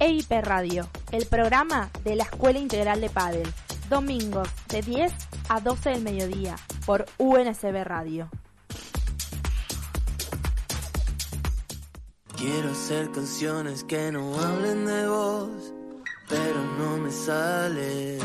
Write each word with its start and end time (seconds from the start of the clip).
EIP 0.00 0.30
Radio, 0.42 0.88
el 1.12 1.26
programa 1.26 1.90
de 2.02 2.16
la 2.16 2.24
Escuela 2.24 2.58
Integral 2.58 3.00
de 3.00 3.10
Padel. 3.10 3.48
Domingos 3.88 4.48
de 4.68 4.82
10 4.82 5.12
a 5.48 5.60
12 5.60 5.90
del 5.90 6.02
mediodía 6.02 6.56
por 6.86 7.06
UNSB 7.18 7.84
Radio. 7.84 8.28
Quiero 12.36 12.70
hacer 12.70 13.10
canciones 13.12 13.84
que 13.84 14.10
no 14.10 14.38
hablen 14.38 14.86
de 14.86 15.08
vos, 15.08 15.72
pero 16.28 16.62
no 16.78 16.98
me 16.98 17.10
sale. 17.10 18.18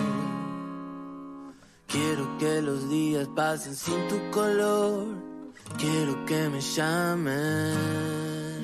Quiero 1.88 2.38
que 2.38 2.62
los 2.62 2.90
días 2.90 3.28
pasen 3.36 3.76
sin 3.76 4.08
tu 4.08 4.20
color. 4.32 5.08
Quiero 5.78 6.26
que 6.26 6.50
me 6.50 6.62
llamen. 6.62 8.19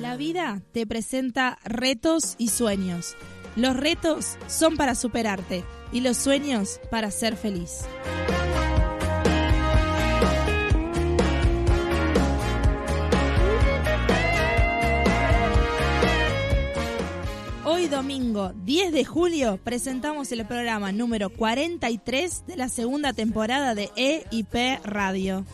La 0.06 0.14
vida 0.14 0.62
te 0.70 0.86
presenta 0.86 1.58
retos 1.64 2.36
y 2.38 2.46
sueños. 2.50 3.16
Los 3.56 3.76
retos 3.76 4.36
son 4.46 4.76
para 4.76 4.94
superarte 4.94 5.64
y 5.90 6.00
los 6.00 6.16
sueños 6.16 6.80
para 6.92 7.10
ser 7.10 7.36
feliz. 7.36 7.80
Hoy 17.64 17.88
domingo 17.88 18.52
10 18.64 18.92
de 18.92 19.04
julio 19.04 19.58
presentamos 19.64 20.30
el 20.30 20.46
programa 20.46 20.92
número 20.92 21.30
43 21.30 22.44
de 22.46 22.56
la 22.56 22.68
segunda 22.68 23.12
temporada 23.12 23.74
de 23.74 23.90
EIP 23.96 24.84
Radio. 24.84 25.44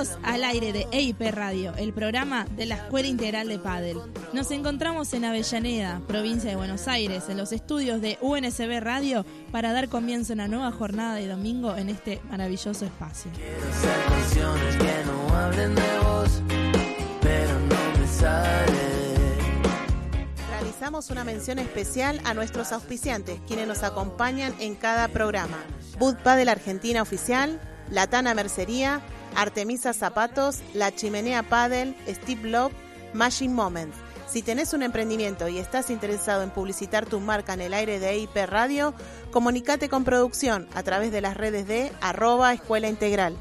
Bienvenidos 0.00 0.26
al 0.26 0.44
aire 0.44 0.72
de 0.72 0.88
EIP 0.92 1.20
Radio, 1.30 1.74
el 1.76 1.92
programa 1.92 2.46
de 2.56 2.64
la 2.64 2.76
Escuela 2.76 3.06
Integral 3.06 3.48
de 3.48 3.58
Padel. 3.58 3.98
Nos 4.32 4.50
encontramos 4.50 5.12
en 5.12 5.26
Avellaneda, 5.26 6.00
provincia 6.08 6.48
de 6.48 6.56
Buenos 6.56 6.88
Aires, 6.88 7.24
en 7.28 7.36
los 7.36 7.52
estudios 7.52 8.00
de 8.00 8.16
UNSB 8.22 8.80
Radio 8.80 9.26
para 9.52 9.74
dar 9.74 9.90
comienzo 9.90 10.32
a 10.32 10.36
una 10.36 10.48
nueva 10.48 10.72
jornada 10.72 11.16
de 11.16 11.26
domingo 11.26 11.76
en 11.76 11.90
este 11.90 12.18
maravilloso 12.30 12.86
espacio. 12.86 13.30
Quiero 13.34 13.68
hacer 13.68 14.04
canciones 14.06 14.76
que 14.76 15.04
no 15.04 15.36
hablen 15.36 15.74
de 15.74 15.98
vos, 16.02 16.42
pero 17.20 17.60
no 17.60 18.00
me 18.00 18.08
sale. 18.08 18.70
Realizamos 20.50 21.10
una 21.10 21.24
mención 21.24 21.58
especial 21.58 22.22
a 22.24 22.32
nuestros 22.32 22.72
auspiciantes, 22.72 23.38
quienes 23.46 23.68
nos 23.68 23.82
acompañan 23.82 24.54
en 24.60 24.76
cada 24.76 25.08
programa. 25.08 25.58
Bud 25.98 26.16
Padel 26.24 26.48
Argentina 26.48 27.02
Oficial, 27.02 27.60
Latana 27.90 28.32
Mercería, 28.32 29.02
Artemisa 29.36 29.92
Zapatos, 29.92 30.60
La 30.74 30.94
Chimenea 30.94 31.42
Padel, 31.42 31.96
Steve 32.08 32.48
Love, 32.48 32.72
Machine 33.14 33.54
Moments. 33.54 33.96
Si 34.28 34.42
tenés 34.42 34.72
un 34.74 34.82
emprendimiento 34.82 35.48
y 35.48 35.58
estás 35.58 35.90
interesado 35.90 36.42
en 36.42 36.50
publicitar 36.50 37.04
tu 37.04 37.18
marca 37.18 37.54
en 37.54 37.62
el 37.62 37.74
aire 37.74 37.98
de 37.98 38.10
EIP 38.10 38.36
Radio, 38.46 38.94
comunicate 39.32 39.88
con 39.88 40.04
producción 40.04 40.68
a 40.74 40.84
través 40.84 41.10
de 41.10 41.20
las 41.20 41.36
redes 41.36 41.66
de 41.66 41.90
arroba 42.00 42.52
escuela 42.52 42.88
integral. 42.88 43.36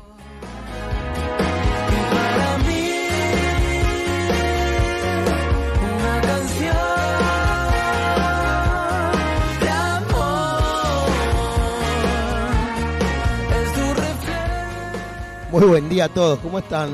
Muy 15.51 15.65
buen 15.65 15.89
día 15.89 16.05
a 16.05 16.09
todos, 16.09 16.39
¿cómo 16.39 16.59
están? 16.59 16.89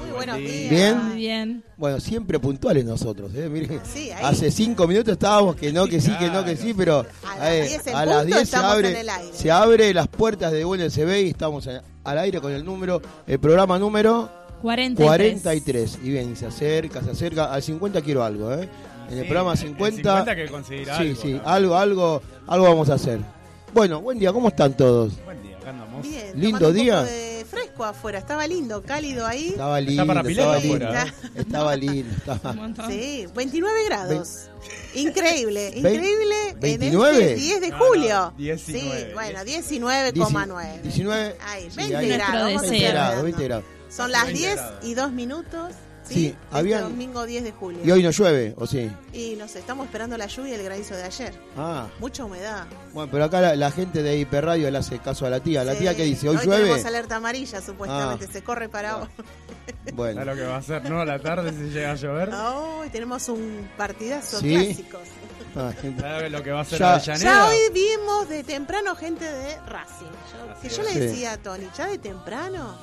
Muy 0.00 0.10
buenos 0.14 0.36
días. 0.38 0.70
Bien. 0.70 0.98
Muy 1.08 1.16
bien. 1.16 1.64
Bueno, 1.76 2.00
siempre 2.00 2.38
puntuales 2.40 2.84
nosotros, 2.84 3.32
¿eh? 3.34 3.48
Miren, 3.48 3.80
Sí, 3.84 4.10
ahí. 4.10 4.22
hace 4.24 4.50
cinco 4.50 4.86
minutos 4.86 5.12
estábamos 5.12 5.54
que 5.56 5.72
no, 5.72 5.86
que 5.86 6.00
sí, 6.00 6.10
que 6.18 6.28
no, 6.28 6.44
que 6.44 6.56
sí, 6.56 6.74
pero 6.76 7.06
A 7.24 7.38
las 7.38 7.48
eh, 7.52 7.62
10 7.68 7.86
en 7.86 7.94
a 7.96 8.04
las 8.04 8.22
punto 8.22 8.36
10 8.36 8.48
se 8.48 8.56
abre, 8.56 9.04
se 9.32 9.50
abre 9.50 9.94
las 9.94 10.08
puertas 10.08 10.52
de 10.52 10.64
UNSB 10.64 11.22
y 11.26 11.28
estamos 11.30 11.66
a- 11.68 11.82
al 12.04 12.18
aire 12.18 12.40
con 12.40 12.52
el 12.52 12.64
número, 12.64 13.00
el 13.26 13.38
programa 13.38 13.78
número 13.78 14.28
43. 14.62 15.42
43. 15.42 15.98
Y 16.02 16.10
bien, 16.10 16.32
y 16.32 16.36
se 16.36 16.46
acerca, 16.46 17.02
se 17.02 17.10
acerca, 17.12 17.52
al 17.52 17.62
50 17.62 18.02
quiero 18.02 18.24
algo, 18.24 18.52
¿eh? 18.52 18.68
En 19.08 19.14
el 19.18 19.22
Sí, 19.24 19.28
programa 19.28 19.52
el 19.52 19.58
50, 19.58 19.96
50 20.24 20.36
que 20.36 20.46
conseguir 20.48 20.84
sí, 20.86 20.90
algo, 20.92 21.20
sí, 21.22 21.32
¿no? 21.34 21.48
algo, 21.48 21.76
algo, 21.76 22.22
algo 22.46 22.64
vamos 22.66 22.90
a 22.90 22.94
hacer. 22.94 23.20
Bueno, 23.72 24.00
buen 24.00 24.18
día, 24.18 24.32
¿cómo 24.32 24.48
están 24.48 24.76
todos? 24.76 25.12
Buen 25.24 25.42
día, 25.42 25.56
acá 25.56 25.70
andamos. 25.70 26.02
Bien, 26.02 26.32
Lindo 26.34 26.72
día. 26.72 27.06
Fresco 27.50 27.84
afuera, 27.84 28.18
estaba 28.18 28.46
lindo, 28.46 28.82
cálido 28.82 29.26
ahí. 29.26 29.48
Estaba 29.48 29.80
lindo, 29.80 30.06
para 30.06 30.20
estaba 30.28 30.58
lindo, 30.58 30.76
afuera, 30.76 31.14
estaba 31.34 31.76
lindo, 31.76 32.16
estaba... 32.16 32.88
Sí, 32.88 33.26
29 33.34 33.84
grados. 33.86 34.50
Increíble, 34.94 35.72
increíble. 35.74 36.50
En 36.50 36.60
29. 36.60 37.20
este 37.20 37.34
10 37.40 37.60
de 37.60 37.68
No, 37.70 37.78
no, 37.78 37.84
julio. 37.84 38.34
19, 38.36 38.58
Sí, 38.80 39.12
bueno, 39.14 39.44
19, 39.44 40.12
19,9. 40.14 40.82
19, 40.82 41.36
Ahí, 41.40 41.70
sí, 41.70 41.76
20 41.76 41.96
ahí. 41.96 42.06
Nuestro 42.08 42.26
grados. 42.26 42.42
vamos 42.44 42.62
a 42.62 42.62
deseo. 42.62 42.70
20 42.70 42.76
estar 42.76 42.92
grados, 42.94 43.08
hablando. 43.08 43.24
20 43.24 43.44
grados. 43.44 43.64
Son 43.90 44.12
las 44.12 44.24
20 44.26 44.38
10 44.40 44.54
grados. 44.56 44.84
y 44.84 44.94
2 44.94 45.12
minutos. 45.12 45.72
Sí, 46.10 46.14
Sí, 46.14 46.26
este 46.26 46.38
habían- 46.50 46.82
domingo 46.82 47.24
10 47.24 47.44
de 47.44 47.52
julio. 47.52 47.80
Y 47.84 47.90
hoy 47.90 48.02
no 48.02 48.10
llueve, 48.10 48.54
¿o 48.58 48.66
sí? 48.66 48.90
Y 49.12 49.36
nos 49.36 49.54
estamos 49.56 49.86
esperando 49.86 50.16
la 50.18 50.26
lluvia 50.26 50.52
y 50.52 50.54
el 50.54 50.62
granizo 50.64 50.94
de 50.96 51.04
ayer. 51.04 51.34
Ah, 51.56 51.86
Mucha 52.00 52.24
humedad. 52.24 52.66
bueno, 52.92 53.08
pero 53.10 53.24
acá 53.24 53.40
la, 53.40 53.54
la 53.56 53.70
gente 53.70 54.02
de 54.02 54.18
IP 54.18 54.32
Radio 54.40 54.70
le 54.70 54.78
hace 54.78 54.98
caso 54.98 55.24
a 55.26 55.30
la 55.30 55.40
tía. 55.40 55.62
¿La 55.64 55.72
Sí, 55.74 55.78
tía 55.80 55.94
qué 55.96 56.02
dice? 56.04 56.28
¿Hoy, 56.28 56.36
tenemos 56.38 56.58
llueve? 56.68 56.82
alerta 56.88 57.16
amarilla, 57.16 57.60
supuestamente. 57.60 58.26
Ah. 58.28 58.32
Se 58.32 58.42
corre 58.42 58.68
para 58.68 58.96
hoy. 58.98 59.08
Bueno, 59.94 60.20
¿Sabes 60.20 60.26
lo 60.36 60.42
que 60.42 60.48
va 60.48 60.54
a 60.56 60.58
hacer, 60.58 60.90
no? 60.90 61.00
A 61.00 61.04
la 61.04 61.18
tarde 61.20 61.52
si 61.52 61.70
llega 61.72 61.92
a 61.92 61.94
llover. 61.94 62.30
Hoy 62.34 62.88
tenemos 62.90 63.28
un 63.28 63.68
partidazo 63.76 64.40
¿Sí? 64.40 64.50
clásicos. 64.50 65.00
ah, 65.56 65.72
¿Sabes 66.00 66.32
lo 66.32 66.42
que 66.42 66.50
va 66.50 66.58
a 66.58 66.62
hacer 66.62 66.78
Ya-? 66.78 66.98
Ya 66.98 67.46
hoy 67.48 67.56
vimos 67.72 68.28
de 68.28 68.42
temprano 68.44 68.94
gente 68.96 69.24
de 69.24 69.56
Racing. 69.66 70.06
Yo- 70.06 70.60
que 70.60 70.68
yo 70.68 70.82
le 70.82 70.90
Sí. 70.92 70.98
decía 71.00 71.32
a 71.32 71.36
Tony, 71.38 71.66
ya 71.76 71.86
de 71.86 71.98
temprano. 71.98 72.74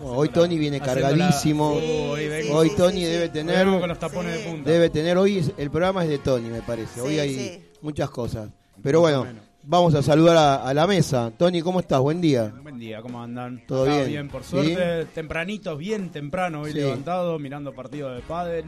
Bueno, 0.00 0.16
hoy 0.18 0.28
Tony 0.30 0.58
viene 0.58 0.78
la- 0.78 0.84
cargadísimo. 0.84 1.74
Sí, 1.74 1.80
Sí, 1.80 1.86
hoy 2.10 2.42
sí, 2.42 2.48
Hoy 2.52 2.68
sí, 2.70 2.76
Tony 2.76 2.96
sí, 3.00 3.04
debe 3.04 3.26
sí. 3.26 3.32
tener, 3.32 3.66
Vengo 3.66 3.80
con 3.80 3.88
los 3.88 3.98
tapones 3.98 4.36
Sí. 4.38 4.42
de 4.44 4.50
punta. 4.50 4.70
debe 4.70 4.90
tener 4.90 5.18
hoy 5.18 5.38
es- 5.38 5.52
el 5.56 5.70
programa 5.70 6.02
es 6.04 6.10
de 6.10 6.18
Tony, 6.18 6.48
me 6.48 6.62
parece. 6.62 7.00
Hoy 7.00 7.14
Sí, 7.14 7.18
hay 7.20 7.34
sí. 7.34 7.62
muchas 7.82 8.10
cosas. 8.10 8.48
Pero 8.82 9.00
bueno, 9.00 9.26
vamos 9.62 9.94
a 9.94 10.02
saludar 10.02 10.36
a, 10.36 10.54
a 10.68 10.74
la 10.74 10.86
mesa. 10.86 11.30
Tony, 11.36 11.60
¿cómo 11.62 11.80
estás? 11.80 12.00
Buen 12.00 12.20
día. 12.20 12.52
Buen 12.62 12.78
día, 12.78 13.02
¿cómo 13.02 13.22
andan? 13.22 13.62
Todo 13.66 13.84
Acá 13.84 14.02
bien. 14.04 14.28
por 14.28 14.42
¿Sí? 14.42 14.50
suerte. 14.50 15.04
Tempranitos, 15.14 15.76
bien 15.78 16.10
temprano, 16.10 16.62
hoy 16.62 16.72
Sí. 16.72 16.78
levantado, 16.78 17.38
mirando 17.38 17.72
partido 17.74 18.10
de 18.14 18.20
pádel. 18.22 18.64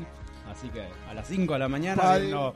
Así 0.50 0.68
que 0.68 0.82
a 1.10 1.14
las 1.14 1.26
5 1.28 1.54
de 1.54 1.58
la 1.60 1.68
mañana 1.68 2.18
viendo 2.18 2.54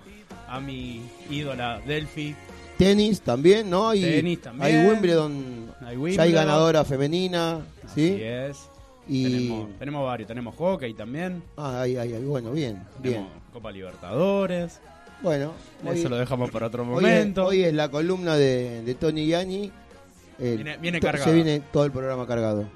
a 0.48 0.60
mi 0.60 1.00
ídola 1.31 1.81
Delphi. 1.86 2.36
Tenis 2.78 3.20
también, 3.20 3.69
¿no? 3.70 3.94
Y 3.94 4.00
Tenis 4.03 4.41
también. 4.42 4.76
Hay 4.81 4.87
Wimbledon, 4.88 5.66
Hay 5.81 6.14
ya 6.14 6.22
hay 6.22 6.32
ganadora 6.32 6.84
femenina, 6.84 7.60
Así 7.84 8.09
¿sí? 8.09 8.19
es. 8.22 8.56
Y 9.09 9.25
Tenemos, 9.25 9.69
tenemos 9.78 10.04
varios, 10.06 10.26
tenemos 10.28 10.54
hockey 10.56 10.92
también. 10.94 11.42
ah, 11.56 11.82
ahí, 11.82 11.97
ahí, 11.97 12.12
ahí, 12.12 12.25
bueno, 12.25 12.50
bien, 12.53 12.82
bien. 12.98 13.15
Tenemos 13.15 13.32
Copa 13.53 13.70
Libertadores. 13.72 14.81
Bueno, 15.22 15.53
hoy, 15.86 15.98
Eso 15.98 16.09
lo 16.09 16.16
dejamos 16.16 16.50
para 16.50 16.66
otro 16.66 16.82
hoy 16.82 16.88
es, 16.88 17.03
momento. 17.03 17.47
hoy 17.47 17.62
es 17.65 17.72
la 17.72 17.88
columna 17.88 18.36
de, 18.36 18.82
de 18.82 18.94
Tony 18.97 19.26
Gianni. 19.26 19.70
Eh, 20.38 20.54
Viene- 20.56 20.76
viene 20.76 21.00
cargado. 21.00 21.25
Se 21.31 21.34
viene 21.34 21.60
todo 21.72 21.84
el 21.86 21.92
programa 21.92 22.26
cargado. 22.26 22.69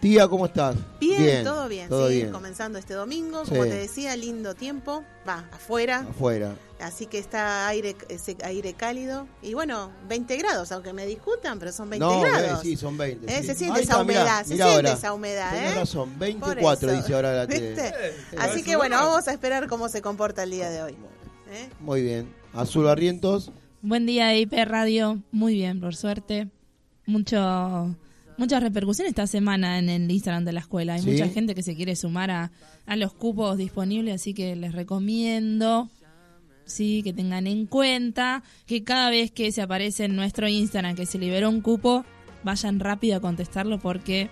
Tía, 0.00 0.26
¿cómo 0.28 0.46
estás? 0.46 0.76
Bien, 0.98 1.44
todo 1.44 1.68
bien. 1.68 1.88
Todo 1.90 2.08
sí, 2.08 2.14
bien. 2.16 2.30
comenzando 2.32 2.78
este 2.78 2.94
domingo, 2.94 3.44
Sí. 3.44 3.50
como 3.50 3.64
te 3.64 3.74
decía, 3.74 4.16
lindo 4.16 4.54
tiempo. 4.54 5.04
Va, 5.28 5.44
afuera. 5.52 6.06
Afuera. 6.08 6.54
Así 6.80 7.04
que 7.04 7.18
está 7.18 7.68
aire, 7.68 7.94
ese 8.08 8.34
aire 8.42 8.72
cálido. 8.72 9.26
Y 9.42 9.52
bueno, 9.52 9.90
20 10.08 10.38
grados, 10.38 10.72
aunque 10.72 10.94
me 10.94 11.04
discutan, 11.04 11.58
pero 11.58 11.70
son 11.72 11.90
20 11.90 12.06
no, 12.06 12.20
grados. 12.22 12.60
eh, 12.60 12.62
sí, 12.62 12.76
son 12.78 12.96
20. 12.96 13.26
Eh, 13.30 13.40
sí. 13.42 13.46
Se 13.48 13.54
siente 13.54 13.82
esa 13.82 14.02
mirá, 14.02 14.20
humedad, 14.22 14.44
se 14.46 14.54
mirá 14.54 14.66
siente 14.66 14.88
ahora. 14.88 14.92
esa 14.98 15.12
humedad, 15.12 15.52
Tenés 15.52 15.72
¿eh? 15.72 15.74
razón, 15.74 16.08
Por 16.10 16.18
24 16.18 16.90
eso. 16.90 16.96
dice 17.02 17.14
ahora 17.14 17.32
la 17.34 17.46
tele. 17.46 17.68
¿Viste? 17.74 17.92
Así 18.38 18.62
que 18.62 18.76
bueno, 18.76 18.96
vamos 18.96 19.28
a 19.28 19.32
esperar 19.32 19.68
cómo 19.68 19.90
se 19.90 20.00
comporta 20.00 20.44
el 20.44 20.50
día 20.52 20.70
de 20.70 20.82
hoy. 20.82 20.92
¿eh? 21.52 21.68
Muy 21.80 22.00
bien. 22.02 22.32
Azul 22.54 22.84
Barrientos. 22.84 23.52
Buen 23.82 24.06
día, 24.06 24.34
IP 24.34 24.54
Radio. 24.64 25.18
Muy 25.30 25.52
bien, 25.54 25.78
por 25.78 25.94
suerte. 25.94 26.48
Mucho, 27.04 27.94
muchas 28.40 28.62
repercusiones 28.62 29.10
esta 29.10 29.26
semana 29.28 29.78
en 29.78 29.88
el 29.88 30.10
Instagram 30.10 30.44
de 30.44 30.52
la 30.52 30.60
escuela. 30.60 30.94
Hay 30.94 31.02
Sí. 31.02 31.10
mucha 31.12 31.28
gente 31.28 31.54
que 31.54 31.62
se 31.62 31.76
quiere 31.76 31.94
sumar 31.94 32.30
a, 32.32 32.50
a 32.86 32.96
los 32.96 33.12
cupos 33.12 33.56
disponibles, 33.56 34.16
así 34.16 34.34
que 34.34 34.56
les 34.56 34.72
recomiendo 34.72 35.88
sí 36.64 37.02
que 37.02 37.12
tengan 37.12 37.46
en 37.48 37.66
cuenta 37.66 38.42
que 38.66 38.84
cada 38.84 39.10
vez 39.10 39.32
que 39.32 39.50
se 39.50 39.60
aparece 39.60 40.04
en 40.04 40.14
nuestro 40.16 40.48
Instagram 40.48 40.94
que 40.94 41.04
se 41.04 41.18
liberó 41.18 41.48
un 41.48 41.60
cupo, 41.62 42.04
vayan 42.44 42.78
rápido 42.80 43.16
a 43.16 43.20
contestarlo 43.20 43.78
porque 43.80 44.30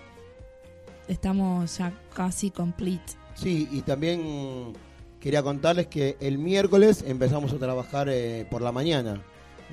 estamos 1.07 1.77
ya 1.77 1.93
casi 2.13 2.49
complete. 2.49 3.13
Sí, 3.35 3.67
y 3.71 3.81
también 3.81 4.73
quería 5.19 5.43
contarles 5.43 5.87
que 5.87 6.17
el 6.19 6.37
miércoles 6.37 7.03
empezamos 7.07 7.51
a 7.53 7.57
trabajar 7.57 8.07
eh, 8.09 8.45
por 8.49 8.61
la 8.61 8.71
mañana. 8.71 9.21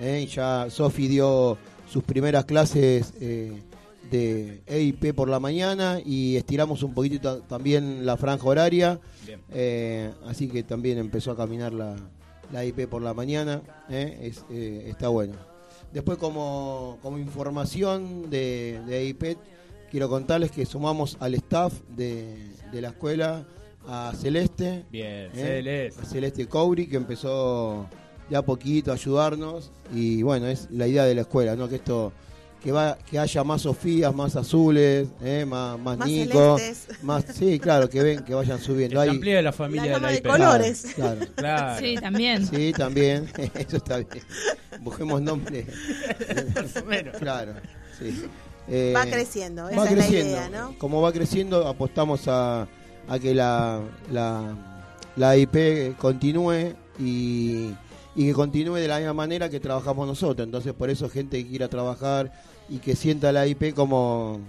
¿eh? 0.01 0.27
Ya 0.33 0.67
Sofi 0.71 1.09
dio 1.09 1.57
sus 1.89 2.03
primeras 2.03 2.45
clases 2.47 3.13
eh, 3.21 3.63
de 4.11 4.63
EIP 4.67 5.15
por 5.15 5.29
la 5.29 5.41
mañana 5.41 6.01
y 6.05 6.37
estiramos 6.37 6.83
un 6.83 6.95
poquitito 6.95 7.39
también 7.43 8.05
la 8.07 8.17
franja 8.17 8.47
horaria. 8.47 9.01
Eh, 9.51 10.11
así 10.27 10.49
que 10.49 10.63
también 10.63 10.99
empezó 10.99 11.33
a 11.33 11.37
caminar 11.37 11.73
la, 11.73 11.97
la 12.53 12.65
IP 12.65 12.89
por 12.89 13.03
la 13.03 13.15
mañana. 13.15 13.63
eh, 13.89 14.19
es, 14.23 14.45
eh, 14.51 14.87
está 14.89 15.09
bueno. 15.09 15.35
Después, 15.93 16.19
como, 16.19 16.99
como 17.03 17.19
información 17.19 18.29
de, 18.29 18.81
de 18.87 18.99
EIP, 18.99 19.39
quiero 19.91 20.09
contarles 20.09 20.51
que 20.51 20.67
sumamos 20.67 21.17
al 21.21 21.35
staff 21.35 21.73
de, 21.89 22.37
de 22.73 22.81
la 22.81 22.89
escuela 22.89 23.47
a 23.89 24.13
Celeste. 24.17 24.85
Bien. 24.91 25.31
Celeste. 25.33 26.01
A 26.03 26.05
Celeste 26.05 26.47
Couri, 26.49 26.87
que 26.89 26.97
empezó 26.97 27.87
de 28.29 28.37
a 28.37 28.43
poquito 28.43 28.91
a 28.91 28.95
ayudarnos. 28.95 29.71
Y 29.95 30.23
bueno, 30.23 30.49
es 30.49 30.69
la 30.71 30.87
idea 30.89 31.05
de 31.05 31.15
la 31.15 31.21
escuela, 31.23 31.57
¿no? 31.57 31.69
Que 31.69 31.77
esto. 31.77 32.13
Que, 32.67 32.73
va, 32.73 32.99
que 33.09 33.17
haya 33.17 33.45
más 33.45 33.63
Sofías, 33.63 34.13
más 34.13 34.35
azules, 34.35 35.07
¿eh? 35.23 35.45
más, 35.47 35.79
más, 35.79 35.99
Más 35.99 36.09
Nico, 36.09 36.59
celestes. 36.59 37.01
más, 37.05 37.25
sí, 37.33 37.61
claro, 37.61 37.89
que 37.89 38.03
ven, 38.03 38.25
que 38.25 38.35
vayan 38.35 38.59
Que 38.59 38.65
subiendo. 38.65 38.97
se 38.97 39.03
Hay- 39.05 39.09
amplíe 39.11 39.41
la 39.41 39.53
familia 39.53 39.87
La 39.87 39.95
de 39.95 40.01
la 40.01 40.11
de 40.11 40.23
colores. 40.23 40.87
Claro, 40.97 41.21
Claro. 41.37 41.79
Sí, 41.81 41.95
también. 41.95 42.45
sí, 42.45 42.73
también, 42.73 43.31
eso 43.55 43.77
está 43.77 43.99
bien. 43.99 44.09
Busquemos 44.81 45.23
nombre. 45.23 45.65
Más 46.57 46.83
o 46.83 46.87
menos. 46.87 47.17
Claro, 47.19 47.53
sí. 48.01 48.25
Eh, 48.67 48.93
Va 48.97 49.07
creciendo, 49.07 49.69
esa 49.69 49.79
va 49.79 49.85
es 49.85 49.91
la 49.93 49.97
creciendo. 49.99 50.31
idea, 50.33 50.49
¿no? 50.49 50.75
Como 50.79 51.01
va 51.01 51.13
creciendo, 51.13 51.69
apostamos 51.69 52.27
a, 52.27 52.67
a 53.09 53.19
que 53.21 53.33
la, 53.33 53.81
la, 54.11 54.43
la 55.15 55.37
IP 55.37 55.97
continúe 55.99 56.75
y, 56.99 57.71
y 58.17 58.27
que 58.27 58.33
continúe 58.33 58.75
de 58.75 58.89
la 58.89 58.97
misma 58.99 59.13
manera 59.15 59.49
que 59.49 59.61
trabajamos 59.61 60.09
nosotros. 60.09 60.45
Entonces, 60.45 60.73
por 60.73 60.91
eso, 60.91 61.09
gente 61.09 61.41
que 61.45 61.49
quiera 61.49 61.69
trabajar 61.69 62.33
y 62.69 62.79
que 62.79 62.97
sienta 62.97 63.33
la 63.33 63.47
IP 63.47 63.75
como, 63.75 64.41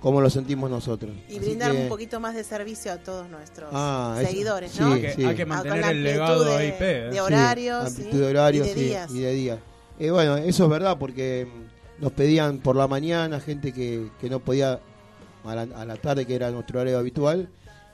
como 0.00 0.20
lo 0.20 0.28
sentimos 0.30 0.70
nosotros. 0.70 1.12
Y 1.28 1.36
Así 1.36 1.38
brindar 1.40 1.72
que- 1.72 1.82
un 1.82 1.88
poquito 1.88 2.20
más 2.20 2.34
de 2.34 2.42
servicio 2.44 2.92
a 2.92 2.96
todos 2.98 3.28
nuestros 3.28 3.70
Ah, 3.72 4.16
eso. 4.20 4.28
seguidores, 4.30 4.72
Sí, 4.72 4.80
¿no? 4.80 4.92
Hay 4.92 5.00
que, 5.02 5.26
hay 5.26 5.34
que 5.36 5.42
Ah, 5.42 5.46
mantener 5.46 5.78
el 5.78 5.84
amplitud 5.84 6.02
legado 6.04 6.44
de- 6.44 6.58
de 6.58 6.68
IP. 6.68 6.80
¿eh? 6.80 7.10
de 7.10 7.20
horarios 7.20 7.84
Sí, 7.84 7.94
y- 8.02 8.04
amplitud 8.04 8.20
de 8.20 8.26
horarios 8.30 8.66
y 8.66 8.70
de 8.70 8.74
sí, 8.74 8.80
días. 8.84 9.10
y 9.12 9.20
de 9.20 9.32
días. 9.32 9.58
Eh, 9.98 10.10
bueno, 10.10 10.36
eso 10.38 10.64
es 10.64 10.70
verdad 10.70 10.96
porque 10.98 11.46
mm, 11.46 12.02
nos 12.02 12.12
pedían 12.12 12.58
por 12.58 12.74
la 12.76 12.88
mañana 12.88 13.38
gente 13.40 13.72
que, 13.72 14.08
que 14.20 14.30
no 14.30 14.40
podía 14.40 14.80
a 15.44 15.54
la, 15.54 15.62
a 15.62 15.84
la 15.84 15.96
tarde, 15.96 16.26
que 16.26 16.34
era 16.34 16.50
nuestro 16.50 16.80
horario 16.80 16.98
habitual. 16.98 17.48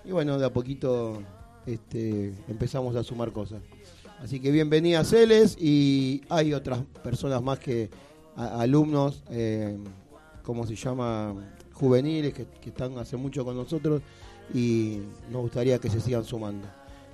Y 0.05 0.13
bueno, 0.13 0.39
de 0.39 0.47
a 0.47 0.51
poquito 0.53 1.21
este, 1.67 2.33
empezamos 2.49 2.95
a 2.95 3.03
sumar 3.03 3.33
cosas. 3.33 3.61
Así 4.23 4.39
que 4.41 4.51
bienvenida 4.53 5.05
Celes 5.05 5.57
y 5.61 6.23
hay 6.29 6.55
otras 6.55 6.79
personas 7.03 7.43
más 7.43 7.59
que 7.59 7.91
a- 8.37 8.61
alumnos, 8.61 9.23
eh, 9.31 9.77
¿cómo 10.43 10.67
se 10.67 10.75
llama? 10.77 11.35
Juveniles 11.73 12.33
que, 12.33 12.47
que 12.61 12.71
están 12.71 12.97
hace 12.99 13.17
mucho 13.17 13.45
con 13.45 13.57
nosotros 13.57 14.01
y 14.55 14.99
nos 15.31 15.43
gustaría 15.43 15.79
que 15.79 15.91
se 15.91 16.01
sigan 16.01 16.25
sumando. 16.25 16.67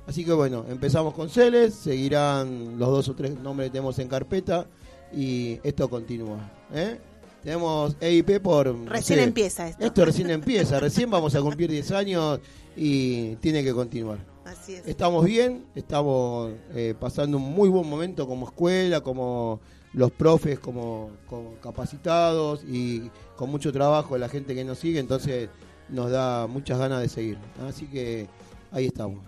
Así 0.07 0.25
que 0.25 0.33
bueno, 0.33 0.65
empezamos 0.69 1.15
con 1.15 1.29
Celes, 1.31 1.75
seguirán 1.75 2.79
los 2.79 2.89
dos 2.89 3.09
o 3.09 3.15
tres 3.15 3.39
nombres 3.39 3.69
que 3.69 3.73
tenemos 3.73 3.99
en 3.99 4.09
carpeta 4.09 4.67
y 5.13 5.59
esto 5.63 5.89
continúa. 5.89 6.39
¿eh? 6.75 6.99
Tenemos 7.43 7.97
EIP 8.01 8.41
por... 8.41 8.73
Recién 8.89 9.19
empieza 9.21 9.69
esto. 9.69 9.85
Esto 9.85 10.05
recién 10.05 10.31
empieza, 10.31 10.79
recién 10.81 11.11
vamos 11.11 11.35
a 11.35 11.41
cumplir 11.41 11.71
10 11.71 11.91
años 11.93 12.41
y 12.77 13.35
tiene 13.37 13.65
que 13.65 13.73
continuar. 13.73 14.19
Así 14.45 14.75
es. 14.75 14.87
Estamos 14.87 15.25
bien, 15.25 15.65
estamos 15.75 16.53
eh, 16.75 16.95
pasando 16.99 17.37
un 17.39 17.45
muy 17.53 17.69
buen 17.69 17.89
momento 17.89 18.27
como 18.29 18.47
escuela, 18.47 19.01
como 19.01 19.61
los 19.95 20.11
profes, 20.11 20.59
como, 20.59 21.11
como 21.27 21.55
capacitados 21.63 22.65
y 22.67 23.11
con 23.37 23.51
mucho 23.51 23.73
trabajo 23.73 24.17
la 24.17 24.29
gente 24.29 24.55
que 24.55 24.65
nos 24.65 24.79
sigue, 24.79 24.99
entonces 25.01 25.49
nos 25.89 26.11
da 26.11 26.47
muchas 26.47 26.79
ganas 26.79 27.01
de 27.03 27.09
seguir. 27.09 27.39
Así 27.69 27.87
que 27.87 28.27
ahí 28.71 28.87
estamos. 28.87 29.21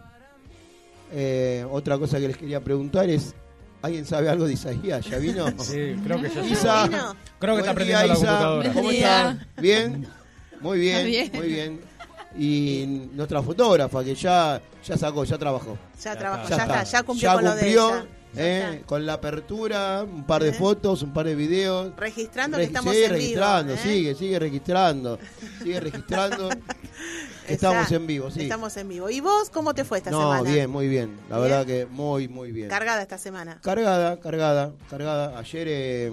Eh, 1.12 1.66
otra 1.70 1.98
cosa 1.98 2.18
que 2.18 2.28
les 2.28 2.36
quería 2.36 2.60
preguntar 2.62 3.08
es, 3.10 3.34
¿alguien 3.82 4.04
sabe 4.06 4.28
algo 4.28 4.46
de 4.46 4.54
Isaías? 4.54 5.04
¿Ya 5.06 5.18
vino? 5.18 5.46
Sí, 5.58 5.94
creo 6.02 6.20
que 6.20 6.30
ya. 6.30 6.44
Isa, 6.46 6.86
Vino. 6.88 7.16
Creo 7.38 7.54
que 7.54 7.60
está 7.60 7.72
aprendiendo 7.72 8.04
día, 8.04 8.08
la 8.08 8.14
computadora. 8.14 8.72
¿Cómo 8.72 8.90
está? 8.90 9.46
¿Bien? 9.60 10.06
Muy 10.60 10.78
bien, 10.78 11.02
Muy 11.02 11.10
bien. 11.10 11.30
muy 11.34 11.46
bien. 11.48 11.80
Y 12.36 13.08
nuestra 13.12 13.42
fotógrafa 13.42 14.02
que 14.02 14.14
ya 14.14 14.60
ya 14.84 14.96
sacó, 14.96 15.24
ya 15.24 15.38
trabajó. 15.38 15.78
Ya 16.02 16.12
Ya 16.14 16.18
trabajó, 16.18 16.42
está. 16.44 16.56
ya, 16.56 16.62
está, 16.64 16.82
ya 16.84 17.02
cumplió 17.02 17.28
Ya 17.28 17.34
con 17.34 17.44
cumplió, 17.44 17.54
lo 17.54 17.60
de 17.60 17.70
ella. 18.00 18.06
Eh, 18.36 18.82
con 18.86 19.06
la 19.06 19.14
apertura, 19.14 20.02
un 20.04 20.24
par 20.24 20.42
de 20.42 20.52
fotos, 20.52 21.02
un 21.02 21.12
par 21.12 21.26
de 21.26 21.34
videos. 21.34 21.92
Registrando 21.96 22.56
que 22.58 22.64
estamos 22.64 22.92
sigue 22.92 23.04
en 23.06 23.10
vivo. 23.12 23.20
registrando, 23.22 23.74
¿eh? 23.74 23.78
sigue, 23.78 24.14
sigue 24.14 24.38
registrando, 24.38 25.18
sigue 25.62 25.80
registrando. 25.80 26.48
estamos 27.48 27.82
Está- 27.84 27.94
en 27.96 28.06
vivo, 28.06 28.30
sí. 28.30 28.42
Estamos 28.42 28.76
en 28.76 28.88
vivo. 28.88 29.10
¿Y 29.10 29.20
vos 29.20 29.50
cómo 29.50 29.74
te 29.74 29.84
fue 29.84 29.98
esta 29.98 30.10
no, 30.10 30.18
semana? 30.20 30.42
bien, 30.50 30.70
muy 30.70 30.88
bien. 30.88 31.16
La 31.28 31.36
¿Bien? 31.36 31.48
verdad 31.50 31.66
que 31.66 31.86
muy, 31.86 32.28
muy 32.28 32.52
bien. 32.52 32.68
Cargada 32.68 33.02
esta 33.02 33.18
semana. 33.18 33.58
cargada, 33.62 34.18
cargada, 34.20 34.72
cargada. 34.90 35.38
Ayer 35.38 35.66
eh, 35.70 36.12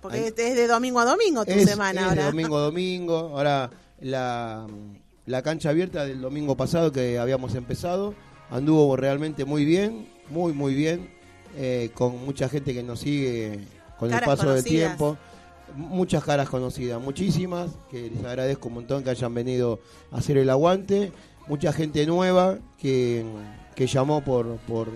Porque 0.00 0.18
Ahí. 0.18 0.24
es 0.26 0.34
de 0.36 0.66
domingo 0.66 1.00
a 1.00 1.04
domingo 1.04 1.44
tu 1.44 1.52
es, 1.52 1.68
semana 1.68 2.00
es 2.00 2.06
ahora. 2.06 2.20
de 2.22 2.26
domingo 2.30 2.56
a 2.56 2.60
domingo. 2.60 3.16
Ahora 3.36 3.70
la, 4.00 4.66
la 5.26 5.42
cancha 5.42 5.70
abierta 5.70 6.06
del 6.06 6.20
domingo 6.20 6.56
pasado 6.56 6.90
que 6.92 7.18
habíamos 7.18 7.54
empezado 7.54 8.14
anduvo 8.50 8.96
realmente 8.96 9.44
muy 9.44 9.64
bien, 9.64 10.08
muy, 10.30 10.52
muy 10.52 10.74
bien. 10.74 11.08
eh, 11.56 11.90
con 11.94 12.24
mucha 12.24 12.48
gente 12.48 12.72
que 12.74 12.82
nos 12.82 13.00
sigue 13.00 13.60
con 13.98 14.10
Caras 14.10 14.22
el 14.22 14.36
paso 14.36 14.52
del 14.54 14.64
tiempo. 14.64 15.16
Muchas 15.76 16.24
caras 16.24 16.48
conocidas, 16.48 17.00
muchísimas, 17.00 17.70
que 17.90 18.10
les 18.10 18.24
agradezco 18.24 18.68
un 18.68 18.74
montón 18.74 19.04
que 19.04 19.10
hayan 19.10 19.32
venido 19.32 19.78
a 20.10 20.18
hacer 20.18 20.36
el 20.36 20.50
aguante. 20.50 21.12
Mucha 21.46 21.72
gente 21.72 22.04
nueva 22.06 22.58
que, 22.76 23.24
que 23.76 23.86
llamó 23.86 24.24
por, 24.24 24.56
por, 24.66 24.88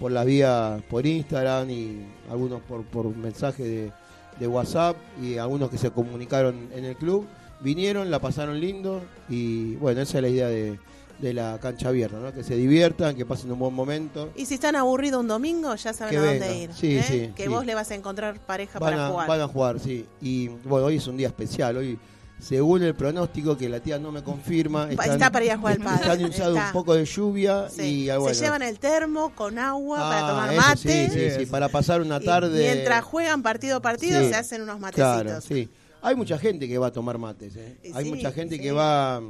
por 0.00 0.10
la 0.10 0.24
vía, 0.24 0.82
por 0.90 1.06
Instagram 1.06 1.70
y 1.70 2.06
algunos 2.30 2.60
por, 2.62 2.84
por 2.84 3.14
mensaje 3.16 3.62
de, 3.62 3.92
de 4.40 4.46
WhatsApp 4.48 4.96
y 5.22 5.38
algunos 5.38 5.70
que 5.70 5.78
se 5.78 5.90
comunicaron 5.90 6.68
en 6.74 6.84
el 6.84 6.96
club. 6.96 7.24
Vinieron, 7.60 8.10
la 8.10 8.20
pasaron 8.20 8.60
lindo 8.60 9.02
y 9.28 9.74
bueno, 9.76 10.00
esa 10.00 10.18
es 10.18 10.22
la 10.22 10.28
idea 10.28 10.48
de, 10.48 10.80
de 11.18 11.34
la 11.34 11.58
cancha 11.60 11.88
abierta, 11.88 12.18
¿no? 12.18 12.32
que 12.32 12.44
se 12.44 12.54
diviertan, 12.54 13.16
que 13.16 13.26
pasen 13.26 13.50
un 13.50 13.58
buen 13.58 13.74
momento. 13.74 14.30
Y 14.36 14.46
si 14.46 14.54
están 14.54 14.76
aburridos 14.76 15.20
un 15.20 15.28
domingo, 15.28 15.74
ya 15.74 15.92
saben 15.92 16.12
Que 16.12 16.18
a 16.18 16.22
dónde 16.24 16.58
ir. 16.58 16.72
Sí, 16.74 16.96
¿eh? 16.98 17.02
sí, 17.06 17.32
que 17.34 17.44
sí. 17.44 17.48
vos 17.48 17.66
le 17.66 17.74
vas 17.74 17.90
a 17.90 17.94
encontrar 17.96 18.38
pareja 18.40 18.78
Van 18.78 18.92
para 18.92 19.06
a, 19.06 19.10
jugar. 19.10 19.28
van 19.28 19.40
a 19.40 19.48
jugar, 19.48 19.80
sí. 19.80 20.06
Y 20.20 20.48
bueno, 20.48 20.86
hoy 20.86 20.96
es 20.96 21.06
un 21.08 21.16
día 21.16 21.26
especial. 21.28 21.76
Hoy, 21.78 21.98
según 22.38 22.84
el 22.84 22.94
pronóstico, 22.94 23.56
que 23.58 23.68
la 23.68 23.80
tía 23.80 23.98
no 23.98 24.12
me 24.12 24.22
confirma, 24.22 24.88
Pa- 24.94 25.06
está 25.06 25.28
para 25.32 25.44
ir 25.44 25.50
a 25.50 25.58
jugar 25.58 25.72
al 25.74 25.78
está 25.80 25.94
pádel, 25.98 26.10
anunciado 26.12 26.54
está. 26.54 26.66
un 26.68 26.72
poco 26.72 26.94
de 26.94 27.04
lluvia 27.04 27.68
Sí. 27.68 27.82
y 27.82 28.10
ah, 28.10 28.18
bueno. 28.18 28.32
Se 28.34 28.44
llevan 28.44 28.62
el 28.62 28.78
termo 28.78 29.32
con 29.34 29.58
agua 29.58 29.98
para 29.98 30.24
Ah, 30.24 30.30
tomar 30.30 30.54
mate. 30.54 30.76
Sí, 30.76 31.12
sí, 31.12 31.30
sí, 31.30 31.36
Sí, 31.40 31.46
para 31.46 31.68
pasar 31.68 32.00
una 32.00 32.18
y 32.18 32.24
tarde. 32.24 32.62
mientras 32.62 33.04
juegan 33.04 33.42
partido 33.42 33.78
a 33.78 33.80
partido, 33.80 34.20
Sí. 34.22 34.28
se 34.28 34.36
hacen 34.36 34.62
unos 34.62 34.78
matecitos. 34.78 35.22
Claro, 35.22 35.40
sí. 35.40 35.68
Hay 36.00 36.14
mucha 36.14 36.38
gente 36.38 36.68
que 36.68 36.78
va 36.78 36.86
a 36.86 36.92
tomar 36.92 37.18
mates, 37.18 37.56
¿eh? 37.56 37.76
Y 37.82 37.90
Hay 37.92 38.04
mucha 38.04 38.30
gente 38.30 38.60
que 38.60 38.70
va, 38.70 39.20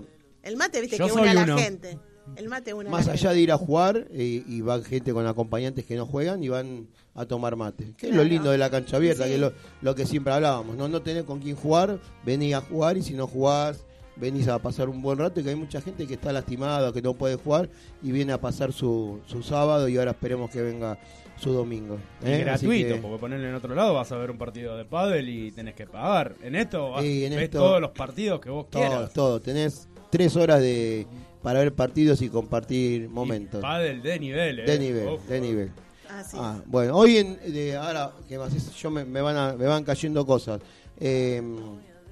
El 0.49 0.57
mate, 0.57 0.81
viste, 0.81 0.97
Yo 0.99 1.07
que 1.07 1.12
soy 1.12 1.23
une 1.23 1.31
a 1.31 1.35
la 1.35 1.43
uno. 1.45 1.59
gente. 1.59 1.99
El 2.37 2.49
mate 2.49 2.75
une 2.75 2.88
a 2.88 2.93
más 2.93 3.07
la 3.07 3.12
allá 3.12 3.21
gente. 3.31 3.35
de 3.37 3.40
ir 3.43 3.52
a 3.52 3.57
jugar, 3.59 4.07
eh, 4.11 4.43
y 4.47 4.61
van 4.61 4.83
gente 4.85 5.12
con 5.12 5.26
acompañantes 5.26 5.85
que 5.85 5.95
no 5.97 6.07
juegan 6.07 6.43
y 6.43 6.49
van 6.49 6.88
a 7.14 7.25
tomar 7.26 7.57
mate. 7.57 7.95
Que 7.97 8.07
es 8.09 8.12
lo 8.12 8.21
Claro. 8.23 8.28
lindo 8.28 8.50
de 8.50 8.59
la 8.59 8.71
cancha 8.71 8.97
abierta, 8.97 9.25
Sí. 9.25 9.31
que 9.31 9.35
es 9.37 9.40
lo, 9.40 9.52
lo 9.83 9.95
que 9.95 10.05
siempre 10.07 10.33
hablábamos. 10.33 10.76
No, 10.76 10.88
no 10.88 11.00
tenés 11.02 11.25
con 11.25 11.40
quién 11.40 11.57
jugar, 11.57 11.99
venís 12.25 12.55
a 12.55 12.61
jugar 12.61 12.97
y 12.97 13.02
si 13.02 13.14
no 13.14 13.26
jugás, 13.26 13.85
venís 14.17 14.47
a 14.49 14.59
pasar 14.59 14.88
un 14.88 15.00
buen 15.00 15.19
rato. 15.19 15.40
Y 15.40 15.43
que 15.45 15.50
hay 15.50 15.57
mucha 15.57 15.81
gente 15.81 16.07
que 16.07 16.14
está 16.14 16.33
lastimada, 16.33 16.93
que 16.93 17.00
no 17.02 17.14
puede 17.14 17.37
jugar 17.37 17.69
y 18.02 18.11
viene 18.12 18.33
a 18.33 18.40
pasar 18.40 18.73
su, 18.73 19.21
su 19.26 19.43
sábado 19.43 19.88
y 19.88 19.97
ahora 19.97 20.11
esperemos 20.12 20.50
que 20.50 20.61
venga 20.61 20.99
su 21.37 21.52
domingo. 21.52 21.99
Y 22.23 22.26
¿eh? 22.31 22.35
Así 22.50 22.67
gratuito, 22.67 22.95
que- 22.97 23.00
porque 23.00 23.19
ponerle 23.19 23.49
en 23.49 23.55
otro 23.55 23.75
lado 23.75 23.95
vas 23.95 24.11
a 24.12 24.17
ver 24.17 24.31
un 24.31 24.38
partido 24.38 24.76
de 24.76 24.85
pádel 24.85 25.28
y 25.28 25.52
tenés 25.52 25.75
que 25.75 25.87
pagar. 25.87 26.35
En 26.43 26.57
esto 26.57 26.90
vas, 26.90 27.02
Sí, 27.02 27.25
en 27.25 27.31
ves 27.35 27.45
esto- 27.45 27.59
todos 27.61 27.81
los 27.81 27.93
partidos 27.93 28.40
que 28.40 28.50
vos 28.50 28.69
Todo, 28.69 28.83
quieras. 28.83 29.12
todo. 29.12 29.40
Tenés 29.40 29.88
tres 30.11 30.37
horas 30.37 30.61
de 30.61 31.07
para 31.43 31.61
ver 31.61 31.73
partidos 31.73 32.21
y 32.23 32.29
compartir 32.29 33.09
momentos. 33.09 33.61
Pádel 33.61 34.03
de 34.03 34.19
nivel, 34.19 34.59
eh. 34.61 34.65
De 34.65 34.79
nivel, 34.79 35.09
de 35.29 35.41
nivel. 35.41 35.71
Así 36.11 36.37
Ah, 36.41 36.59
es. 36.62 36.71
bueno, 36.71 36.97
hoy 36.97 37.19
en, 37.19 37.38
de, 37.53 37.77
ahora 37.77 38.12
que 38.29 38.38
más 38.38 38.53
es- 38.55 38.75
yo 38.75 38.91
me, 38.91 39.05
me 39.05 39.21
van 39.21 39.37
a- 39.37 39.53
me 39.55 39.67
van 39.67 39.85
cayendo 39.85 40.27
cosas. 40.27 40.61
Eh, 40.99 41.41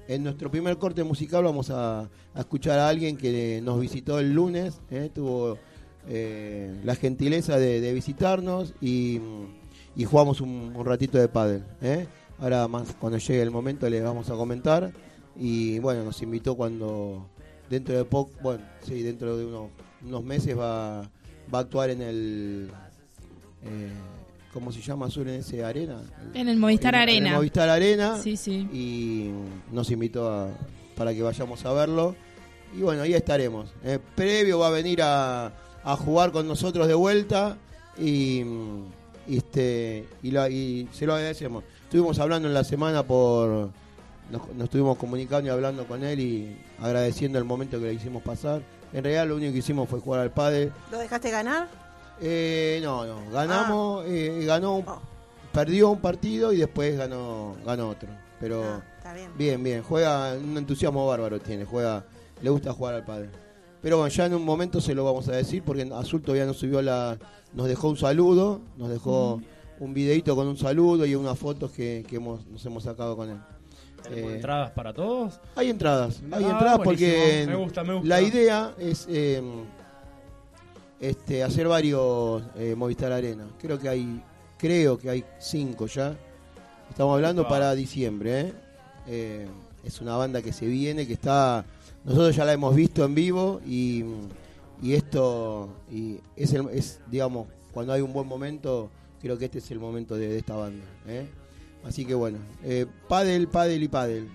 en 0.07 0.23
nuestro 0.23 0.49
primer 0.49 0.77
corte 0.77 1.03
musical 1.03 1.43
vamos 1.43 1.69
a, 1.69 2.01
a 2.01 2.39
escuchar 2.39 2.79
a 2.79 2.87
alguien 2.87 3.17
que 3.17 3.59
nos 3.61 3.79
visitó 3.81 4.19
el 4.19 4.31
lunes, 4.33 4.79
eh, 4.89 5.09
tuvo 5.13 5.57
eh, 6.07 6.73
la 6.85 6.95
gentileza 6.95 7.57
de, 7.59 7.81
de 7.81 7.93
visitarnos 7.93 8.73
y, 8.79 9.19
y 9.97 10.05
jugamos 10.05 10.39
un, 10.39 10.71
un 10.73 10.85
ratito 10.85 11.17
de 11.17 11.27
pádel. 11.27 11.63
eh. 11.81 12.07
Ahora 12.39 12.67
más 12.69 12.95
cuando 12.99 13.17
llegue 13.17 13.41
el 13.41 13.51
momento 13.51 13.89
les 13.89 14.01
vamos 14.03 14.29
a 14.29 14.35
comentar 14.35 14.91
y 15.35 15.79
bueno 15.79 16.03
nos 16.03 16.21
invitó 16.21 16.55
cuando 16.55 17.27
dentro 17.69 17.95
de 17.95 18.05
poco, 18.05 18.31
bueno 18.41 18.63
sí 18.85 19.01
dentro 19.03 19.37
de 19.37 19.45
unos, 19.45 19.69
unos 20.05 20.23
meses 20.23 20.57
va 20.57 21.01
va 21.53 21.59
a 21.59 21.61
actuar 21.61 21.89
en 21.91 22.01
el 22.01 22.71
eh, 23.65 23.91
¿cómo 24.53 24.71
se 24.71 24.81
llama 24.81 25.07
Azul 25.07 25.27
en 25.29 25.35
ese 25.35 25.63
arena? 25.63 26.01
En 26.33 26.47
el 26.49 26.57
Movistar 26.57 26.93
En- 26.95 27.01
en 27.01 27.09
Arena. 27.09 27.29
el 27.29 27.35
Movistar 27.35 27.69
Arena. 27.69 28.17
Sí, 28.21 28.37
sí. 28.37 28.67
Y 28.73 29.29
nos 29.71 29.89
invitó 29.91 30.29
a- 30.31 30.49
para 30.95 31.13
que 31.13 31.21
vayamos 31.21 31.63
a 31.65 31.73
verlo. 31.73 32.15
Y 32.77 32.81
bueno, 32.81 33.03
ahí 33.03 33.13
estaremos. 33.13 33.69
Eh, 33.83 33.99
previo 34.15 34.59
va 34.59 34.67
a 34.67 34.71
venir 34.71 35.01
a, 35.01 35.51
a 35.83 35.95
jugar 35.95 36.31
con 36.31 36.47
nosotros 36.47 36.87
de 36.87 36.93
vuelta. 36.95 37.57
Y, 37.99 38.41
y 39.27 39.37
este, 39.37 40.05
y, 40.23 40.31
lo- 40.31 40.47
y 40.49 40.87
se 40.91 41.05
lo 41.05 41.13
agradecemos. 41.15 41.63
Estuvimos 41.83 42.17
hablando 42.19 42.47
en 42.47 42.53
la 42.53 42.63
semana 42.63 43.03
por. 43.03 43.69
Nos, 44.31 44.47
nos 44.55 44.65
estuvimos 44.65 44.97
comunicando 44.97 45.47
y 45.47 45.51
hablando 45.51 45.85
con 45.87 46.03
él 46.03 46.19
y 46.19 46.57
agradeciendo 46.79 47.37
el 47.39 47.45
momento 47.45 47.79
que 47.79 47.85
le 47.87 47.93
hicimos 47.93 48.21
pasar. 48.23 48.61
En 48.93 49.03
realidad, 49.03 49.27
lo 49.27 49.35
único 49.35 49.51
que 49.53 49.59
hicimos 49.59 49.87
fue 49.89 49.99
jugar 49.99 50.21
al 50.21 50.31
padre. 50.31 50.71
¿Lo 50.91 50.97
dejaste 50.99 51.29
ganar? 51.31 51.67
Eh, 52.19 52.79
no, 52.83 53.05
no, 53.05 53.29
ganamos, 53.31 54.03
eh, 54.07 54.43
ganó, 54.45 54.77
un- 54.77 54.87
Oh. 54.87 54.99
perdió 55.53 55.89
un 55.91 55.99
partido 55.99 56.51
y 56.51 56.57
después 56.57 56.97
ganó, 56.97 57.55
ganó 57.65 57.89
otro. 57.89 58.09
Pero 58.39 58.63
Ah, 58.63 58.81
está 58.97 59.13
bien. 59.13 59.31
bien, 59.37 59.63
bien, 59.63 59.83
juega, 59.83 60.33
un 60.33 60.57
entusiasmo 60.57 61.05
bárbaro 61.07 61.39
tiene, 61.39 61.65
juega, 61.65 62.05
le 62.41 62.49
gusta 62.49 62.73
jugar 62.73 62.95
al 62.95 63.05
padre. 63.05 63.29
Pero 63.81 63.97
bueno, 63.97 64.09
ya 64.13 64.25
en 64.25 64.33
un 64.33 64.43
momento 64.43 64.81
se 64.81 64.93
lo 64.95 65.05
vamos 65.05 65.27
a 65.29 65.33
decir 65.33 65.63
porque 65.63 65.89
Azul 65.93 66.21
todavía 66.21 66.45
nos 66.45 66.57
subió 66.57 66.81
la, 66.81 67.17
nos 67.53 67.67
dejó 67.67 67.89
un 67.89 67.97
saludo, 67.97 68.61
nos 68.77 68.89
dejó 68.89 69.39
un 69.79 69.93
videito 69.93 70.35
con 70.35 70.47
un 70.47 70.57
saludo 70.57 71.05
y 71.05 71.13
unas 71.15 71.37
fotos 71.37 71.71
que, 71.71 72.03
que 72.07 72.15
hemos, 72.17 72.45
nos 72.47 72.65
hemos 72.65 72.83
sacado 72.83 73.15
con 73.15 73.29
él. 73.29 73.37
¿Tenemos 74.03 74.31
Eh, 74.31 74.35
entradas 74.35 74.71
para 74.71 74.93
todos? 74.93 75.39
hay 75.55 75.69
entradas, 75.69 76.21
hay 76.31 76.43
Ah, 76.43 76.51
entradas 76.51 76.77
buenísimo. 76.77 77.11
porque 77.11 77.45
Me 77.47 77.55
gusta, 77.55 77.83
me 77.83 77.93
gusta. 77.95 78.07
la 78.07 78.21
idea 78.21 78.73
es 78.79 79.05
eh, 79.09 79.41
este, 80.99 81.43
hacer 81.43 81.67
varios 81.67 82.43
eh, 82.55 82.75
Movistar 82.75 83.11
Arena. 83.11 83.45
Creo 83.59 83.77
que 83.79 83.89
hay, 83.89 84.21
creo 84.57 84.97
que 84.97 85.09
hay 85.09 85.25
cinco 85.39 85.87
ya. 85.87 86.15
Estamos 86.89 87.13
hablando 87.15 87.41
Opa. 87.43 87.49
para 87.49 87.75
diciembre. 87.75 88.53
es 89.07 90.01
una 90.01 90.17
banda 90.17 90.41
que 90.41 90.51
se 90.51 90.65
viene, 90.65 91.07
que 91.07 91.13
está, 91.13 91.63
nosotros 92.03 92.35
ya 92.35 92.43
la 92.43 92.51
hemos 92.51 92.75
visto 92.75 93.05
en 93.05 93.15
vivo 93.15 93.61
y, 93.65 94.03
y 94.81 94.93
esto 94.95 95.69
y 95.89 96.19
es, 96.35 96.51
el- 96.51 96.67
es, 96.73 96.99
digamos, 97.09 97.47
cuando 97.71 97.93
hay 97.93 98.01
un 98.01 98.11
buen 98.11 98.27
momento, 98.27 98.89
creo 99.21 99.37
que 99.37 99.45
este 99.45 99.59
es 99.59 99.71
el 99.71 99.79
momento 99.79 100.15
de, 100.15 100.27
de 100.27 100.37
esta 100.39 100.55
banda. 100.57 100.83
¿eh? 101.07 101.25
Así 101.83 102.05
que 102.05 102.13
bueno, 102.13 102.39
eh, 102.63 102.85
Padel, 103.07 103.47
Padel 103.47 103.83
y 103.83 103.87
Padel. 103.87 104.27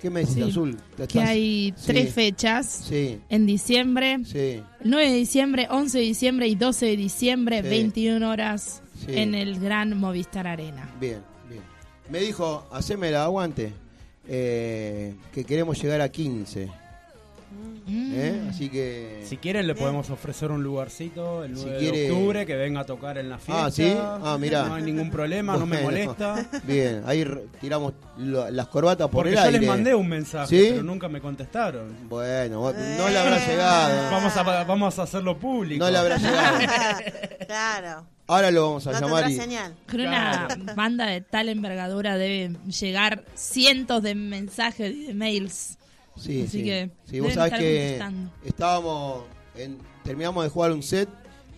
¿Qué 0.00 0.10
me 0.10 0.20
decís, 0.20 0.34
Sí. 0.36 0.42
Azul? 0.42 0.76
¿Te 0.96 1.08
Que 1.08 1.20
hay 1.20 1.74
Sí. 1.76 1.82
tres 1.86 2.14
fechas 2.14 2.66
Sí, 2.88 3.18
en 3.28 3.46
diciembre. 3.46 4.18
sí, 4.24 4.62
El 4.80 4.90
9 4.90 5.10
de 5.10 5.16
diciembre, 5.16 5.66
11 5.70 5.98
de 5.98 6.04
diciembre 6.04 6.46
y 6.46 6.54
12 6.54 6.86
de 6.86 6.96
diciembre, 6.96 7.62
Sí. 7.62 7.68
21 7.68 8.22
horas 8.30 8.80
sí. 9.04 9.06
en 9.08 9.34
el 9.34 9.58
Gran 9.58 9.98
Movistar 9.98 10.46
Arena. 10.46 10.88
Bien, 11.00 11.20
bien. 11.48 11.62
Me 12.10 12.20
dijo, 12.20 12.68
haceme 12.70 13.10
la 13.10 13.24
aguante, 13.24 13.72
eh, 14.28 15.16
que 15.32 15.44
queremos 15.44 15.82
llegar 15.82 16.00
a 16.00 16.08
15. 16.10 16.68
Mm. 17.86 18.12
¿eh? 18.14 18.42
Así 18.50 18.68
que... 18.68 19.24
Si 19.26 19.38
quieren 19.38 19.66
le 19.66 19.74
podemos 19.74 20.10
ofrecer 20.10 20.50
un 20.50 20.62
lugarcito 20.62 21.42
el 21.44 21.56
Si 21.56 21.62
9 21.64 21.78
quiere- 21.78 21.98
de 22.00 22.10
octubre 22.12 22.46
que 22.46 22.54
venga 22.56 22.80
a 22.80 22.84
tocar 22.84 23.16
en 23.18 23.30
la 23.30 23.38
fiesta. 23.38 23.64
Ah, 23.66 23.70
¿sí? 23.70 23.94
Ah, 23.98 24.36
mirá. 24.38 24.64
No 24.64 24.74
hay 24.74 24.82
ningún 24.82 25.10
problema, 25.10 25.56
no 25.56 25.64
me 25.66 25.80
molesta. 25.80 26.46
Bien, 26.64 27.02
ahí 27.06 27.24
tiramos 27.60 27.94
lo- 28.18 28.50
las 28.50 28.68
corbatas 28.68 29.06
por 29.08 29.24
Porque 29.24 29.30
el 29.30 29.36
yo 29.36 29.42
aire. 29.42 29.58
les 29.60 29.68
mandé 29.68 29.94
un 29.94 30.08
mensaje, 30.08 30.46
¿Sí? 30.48 30.68
pero 30.72 30.82
nunca 30.82 31.08
me 31.08 31.20
contestaron. 31.20 31.96
Bueno, 32.08 32.60
vos- 32.60 32.74
no 32.74 33.08
le 33.08 33.18
habrá 33.18 33.38
Eh. 33.42 33.48
llegado. 33.48 34.10
Vamos 34.10 34.36
a, 34.36 34.42
vamos 34.64 34.98
a 34.98 35.02
hacerlo 35.04 35.38
público. 35.38 35.82
No 35.84 35.90
le 35.90 35.96
habrá 35.98 36.16
llegado. 36.18 36.58
claro. 37.46 38.06
Ahora 38.26 38.50
lo 38.50 38.62
vamos 38.66 38.86
a 38.86 38.92
No 38.92 39.00
llamar 39.06 39.30
y... 39.30 39.36
señal. 39.36 39.74
Con 39.90 40.00
una 40.02 40.48
banda 40.76 41.06
de 41.06 41.22
tal 41.22 41.48
envergadura 41.48 42.18
debe 42.18 42.54
llegar 42.68 43.24
cientos 43.34 44.02
de 44.02 44.14
mensajes 44.14 44.92
y 44.94 45.06
de 45.06 45.14
mails. 45.14 45.78
Sí, 46.18 46.42
Así 46.42 46.58
sí. 46.58 46.64
que 46.64 46.90
Sí, 47.04 47.20
vos 47.20 47.32
sabés 47.32 47.54
que 47.54 48.00
estábamos, 48.44 49.24
en- 49.56 49.78
terminamos 50.04 50.44
de 50.44 50.50
jugar 50.50 50.72
un 50.72 50.82
set 50.82 51.08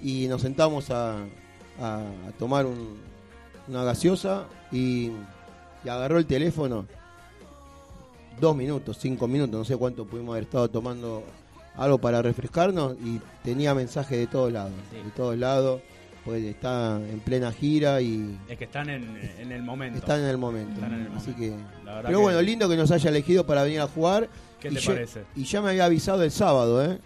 y 0.02 0.26
nos 0.28 0.42
sentamos 0.42 0.90
a, 0.90 1.16
a- 1.80 2.02
a 2.28 2.32
tomar 2.38 2.66
un- 2.66 2.98
una 3.68 3.84
gaseosa 3.84 4.44
y, 4.72 5.10
y 5.84 5.88
agarró 5.88 6.18
el 6.18 6.26
teléfono. 6.26 6.86
Dos 8.40 8.56
minutos, 8.56 8.96
cinco 8.98 9.28
minutos, 9.28 9.58
no 9.58 9.64
sé 9.64 9.76
cuánto 9.76 10.06
pudimos 10.06 10.32
haber 10.32 10.44
estado 10.44 10.68
tomando 10.70 11.22
algo 11.76 11.98
para 11.98 12.22
refrescarnos 12.22 12.96
y 13.04 13.20
tenía 13.44 13.74
mensajes 13.74 14.18
de 14.18 14.26
todos 14.26 14.50
lados, 14.52 14.72
Sí. 14.90 14.96
de 15.04 15.10
todos 15.10 15.36
lados, 15.36 15.82
pues 16.24 16.42
está 16.44 16.96
en 16.96 17.20
plena 17.20 17.52
gira 17.52 18.00
y 18.00 18.38
Es 18.48 18.56
que 18.58 18.64
están 18.64 18.88
en, 18.88 19.16
en 19.38 19.52
el 19.52 19.62
momento. 19.62 19.98
están 19.98 20.20
en 20.20 20.26
el 20.26 20.38
momento. 20.38 20.72
Están 20.74 20.94
en 20.94 21.00
el 21.06 21.12
Así 21.16 21.30
momento. 21.32 21.38
que, 21.38 21.84
La 21.84 21.94
verdad 21.96 22.02
pero 22.08 22.18
que- 22.18 22.22
bueno, 22.22 22.42
lindo 22.42 22.68
que 22.68 22.76
nos 22.76 22.90
haya 22.90 23.10
elegido 23.10 23.44
para 23.46 23.62
venir 23.62 23.80
a 23.80 23.86
jugar. 23.86 24.28
¿Qué 24.60 24.68
Y 24.68 24.74
te 24.74 24.80
yo- 24.80 24.92
parece? 24.92 25.24
Y 25.36 25.44
ya 25.44 25.62
me 25.62 25.70
había 25.70 25.86
avisado 25.86 26.22
el 26.22 26.30
sábado, 26.30 26.84
¿eh? 26.84 26.98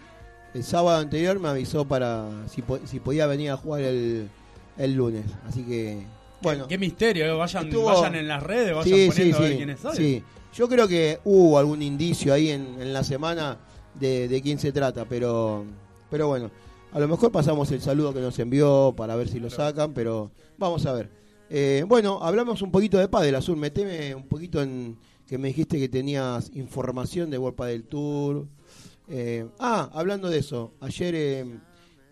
El 0.53 0.63
sábado 0.63 0.99
anterior 0.99 1.39
me 1.39 1.49
avisó 1.49 1.85
para 1.85 2.29
si, 2.49 2.61
po- 2.61 2.79
si 2.85 2.99
podía 2.99 3.27
venir 3.27 3.51
a 3.51 3.57
jugar 3.57 3.81
el, 3.81 4.29
el 4.77 4.93
lunes. 4.93 5.25
Así 5.47 5.63
que, 5.63 6.05
bueno. 6.41 6.67
Qué 6.67 6.77
misterio, 6.77 7.25
eh. 7.25 7.31
vayan, 7.33 7.65
Estuvo- 7.67 7.85
vayan 7.85 8.15
en 8.15 8.27
las 8.27 8.41
redes, 8.43 8.73
vayan 8.75 8.83
sí, 8.83 9.01
sí, 9.03 9.07
poniendo 9.09 9.37
a 9.37 9.41
ver 9.41 9.51
sí, 9.51 9.57
quiénes 9.57 9.79
son. 9.79 9.95
sí. 9.95 10.23
Yo 10.53 10.69
creo 10.69 10.87
que 10.87 11.19
hubo 11.25 11.59
algún 11.59 11.81
indicio 11.81 12.33
ahí 12.33 12.49
en, 12.51 12.81
en 12.81 12.93
la 12.93 13.03
semana 13.03 13.57
de, 13.93 14.29
de 14.29 14.41
quién 14.41 14.57
se 14.57 14.71
trata, 14.71 15.03
pero, 15.05 15.65
pero 16.09 16.27
bueno. 16.29 16.49
A 16.93 16.99
lo 16.99 17.09
mejor 17.09 17.29
pasamos 17.29 17.69
el 17.73 17.81
saludo 17.81 18.13
que 18.13 18.21
nos 18.21 18.39
envió 18.39 18.93
para 18.95 19.17
ver 19.17 19.27
si 19.27 19.41
lo 19.41 19.49
sacan, 19.49 19.93
pero 19.93 20.31
vamos 20.57 20.85
a 20.85 20.93
ver. 20.93 21.09
Eh, 21.49 21.83
bueno, 21.85 22.19
hablamos 22.21 22.61
un 22.61 22.71
poquito 22.71 22.97
de 22.97 23.09
Padel 23.09 23.35
Azul. 23.35 23.57
Meteme 23.57 24.15
un 24.15 24.27
poquito 24.29 24.61
en 24.61 24.97
que 25.27 25.37
me 25.37 25.49
dijiste 25.49 25.79
que 25.79 25.89
tenías 25.89 26.51
información 26.53 27.29
de 27.29 27.37
World 27.37 27.55
Padel 27.57 27.83
Tour. 27.83 28.47
Eh, 29.07 29.47
ah, 29.59 29.89
hablando 29.93 30.29
de 30.29 30.39
eso, 30.39 30.73
ayer 30.81 31.13
eh, 31.15 31.45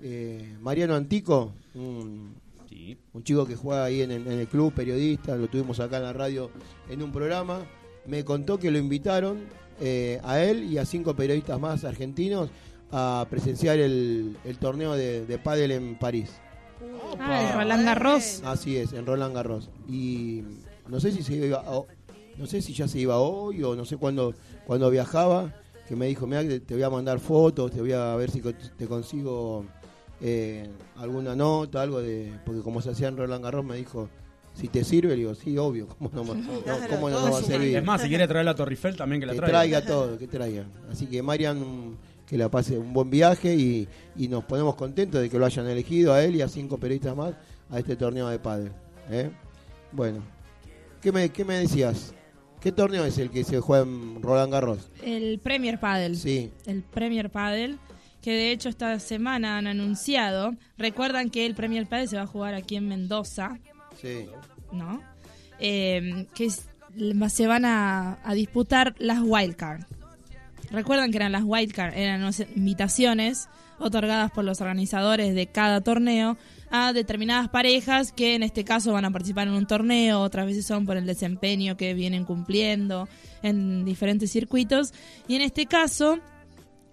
eh, 0.01 0.55
Mariano 0.61 0.95
Antico, 0.95 1.53
un, 1.75 2.35
Sí. 2.69 2.97
un 3.13 3.23
chico 3.23 3.45
que 3.45 3.55
juega 3.55 3.83
ahí 3.85 4.01
en 4.01 4.11
el, 4.11 4.25
en 4.25 4.39
el 4.39 4.47
club, 4.47 4.73
periodista, 4.73 5.35
lo 5.35 5.47
tuvimos 5.47 5.79
acá 5.79 5.97
en 5.97 6.03
la 6.03 6.13
radio 6.13 6.49
en 6.89 7.03
un 7.03 7.11
programa, 7.11 7.59
me 8.07 8.23
contó 8.25 8.57
que 8.57 8.71
lo 8.71 8.79
invitaron 8.79 9.41
eh, 9.79 10.19
a 10.23 10.41
él 10.41 10.63
y 10.63 10.77
a 10.79 10.85
cinco 10.85 11.15
periodistas 11.15 11.59
más 11.59 11.83
argentinos 11.83 12.49
a 12.91 13.27
presenciar 13.29 13.77
el, 13.79 14.37
el 14.43 14.57
torneo 14.57 14.93
de, 14.93 15.25
de 15.25 15.37
pádel 15.37 15.71
en 15.71 15.95
París. 15.99 16.31
Ah, 17.19 17.47
el 17.49 17.53
Roland 17.55 17.85
Garros. 17.85 18.41
Así 18.43 18.75
es, 18.77 18.93
en 18.93 19.05
Roland 19.05 19.35
Garros. 19.35 19.69
Y 19.87 20.43
no 20.87 20.99
sé 20.99 21.11
si 21.11 21.21
se 21.23 21.35
iba, 21.35 21.63
no 22.37 22.45
sé 22.47 22.61
si 22.61 22.73
ya 22.73 22.87
se 22.87 22.99
iba 22.99 23.17
hoy 23.17 23.63
o 23.63 23.75
no 23.75 23.85
sé 23.85 23.97
cuándo 23.97 24.33
cuando 24.65 24.89
viajaba, 24.89 25.53
que 25.87 25.95
me 25.95 26.07
dijo, 26.07 26.25
mira, 26.27 26.43
te 26.43 26.73
voy 26.73 26.83
a 26.83 26.89
mandar 26.89 27.19
fotos, 27.19 27.71
te 27.71 27.81
voy 27.81 27.91
a 27.91 28.15
ver 28.15 28.31
si 28.31 28.41
te 28.41 28.87
consigo 28.87 29.65
eh, 30.21 30.69
alguna 30.97 31.35
nota, 31.35 31.81
algo 31.81 32.01
de, 32.01 32.33
porque 32.45 32.61
como 32.61 32.81
se 32.81 32.91
hacía 32.91 33.09
en 33.09 33.17
Roland 33.17 33.43
Garros 33.43 33.65
me 33.65 33.75
dijo, 33.75 34.09
si 34.53 34.67
te 34.67 34.83
sirve, 34.83 35.09
le 35.09 35.15
digo, 35.17 35.35
sí, 35.35 35.57
obvio, 35.57 35.87
¿cómo 35.87 36.09
no, 36.13 36.23
cómo 36.89 37.09
no 37.09 37.19
nos 37.19 37.33
va 37.33 37.39
a 37.39 37.43
servir? 37.43 37.75
Es 37.75 37.83
más, 37.83 38.01
si 38.01 38.07
quiere 38.07 38.27
traer 38.27 38.45
la 38.45 38.55
Torre 38.55 38.71
Eiffel 38.71 38.95
también 38.95 39.19
que 39.19 39.25
la 39.25 39.33
que 39.33 39.39
traiga. 39.39 39.81
traiga 39.81 39.85
todo, 39.85 40.17
que 40.17 40.27
traiga. 40.27 40.65
Así 40.89 41.07
que 41.07 41.21
Marian, 41.21 41.97
que 42.27 42.37
la 42.37 42.49
pase 42.49 42.77
un 42.77 42.93
buen 42.93 43.09
viaje 43.09 43.53
y, 43.53 43.87
y 44.15 44.27
nos 44.27 44.43
ponemos 44.45 44.75
contentos 44.75 45.21
de 45.21 45.29
que 45.29 45.37
lo 45.37 45.45
hayan 45.45 45.67
elegido 45.67 46.13
a 46.13 46.23
él 46.23 46.35
y 46.35 46.41
a 46.41 46.47
cinco 46.47 46.77
periodistas 46.77 47.15
más 47.15 47.33
a 47.69 47.79
este 47.79 47.95
torneo 47.95 48.27
de 48.29 48.39
pádel. 48.39 48.71
¿eh? 49.09 49.31
Bueno, 49.91 50.19
¿qué 51.01 51.11
me, 51.11 51.29
¿qué 51.29 51.43
me 51.43 51.55
decías? 51.55 52.13
¿Qué 52.63 52.71
torneo 52.71 53.03
es 53.05 53.17
el 53.17 53.29
que 53.29 53.43
se 53.43 53.59
juega 53.59 53.83
en 53.83 54.21
Roland 54.21 54.51
Garros? 54.53 54.89
El 55.03 55.37
Premier 55.39 55.79
Padel. 55.79 56.15
Sí, 56.17 56.49
El 56.65 56.81
Premier 56.81 57.29
Padel. 57.29 57.77
Que 58.21 58.31
de 58.31 58.51
hecho 58.51 58.69
esta 58.69 58.97
semana 58.99 59.57
han 59.57 59.67
anunciado. 59.67 60.55
Recuerdan 60.77 61.29
que 61.29 61.45
el 61.45 61.55
Premier 61.55 61.85
Padel 61.87 62.07
se 62.07 62.15
va 62.15 62.21
a 62.21 62.27
jugar 62.27 62.53
aquí 62.53 62.77
en 62.77 62.87
Mendoza. 62.87 63.59
sí. 64.01 64.27
¿no? 64.71 65.01
Eh, 65.59 66.25
que 66.33 66.45
es- 66.45 66.67
se 67.29 67.47
van 67.47 67.65
a, 67.65 68.17
a 68.23 68.33
disputar 68.33 68.95
las 68.97 69.19
wildcards. 69.21 69.85
Recuerdan 70.71 71.11
que 71.11 71.17
eran 71.17 71.31
las 71.31 71.43
wildcards, 71.45 71.95
eran 71.97 72.21
unas 72.21 72.39
invitaciones 72.55 73.49
otorgadas 73.77 74.31
por 74.31 74.45
los 74.45 74.61
organizadores 74.61 75.35
de 75.35 75.45
cada 75.47 75.81
torneo 75.81 76.37
a 76.75 76.91
determinadas 76.91 77.49
parejas 77.49 78.11
que 78.11 78.33
en 78.33 78.41
este 78.41 78.63
caso 78.63 78.93
van 78.93 79.05
a 79.05 79.11
participar 79.11 79.47
en 79.47 79.53
un 79.53 79.67
torneo, 79.67 80.21
otras 80.21 80.47
veces 80.47 80.65
son 80.65 80.87
por 80.87 80.97
el 80.97 81.05
desempeño 81.05 81.77
que 81.77 81.93
vienen 81.93 82.25
cumpliendo 82.25 83.07
en 83.43 83.85
diferentes 83.85 84.31
circuitos. 84.31 84.91
Y 85.27 85.35
en 85.35 85.43
este 85.43 85.67
caso, 85.67 86.17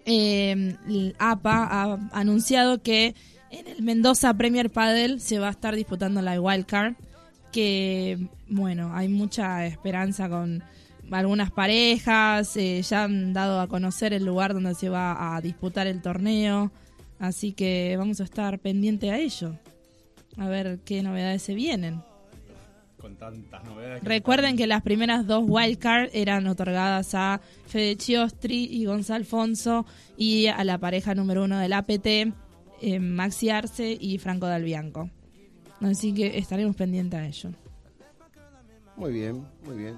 eh, 0.05 0.75
APA 1.17 1.67
ha 1.71 1.99
anunciado 2.11 2.83
que 2.83 3.15
en 3.49 3.67
el 3.67 3.81
Mendoza 3.81 4.35
Premier 4.35 4.69
Padel 4.69 5.19
se 5.19 5.39
va 5.39 5.47
a 5.47 5.51
estar 5.51 5.75
disputando 5.75 6.21
la 6.21 6.39
wildcard 6.39 6.93
que 7.51 8.19
bueno, 8.47 8.91
hay 8.93 9.07
mucha 9.07 9.65
esperanza 9.65 10.29
con 10.29 10.63
algunas 11.09 11.49
parejas, 11.49 12.55
eh, 12.55 12.83
ya 12.83 13.05
han 13.05 13.33
dado 13.33 13.59
a 13.59 13.67
conocer 13.67 14.13
el 14.13 14.25
lugar 14.25 14.53
donde 14.53 14.75
se 14.75 14.89
va 14.89 15.35
a 15.35 15.41
disputar 15.41 15.87
el 15.87 16.03
torneo, 16.03 16.71
así 17.17 17.51
que 17.51 17.95
vamos 17.97 18.21
a 18.21 18.25
estar 18.25 18.59
pendiente 18.59 19.09
a 19.09 19.17
ello. 19.17 19.55
A 20.37 20.47
ver 20.47 20.79
qué 20.85 21.01
novedades 21.03 21.41
se 21.41 21.53
vienen. 21.55 22.01
Con 22.99 23.15
tantas 23.15 23.63
novedades. 23.63 24.03
Recuerden 24.03 24.55
que 24.57 24.67
las 24.67 24.83
primeras 24.83 25.25
dos 25.25 25.43
wildcards 25.47 26.11
eran 26.13 26.45
otorgadas 26.47 27.15
a 27.15 27.41
Fede 27.67 27.95
Chiostri 27.97 28.65
y 28.65 28.85
Gonzalo 28.85 29.17
Alfonso 29.17 29.85
y 30.17 30.47
a 30.47 30.63
la 30.63 30.77
pareja 30.77 31.15
número 31.15 31.43
uno 31.43 31.57
del 31.57 31.73
APT, 31.73 32.05
eh, 32.05 32.99
Maxi 32.99 33.49
Arce 33.49 33.97
y 33.99 34.17
Franco 34.19 34.45
Dalbianco. 34.45 35.09
Así 35.81 36.13
que 36.13 36.37
estaremos 36.37 36.75
pendientes 36.75 37.19
a 37.19 37.25
ello. 37.25 37.49
Muy 38.97 39.11
bien, 39.13 39.45
muy 39.65 39.77
bien. 39.77 39.97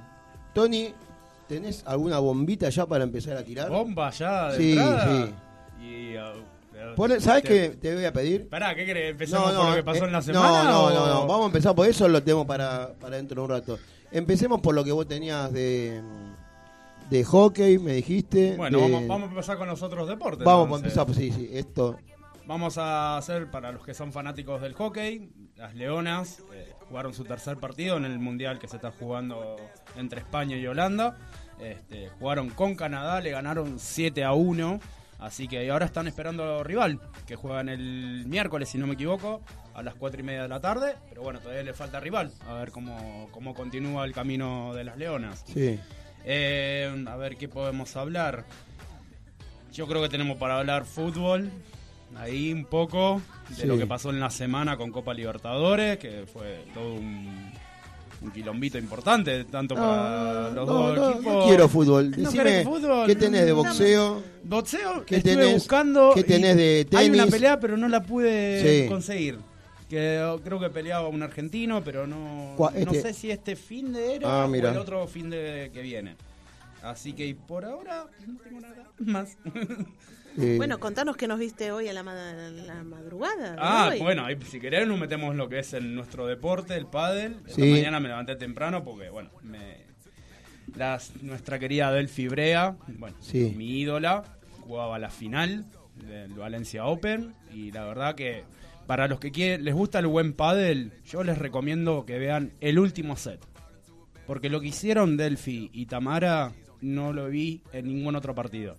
Tony, 0.53 0.93
¿tenés 1.49 1.83
alguna 1.85 2.19
bombita 2.19 2.69
ya 2.69 2.85
para 2.85 3.03
empezar 3.03 3.35
a 3.35 3.43
tirar? 3.43 3.69
Bomba 3.69 4.11
ya 4.11 4.51
de 4.51 4.57
Sí, 4.57 4.71
entrada? 4.71 5.25
sí. 5.27 5.85
Y, 5.85 6.15
uh, 6.15 6.43
¿Sabes 7.19 7.43
qué 7.43 7.69
te 7.69 7.93
voy 7.95 8.05
a 8.05 8.13
pedir? 8.13 8.49
Pará, 8.49 8.73
¿qué 8.75 8.85
querés? 8.85 9.11
¿Empezamos 9.11 9.51
por 9.53 9.69
lo 9.69 9.75
que 9.75 9.83
pasó 9.83 10.03
eh, 10.03 10.07
en 10.07 10.11
la 10.13 10.19
no, 10.19 10.23
semana? 10.23 10.63
No, 10.63 10.83
o- 10.85 10.89
no, 10.89 11.07
no, 11.07 11.27
vamos 11.27 11.43
a 11.43 11.45
empezar 11.47 11.75
por 11.75 11.87
eso, 11.87 12.07
lo 12.07 12.21
tenemos 12.23 12.45
para, 12.45 12.93
para 12.99 13.17
dentro 13.17 13.35
de 13.41 13.45
un 13.45 13.49
rato. 13.49 13.79
Empecemos 14.11 14.61
por 14.61 14.75
lo 14.75 14.83
que 14.83 14.91
vos 14.91 15.07
tenías 15.07 15.51
de, 15.51 16.01
de 17.09 17.23
hockey, 17.23 17.79
me 17.79 17.93
dijiste. 17.93 18.55
Bueno, 18.57 18.79
de- 18.79 18.91
vamos, 18.91 19.07
vamos 19.07 19.27
a 19.27 19.31
empezar 19.31 19.57
con 19.57 19.67
los 19.67 19.81
otros 19.81 20.07
deportes. 20.07 20.45
vamos 20.45 20.71
a 20.71 20.75
empezar, 20.83 21.05
pues 21.05 21.17
sí, 21.17 21.31
sí, 21.31 21.49
esto. 21.51 21.97
Vamos 22.45 22.77
a 22.77 23.17
hacer, 23.17 23.49
para 23.49 23.71
los 23.71 23.85
que 23.85 23.93
son 23.93 24.11
fanáticos 24.11 24.61
del 24.61 24.73
hockey, 24.73 25.29
las 25.55 25.75
Leonas 25.75 26.43
eh, 26.53 26.73
jugaron 26.89 27.13
su 27.13 27.23
tercer 27.23 27.55
partido 27.57 27.95
en 27.95 28.03
el 28.03 28.19
Mundial 28.19 28.59
que 28.59 28.67
se 28.67 28.75
está 28.75 28.91
jugando 28.91 29.55
entre 29.95 30.19
España 30.19 30.57
y 30.57 30.67
Holanda. 30.67 31.17
Este, 31.61 32.09
jugaron 32.19 32.49
con 32.49 32.75
Canadá, 32.75 33.21
le 33.21 33.31
ganaron 33.31 33.79
7 33.79 34.25
a 34.25 34.33
1. 34.33 34.79
Así 35.23 35.47
que 35.47 35.71
ahora 35.71 35.85
están 35.85 36.05
esperando 36.07 36.65
rival, 36.65 36.99
que 37.25 37.37
juegan 37.37 37.69
el 37.69 38.25
miércoles, 38.27 38.67
si 38.67 38.77
no 38.77 38.87
me 38.87 38.95
equivoco, 38.95 39.41
a 39.73 39.81
las 39.81 39.95
4 39.95 40.19
y 40.19 40.23
media 40.23 40.41
de 40.41 40.49
la 40.49 40.59
tarde. 40.59 40.95
Pero 41.07 41.21
bueno, 41.21 41.39
todavía 41.39 41.63
le 41.63 41.73
falta 41.73 42.01
rival, 42.01 42.29
a 42.45 42.55
ver 42.55 42.71
cómo, 42.71 43.29
cómo 43.31 43.53
continúa 43.53 44.03
el 44.03 44.11
camino 44.11 44.73
de 44.73 44.83
las 44.83 44.97
Leonas. 44.97 45.45
Sí. 45.47 45.79
Eh, 46.25 47.05
a 47.07 47.15
ver 47.15 47.37
qué 47.37 47.47
podemos 47.47 47.95
hablar. 47.95 48.43
Yo 49.71 49.87
creo 49.87 50.01
que 50.01 50.09
tenemos 50.09 50.37
para 50.37 50.59
hablar 50.59 50.83
fútbol. 50.83 51.49
Ahí 52.17 52.51
un 52.51 52.65
poco 52.65 53.21
de 53.49 53.55
Sí. 53.55 53.65
lo 53.65 53.77
que 53.77 53.87
pasó 53.87 54.09
en 54.09 54.19
la 54.19 54.29
semana 54.29 54.75
con 54.75 54.91
Copa 54.91 55.13
Libertadores, 55.13 55.97
que 55.99 56.25
fue 56.27 56.65
todo 56.73 56.95
un, 56.95 57.52
un 58.23 58.31
quilombito 58.31 58.77
importante, 58.77 59.43
tanto 59.45 59.75
para 59.75 60.49
los 60.51 60.65
dos 60.67 61.13
equipos. 61.15 61.33
no 61.33 61.45
quiero 61.45 61.67
fútbol. 61.69 62.11
¿No 62.11 62.31
Decime, 62.31 62.63
fútbol? 62.63 63.05
¿qué 63.07 63.15
tenés 63.15 63.45
de 63.45 63.51
boxeo? 63.51 64.23
Boxeo, 64.43 65.05
¿Qué 65.05 65.17
estuve 65.17 65.35
tenés- 65.35 65.53
buscando. 65.53 66.11
qué 66.15 66.23
tenés 66.23 66.55
de 66.55 66.87
Hay 66.97 67.09
una 67.09 67.17
tenis? 67.19 67.31
pelea, 67.33 67.59
pero 67.59 67.77
no 67.77 67.87
la 67.89 68.01
pude 68.03 68.83
Sí. 68.83 68.89
conseguir. 68.89 69.39
Que 69.89 70.37
creo 70.43 70.59
que 70.59 70.69
peleaba 70.69 71.07
un 71.09 71.21
argentino, 71.21 71.83
pero 71.83 72.07
no, 72.07 72.55
no 72.57 72.69
este- 72.73 73.01
sé 73.01 73.13
si 73.13 73.29
este 73.29 73.55
fin 73.55 73.93
de 73.93 74.15
era 74.15 74.43
Ah, 74.43 74.45
o 74.47 74.55
el 74.55 74.65
otro 74.77 75.05
fin 75.07 75.29
de 75.29 75.69
que 75.73 75.81
viene. 75.81 76.15
Así 76.81 77.13
que 77.13 77.35
por 77.35 77.63
ahora 77.65 78.05
no 78.25 78.37
tengo 78.39 78.59
nada 78.61 78.89
más. 78.99 79.37
Eh, 80.39 80.55
Bueno, 80.57 80.79
contanos 80.79 81.15
qué 81.15 81.27
nos 81.27 81.37
viste 81.39 81.71
hoy 81.71 81.87
a 81.87 81.93
la, 81.93 82.01
ma- 82.03 82.13
la 82.13 82.83
madrugada. 82.83 83.55
ah, 83.59 83.89
hoy. 83.91 83.99
bueno, 83.99 84.25
ahí, 84.25 84.37
si 84.49 84.59
querés 84.59 84.87
nos 84.87 84.99
metemos 84.99 85.35
lo 85.35 85.47
que 85.47 85.59
es 85.59 85.73
en 85.73 85.93
nuestro 85.95 86.25
deporte, 86.25 86.75
el 86.75 86.87
pádel. 86.87 87.37
Esta 87.45 87.61
Sí. 87.61 87.71
mañana 87.71 87.99
me 87.99 88.07
levanté 88.09 88.35
temprano 88.35 88.83
porque, 88.83 89.09
bueno, 89.09 89.29
me, 89.43 89.77
las, 90.75 91.11
nuestra 91.21 91.59
querida 91.59 91.91
Delphi 91.91 92.27
Brea, 92.27 92.75
bueno, 92.97 93.15
Sí. 93.19 93.53
mi 93.55 93.79
ídola, 93.79 94.23
jugaba 94.61 94.97
la 94.97 95.09
final 95.09 95.65
del 96.07 96.33
Valencia 96.33 96.85
Open 96.85 97.33
y 97.53 97.71
la 97.71 97.85
verdad 97.85 98.15
que 98.15 98.43
para 98.87 99.07
los 99.07 99.19
que 99.19 99.31
quieren, 99.31 99.63
les 99.63 99.73
gusta 99.75 99.99
el 99.99 100.07
buen 100.07 100.33
pádel, 100.33 100.91
yo 101.05 101.23
les 101.23 101.37
recomiendo 101.37 102.05
que 102.05 102.17
vean 102.17 102.51
el 102.59 102.79
último 102.79 103.15
set. 103.17 103.39
Porque 104.25 104.49
lo 104.49 104.61
que 104.61 104.67
hicieron 104.67 105.15
Delphi 105.15 105.69
y 105.73 105.85
Tamara 105.85 106.53
no 106.81 107.13
lo 107.13 107.27
vi 107.27 107.61
en 107.71 107.87
ningún 107.87 108.15
otro 108.15 108.33
partido. 108.33 108.77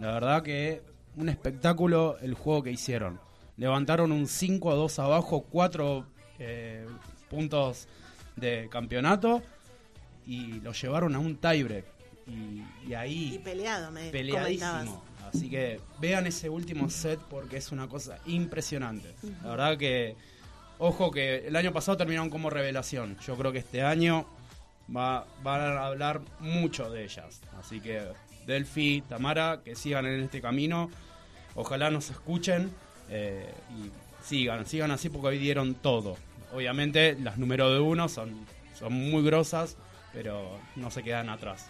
La 0.00 0.12
verdad 0.12 0.42
que 0.42 0.82
un 1.18 1.28
espectáculo 1.28 2.16
el 2.20 2.34
juego 2.34 2.62
que 2.62 2.70
hicieron. 2.70 3.20
Levantaron 3.56 4.12
un 4.12 4.26
5 4.26 4.70
a 4.70 4.74
2 4.74 4.98
abajo, 5.00 5.42
4 5.50 6.06
puntos 7.28 7.88
de 8.36 8.68
campeonato 8.70 9.42
y 10.26 10.60
lo 10.60 10.72
llevaron 10.72 11.14
a 11.14 11.18
un 11.18 11.36
tiebreak. 11.36 11.84
Y, 12.26 12.62
y 12.88 12.94
ahí 12.94 13.34
Y 13.34 13.38
peleado, 13.38 13.90
me 13.90 14.10
comentabas. 14.10 14.12
peleadísimo. 14.12 15.02
Así 15.32 15.50
que 15.50 15.80
vean 16.00 16.26
ese 16.26 16.48
último 16.48 16.88
set 16.88 17.18
porque 17.28 17.56
es 17.58 17.72
una 17.72 17.88
cosa 17.88 18.18
impresionante. 18.26 19.14
La 19.42 19.50
verdad 19.50 19.76
que, 19.78 20.16
ojo 20.78 21.10
que 21.10 21.46
el 21.48 21.56
año 21.56 21.72
pasado 21.72 21.96
terminaron 21.98 22.30
como 22.30 22.48
revelación. 22.50 23.18
Yo 23.26 23.36
creo 23.36 23.52
que 23.52 23.58
este 23.58 23.82
año 23.82 24.26
va, 24.94 25.26
van 25.42 25.60
a 25.60 25.86
hablar 25.86 26.20
mucho 26.40 26.90
de 26.90 27.04
ellas. 27.04 27.40
Así 27.58 27.80
que 27.80 28.02
Delphi, 28.48 29.02
Tamara, 29.08 29.60
que 29.64 29.76
sigan 29.76 30.06
en 30.06 30.20
este 30.24 30.40
camino. 30.40 30.90
Ojalá 31.54 31.90
nos 31.90 32.10
escuchen 32.10 32.70
eh, 33.10 33.52
y 33.76 33.90
sigan, 34.26 34.66
sigan 34.66 34.90
así 34.90 35.08
porque 35.10 35.28
hoy 35.28 35.38
dieron 35.38 35.74
todo. 35.74 36.16
Obviamente 36.52 37.16
las 37.20 37.38
número 37.38 37.72
de 37.72 37.78
uno 37.78 38.08
son, 38.08 38.30
son 38.76 38.92
muy 38.92 39.22
grosas, 39.22 39.76
pero 40.12 40.58
no 40.76 40.90
se 40.90 41.02
quedan 41.02 41.28
atrás. 41.28 41.66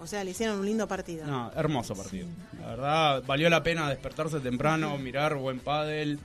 O 0.00 0.06
sea, 0.06 0.22
le 0.24 0.32
hicieron 0.32 0.58
un 0.58 0.66
lindo 0.66 0.86
partido. 0.86 1.26
No, 1.26 1.50
hermoso 1.56 1.94
partido. 1.94 2.26
La 2.60 2.66
verdad, 2.66 3.22
valió 3.26 3.48
la 3.48 3.62
pena 3.62 3.88
despertarse 3.88 4.40
temprano, 4.40 4.98
mirar 4.98 5.36
buen 5.36 5.58
pádel. 5.60 6.18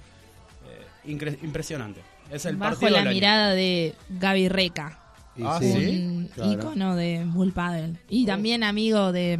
eh, 0.67 1.09
incre- 1.09 1.37
impresionante. 1.41 2.01
Es 2.29 2.45
el 2.45 2.55
Bajo 2.57 2.71
partido 2.71 2.91
la 2.91 2.97
del 2.99 3.07
año. 3.07 3.15
mirada 3.15 3.51
de 3.51 3.93
Gaby 4.09 4.49
Reca, 4.49 4.99
y 5.37 5.43
Ah, 5.45 5.57
sí, 5.59 5.71
¿sí? 5.73 6.05
un 6.05 6.27
claro. 6.33 6.51
ícono 6.51 6.95
de 6.95 7.23
Bull 7.25 7.51
Paddle. 7.53 7.95
Y 8.09 8.25
también 8.25 8.63
amigo 8.63 9.11
de, 9.11 9.39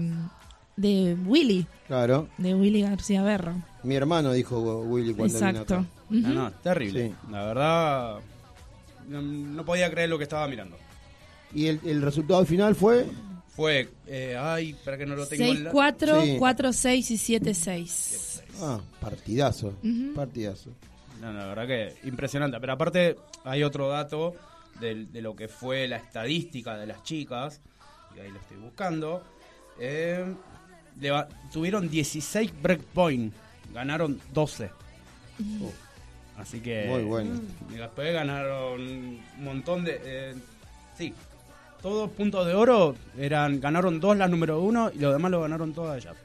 de 0.76 1.16
Willy, 1.26 1.66
Claro. 1.88 2.28
de 2.38 2.56
Willy 2.56 2.82
García 2.82 3.22
Berro. 3.24 3.54
Mi 3.84 3.96
hermano 3.96 4.32
dijo 4.32 4.60
Willy 4.82 5.14
cuando 5.14 5.36
vino 5.38 5.50
Exacto. 5.50 5.74
acá. 5.76 5.86
No, 6.10 6.20
Ujú. 6.20 6.34
no, 6.34 6.52
terrible. 6.54 7.08
Sí. 7.10 7.16
La 7.32 7.46
verdad, 7.46 8.20
no, 9.08 9.22
no 9.22 9.66
podía 9.66 9.90
creer 9.90 10.10
lo 10.10 10.18
que 10.18 10.24
estaba 10.24 10.48
mirando. 10.48 10.78
Y 11.54 11.68
el, 11.68 11.80
el 11.86 12.02
resultado 12.02 12.46
final 12.46 12.76
fue. 12.76 13.06
Fue, 13.56 13.90
eh, 14.08 14.38
ay, 14.40 14.74
para 14.86 14.98
que 14.98 15.06
no 15.06 15.16
lo 15.16 15.28
tengo 15.28 15.44
en 15.44 15.66
la- 15.66 15.72
6-4, 15.72 16.22
Sí. 16.24 16.38
4-6 16.40 17.12
y 17.12 17.18
7-6. 17.18 18.42
Ah, 18.62 18.80
partidazo. 19.00 19.74
Ujú. 19.84 20.14
Partidazo. 20.16 20.70
No, 21.20 21.34
no, 21.34 21.40
la 21.40 21.48
verdad 21.48 21.68
que 21.68 22.08
impresionante. 22.08 22.60
Pero 22.60 22.74
aparte 22.74 23.18
hay 23.44 23.64
otro 23.64 23.90
dato 23.90 24.36
de, 24.80 25.06
de 25.06 25.22
lo 25.22 25.36
que 25.36 25.48
fue 25.48 25.88
la 25.88 25.98
estadística 25.98 26.78
de 26.78 26.88
las 26.88 27.04
chicas, 27.04 27.60
y 28.16 28.20
ahí 28.22 28.32
lo 28.32 28.40
estoy 28.40 28.58
buscando. 28.58 29.22
Eh, 29.80 30.34
tuvieron 31.52 31.90
16 31.90 32.52
breakpoint, 32.62 33.34
ganaron 33.74 34.20
12. 34.34 34.70
Así 36.38 36.60
que... 36.60 36.86
Muy 36.88 37.04
bueno. 37.04 37.40
Y 37.72 37.76
después 37.76 38.14
ganaron 38.14 38.82
un 38.82 39.22
montón 39.44 39.84
de... 39.84 40.00
eh, 40.04 40.36
sí, 40.98 41.14
todos 41.82 42.10
puntos 42.12 42.46
de 42.46 42.54
oro, 42.54 42.96
eran 43.18 43.60
ganaron 43.60 44.00
dos 44.00 44.16
las 44.16 44.30
número 44.30 44.62
uno 44.62 44.92
y 44.94 45.00
los 45.00 45.14
demás 45.14 45.32
lo 45.32 45.42
ganaron 45.42 45.74
todas 45.74 45.98
ellas. 46.04 46.16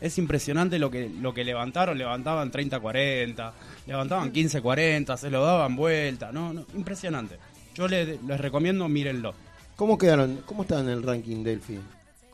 Es 0.00 0.18
impresionante 0.18 0.78
lo 0.78 0.90
que, 0.90 1.08
lo 1.08 1.32
que 1.32 1.42
levantaron, 1.42 1.96
levantaban 1.96 2.50
30-40, 2.52 3.52
levantaban 3.86 4.32
15-40, 4.32 5.16
se 5.16 5.30
lo 5.30 5.42
daban 5.42 5.74
vuelta, 5.74 6.32
no, 6.32 6.52
no, 6.52 6.66
impresionante. 6.74 7.38
Yo 7.74 7.88
les, 7.88 8.22
les 8.22 8.40
recomiendo, 8.40 8.88
mírenlo. 8.88 9.34
¿Cómo 9.76 9.96
quedaron? 9.96 10.42
¿Cómo 10.44 10.62
está 10.62 10.80
en 10.80 10.88
el 10.88 11.02
ranking 11.02 11.42
Delphi? 11.42 11.78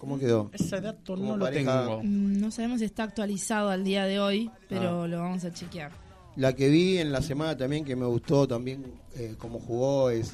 ¿Cómo 0.03 0.19
quedó? 0.19 0.51
Ese 0.53 0.81
dato 0.81 1.17
no 1.17 1.37
lo 1.37 1.45
pareja- 1.45 1.85
tengo. 1.87 2.01
Mm, 2.03 2.41
No 2.41 2.51
sabemos 2.51 2.81
si 2.81 2.87
está 2.87 3.05
actualizado 3.05 3.69
al 3.71 3.85
día 3.85 4.05
de 4.05 4.19
hoy, 4.19 4.51
pero 4.69 5.05
Ah. 5.05 5.07
lo 5.07 5.21
vamos 5.21 5.45
a 5.45 5.53
chequear. 5.53 5.93
La 6.35 6.55
que 6.57 6.69
vi 6.71 6.99
en 6.99 7.13
la 7.13 7.23
semana 7.23 7.57
también 7.57 7.85
que 7.85 7.95
me 7.95 8.05
gustó 8.07 8.49
también 8.49 8.85
eh, 9.15 9.37
como 9.39 9.61
jugó 9.61 10.11
es 10.11 10.33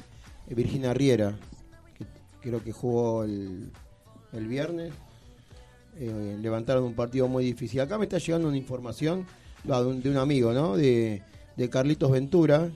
eh, 0.49 0.55
Virginia 0.55 0.91
Riera, 0.95 1.37
que 1.99 2.05
creo 2.41 2.63
que 2.63 2.71
jugó 2.71 3.23
el, 3.25 3.69
el 4.33 4.47
viernes. 4.47 4.91
Eh, 5.99 6.35
levantaron 6.41 6.83
un 6.85 6.95
partido 6.95 7.27
muy 7.27 7.45
difícil. 7.45 7.81
Acá 7.81 7.99
me 7.99 8.05
está 8.05 8.17
llegando 8.17 8.47
una 8.47 8.57
información 8.57 9.27
de, 9.63 9.73
un, 9.85 10.01
de 10.01 10.09
un 10.09 10.17
amigo, 10.17 10.51
¿no? 10.51 10.77
De, 10.77 11.21
de 11.55 11.69
Carlitos 11.69 12.09
Ventura, 12.09 12.69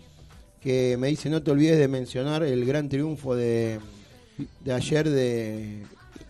que 0.62 0.96
me 1.00 1.08
dice 1.08 1.28
no 1.32 1.42
te 1.42 1.50
olvides 1.50 1.80
de 1.80 1.88
mencionar 1.88 2.44
el 2.44 2.64
gran 2.66 2.88
triunfo 2.88 3.34
de, 3.36 3.80
de 4.64 4.74
ayer 4.74 5.10
de, 5.10 5.84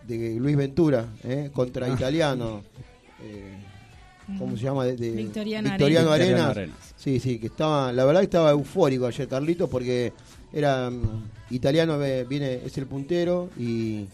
de 0.07 0.35
Luis 0.39 0.55
Ventura 0.55 1.07
¿eh? 1.23 1.49
contra 1.53 1.89
Italiano. 1.89 2.61
Eh, 3.25 3.53
¿Cómo 4.37 4.57
se 4.57 4.63
llama? 4.63 4.83
De, 4.83 4.97
de- 4.97 5.11
Victoriano 5.11 5.69
Victoriano 5.69 6.11
Arenas. 6.11 6.41
Arenas. 6.41 6.47
Victoriano 6.47 6.51
Arenas. 6.51 6.93
Sí, 6.97 7.19
sí, 7.21 7.39
que 7.39 7.47
estaba, 7.47 7.93
la 7.93 8.03
verdad 8.03 8.19
que 8.19 8.25
estaba 8.25 8.51
eufórico 8.51 9.05
ayer 9.05 9.29
Carlitos 9.29 9.69
porque 9.69 10.11
era 10.51 10.89
mm, 10.89 11.23
italiano 11.51 11.97
ve- 11.97 12.25
viene 12.25 12.55
es 12.65 12.77
el 12.77 12.85
puntero 12.85 13.49
y, 13.57 14.07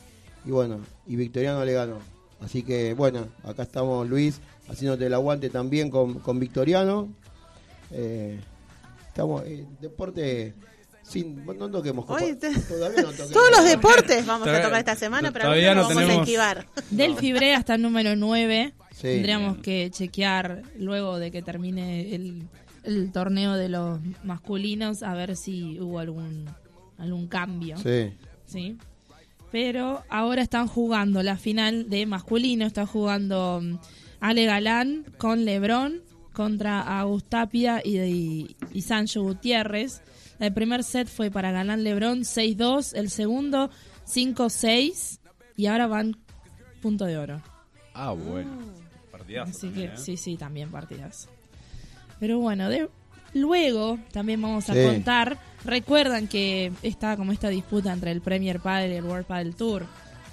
y 0.45 0.51
bueno, 0.51 0.79
y 1.07 1.15
Victoriano 1.15 1.65
le 1.65 1.73
ganó. 1.73 1.97
Así 2.39 2.61
que 2.61 2.93
bueno, 2.93 3.29
acá 3.43 3.63
estamos 3.63 4.07
Luis 4.07 4.39
haciéndote 4.69 5.07
el 5.07 5.13
aguante 5.15 5.49
también 5.49 5.89
con, 5.89 6.19
con 6.19 6.39
Victoriano. 6.39 7.09
Eh, 7.91 8.39
Estamos 9.07 9.43
deporte 9.81 10.53
sin 11.09 11.45
no 11.45 11.69
toquemos 11.69 12.05
copa. 12.05 12.23
Hoy 12.23 12.35
te- 12.35 12.57
Todavía 12.59 13.01
no 13.01 13.09
toquemos. 13.09 13.31
Todos 13.33 13.51
los 13.57 13.65
deportes 13.65 14.25
vamos 14.25 14.47
a 14.47 14.61
tocar 14.61 14.79
esta 14.79 14.95
semana, 14.95 15.31
pero 15.31 15.45
todavía 15.45 15.71
algunos 15.71 15.89
no 15.95 16.01
vamos 16.01 16.17
a 16.17 16.21
esquivar. 16.21 16.65
Del 16.91 17.15
Fibre 17.15 17.55
hasta 17.55 17.75
el 17.75 17.81
número 17.81 18.15
9. 18.15 18.73
Sí. 18.91 19.01
Tendríamos 19.01 19.57
que 19.59 19.89
chequear 19.91 20.63
luego 20.77 21.19
de 21.19 21.31
que 21.31 21.41
termine 21.41 22.13
el, 22.15 22.43
el 22.83 23.11
torneo 23.11 23.53
de 23.55 23.69
los 23.69 23.99
masculinos 24.23 25.03
a 25.03 25.13
ver 25.13 25.35
si 25.37 25.79
hubo 25.79 25.99
algún 25.99 26.45
algún 26.97 27.27
cambio. 27.27 27.77
Sí. 27.77 28.11
¿sí? 28.45 28.77
Pero 29.51 30.03
ahora 30.09 30.41
están 30.41 30.67
jugando 30.67 31.23
la 31.23 31.37
final 31.37 31.89
de 31.89 32.05
masculino, 32.05 32.65
está 32.65 32.85
jugando 32.85 33.61
mm, 33.63 33.77
Ale 34.19 34.45
Galán 34.45 35.05
con 35.17 35.45
Lebrón 35.45 36.01
contra 36.33 36.99
Agustapia 36.99 37.81
y, 37.83 37.97
y, 37.99 38.55
y 38.73 38.81
Sancho 38.81 39.23
Gutiérrez. 39.23 40.01
El 40.39 40.53
primer 40.53 40.83
set 40.83 41.07
fue 41.07 41.29
para 41.31 41.51
Galán 41.51 41.83
Lebrón 41.83 42.19
6-2, 42.21 42.95
el 42.95 43.09
segundo 43.09 43.69
5-6 44.07 45.19
y 45.57 45.65
ahora 45.67 45.87
van 45.87 46.17
punto 46.81 47.05
de 47.05 47.17
oro. 47.17 47.41
Ah, 47.93 48.11
bueno. 48.11 48.49
Partidazo 49.11 49.49
Así 49.51 49.67
también, 49.67 49.87
que 49.89 49.93
¿eh? 49.95 49.97
sí, 49.97 50.17
sí, 50.17 50.37
también 50.37 50.71
partidas. 50.71 51.27
Pero 52.19 52.39
bueno, 52.39 52.69
de, 52.69 52.89
luego 53.33 53.99
también 54.11 54.41
vamos 54.41 54.69
a 54.69 54.73
Sí. 54.73 54.83
contar. 54.85 55.37
Recuerdan 55.65 56.27
que 56.27 56.71
está 56.83 57.17
como 57.17 57.31
esta 57.33 57.49
disputa 57.49 57.91
entre 57.91 58.11
el 58.11 58.21
Premier 58.21 58.59
Padel 58.61 58.93
y 58.93 58.95
el 58.95 59.03
World 59.05 59.25
Padel 59.25 59.55
Tour, 59.55 59.85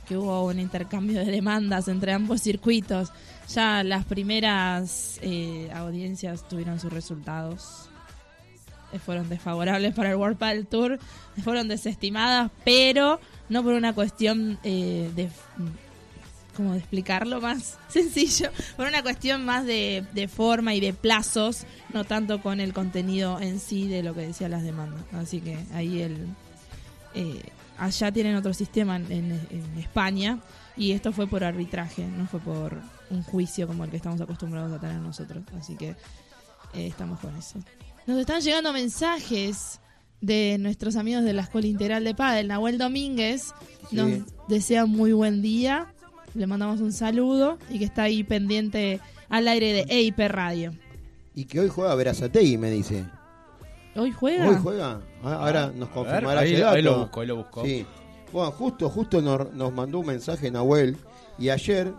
que 0.06 0.16
hubo 0.16 0.46
un 0.46 0.60
intercambio 0.60 1.18
de 1.24 1.30
demandas 1.32 1.88
entre 1.88 2.12
ambos 2.12 2.40
circuitos. 2.42 3.12
Ya 3.52 3.82
las 3.82 4.04
primeras 4.04 5.18
eh, 5.22 5.68
audiencias 5.74 6.46
tuvieron 6.48 6.78
sus 6.78 6.92
resultados. 6.92 7.88
Eh, 8.92 8.98
Fueron 8.98 9.28
desfavorables 9.28 9.94
para 9.94 10.10
el 10.10 10.16
World 10.16 10.38
Padel 10.38 10.66
Tour, 10.66 10.98
fueron 11.42 11.68
desestimadas, 11.68 12.50
pero 12.64 13.20
no 13.48 13.62
por 13.62 13.74
una 13.74 13.92
cuestión 13.92 14.58
eh, 14.62 15.10
de 15.14 15.28
como 16.56 16.72
de 16.72 16.78
explicarlo 16.78 17.40
más 17.42 17.78
sencillo, 17.88 18.50
por 18.76 18.86
una 18.86 19.02
cuestión 19.02 19.44
más 19.44 19.66
de, 19.66 20.06
de 20.14 20.26
forma 20.26 20.74
y 20.74 20.80
de 20.80 20.94
plazos, 20.94 21.66
no 21.92 22.04
tanto 22.04 22.40
con 22.40 22.60
el 22.60 22.72
contenido 22.72 23.40
en 23.40 23.60
sí 23.60 23.86
de 23.88 24.02
lo 24.02 24.14
que 24.14 24.22
decían 24.22 24.52
las 24.52 24.62
demandas. 24.62 25.02
Así 25.12 25.40
que 25.40 25.58
ahí 25.74 26.00
el 26.00 26.28
eh, 27.16 27.42
allá 27.78 28.12
tienen 28.12 28.36
otro 28.36 28.52
sistema 28.52 28.96
en, 28.96 29.32
España 29.78 30.38
y 30.76 30.92
esto 30.92 31.12
fue 31.12 31.26
por 31.26 31.44
arbitraje, 31.44 32.06
no 32.06 32.26
fue 32.26 32.40
por 32.40 32.78
un 33.08 33.22
juicio 33.22 33.66
como 33.66 33.84
el 33.84 33.90
que 33.90 33.96
estamos 33.96 34.20
acostumbrados 34.20 34.72
a 34.72 34.78
tener 34.78 34.96
nosotros. 34.96 35.42
Así 35.58 35.76
que 35.76 35.90
eh, 35.90 35.96
estamos 36.74 37.18
con 37.20 37.34
eso. 37.36 37.58
Nos 38.06 38.18
están 38.18 38.40
llegando 38.40 38.72
mensajes 38.72 39.80
de 40.20 40.56
nuestros 40.58 40.96
amigos 40.96 41.24
de 41.24 41.32
la 41.32 41.42
Escuela 41.42 41.66
Integral 41.66 42.04
de 42.04 42.14
Padel. 42.14 42.48
Nahuel 42.48 42.78
Domínguez 42.78 43.52
nos 43.90 44.08
Sí. 44.10 44.24
desea 44.48 44.86
muy 44.86 45.12
buen 45.12 45.42
día. 45.42 45.92
Le 46.34 46.46
mandamos 46.46 46.80
un 46.80 46.92
saludo 46.92 47.58
y 47.70 47.78
que 47.78 47.84
está 47.84 48.04
ahí 48.04 48.22
pendiente 48.22 49.00
al 49.28 49.48
aire 49.48 49.72
de 49.72 49.86
EIP 49.88 50.18
Radio. 50.28 50.72
Y 51.34 51.44
que 51.46 51.60
hoy 51.60 51.68
juega 51.68 51.94
Verazategui, 51.94 52.56
me 52.58 52.70
dice. 52.70 53.04
¿Hoy 53.96 54.12
juega? 54.12 54.48
¿Hoy 54.48 54.56
juega? 54.62 55.00
Ah, 55.22 55.32
Ahora 55.34 55.72
nos 55.74 55.88
A 55.88 55.94
ver, 55.94 56.04
confirmará 56.04 56.40
ahí, 56.42 56.54
ahí 56.62 56.82
lo 56.82 57.00
busco, 57.00 57.20
ahí 57.20 57.26
lo 57.26 57.36
busco. 57.36 57.64
Sí. 57.64 57.86
Bueno, 58.32 58.50
justo, 58.52 58.90
justo 58.90 59.22
nos, 59.22 59.52
nos 59.54 59.72
mandó 59.72 60.00
un 60.00 60.06
mensaje 60.06 60.50
Nahuel 60.50 60.96
y 61.38 61.48
ayer 61.48 61.92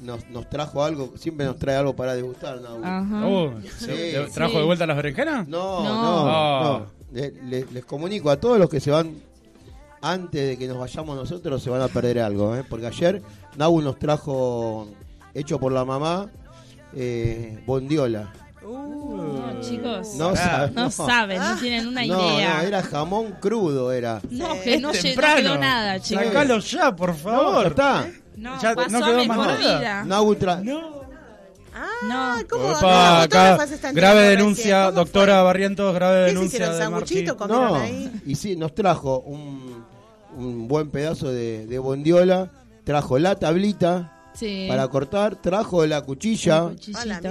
nos, 0.00 0.28
nos 0.30 0.48
trajo 0.50 0.82
algo, 0.84 1.12
siempre 1.16 1.46
nos 1.46 1.58
trae 1.58 1.76
algo 1.76 1.94
para 1.96 2.14
degustar, 2.14 2.60
Nahuel. 2.60 2.84
Ajá. 2.84 3.26
Oh, 3.26 3.52
Sí. 3.78 3.86
¿te- 3.86 4.26
¿Trajo 4.34 4.52
Sí. 4.52 4.58
de 4.58 4.64
vuelta 4.64 4.86
las 4.86 4.96
berenjenas? 4.96 5.48
No, 5.48 5.82
No. 5.82 6.02
no, 6.02 6.26
Ah. 6.28 6.62
no. 6.62 6.86
Le- 7.12 7.30
le- 7.44 7.66
les 7.72 7.84
comunico 7.84 8.30
a 8.30 8.36
todos 8.38 8.58
los 8.58 8.68
que 8.68 8.80
se 8.80 8.90
van 8.90 9.14
antes 10.02 10.48
de 10.48 10.58
que 10.58 10.68
nos 10.68 10.78
vayamos 10.78 11.16
nosotros 11.16 11.62
se 11.62 11.70
van 11.70 11.80
a 11.82 11.88
perder 11.88 12.18
algo, 12.20 12.54
¿eh? 12.54 12.64
porque 12.68 12.86
ayer 12.86 13.22
Nahuel 13.56 13.84
nos 13.84 13.98
trajo 13.98 14.88
hecho 15.34 15.58
por 15.58 15.72
la 15.72 15.84
mamá 15.84 16.28
eh, 16.94 17.62
bondiola. 17.66 18.32
No, 18.62 19.60
chicos. 19.60 20.14
No, 20.16 20.28
Ah. 20.30 20.36
sabe- 20.36 20.72
No 20.74 20.90
saben, 20.90 21.38
no 21.40 21.56
tienen 21.58 21.86
una 21.86 22.04
No, 22.06 22.34
idea. 22.34 22.54
no, 22.56 22.62
era 22.62 22.82
jamón 22.82 23.34
crudo, 23.40 23.92
era. 23.92 24.20
No, 24.30 24.60
que 24.62 24.78
no, 24.78 24.92
temprano. 24.92 25.36
quedó 25.40 25.58
nada, 25.58 26.00
chicos. 26.00 26.24
Sacalo 26.24 26.58
ya, 26.58 26.94
por 26.96 27.10
No, 27.10 27.16
ya 27.16 27.22
favor. 27.22 27.66
está. 27.68 28.08
No, 28.36 28.60
Ya 28.60 28.74
pasó 28.74 28.90
no 29.00 29.06
quedó 29.06 29.24
más 29.24 29.28
mejor 29.28 29.46
nada. 29.46 29.78
vida. 29.78 30.04
Nahuel 30.04 30.38
tra- 30.38 30.62
Ah, 31.78 32.38
No. 32.40 32.48
¿cómo? 32.48 32.68
Opa, 32.70 32.80
No, 32.80 33.20
acá, 33.22 33.66
grave 33.92 34.22
denuncia, 34.28 34.64
recién. 34.78 34.94
¿Cómo 34.94 35.04
doctora 35.04 35.34
fue? 35.34 35.42
Barrientos, 35.44 35.94
grave 35.94 36.14
¿Qué 36.16 36.28
se 36.30 36.34
denuncia 36.34 36.56
hicieron? 36.56 36.74
de 36.76 36.82
¿Sanguchito? 36.82 37.36
Martín. 37.36 37.48
¿Comieron 37.56 37.68
No, 37.68 37.74
ahí? 37.82 38.12
y 38.24 38.34
sí, 38.34 38.56
nos 38.56 38.74
trajo 38.74 39.20
un, 39.20 39.84
un 40.38 40.68
buen 40.68 40.90
pedazo 40.90 41.28
de, 41.30 41.66
de 41.66 41.78
bondiola, 41.78 42.50
trajo 42.84 43.18
la 43.18 43.34
tablita 43.36 44.12
Sí. 44.32 44.66
para 44.68 44.86
cortar, 44.88 45.36
trajo 45.36 45.84
la 45.86 46.00
cuchilla, 46.02 46.70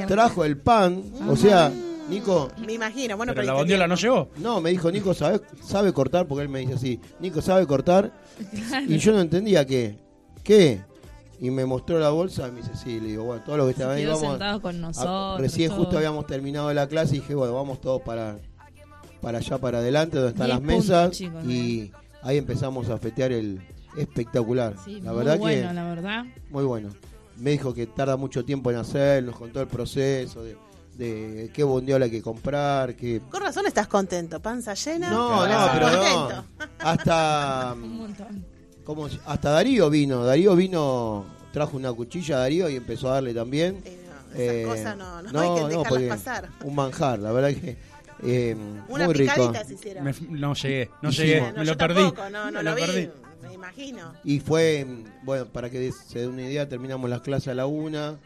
trajo 0.07 0.43
el 0.45 0.57
pan, 0.57 1.03
o 1.27 1.35
sea, 1.35 1.71
Nico, 2.09 2.51
Me 2.63 2.73
imagino. 2.73 3.17
Bueno, 3.17 3.31
Pero 3.33 3.41
pero 3.41 3.47
la 3.47 3.53
bondiola 3.53 3.87
no 3.87 3.95
llegó. 3.95 4.29
no, 4.37 4.61
me 4.61 4.69
dijo 4.69 4.91
Nico, 4.91 5.15
¿sabe, 5.15 5.41
sabe 5.63 5.91
cortar? 5.91 6.27
Porque 6.27 6.43
él 6.43 6.49
me 6.49 6.59
dice 6.59 6.73
así, 6.75 6.99
Nico, 7.19 7.41
¿sabe 7.41 7.65
cortar? 7.65 8.11
Y 8.87 8.97
yo 8.99 9.11
no 9.11 9.21
entendía 9.21 9.65
qué, 9.65 9.97
¿qué? 10.43 10.83
Y 11.39 11.51
me 11.51 11.65
mostró 11.65 11.99
la 11.99 12.09
bolsa 12.11 12.47
y 12.47 12.51
me 12.51 12.61
dice, 12.61 12.71
sí, 12.75 12.99
le 12.99 13.07
digo, 13.09 13.25
bueno, 13.25 13.43
todo 13.43 13.57
lo 13.57 13.63
que 13.67 13.73
Se 13.73 13.81
estaba 13.81 13.93
ahí, 13.95 14.05
vamos. 14.05 14.61
con 14.61 14.75
a- 14.75 14.79
nosotros. 14.79 15.41
recién 15.41 15.69
todo. 15.69 15.79
justo 15.79 15.97
habíamos 15.97 16.25
terminado 16.27 16.73
la 16.73 16.87
clase 16.87 17.17
y 17.17 17.19
dije, 17.19 17.35
bueno, 17.35 17.53
vamos 17.53 17.81
todos 17.81 18.01
para, 18.03 18.37
para 19.21 19.39
allá, 19.39 19.57
para 19.57 19.79
adelante, 19.79 20.17
donde 20.17 20.31
están 20.31 20.47
las 20.49 20.59
puntos, 20.59 20.75
mesas. 20.77 21.11
chicos, 21.11 21.43
y 21.45 21.91
ahí 22.23 22.37
empezamos 22.37 22.89
a 22.89 22.97
fetear 22.97 23.33
el 23.33 23.61
espectacular. 23.97 24.75
Sí, 24.85 25.01
la 25.01 25.11
muy 25.11 25.17
verdad 25.19 25.37
bueno, 25.39 25.67
que 25.69 25.73
la 25.73 25.83
verdad. 25.83 26.25
muy 26.49 26.63
bueno. 26.63 26.89
Me 27.37 27.51
dijo 27.51 27.73
que 27.73 27.85
tarda 27.87 28.15
mucho 28.15 28.45
tiempo 28.45 28.71
en 28.71 28.77
hacer, 28.77 29.21
nos 29.23 29.35
contó 29.35 29.59
el 29.59 29.67
proceso 29.67 30.41
de, 30.41 30.55
de 30.97 31.51
qué 31.53 31.65
bondiola 31.65 32.05
hay 32.05 32.11
que 32.11 32.21
comprar, 32.21 32.95
que... 32.95 33.19
Con 33.29 33.41
razón 33.41 33.65
estás 33.65 33.87
contento. 33.87 34.39
Panza 34.41 34.73
llena. 34.73 35.09
No, 35.09 35.45
no, 35.45 35.67
pero 35.73 35.91
no. 35.91 36.29
Hasta, 36.79 37.73
Un 37.75 37.97
montón. 37.97 38.45
¿Cómo 38.85 39.09
se- 39.09 39.19
hasta 39.25 39.49
Darío 39.51 39.89
vino. 39.89 40.23
Darío 40.23 40.55
vino, 40.55 41.25
trajo 41.51 41.75
una 41.77 41.91
cuchilla 41.91 42.37
a 42.37 42.39
Darío 42.39 42.69
y 42.69 42.75
empezó 42.77 43.09
a 43.09 43.15
darle 43.15 43.33
también. 43.33 43.81
Eh, 43.85 43.97
no, 44.07 44.41
esas 44.41 44.55
Eh, 44.55 44.63
cosas 44.65 44.97
no, 44.97 45.21
no, 45.21 45.39
hay 45.39 45.61
que 45.61 45.77
dejarlas 45.77 46.03
pasar. 46.19 46.49
Un 46.63 46.75
manjar, 46.75 47.19
la 47.19 47.31
verdad 47.31 47.49
que 47.49 47.77
eh, 48.23 48.55
Una 48.87 49.05
muy 49.05 49.13
rico. 49.13 49.51
se 49.67 49.73
hicieron. 49.73 50.03
Me- 50.05 50.13
no 50.29 50.53
llegué, 50.53 50.89
no 51.01 51.11
sí, 51.11 51.23
llegué, 51.23 51.41
no, 51.41 51.47
No, 51.51 51.59
me 51.59 51.65
yo 51.65 51.71
lo 51.73 51.77
perdí. 51.77 52.01
tampoco, 52.01 52.29
no, 52.29 52.45
no 52.45 52.51
me 52.59 52.63
lo, 52.63 52.69
lo 52.71 52.75
vi, 52.75 52.81
perdí. 52.81 53.09
me 53.43 53.53
imagino. 53.53 54.13
Y 54.23 54.39
fue, 54.39 54.87
bueno, 55.23 55.45
para 55.47 55.69
que 55.69 55.91
se 55.91 56.19
dé 56.19 56.27
una 56.27 56.43
idea, 56.43 56.67
terminamos 56.69 57.09
las 57.09 57.21
clases 57.21 57.49
a 57.49 57.53
la 57.55 57.65
una 57.65 58.17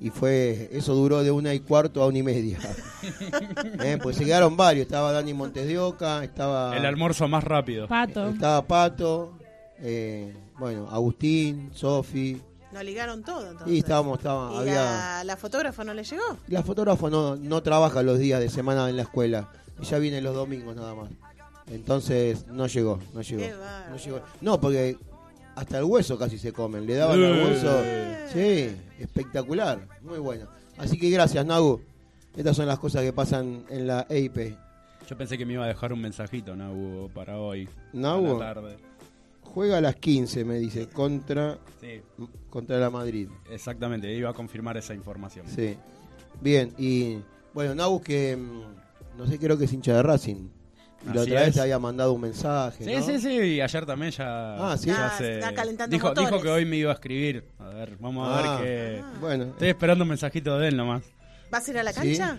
y 0.00 0.10
fue, 0.10 0.68
eso 0.72 0.94
duró 0.94 1.22
de 1.22 1.30
una 1.30 1.54
y 1.54 1.60
cuarto 1.60 2.02
a 2.02 2.06
una 2.08 2.18
y 2.18 2.22
media. 2.22 2.58
eh, 3.82 3.98
pues 4.02 4.16
se 4.16 4.24
quedaron 4.24 4.56
varios, 4.56 4.86
estaba 4.86 5.12
Dani 5.12 5.32
Montes 5.32 5.66
de 5.66 5.78
Oca, 5.78 6.22
estaba, 6.24 6.76
El 6.76 6.84
almuerzo 6.84 7.28
más 7.28 7.44
rápido. 7.44 7.86
Pato. 7.88 8.28
estaba 8.28 8.66
Pato, 8.66 9.38
eh, 9.80 10.34
bueno, 10.58 10.88
Agustín, 10.90 11.70
Sofi, 11.74 12.40
Nos 12.72 12.84
ligaron 12.84 13.22
todo 13.22 13.50
entonces. 13.50 13.74
y 13.74 13.78
estábamos, 13.78 14.18
estaba, 14.18 14.52
¿Y 14.54 14.56
había... 14.58 14.74
la, 14.74 15.24
la 15.24 15.36
fotógrafa 15.36 15.84
no 15.84 15.94
le 15.94 16.04
llegó? 16.04 16.36
La 16.48 16.62
fotógrafa 16.62 17.08
no, 17.10 17.36
no 17.36 17.62
trabaja 17.62 18.02
los 18.02 18.18
días 18.18 18.40
de 18.40 18.48
semana 18.48 18.88
en 18.88 18.96
la 18.96 19.02
escuela, 19.02 19.50
ella 19.80 19.98
viene 19.98 20.20
los 20.20 20.34
domingos 20.34 20.74
nada 20.76 20.94
más. 20.94 21.10
Entonces 21.68 22.46
no 22.46 22.66
llegó, 22.68 22.98
no 23.12 23.22
llegó. 23.22 23.42
Qué. 23.42 23.54
No, 23.90 23.96
llegó. 23.96 24.20
No, 24.40 24.60
porque 24.60 24.96
hasta 25.56 25.78
el 25.78 25.84
hueso 25.84 26.16
casi 26.18 26.38
se 26.38 26.52
comen, 26.52 26.86
le 26.86 26.94
daban 26.94 27.22
al 27.22 27.44
hueso. 27.44 27.82
Sí, 28.32 28.70
espectacular, 29.00 29.80
muy 30.02 30.18
bueno. 30.18 30.46
Así 30.78 30.98
que 30.98 31.10
gracias, 31.10 31.44
Nagu. 31.44 31.80
Estas 32.36 32.54
son 32.56 32.66
las 32.66 32.78
cosas 32.78 33.02
que 33.02 33.12
pasan 33.12 33.64
en 33.70 33.86
la 33.86 34.06
EIP. 34.10 34.54
Yo 35.08 35.16
pensé 35.16 35.38
que 35.38 35.46
me 35.46 35.54
iba 35.54 35.64
a 35.64 35.68
dejar 35.68 35.92
un 35.92 36.00
mensajito, 36.02 36.54
Nabu, 36.54 37.08
para 37.14 37.38
hoy. 37.38 37.68
Nabu. 37.92 38.36
a 38.36 38.38
la 38.44 38.54
tarde. 38.54 38.76
Juega 39.56 39.78
a 39.78 39.80
las 39.80 39.96
15, 39.96 40.44
me 40.44 40.56
dice, 40.56 40.86
contra, 40.86 41.56
Sí, 41.80 42.02
contra 42.50 42.76
la 42.78 42.90
Madrid. 42.90 43.26
exactamente, 43.50 44.12
iba 44.12 44.28
a 44.28 44.34
confirmar 44.34 44.76
esa 44.76 44.92
información. 44.92 45.46
Sí. 45.48 45.78
Bien, 46.42 46.74
y 46.76 47.20
bueno, 47.54 47.74
Nagu 47.74 48.02
que 48.02 48.36
mm, 48.36 49.16
no 49.16 49.26
sé, 49.26 49.38
creo 49.38 49.56
que 49.56 49.64
es 49.64 49.72
hincha 49.72 49.94
de 49.94 50.02
Racing. 50.02 50.50
Y 51.04 51.06
la 51.06 51.22
Así 51.22 51.30
otra 51.30 51.40
vez 51.40 51.54
te 51.54 51.60
había 51.62 51.78
mandado 51.78 52.12
un 52.12 52.20
mensaje. 52.20 52.84
Sí, 52.84 52.94
¿no? 52.96 53.02
sí, 53.02 53.18
sí, 53.18 53.28
y 53.54 53.60
ayer 53.62 53.86
también 53.86 54.10
ya. 54.12 54.72
Ah, 54.72 54.76
sí. 54.76 54.88
ya 54.88 55.08
Ah, 55.18 55.24
está 55.26 55.54
calentando 55.54 55.94
dijo, 55.94 56.08
motores. 56.08 56.30
dijo 56.30 56.42
que 56.42 56.48
hoy 56.50 56.66
me 56.66 56.76
iba 56.76 56.90
a 56.90 56.94
escribir. 56.94 57.48
A 57.58 57.68
ver, 57.70 57.96
vamos 57.98 58.28
a 58.28 58.38
Ah. 58.56 58.60
ver 58.60 58.62
qué. 58.62 59.04
Bueno, 59.22 59.44
Estoy 59.44 59.68
esperando 59.70 60.04
un 60.04 60.08
mensajito 60.10 60.58
de 60.58 60.68
él 60.68 60.76
nomás. 60.76 61.02
¿Vas 61.50 61.66
a 61.66 61.70
ir 61.70 61.78
a 61.78 61.82
la 61.82 61.94
Sí. 61.94 62.00
cancha? 62.18 62.38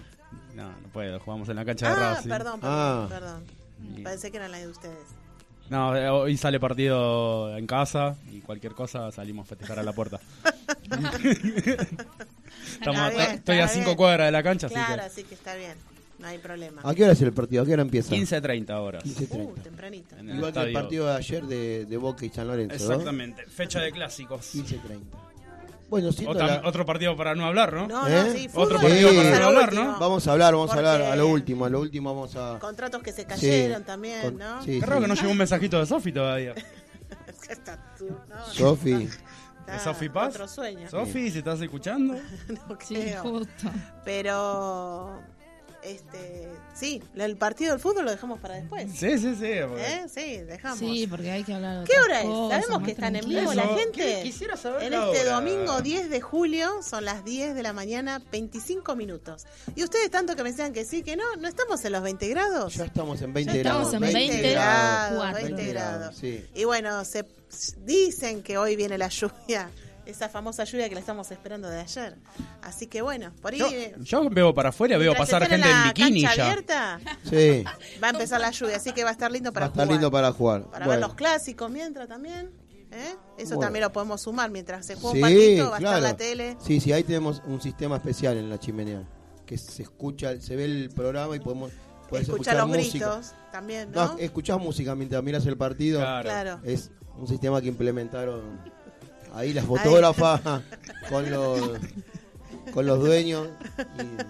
No, 0.53 0.69
no 0.69 0.87
puedo, 0.93 1.19
jugamos 1.19 1.49
en 1.49 1.55
la 1.55 1.65
cancha 1.65 1.87
de 1.89 1.93
Ah, 1.95 2.13
Racing. 2.13 2.29
perdón, 2.29 2.59
perdón, 2.59 2.77
Ah. 2.79 3.07
perdón. 3.09 3.43
Y- 3.97 4.03
Pensé 4.03 4.29
que 4.29 4.37
era 4.37 4.47
la 4.49 4.59
de 4.59 4.67
ustedes. 4.67 5.16
No, 5.69 5.95
eh, 5.95 6.09
hoy 6.09 6.37
sale 6.37 6.59
partido 6.59 7.55
en 7.57 7.67
casa 7.67 8.15
y 8.31 8.39
cualquier 8.41 8.73
cosa 8.73 9.11
salimos 9.11 9.45
a 9.45 9.49
festejar 9.49 9.79
a 9.79 9.83
la 9.83 9.93
puerta. 9.93 10.19
Estamos- 12.79 13.01
Está 13.01 13.09
bien, 13.09 13.31
estoy 13.31 13.55
a 13.57 13.59
está 13.65 13.67
cinco 13.73 13.85
bien. 13.87 13.97
cuadras 13.97 14.27
de 14.27 14.31
la 14.31 14.43
cancha, 14.43 14.67
Claro, 14.69 15.01
así 15.03 15.21
así 15.21 15.23
que 15.23 15.35
está 15.35 15.55
bien. 15.55 15.73
No 16.19 16.27
hay 16.27 16.39
problema. 16.39 16.81
¿A 16.83 16.95
qué 16.95 17.03
hora 17.03 17.13
es 17.13 17.21
el 17.21 17.31
partido? 17.31 17.61
¿A 17.61 17.65
qué 17.65 17.73
hora 17.73 17.83
empieza? 17.83 18.15
15.30 18.15 18.71
horas. 18.81 19.03
15.30. 19.05 19.45
Uh, 19.45 19.53
tempranito. 19.61 20.15
Igual 20.23 20.51
que 20.51 20.59
el 20.63 20.73
partido 20.73 21.05
de 21.07 21.15
ayer 21.15 21.43
de, 21.45 21.85
de 21.85 21.97
Boca 21.97 22.25
y 22.25 22.29
San 22.29 22.47
Lorenzo, 22.47 22.75
¿no? 22.87 22.91
Exactamente. 22.93 23.43
Fecha 23.45 23.79
de 23.81 23.91
clásicos. 23.91 24.55
15.30. 24.55 24.99
Bueno, 25.89 26.09
Otra- 26.27 26.47
la- 26.61 26.61
Otro 26.67 26.85
partido 26.85 27.15
para 27.15 27.33
no 27.33 27.45
hablar, 27.45 27.71
¿no? 27.73 27.87
No, 27.87 28.07
¿Eh? 28.07 28.23
no, 28.27 28.31
sí, 28.33 28.49
Otro 28.53 28.77
partido 28.79 29.07
vamos 29.07 29.23
para 29.23 29.37
a 29.37 29.39
lo 29.39 29.45
hablar. 29.47 29.73
¿no? 29.73 29.99
Vamos 29.99 30.27
a 30.27 30.31
hablar, 30.33 30.53
vamos 30.53 30.71
a 30.71 30.73
hablar 30.75 31.01
a 31.01 31.15
lo 31.15 31.27
último, 31.27 31.65
a 31.65 31.69
lo 31.69 31.79
último 31.79 32.13
vamos 32.13 32.35
a... 32.35 32.59
Contratos 32.59 33.01
que 33.01 33.11
se 33.13 33.21
Sí, 33.21 33.27
cayeron 33.27 33.83
también, 33.83 34.21
con- 34.21 34.37
¿no? 34.37 34.61
sí, 34.63 34.79
Qué 34.79 34.85
raro 34.85 34.97
sí. 34.97 35.01
que 35.03 35.07
no 35.07 35.13
llegó 35.15 35.31
un 35.31 35.37
mensajito 35.37 35.79
de 35.79 35.85
Sofi 35.85 36.11
todavía. 36.11 36.53
No, 38.29 38.45
Sofi, 38.53 38.91
está 39.61 39.73
¿De 39.73 39.79
Sofi 39.79 40.09
Paz? 40.09 40.29
Otro 40.35 40.47
sueño. 40.47 40.89
Sofi, 40.89 41.31
si 41.31 41.37
estás 41.39 41.61
escuchando. 41.61 42.15
No 42.49 42.77
Sí, 42.81 42.95
creo. 42.95 43.21
justo. 43.23 43.71
Pero, 44.03 45.21
este, 45.83 46.47
sí, 46.75 47.01
el 47.15 47.37
partido 47.37 47.71
del 47.71 47.79
fútbol 47.79 48.05
lo 48.05 48.11
dejamos 48.11 48.39
para 48.39 48.55
después. 48.55 48.91
Sí, 48.95 49.17
sí, 49.17 49.35
sí. 49.35 49.51
porque- 49.67 49.83
¿Eh? 49.85 50.05
Sí, 50.13 50.37
dejamos. 50.39 50.79
Sí, 50.79 51.07
porque 51.07 51.31
hay 51.31 51.43
que 51.43 51.53
hablar 51.53 51.83
¿Qué 51.85 51.97
hora 51.99 52.19
es? 52.21 52.25
cosas, 52.25 52.61
Sabemos 52.63 52.83
que 52.85 52.91
están 52.91 53.15
en 53.15 53.27
vivo 53.29 53.53
la 53.53 53.67
gente. 53.67 54.19
qui- 54.19 54.23
quisiera 54.23 54.57
saber 54.57 54.83
En 54.83 54.91
la 54.91 55.05
este 55.11 55.21
hora. 55.27 55.35
domingo 55.35 55.81
10 55.81 56.09
de 56.09 56.21
julio 56.21 56.81
son 56.83 57.05
las 57.05 57.23
10 57.23 57.55
de 57.55 57.63
la 57.63 57.73
mañana, 57.73 58.21
25 58.31 58.95
minutos. 58.95 59.45
Y 59.75 59.83
ustedes 59.83 60.09
tanto 60.11 60.35
que 60.35 60.43
me 60.43 60.49
decían 60.51 60.73
que 60.73 60.85
sí, 60.85 61.03
que 61.03 61.15
no, 61.15 61.23
no 61.39 61.47
estamos 61.47 61.83
en 61.85 61.91
los 61.93 62.01
20 62.03 62.27
grados. 62.29 62.73
ya 62.75 62.85
estamos 62.85 63.21
en 63.21 63.33
20 63.33 63.53
Ya 63.53 63.59
grados. 63.59 63.85
estamos 63.87 64.07
en 64.09 64.13
20 64.13 64.51
grados, 64.51 65.17
cuatro. 65.17 65.43
20 65.45 65.65
grados. 65.67 66.15
Sí. 66.15 66.45
Y 66.55 66.63
bueno, 66.65 67.03
se 67.05 67.25
dicen 67.85 68.43
que 68.43 68.57
hoy 68.57 68.75
viene 68.75 68.97
la 68.97 69.07
lluvia, 69.07 69.69
esa 70.07 70.29
famosa 70.29 70.63
lluvia 70.63 70.87
que 70.89 70.95
la 70.95 71.01
estamos 71.01 71.29
esperando 71.31 71.69
de 71.69 71.79
ayer. 71.79 72.15
Así 72.61 72.87
que 72.87 73.01
bueno, 73.01 73.31
por 73.41 73.53
ahí 73.53 73.59
Yo, 73.59 74.03
yo 74.03 74.29
veo 74.29 74.53
para 74.53 74.69
afuera, 74.69 74.97
veo 74.97 75.13
pasar 75.15 75.45
gente 75.47 75.67
en, 75.69 75.83
bikini 75.83 76.21
ya. 76.21 76.31
abierta, 76.31 76.99
Sí, 77.23 77.63
va 78.03 78.07
a 78.07 78.11
empezar 78.11 78.39
la 78.41 78.51
lluvia, 78.51 78.77
así 78.77 78.91
que 78.93 79.03
va 79.03 79.09
a 79.09 79.13
estar 79.13 79.31
lindo 79.31 79.49
va 79.49 79.53
para 79.53 79.65
a 79.65 79.69
estar 79.69 79.85
jugar. 79.85 79.95
lindo 79.97 80.11
para 80.11 80.31
jugar. 80.31 80.63
Para 80.71 80.87
ver 80.87 80.99
los 80.99 81.13
clásicos 81.15 81.69
mientras 81.69 82.07
también. 82.07 82.51
¿eh? 82.91 83.15
Eso 83.37 83.55
Bueno. 83.55 83.59
también 83.61 83.83
lo 83.83 83.91
podemos 83.91 84.21
sumar 84.21 84.49
mientras 84.49 84.85
se 84.85 84.95
juega 84.95 85.11
sí, 85.13 85.17
un 85.17 85.21
partito, 85.21 85.69
va 85.69 85.75
a 85.75 85.79
estar 85.79 86.01
la 86.01 86.17
tele. 86.17 86.57
Sí, 86.63 86.79
sí, 86.79 86.93
ahí 86.93 87.03
tenemos 87.03 87.41
un 87.45 87.61
sistema 87.61 87.97
especial 87.97 88.37
en 88.37 88.49
la 88.49 88.59
chimenea. 88.59 89.03
Que 89.45 89.57
se 89.57 89.83
escucha, 89.83 90.39
se 90.41 90.55
ve 90.55 90.65
el 90.65 90.89
programa 90.93 91.35
y 91.35 91.39
podemos 91.39 91.71
podés 92.09 92.23
Escucha 92.29 92.51
escuchar 92.51 92.55
los 92.57 92.67
música. 92.67 93.07
gritos 93.15 93.33
también, 93.51 93.91
¿no? 93.91 94.05
No, 94.13 94.17
escuchás 94.17 94.57
música 94.59 94.95
mientras 94.95 95.21
miras 95.23 95.45
el 95.45 95.57
partido. 95.57 95.99
Claro. 95.99 96.23
claro. 96.23 96.59
Es 96.63 96.91
un 97.17 97.27
sistema 97.27 97.61
que 97.61 97.67
implementaron 97.67 98.59
ahí 99.37 99.53
las 99.53 99.65
fotógrafas 99.65 100.41
con 101.09 101.29
los 101.31 101.71
con 102.73 102.85
los 102.85 102.99
dueños 102.99 103.47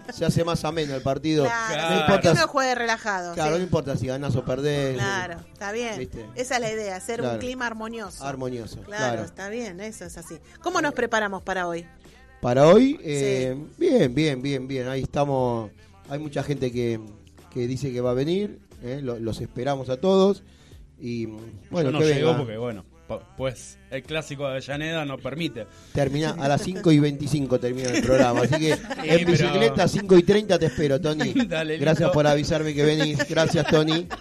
y 0.09 0.13
se 0.13 0.23
hace 0.23 0.43
más 0.43 0.63
ameno 0.63 0.93
el 0.95 1.01
partido. 1.01 1.45
Claro. 1.45 1.95
No 1.95 2.01
importa, 2.01 2.47
juegue 2.47 2.75
relajado. 2.75 3.33
claro, 3.33 3.53
sí. 3.53 3.57
no 3.57 3.63
importa 3.63 3.97
si 3.97 4.05
ganás 4.07 4.35
o 4.35 4.45
perdés. 4.45 4.93
Claro, 4.95 5.39
está 5.51 5.71
bien. 5.71 5.97
¿Viste? 5.97 6.23
Esa 6.35 6.55
es 6.55 6.61
la 6.61 6.71
idea, 6.71 6.95
hacer 6.95 7.21
un 7.23 7.37
clima 7.39 7.65
armonioso. 7.65 8.23
Armonioso, 8.23 8.81
Claro, 8.81 9.13
claro. 9.13 9.23
está 9.23 9.49
bien, 9.49 9.79
eso 9.81 10.05
es 10.05 10.17
así. 10.17 10.37
¿Cómo 10.61 10.81
nos 10.81 10.93
preparamos 10.93 11.41
para 11.41 11.67
hoy? 11.67 11.85
Para 12.39 12.67
hoy, 12.67 12.99
eh, 13.03 13.57
bien, 13.79 14.13
bien, 14.13 14.41
bien, 14.41 14.67
bien. 14.67 14.87
Ahí 14.87 15.01
estamos. 15.01 15.71
Hay 16.07 16.19
mucha 16.19 16.43
gente 16.43 16.71
que, 16.71 16.99
que 17.51 17.65
dice 17.67 17.91
que 17.91 18.01
va 18.01 18.11
a 18.11 18.13
venir. 18.13 18.59
eh, 18.83 18.99
lo- 19.01 19.17
los 19.17 19.41
esperamos 19.41 19.89
a 19.89 19.97
todos. 19.97 20.43
Y 20.99 21.25
bueno, 21.71 21.89
Yo 21.89 21.91
no 21.91 21.99
que 21.99 22.05
llegó 22.05 22.27
venga. 22.27 22.37
porque, 22.37 22.57
bueno, 22.57 22.85
pues 23.37 23.77
el 23.89 24.03
clásico 24.03 24.43
de 24.45 24.51
Avellaneda 24.51 25.05
no 25.05 25.17
permite. 25.17 25.65
Termina 25.93 26.31
a 26.39 26.47
las 26.47 26.61
5 26.61 26.91
y 26.91 26.99
25 26.99 27.59
termina 27.59 27.89
el 27.89 28.03
programa. 28.03 28.41
Así 28.41 28.55
que 28.57 28.71
en 28.71 28.79
pero- 29.25 29.31
bicicleta 29.31 29.87
5 29.87 30.17
y 30.17 30.23
30 30.23 30.59
te 30.59 30.65
espero, 30.67 30.99
Tony. 30.99 31.33
Dale, 31.47 31.77
Gracias 31.77 32.09
por 32.11 32.27
avisarme 32.27 32.73
que 32.73 32.83
venís. 32.83 33.27
Gracias, 33.29 33.65
Tony. 33.67 34.07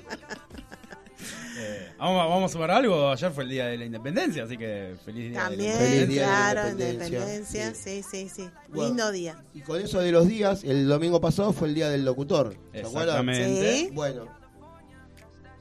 Eh, 1.58 1.92
vamos, 1.98 2.20
a- 2.22 2.26
vamos 2.26 2.50
a 2.50 2.52
sumar 2.52 2.70
algo. 2.70 3.10
Ayer 3.10 3.30
fue 3.32 3.44
el 3.44 3.50
día 3.50 3.66
de 3.66 3.78
la 3.78 3.84
independencia, 3.86 4.44
así 4.44 4.56
que 4.58 4.94
feliz 5.04 5.30
día 5.30 5.40
También, 5.40 5.72
de 5.72 5.78
la 5.78 5.78
Feliz 5.78 6.00
independencia. 6.02 6.14
día 6.14 6.26
de 6.26 6.30
la 6.30 6.52
claro, 6.52 6.70
independencia, 6.70 7.18
independencia, 7.18 7.74
sí, 7.74 8.02
sí, 8.10 8.28
sí. 8.28 8.48
Bueno. 8.68 8.84
Lindo 8.88 9.10
día. 9.12 9.42
Y 9.54 9.60
con 9.62 9.80
eso 9.80 10.00
de 10.00 10.12
los 10.12 10.28
días, 10.28 10.64
el 10.64 10.86
domingo 10.86 11.20
pasado 11.20 11.52
fue 11.54 11.68
el 11.68 11.74
día 11.74 11.88
del 11.88 12.04
locutor. 12.04 12.54
¿Se 12.72 12.80
acuerdan? 12.80 13.26
Exactamente. 13.28 13.76
Sí. 13.78 13.90
Bueno, 13.94 14.26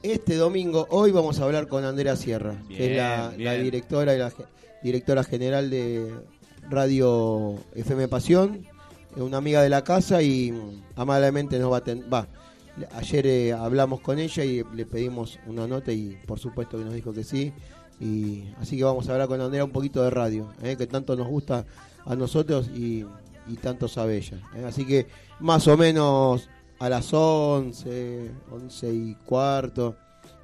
este 0.02 0.36
domingo, 0.36 0.86
hoy 0.90 1.10
vamos 1.10 1.40
a 1.40 1.44
hablar 1.44 1.68
con 1.68 1.84
Andrea 1.84 2.16
Sierra, 2.16 2.56
que 2.68 2.92
es 2.92 2.96
la, 2.96 3.30
directora 3.62 4.14
y 4.14 4.18
la 4.18 4.32
directora 4.82 5.24
general 5.24 5.70
de 5.70 6.14
Radio 6.68 7.56
FM 7.74 8.08
Pasión, 8.08 8.66
es 9.16 9.22
una 9.22 9.38
amiga 9.38 9.62
de 9.62 9.68
la 9.68 9.82
casa 9.82 10.22
y 10.22 10.52
amablemente 10.94 11.58
nos 11.58 11.72
va 11.72 11.78
a 11.78 11.84
ten- 11.84 12.04
va. 12.12 12.28
Ayer 12.94 13.26
eh, 13.26 13.52
hablamos 13.54 14.00
con 14.00 14.18
ella 14.18 14.44
y 14.44 14.62
le 14.74 14.84
pedimos 14.84 15.38
una 15.46 15.66
nota 15.66 15.92
y 15.92 16.18
por 16.26 16.38
supuesto 16.38 16.76
que 16.78 16.84
nos 16.84 16.92
dijo 16.94 17.12
que 17.12 17.24
sí. 17.24 17.52
Y 17.98 18.44
así 18.60 18.76
que 18.76 18.84
vamos 18.84 19.08
a 19.08 19.12
hablar 19.12 19.26
con 19.28 19.40
Andrea 19.40 19.64
un 19.64 19.70
poquito 19.72 20.02
de 20.02 20.10
radio, 20.10 20.52
eh, 20.62 20.76
que 20.76 20.86
tanto 20.86 21.16
nos 21.16 21.26
gusta 21.26 21.64
a 22.04 22.14
nosotros 22.14 22.68
y, 22.76 23.06
y 23.48 23.56
tanto 23.62 23.88
sabe 23.88 24.18
ella. 24.18 24.38
eh. 24.54 24.64
Así 24.66 24.84
que 24.86 25.06
más 25.40 25.66
o 25.68 25.76
menos 25.78 26.50
a 26.78 26.88
las 26.88 27.12
11, 27.12 28.30
11 28.50 28.92
y 28.94 29.14
cuarto, 29.24 29.96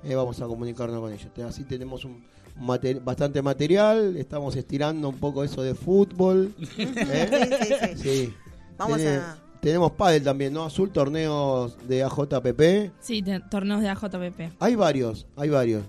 eh, 0.04 0.14
vamos 0.14 0.40
a 0.40 0.46
comunicarnos 0.46 1.00
con 1.00 1.12
ella. 1.12 1.28
Te- 1.34 1.42
Así 1.42 1.64
tenemos 1.64 2.04
un 2.04 2.22
mater- 2.60 3.00
bastante 3.00 3.42
material, 3.42 4.16
estamos 4.16 4.56
estirando 4.56 5.08
un 5.08 5.16
poco 5.18 5.44
eso 5.44 5.62
de 5.62 5.74
fútbol. 5.74 6.54
¿eh? 6.78 7.56
Sí, 7.62 7.66
sí, 7.68 7.74
sí. 7.96 8.08
Sí. 8.26 8.34
Vamos 8.78 9.00
a- 9.02 9.38
Tenemos 9.60 9.92
pádel 9.92 10.24
también, 10.24 10.52
¿no? 10.52 10.64
Azul, 10.64 10.90
torneos 10.90 11.76
de 11.86 12.02
AJPP. 12.02 12.90
Sí, 13.00 13.22
torneos 13.48 13.80
de 13.80 13.88
AJPP. 13.90 14.52
Hay 14.58 14.74
varios, 14.74 15.26
hay 15.36 15.50
varios. 15.50 15.84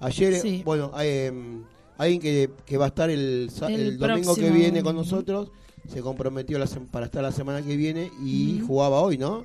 Ayer, 0.00 0.40
Sí. 0.40 0.62
bueno, 0.64 0.92
hay 0.94 1.08
em, 1.26 1.62
alguien 1.98 2.20
que, 2.22 2.50
que 2.64 2.78
va 2.78 2.86
a 2.86 2.88
estar 2.88 3.10
el, 3.10 3.50
sa- 3.52 3.66
El 3.66 3.80
el 3.80 3.98
domingo 3.98 4.34
que 4.34 4.48
viene 4.50 4.82
con 4.82 4.96
nosotros, 4.96 5.50
se 5.88 6.00
comprometió 6.00 6.58
la 6.58 6.66
para 6.90 7.04
estar 7.06 7.22
la 7.22 7.32
semana 7.32 7.60
que 7.60 7.76
viene 7.76 8.10
y 8.24 8.62
jugaba 8.66 9.00
hoy, 9.02 9.18
¿no? 9.18 9.44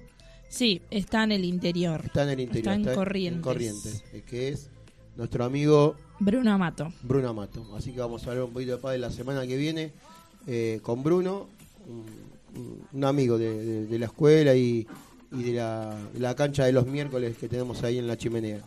Sí, 0.54 0.82
está 0.92 1.24
en 1.24 1.32
el 1.32 1.46
interior. 1.46 2.02
Está 2.06 2.24
en 2.24 2.30
el 2.30 2.40
interior. 2.42 2.76
Está 2.76 2.90
en 2.92 2.96
Corrientes. 2.96 3.42
Corrientes, 3.44 4.04
eh, 4.14 4.22
que 4.30 4.50
es 4.50 4.70
nuestro 5.16 5.46
amigo 5.46 5.96
Bruno 6.20 6.52
Amato. 6.54 6.94
Bruno 7.02 7.30
Amato. 7.30 7.66
Así 7.76 7.92
que 7.92 8.00
vamos 8.00 8.26
a 8.28 8.30
hablar 8.30 8.46
un 8.46 8.54
poquito 8.54 8.74
de 8.74 8.78
pádel 8.78 9.02
la 9.02 9.10
semana 9.10 9.48
que 9.48 9.58
viene 9.58 9.92
eh, 10.46 10.80
con 10.84 11.02
Bruno, 11.02 11.48
un, 12.94 13.04
amigo 13.04 13.38
de, 13.40 13.66
de- 13.66 13.86
de 13.88 14.00
la 14.00 14.06
escuela 14.06 14.54
y, 14.54 14.86
y 15.32 15.44
de 15.44 15.54
la, 15.54 16.36
cancha 16.36 16.66
de 16.66 16.72
los 16.72 16.86
miércoles 16.86 17.36
que 17.38 17.48
tenemos 17.50 17.82
ahí 17.84 17.98
en 17.98 18.08
la 18.08 18.16
chimenea. 18.18 18.60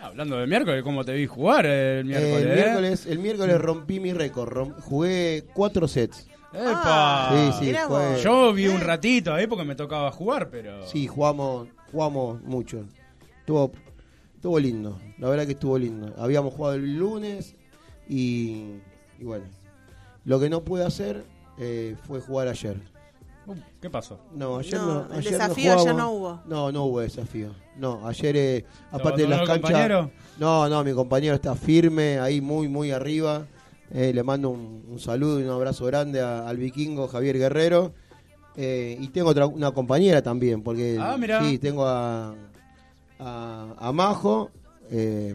Hablando 0.00 0.36
de 0.38 0.46
miércoles, 0.46 0.82
¿cómo 0.82 1.04
te 1.04 1.12
vi 1.12 1.26
jugar 1.26 1.66
el 1.66 2.06
miércoles? 2.06 2.42
el, 2.42 2.50
eh? 2.50 2.54
miércoles, 2.54 3.06
el 3.06 3.18
miércoles 3.20 3.58
rompí 3.60 4.00
mi 4.00 4.12
récord, 4.12 4.48
rom- 4.52 4.74
jugué 4.80 5.44
cuatro 5.54 5.86
sets. 5.86 6.26
¡Epa! 6.52 7.30
Sí, 7.58 7.66
sí, 7.66 7.74
fue-. 7.86 8.20
Yo 8.22 8.52
vi 8.52 8.66
un 8.68 8.80
Eh. 8.80 8.84
ratito 8.84 9.32
ahí 9.34 9.46
porque 9.46 9.64
me 9.64 9.74
tocaba 9.74 10.10
jugar, 10.10 10.50
pero. 10.50 10.86
Sí, 10.86 11.06
jugamos, 11.06 11.68
jugamos 11.92 12.42
mucho. 12.42 12.84
Estuvo, 13.40 13.72
estuvo 14.34 14.58
lindo, 14.58 14.98
la 15.18 15.28
verdad 15.28 15.46
que 15.46 15.52
estuvo 15.52 15.78
lindo. 15.78 16.12
Habíamos 16.18 16.54
jugado 16.54 16.74
el 16.76 16.96
lunes 16.96 17.54
y, 18.08 18.74
y 19.18 19.24
bueno, 19.24 19.44
lo 20.24 20.40
que 20.40 20.50
no 20.50 20.62
pude 20.64 20.84
hacer 20.84 21.24
eh, 21.58 21.96
fue 22.06 22.20
jugar 22.20 22.48
ayer. 22.48 22.76
Uh, 23.46 23.54
¿Qué 23.80 23.88
pasó? 23.90 24.20
No, 24.34 24.58
ayer 24.58 24.74
No, 24.74 24.86
no, 24.86 25.06
el 25.06 25.18
ayer 25.18 25.32
desafío 25.32 25.72
ayer 25.72 25.78
jugábamos. 25.78 26.02
no 26.02 26.10
hubo. 26.12 26.40
No, 26.46 26.72
no 26.72 26.84
hubo 26.84 27.00
desafío. 27.00 27.50
No, 27.76 28.06
ayer, 28.06 28.36
eh, 28.36 28.64
aparte 28.92 29.22
de 29.22 29.28
las 29.28 29.38
canchas. 29.40 29.60
compañero? 29.60 30.10
No, 30.38 30.68
no, 30.68 30.84
mi 30.84 30.92
compañero 30.92 31.34
está 31.34 31.54
firme, 31.54 32.18
ahí 32.18 32.40
muy, 32.40 32.68
muy 32.68 32.90
arriba. 32.92 33.46
Eh, 33.92 34.12
le 34.12 34.22
mando 34.22 34.50
un, 34.50 34.84
un 34.88 34.98
saludo 35.00 35.40
y 35.40 35.44
un 35.44 35.50
abrazo 35.50 35.84
grande 35.86 36.20
a- 36.20 36.48
al 36.48 36.56
vikingo 36.56 37.08
Javier 37.08 37.36
Guerrero. 37.38 37.92
Eh, 38.56 38.96
y 39.00 39.08
tengo 39.08 39.30
otra, 39.30 39.46
una 39.46 39.70
compañera 39.72 40.22
también, 40.22 40.62
porque 40.62 40.96
Ah, 41.00 41.16
mirá. 41.16 41.42
sí, 41.48 41.58
tengo 41.58 41.86
a, 41.86 42.34
a, 43.18 43.74
a 43.78 43.92
Majo, 43.92 44.50
eh, 44.90 45.34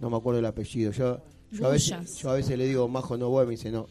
no 0.00 0.10
me 0.10 0.16
acuerdo 0.16 0.40
el 0.40 0.46
apellido. 0.46 0.90
Yo, 0.92 1.20
yo, 1.52 1.66
a 1.66 1.70
veces, 1.70 1.90
Gullas. 1.96 2.16
yo 2.16 2.30
a 2.30 2.34
veces 2.34 2.58
le 2.58 2.66
digo 2.66 2.88
Majo 2.88 3.16
no 3.16 3.28
voy, 3.28 3.44
me 3.46 3.52
dice 3.52 3.70
no, 3.70 3.86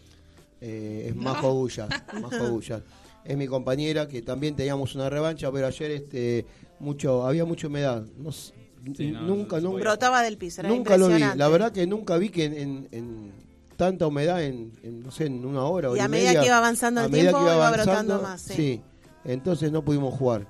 eh, 0.61 1.05
es 1.09 1.15
Majo 1.15 1.53
Gullas, 1.53 1.89
Majo 2.21 2.49
Gullas. 2.49 2.81
Es 3.23 3.37
mi 3.37 3.47
compañera 3.47 4.07
que 4.07 4.21
también 4.21 4.55
teníamos 4.55 4.95
una 4.95 5.09
revancha, 5.09 5.49
pero 5.51 5.67
ayer 5.67 5.91
este 5.91 6.45
mucho 6.79 7.25
había 7.25 7.45
mucha 7.45 7.67
humedad. 7.67 8.03
No, 8.17 8.31
Sí, 8.31 9.11
no, 9.11 9.21
nunca, 9.21 9.61
no 9.61 9.69
nunca, 9.69 9.79
Brotaba 9.83 10.21
del 10.23 10.37
piso, 10.37 10.59
era 10.59 10.69
nunca 10.69 10.97
lo 10.97 11.07
vi. 11.07 11.23
La 11.37 11.47
verdad 11.47 11.71
que 11.71 11.87
nunca 11.87 12.17
vi 12.17 12.27
que 12.27 12.43
en, 12.45 12.53
en- 12.53 12.87
en 12.91 13.31
tanta 13.75 14.07
humedad 14.07 14.43
en, 14.43 14.71
en, 14.83 15.01
no 15.01 15.11
sé, 15.11 15.25
en 15.25 15.45
una 15.45 15.63
hora 15.65 15.89
o 15.91 15.95
Y 15.95 15.99
a 15.99 16.07
medida 16.07 16.39
que 16.39 16.45
iba 16.47 16.57
avanzando 16.57 17.01
el 17.01 17.11
tiempo, 17.11 17.41
iba 17.41 17.71
brotando 17.71 18.21
más, 18.21 18.41
sí. 18.41 18.81
entonces 19.25 19.71
no 19.71 19.83
pudimos 19.83 20.13
jugar. 20.17 20.47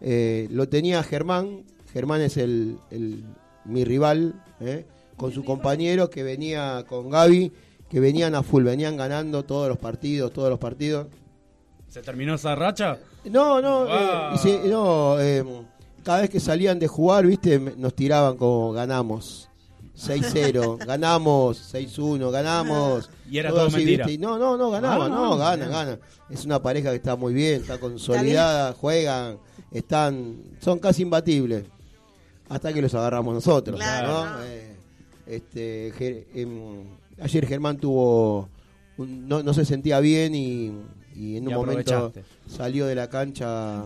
Eh, 0.00 0.48
lo 0.50 0.68
tenía 0.68 1.02
Germán, 1.02 1.64
Germán 1.92 2.20
es 2.20 2.36
el, 2.36 2.78
el- 2.90 3.24
mi 3.64 3.84
rival, 3.84 4.42
¿eh? 4.60 4.86
con 5.16 5.32
su 5.32 5.44
compañero 5.44 6.08
que 6.08 6.22
venía 6.22 6.84
con 6.88 7.10
Gaby, 7.10 7.52
que 7.88 8.00
venían 8.00 8.34
a 8.34 8.42
full, 8.42 8.62
venían 8.64 8.96
ganando 8.96 9.44
todos 9.44 9.68
los 9.68 9.76
partidos, 9.78 10.32
todos 10.32 10.48
los 10.50 10.58
partidos. 10.58 11.08
¿Se 11.88 12.00
terminó 12.02 12.34
esa 12.34 12.54
racha? 12.54 12.98
No, 13.24 13.60
no, 13.60 13.80
Wow. 13.86 13.88
eh, 13.90 14.38
se- 14.38 14.68
no, 14.68 15.20
eh, 15.20 15.44
cada 16.04 16.20
vez 16.22 16.30
que 16.30 16.38
salían 16.40 16.78
de 16.78 16.86
jugar, 16.86 17.26
viste, 17.26 17.58
me- 17.58 17.72
nos 17.76 17.94
tiraban 17.94 18.36
como 18.36 18.72
ganamos. 18.72 19.47
6-0, 19.98 20.78
ganamos 20.86 21.72
6-1, 21.74 22.30
ganamos. 22.30 23.10
Y 23.30 23.38
era 23.38 23.50
todo 23.50 23.66
así, 23.66 23.76
mentira. 23.76 24.06
¿viste? 24.06 24.12
Y 24.14 24.18
No, 24.18 24.38
no, 24.38 24.56
no, 24.56 24.70
ganaban, 24.70 25.12
Ah, 25.12 25.14
no, 25.14 25.26
bien. 25.28 25.38
ganan, 25.38 25.70
ganan. 25.70 26.00
Es 26.30 26.44
una 26.44 26.62
pareja 26.62 26.90
que 26.90 26.96
está 26.96 27.16
muy 27.16 27.34
bien, 27.34 27.60
está 27.62 27.78
consolidada, 27.78 28.72
juegan, 28.74 29.38
están, 29.72 30.36
son 30.60 30.78
casi 30.78 31.02
imbatibles. 31.02 31.64
Hasta 32.48 32.72
que 32.72 32.80
los 32.80 32.94
agarramos 32.94 33.34
nosotros. 33.34 33.76
Claro, 33.76 34.08
¿no? 34.24 34.30
no. 34.38 34.42
Eh, 34.44 34.76
este, 35.26 35.92
Ger- 35.92 36.24
em, 36.34 36.84
ayer 37.20 37.46
Germán 37.46 37.76
tuvo, 37.78 38.48
un- 38.96 39.28
no, 39.28 39.42
no 39.42 39.52
se 39.52 39.64
sentía 39.66 40.00
bien 40.00 40.34
y, 40.34 40.72
y 41.18 41.36
en 41.36 41.44
un 41.48 41.52
Y 41.52 41.54
momento 41.56 42.12
salió 42.46 42.86
de 42.86 42.94
la 42.94 43.08
cancha. 43.10 43.84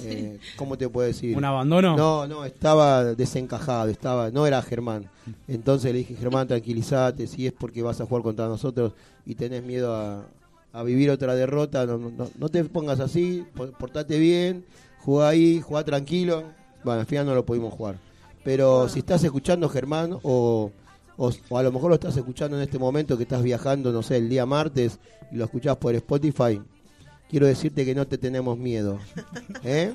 Eh, 0.00 0.38
¿Cómo 0.56 0.78
te 0.78 0.88
puedo 0.88 1.06
decir? 1.06 1.36
¿Un 1.36 1.44
abandono? 1.44 1.96
No, 1.96 2.26
no, 2.26 2.44
estaba 2.44 3.04
desencajado, 3.04 3.88
estaba, 3.90 4.30
no 4.30 4.46
era 4.46 4.62
Germán. 4.62 5.08
Entonces 5.48 5.92
le 5.92 5.98
dije, 5.98 6.14
Germán, 6.14 6.48
tranquilízate, 6.48 7.26
si 7.26 7.46
es 7.46 7.52
porque 7.52 7.82
vas 7.82 8.00
a 8.00 8.06
jugar 8.06 8.22
contra 8.22 8.48
nosotros 8.48 8.92
y 9.26 9.34
tenés 9.34 9.62
miedo 9.62 9.94
a, 9.94 10.24
a 10.72 10.82
vivir 10.82 11.10
otra 11.10 11.34
derrota, 11.34 11.84
no, 11.86 11.98
no, 11.98 12.28
no 12.38 12.48
te 12.48 12.64
pongas 12.64 13.00
así, 13.00 13.44
por- 13.54 13.72
portate 13.72 14.18
bien, 14.18 14.64
jugá 15.00 15.28
ahí, 15.28 15.60
jugá 15.60 15.84
tranquilo. 15.84 16.44
Bueno, 16.84 17.00
al 17.00 17.06
final 17.06 17.26
no 17.26 17.34
lo 17.34 17.44
pudimos 17.44 17.72
jugar. 17.74 17.96
Pero 18.44 18.88
si 18.88 18.98
estás 19.00 19.22
escuchando, 19.22 19.68
Germán, 19.68 20.18
o, 20.22 20.72
o, 21.16 21.30
o 21.48 21.58
a 21.58 21.62
lo 21.62 21.72
mejor 21.72 21.90
lo 21.90 21.94
estás 21.94 22.16
escuchando 22.16 22.56
en 22.56 22.62
este 22.62 22.78
momento 22.78 23.16
que 23.16 23.24
estás 23.24 23.42
viajando, 23.42 23.92
no 23.92 24.02
sé, 24.02 24.16
el 24.16 24.28
día 24.28 24.46
martes 24.46 24.98
y 25.30 25.36
lo 25.36 25.44
escuchás 25.44 25.76
por 25.76 25.94
Spotify, 25.94 26.60
quiero 27.32 27.46
decirte 27.46 27.84
que 27.84 27.94
no 27.94 28.06
te 28.06 28.18
tenemos 28.18 28.58
miedo. 28.58 28.98
¿eh? 29.64 29.94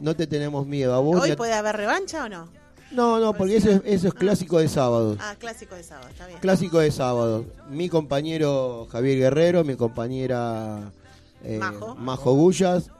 No 0.00 0.14
te 0.14 0.26
tenemos 0.26 0.66
miedo. 0.66 0.94
A 0.94 0.98
vos 0.98 1.22
¿Hoy 1.22 1.34
puede 1.34 1.54
haber 1.54 1.76
revancha 1.76 2.24
o 2.24 2.28
no? 2.28 2.48
no, 2.92 3.18
no, 3.18 3.32
porque 3.32 3.56
eso 3.56 3.70
es, 3.70 3.82
eso 3.84 4.08
es 4.08 4.14
clásico 4.14 4.58
de 4.58 4.68
sábado. 4.68 5.16
Ah, 5.20 5.34
clásico 5.38 5.74
de 5.74 5.82
sábado, 5.82 6.08
está 6.08 6.26
bien. 6.26 6.38
Clásico 6.38 6.78
de 6.78 6.90
sábado. 6.90 7.46
Mi 7.70 7.88
compañero 7.88 8.86
Javier 8.92 9.18
Guerrero, 9.18 9.64
mi 9.64 9.74
compañera 9.74 10.92
eh, 11.42 11.58
Majo. 11.58 11.94
Majo 11.94 12.32
Gullas, 12.34 12.90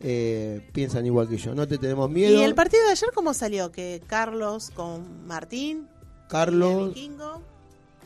eh, 0.00 0.66
piensan 0.72 1.04
igual 1.06 1.28
que 1.28 1.36
yo. 1.36 1.54
No 1.54 1.66
te 1.66 1.78
tenemos 1.78 2.10
miedo. 2.10 2.38
¿Y 2.38 2.42
el 2.42 2.54
partido 2.54 2.84
de 2.84 2.92
ayer 2.92 3.10
cómo 3.14 3.34
salió? 3.34 3.72
Que 3.72 4.02
Carlos 4.06 4.70
con 4.70 5.26
Martín, 5.26 5.88
Carlos. 6.28 6.94
vikingo, 6.94 7.42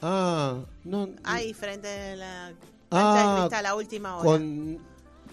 Ah, 0.02 0.56
no. 0.84 1.08
ahí 1.24 1.52
frente 1.54 1.88
a 2.12 2.16
la 2.16 2.52
cancha 2.90 2.90
Ah, 2.90 3.34
de 3.34 3.40
cristal 3.40 3.66
a 3.66 3.74
última 3.74 4.16
hora. 4.16 4.24
Con, 4.30 4.78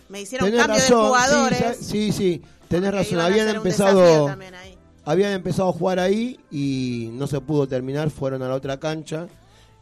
Me 0.09 0.21
hicieron 0.21 0.49
tenés 0.49 0.61
cambio 0.65 0.81
razón. 0.81 0.97
de 1.01 1.07
jugadores. 1.07 1.77
Sí, 1.77 2.11
sí, 2.11 2.11
sí, 2.11 2.41
tenés 2.67 2.93
razón. 2.93 3.19
Habían 3.19 3.49
empezado. 3.55 4.29
habían 5.07 5.33
empezado 5.33 5.69
a 5.69 5.73
jugar 5.73 5.99
ahí 5.99 6.39
y 6.49 7.09
no 7.13 7.27
se 7.27 7.39
pudo 7.41 7.67
terminar, 7.67 8.09
fueron 8.09 8.41
a 8.41 8.47
la 8.49 8.55
otra 8.55 8.79
cancha 8.79 9.27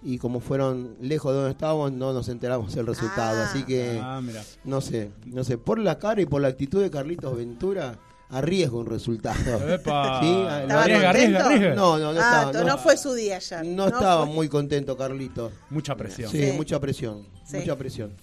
y 0.05 0.17
como 0.17 0.41
fueron 0.41 0.97
lejos 0.99 1.31
de 1.31 1.37
donde 1.37 1.51
estábamos 1.51 1.93
no 1.93 2.11
nos 2.11 2.27
enteramos 2.27 2.75
el 2.75 2.85
resultado, 2.85 3.41
Ah. 3.41 3.45
así 3.49 3.63
que 3.63 4.01
Ah, 4.03 4.19
mira. 4.21 4.43
no 4.65 4.81
sé, 4.81 5.11
no 5.25 5.45
sé, 5.45 5.57
por 5.57 5.79
la 5.79 5.97
cara 5.97 6.21
y 6.21 6.25
por 6.25 6.41
la 6.41 6.49
actitud 6.49 6.81
de 6.81 6.91
Carlitos 6.91 7.37
Ventura 7.37 7.97
arriesgo 8.37 8.79
un 8.79 8.85
resultado. 8.87 9.37
Epa. 9.73 10.19
Sí, 10.23 10.27
lo- 10.31 10.57
¿Estaba 10.59 10.83
Arriesga, 10.83 11.09
arriesga, 11.09 11.45
arriesga. 11.45 11.75
No, 11.75 11.97
no, 11.97 12.13
no 12.13 12.19
ah, 12.21 12.45
estaba, 12.47 12.51
no, 12.53 12.63
no 12.69 12.77
fue 12.77 12.97
su 12.97 13.13
día 13.13 13.37
ayer. 13.37 13.65
no 13.65 13.87
estaba 13.87 14.25
fue- 14.25 14.33
muy 14.35 14.49
contento 14.49 14.97
Carlitos. 14.97 15.51
Mucha 15.69 15.95
presión. 15.95 16.29
Sí, 16.31 16.49
Sí. 16.49 16.51
mucha 16.53 16.79
presión, 16.79 17.27
Sí. 17.45 17.57
mucha 17.57 17.75
presión. 17.77 18.13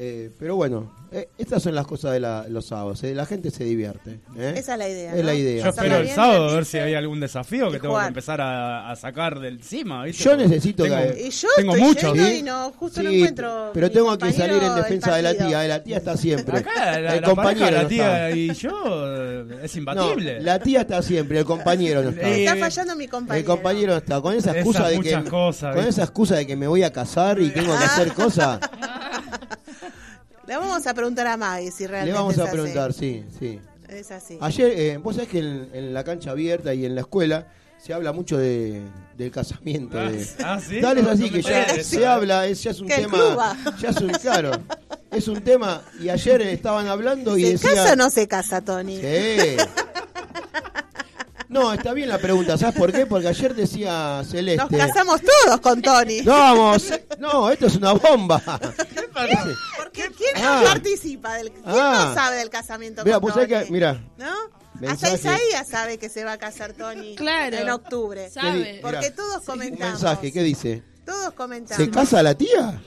Eh, 0.00 0.30
pero 0.38 0.54
bueno, 0.54 0.92
eh, 1.10 1.28
estas 1.38 1.60
son 1.60 1.74
las 1.74 1.84
cosas 1.84 2.12
de 2.12 2.20
la- 2.20 2.46
los 2.48 2.66
sábados, 2.66 3.02
eh, 3.02 3.16
la 3.16 3.26
gente 3.26 3.50
se 3.50 3.64
divierte. 3.64 4.20
¿eh? 4.36 4.54
Esa 4.56 4.74
es 4.74 4.78
la 4.78 4.88
idea. 4.88 5.10
Es 5.12 5.16
¿no? 5.20 5.22
la 5.24 5.34
idea. 5.34 5.64
Yo 5.64 5.70
espero 5.70 5.96
el 5.96 6.08
sábado 6.10 6.50
a 6.50 6.54
ver 6.54 6.64
si 6.66 6.78
hay 6.78 6.94
algún 6.94 7.18
desafío 7.18 7.68
que 7.72 7.80
tengo 7.80 7.98
que 7.98 8.06
empezar 8.06 8.40
a, 8.40 8.90
a 8.92 8.94
sacar 8.94 9.40
del 9.40 9.60
cima. 9.60 10.04
¿viste? 10.04 10.22
Yo 10.22 10.36
necesito 10.36 10.84
tengo- 10.84 10.96
que- 11.14 11.26
Y 11.26 11.30
yo 11.30 11.48
Tengo 11.56 11.72
estoy 11.74 11.88
muchos, 11.88 12.12
lleno 12.14 12.28
¿sí? 12.28 12.34
y 12.36 12.42
no, 12.44 12.70
justo 12.78 13.02
no 13.02 13.10
encuentro. 13.10 13.70
pero 13.74 13.90
tengo 13.90 14.16
que 14.16 14.32
salir 14.32 14.62
en 14.62 14.74
defensa 14.76 15.16
de 15.16 15.22
la 15.22 15.34
tía, 15.34 15.64
eh, 15.64 15.68
la 15.68 15.82
tía 15.82 15.96
está 15.96 16.16
siempre. 16.16 16.58
Acá 16.58 17.00
la, 17.00 17.14
el 17.16 17.20
la 17.22 17.26
compañero 17.28 17.66
pareja, 17.66 17.82
la 17.82 17.88
tía 17.88 18.28
está. 18.28 18.38
y 18.38 18.54
yo 18.54 18.70
eh, 19.16 19.46
es 19.64 19.74
No, 19.74 19.78
imbatible. 19.80 20.40
la 20.42 20.60
tía 20.60 20.82
está 20.82 21.02
siempre, 21.02 21.40
el 21.40 21.44
compañero 21.44 22.04
no 22.04 22.10
está. 22.10 22.28
Eh, 22.28 22.44
Está 22.44 22.54
fallando 22.56 22.94
mi 22.94 23.08
compañero. 23.08 23.40
El 23.40 23.44
compañero 23.56 23.92
no 23.94 23.98
está. 23.98 24.20
Con 24.20 24.32
esa 24.34 24.50
Esas 24.52 24.56
excusa 24.58 24.88
de 24.88 25.00
que 25.00 25.24
cosas, 25.28 25.74
con 25.74 25.84
¿viste? 25.84 25.88
esa 25.90 26.02
excusa 26.04 26.36
de 26.36 26.46
que 26.46 26.54
me 26.54 26.68
voy 26.68 26.84
a 26.84 26.92
casar 26.92 27.40
y 27.40 27.50
tengo 27.50 27.76
que 27.76 27.84
hacer 27.84 28.12
cosas, 28.12 28.60
Le 30.48 30.56
vamos 30.56 30.86
a 30.86 30.94
preguntar 30.94 31.26
a 31.26 31.36
Maggie 31.36 31.70
si 31.70 31.86
realmente 31.86 32.12
le 32.12 32.18
vamos 32.18 32.32
es 32.34 32.40
a 32.40 32.44
así. 32.44 32.52
preguntar, 32.52 32.92
sí, 32.94 33.24
sí. 33.38 33.60
Es 33.88 34.10
así. 34.10 34.38
Ayer, 34.40 34.72
eh, 34.76 34.96
vos 34.98 35.14
sabés 35.16 35.30
que 35.30 35.38
en, 35.40 35.68
en 35.74 35.94
la 35.94 36.02
cancha 36.04 36.30
abierta 36.30 36.72
y 36.74 36.84
en 36.86 36.94
la 36.94 37.02
escuela 37.02 37.48
se 37.78 37.92
habla 37.94 38.12
mucho 38.12 38.36
de, 38.38 38.82
del 39.16 39.30
casamiento. 39.30 39.98
Ah, 40.00 40.10
de- 40.10 40.26
ah, 40.44 40.60
¿sí? 40.66 40.80
Dale, 40.80 41.00
es 41.00 41.06
No, 41.06 41.12
así 41.12 41.24
no 41.24 41.32
que 41.32 41.42
ya 41.42 41.82
se 41.84 42.06
habla, 42.06 42.46
es, 42.46 42.62
ya 42.62 42.70
es 42.72 42.80
un 42.80 42.88
tema. 42.88 43.56
Ya 43.78 43.90
es 43.90 43.96
un, 44.00 44.08
claro, 44.10 44.50
es 45.10 45.28
un 45.28 45.40
tema. 45.42 45.82
Y 46.00 46.08
ayer 46.08 46.40
estaban 46.42 46.86
hablando 46.88 47.36
y 47.36 47.42
¿Se 47.44 47.50
decían. 47.52 47.74
casa 47.76 47.92
o 47.92 47.96
no 47.96 48.10
se 48.10 48.26
casa, 48.26 48.60
Tony? 48.62 48.96
Sí. 49.00 49.56
No, 51.48 51.72
está 51.72 51.94
bien 51.94 52.08
la 52.10 52.18
pregunta, 52.18 52.58
¿sabes 52.58 52.74
por 52.74 52.92
qué? 52.92 53.06
Porque 53.06 53.28
ayer 53.28 53.54
decía 53.54 54.18
Nos 54.18 54.28
Celeste. 54.28 54.76
casamos 54.76 55.20
todos 55.22 55.60
con 55.60 55.80
Tony. 55.80 56.20
No, 56.22 56.32
vamos, 56.32 56.92
no, 57.18 57.50
esto 57.50 57.66
es 57.66 57.76
una 57.76 57.92
bomba. 57.92 58.42
Porque 58.44 60.10
¿quién 60.16 60.36
Ah. 60.44 60.60
no 60.60 60.64
participa 60.68 61.34
del 61.34 61.50
¿Quién 61.50 61.64
Ah. 61.66 62.06
no 62.08 62.14
sabe 62.14 62.36
del 62.36 62.50
casamiento 62.50 63.02
Mira, 63.04 63.20
con 63.20 63.32
pues 63.32 63.34
Tony? 63.34 63.46
que, 63.64 63.70
mira, 63.72 64.00
¿No? 64.16 64.32
Mensaje. 64.80 65.14
Hasta 65.16 65.32
Isaías 65.34 65.68
sabe 65.68 65.98
que 65.98 66.08
se 66.08 66.22
va 66.24 66.32
a 66.32 66.38
casar 66.38 66.72
Tony 66.74 67.16
Claro. 67.16 67.56
en 67.56 67.68
octubre. 67.70 68.30
Sabe. 68.30 68.74
¿qué 68.74 68.78
Porque 68.80 69.10
todos 69.10 69.38
un 69.38 69.44
comentamos. 69.44 69.92
mensaje, 70.02 70.30
¿qué 70.32 70.42
dice? 70.42 70.82
Todos 71.04 71.32
comentamos. 71.32 71.82
¿Se 71.84 71.90
casa 71.90 72.22
la 72.22 72.34
tía? 72.34 72.80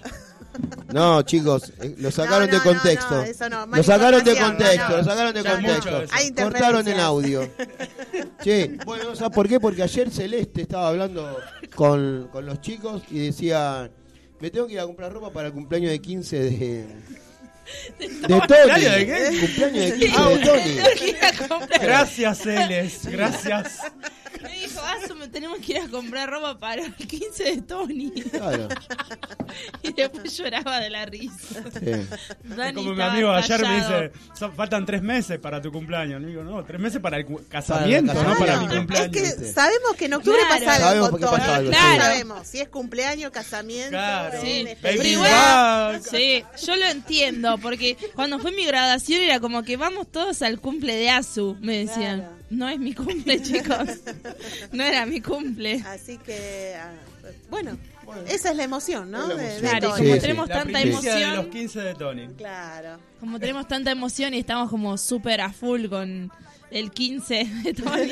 No, 0.94 1.22
chicos, 1.22 1.72
eh, 1.82 1.96
lo 1.98 2.12
sacaron 2.12 2.50
No, 2.50 2.58
no, 2.58 2.60
de 2.60 2.70
contexto. 2.70 3.16
no, 3.16 3.24
eso 3.24 3.50
no, 3.50 3.66
lo 3.66 3.84
sacaron 3.84 4.24
de 4.24 4.36
contexto, 4.36 4.98
lo 4.98 5.04
sacaron 5.04 5.34
de 5.34 5.44
Ya 5.44 5.54
contexto. 5.54 5.92
Cortaron 5.92 6.28
interferencias. 6.28 7.00
audio. 7.00 7.50
Bueno, 8.86 9.16
¿sabes 9.16 9.34
por 9.34 9.48
qué? 9.48 9.60
Porque 9.60 9.84
ayer 9.84 10.10
Celeste 10.10 10.64
estaba 10.64 10.90
hablando 10.90 11.38
con, 11.76 12.28
con 12.32 12.46
los 12.46 12.60
chicos 12.62 13.04
y 13.10 13.28
decía, 13.28 13.90
me 14.40 14.50
tengo 14.50 14.68
que 14.68 14.74
ir 14.74 14.80
a 14.80 14.86
comprar 14.86 15.14
ropa 15.14 15.32
para 15.32 15.48
el 15.48 15.54
cumpleaños 15.54 15.92
de 15.92 16.00
15 16.02 16.40
de... 16.40 16.86
De 18.00 18.08
Tony. 18.28 18.40
¿Cumpleaños 18.40 18.96
de 18.96 19.06
qué? 19.06 19.40
Cumpleaños 19.40 19.86
de 19.86 19.94
15 19.94 20.22
de 20.22 21.48
Tony. 21.48 21.66
Gracias, 21.82 22.38
Celes. 22.40 23.06
Gracias. 23.06 23.80
Me 24.42 24.50
dijo, 24.60 24.80
"Asu, 24.82 25.16
me 25.16 25.28
tenemos 25.28 25.60
que 25.60 25.74
ir 25.74 25.80
a 25.80 25.88
comprar 25.88 26.30
ropa 26.30 26.58
para 26.58 26.84
el 26.86 26.94
15 26.96 27.44
de 27.44 27.62
Tony. 27.62 28.12
Claro. 28.12 28.68
Y 29.84 29.92
después 29.92 30.38
lloraba 30.38 30.80
de 30.80 30.90
la 30.90 31.06
risa. 31.06 31.62
sí. 31.78 31.92
Dani 32.44 32.74
Como 32.74 32.94
mi 32.94 33.02
amigo 33.02 33.32
ayer 33.32 33.62
me 33.62 33.76
dice, 33.76 34.12
"So- 34.34 34.52
faltan 34.54 34.86
tres 34.86 35.02
meses 35.02 35.40
para 35.40 35.62
tu 35.62 35.72
cumpleaños. 35.74 36.22
Le 36.22 36.28
digo, 36.30 36.44
no, 36.44 36.64
tres 36.64 36.80
meses 36.80 37.02
para 37.02 37.18
el 37.18 37.26
casamiento, 37.50 38.14
no 38.14 38.36
para 38.38 38.62
mi 38.62 38.68
cumpleaños. 38.68 39.16
Es 39.16 39.36
que 39.36 39.46
sabemos 39.52 39.94
que 39.98 40.06
en 40.06 40.14
octubre 40.14 40.38
Claro. 40.48 40.66
pasa 40.66 40.76
algo 40.76 41.06
Sabemos 41.08 41.20
Tony. 41.20 41.32
pasa 41.40 41.56
algo. 41.58 41.72
No 41.72 41.78
sabemos 41.78 42.48
si 42.48 42.60
es 42.60 42.70
cumpleaños, 42.70 43.32
casamiento, 43.32 43.90
Claro. 43.90 44.36
en 44.38 44.42
Sí, 44.42 44.68
pero 44.82 45.04
igual, 45.04 46.02
sí, 46.10 46.44
yo 46.66 46.76
lo 46.78 46.86
entiendo, 46.86 47.58
porque 47.58 47.98
cuando 48.16 48.40
fue 48.40 48.52
mi 48.54 48.66
graduación 48.66 49.22
era 49.22 49.40
como 49.42 49.64
que 49.64 49.76
vamos 49.76 50.10
todos 50.10 50.42
al 50.44 50.60
cumple 50.62 50.96
de 50.96 51.10
Azu, 51.10 51.58
me 51.60 51.78
decían. 51.86 52.41
No 52.52 52.68
es 52.70 52.78
mi 52.80 52.94
cumple, 52.94 53.42
chicos. 53.44 53.88
No 54.72 54.84
era 54.84 55.06
mi 55.06 55.22
cumple. 55.22 55.82
Así 55.88 56.18
que, 56.20 56.76
ah, 56.78 56.92
bueno, 57.50 57.78
esa 58.28 58.52
es 58.52 58.58
la 58.58 58.64
emoción, 58.66 59.10
¿no? 59.10 59.26
La 59.28 59.34
emoción. 59.34 59.62
de 59.62 59.70
Claro, 59.70 59.88
y 59.88 59.92
como 59.92 60.04
Sí, 60.04 60.14
sí. 60.14 60.20
tenemos 60.20 60.50
La 60.50 60.56
tanta 60.56 60.82
primicia 60.82 61.16
de 61.16 61.20
los 61.22 61.34
emoción, 61.34 61.50
15 61.50 61.80
de 61.82 61.94
Tony. 61.96 62.28
Claro. 62.38 63.00
como 63.20 63.40
tenemos 63.40 63.68
tanta 63.68 63.92
emoción 63.92 64.34
y 64.34 64.40
estamos 64.40 64.70
como 64.70 64.98
súper 64.98 65.40
a 65.42 65.52
full 65.54 65.86
con 65.88 66.30
el 66.72 66.92
15 66.92 67.46
de 67.64 67.74
Tony. 67.74 68.10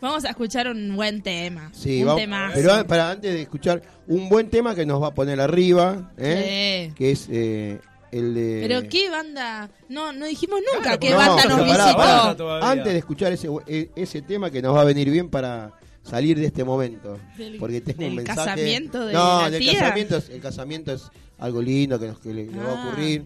Vamos 0.00 0.24
a 0.24 0.30
escuchar 0.30 0.68
un 0.68 0.94
buen 0.94 1.20
tema. 1.22 1.70
Sí, 1.74 2.00
un 2.00 2.06
vamos, 2.06 2.20
temazo. 2.20 2.52
pero 2.54 2.86
para 2.86 3.10
antes 3.10 3.32
de 3.34 3.42
escuchar 3.42 3.82
un 4.06 4.28
buen 4.28 4.50
tema 4.50 4.74
que 4.74 4.86
nos 4.86 5.02
va 5.02 5.08
a 5.08 5.14
poner 5.14 5.40
arriba, 5.40 6.12
¿eh? 6.16 6.86
Sí. 6.90 6.94
que 6.96 7.10
es 7.10 7.26
eh, 7.30 7.80
el 8.18 8.34
de... 8.34 8.64
Pero 8.66 8.88
qué 8.88 9.10
banda, 9.10 9.68
no, 9.88 10.12
no 10.12 10.26
dijimos 10.26 10.60
nunca 10.72 10.96
Claro, 10.96 11.00
qué 11.00 11.10
no, 11.10 11.16
banda 11.16 11.44
nos 11.44 11.68
pará, 11.68 12.24
visitó. 12.26 12.54
Antes 12.62 12.92
de 12.92 12.98
escuchar 12.98 13.32
ese, 13.32 13.48
e- 13.66 13.90
ese 13.96 14.22
tema 14.22 14.50
que 14.50 14.60
nos 14.62 14.74
va 14.76 14.80
a 14.82 14.84
venir 14.84 15.10
bien 15.10 15.28
para 15.28 15.72
salir 16.02 16.38
de 16.38 16.46
este 16.46 16.64
momento, 16.64 17.18
Del- 17.36 17.58
porque 17.58 17.80
tengo 17.80 18.00
un 18.02 18.16
del 18.16 18.24
mensaje. 18.24 18.36
casamiento 18.38 19.06
de 19.06 19.12
no, 19.12 19.42
la 19.42 19.50
del 19.50 19.60
tía. 19.60 19.80
casamiento, 19.80 20.16
es- 20.16 20.28
el 20.30 20.40
casamiento 20.40 20.92
es 20.92 21.10
algo 21.38 21.60
lindo 21.62 21.98
que, 21.98 22.06
nos, 22.08 22.18
que 22.20 22.32
le, 22.32 22.46
le 22.46 22.58
va 22.58 22.72
a 22.72 22.82
Ah. 22.82 22.86
ocurrir, 22.88 23.24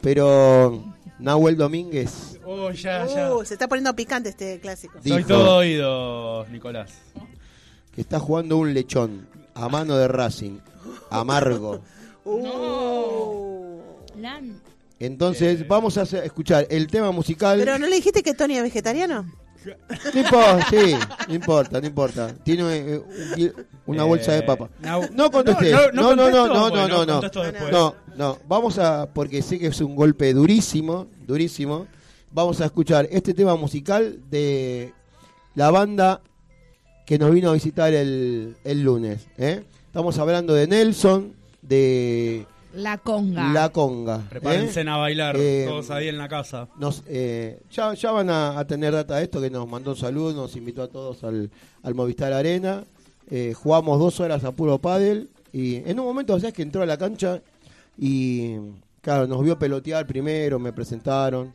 pero 0.00 0.94
Nahuel 1.18 1.56
Domínguez, 1.56 2.38
Oh, 2.46 2.70
ya, 2.72 3.06
ya. 3.06 3.34
Uh, 3.34 3.44
se 3.44 3.54
está 3.54 3.68
poniendo 3.68 3.94
picante 3.96 4.28
este 4.28 4.60
clásico. 4.60 4.98
Dijo. 5.02 5.16
Soy 5.16 5.24
todo 5.24 5.56
oído, 5.56 6.46
Nicolás. 6.50 6.92
que 7.94 8.00
está 8.02 8.18
jugando 8.18 8.56
un 8.58 8.74
lechón 8.74 9.26
a 9.54 9.68
mano 9.68 9.96
de 9.96 10.08
Racing, 10.08 10.58
amargo. 11.10 11.80
Uh. 12.26 13.53
Entonces, 14.98 15.60
Eh. 15.60 15.66
vamos 15.68 15.98
a 15.98 16.02
hacer- 16.02 16.24
escuchar 16.24 16.66
el 16.70 16.86
tema 16.86 17.10
musical. 17.10 17.58
Pero 17.58 17.78
no 17.78 17.86
le 17.86 17.96
dijiste 17.96 18.22
que 18.22 18.34
Tony 18.34 18.56
es 18.56 18.62
vegetariano. 18.62 19.24
No 20.14 20.20
importa, 20.20 20.66
sí, 20.68 20.94
no 21.28 21.34
importa, 21.34 21.80
no 21.80 21.86
importa. 21.86 22.34
Tiene 22.44 22.62
eh, 22.76 22.98
un- 23.38 23.66
una 23.86 24.04
bolsa 24.04 24.32
de 24.32 24.38
Eh, 24.40 24.42
papa. 24.42 24.68
no- 24.80 25.00
No 25.12 25.30
contesté. 25.30 25.72
No, 25.72 25.78
No, 25.92 26.14
no, 26.14 26.16
no, 26.16 26.16
contesto, 26.16 26.46
no, 26.48 26.54
no, 26.54 26.70
bueno, 26.70 26.88
no, 26.88 27.06
no. 27.06 27.12
contesto 27.14 27.42
después. 27.42 27.72
No, 27.72 27.94
no, 28.16 28.38
vamos 28.46 28.78
a, 28.78 29.08
porque 29.12 29.40
sé 29.40 29.58
que 29.58 29.68
es 29.68 29.80
un 29.80 29.96
golpe 29.96 30.34
durísimo, 30.34 31.06
durísimo. 31.26 31.86
Vamos 32.30 32.60
a 32.60 32.66
escuchar 32.66 33.08
este 33.10 33.32
tema 33.32 33.56
musical 33.56 34.20
de 34.30 34.92
la 35.54 35.70
banda 35.70 36.20
que 37.06 37.18
nos 37.18 37.30
vino 37.32 37.48
a 37.50 37.54
visitar 37.54 37.94
el, 37.94 38.56
el 38.64 38.82
lunes. 38.82 39.28
¿eh? 39.38 39.64
Estamos 39.86 40.18
hablando 40.18 40.52
de 40.52 40.66
Nelson, 40.66 41.32
de 41.62 42.46
La 42.76 42.98
conga. 42.98 43.52
La 43.52 43.68
Conga. 43.70 44.18
Prepárense 44.28 44.80
¿eh? 44.82 44.88
a 44.88 44.96
bailar, 44.96 45.36
Eh, 45.38 45.64
todos 45.68 45.90
ahí 45.90 46.08
en 46.08 46.18
la 46.18 46.28
casa. 46.28 46.68
Nos, 46.78 47.02
eh, 47.06 47.60
ya, 47.70 47.94
ya 47.94 48.10
van 48.10 48.30
a, 48.30 48.58
a 48.58 48.66
tener 48.66 48.92
data 48.92 49.16
de 49.16 49.24
esto, 49.24 49.40
que 49.40 49.50
nos 49.50 49.68
mandó 49.68 49.92
un 49.92 49.96
saludo, 49.96 50.32
nos 50.32 50.56
invitó 50.56 50.82
a 50.82 50.88
todos 50.88 51.22
al, 51.24 51.50
al 51.82 51.94
Movistar 51.94 52.32
Arena. 52.32 52.84
Eh, 53.30 53.54
jugamos 53.54 53.98
dos 53.98 54.20
horas 54.20 54.44
a 54.44 54.52
puro 54.52 54.78
pádel 54.78 55.30
y 55.52 55.76
en 55.76 55.98
un 56.00 56.06
momento, 56.06 56.38
¿sabes 56.38 56.52
que 56.52 56.62
entró 56.62 56.82
a 56.82 56.86
la 56.86 56.98
cancha 56.98 57.40
y, 57.96 58.56
claro, 59.00 59.26
nos 59.26 59.42
vio 59.42 59.58
pelotear 59.58 60.06
primero, 60.06 60.58
me 60.58 60.72
presentaron 60.72 61.54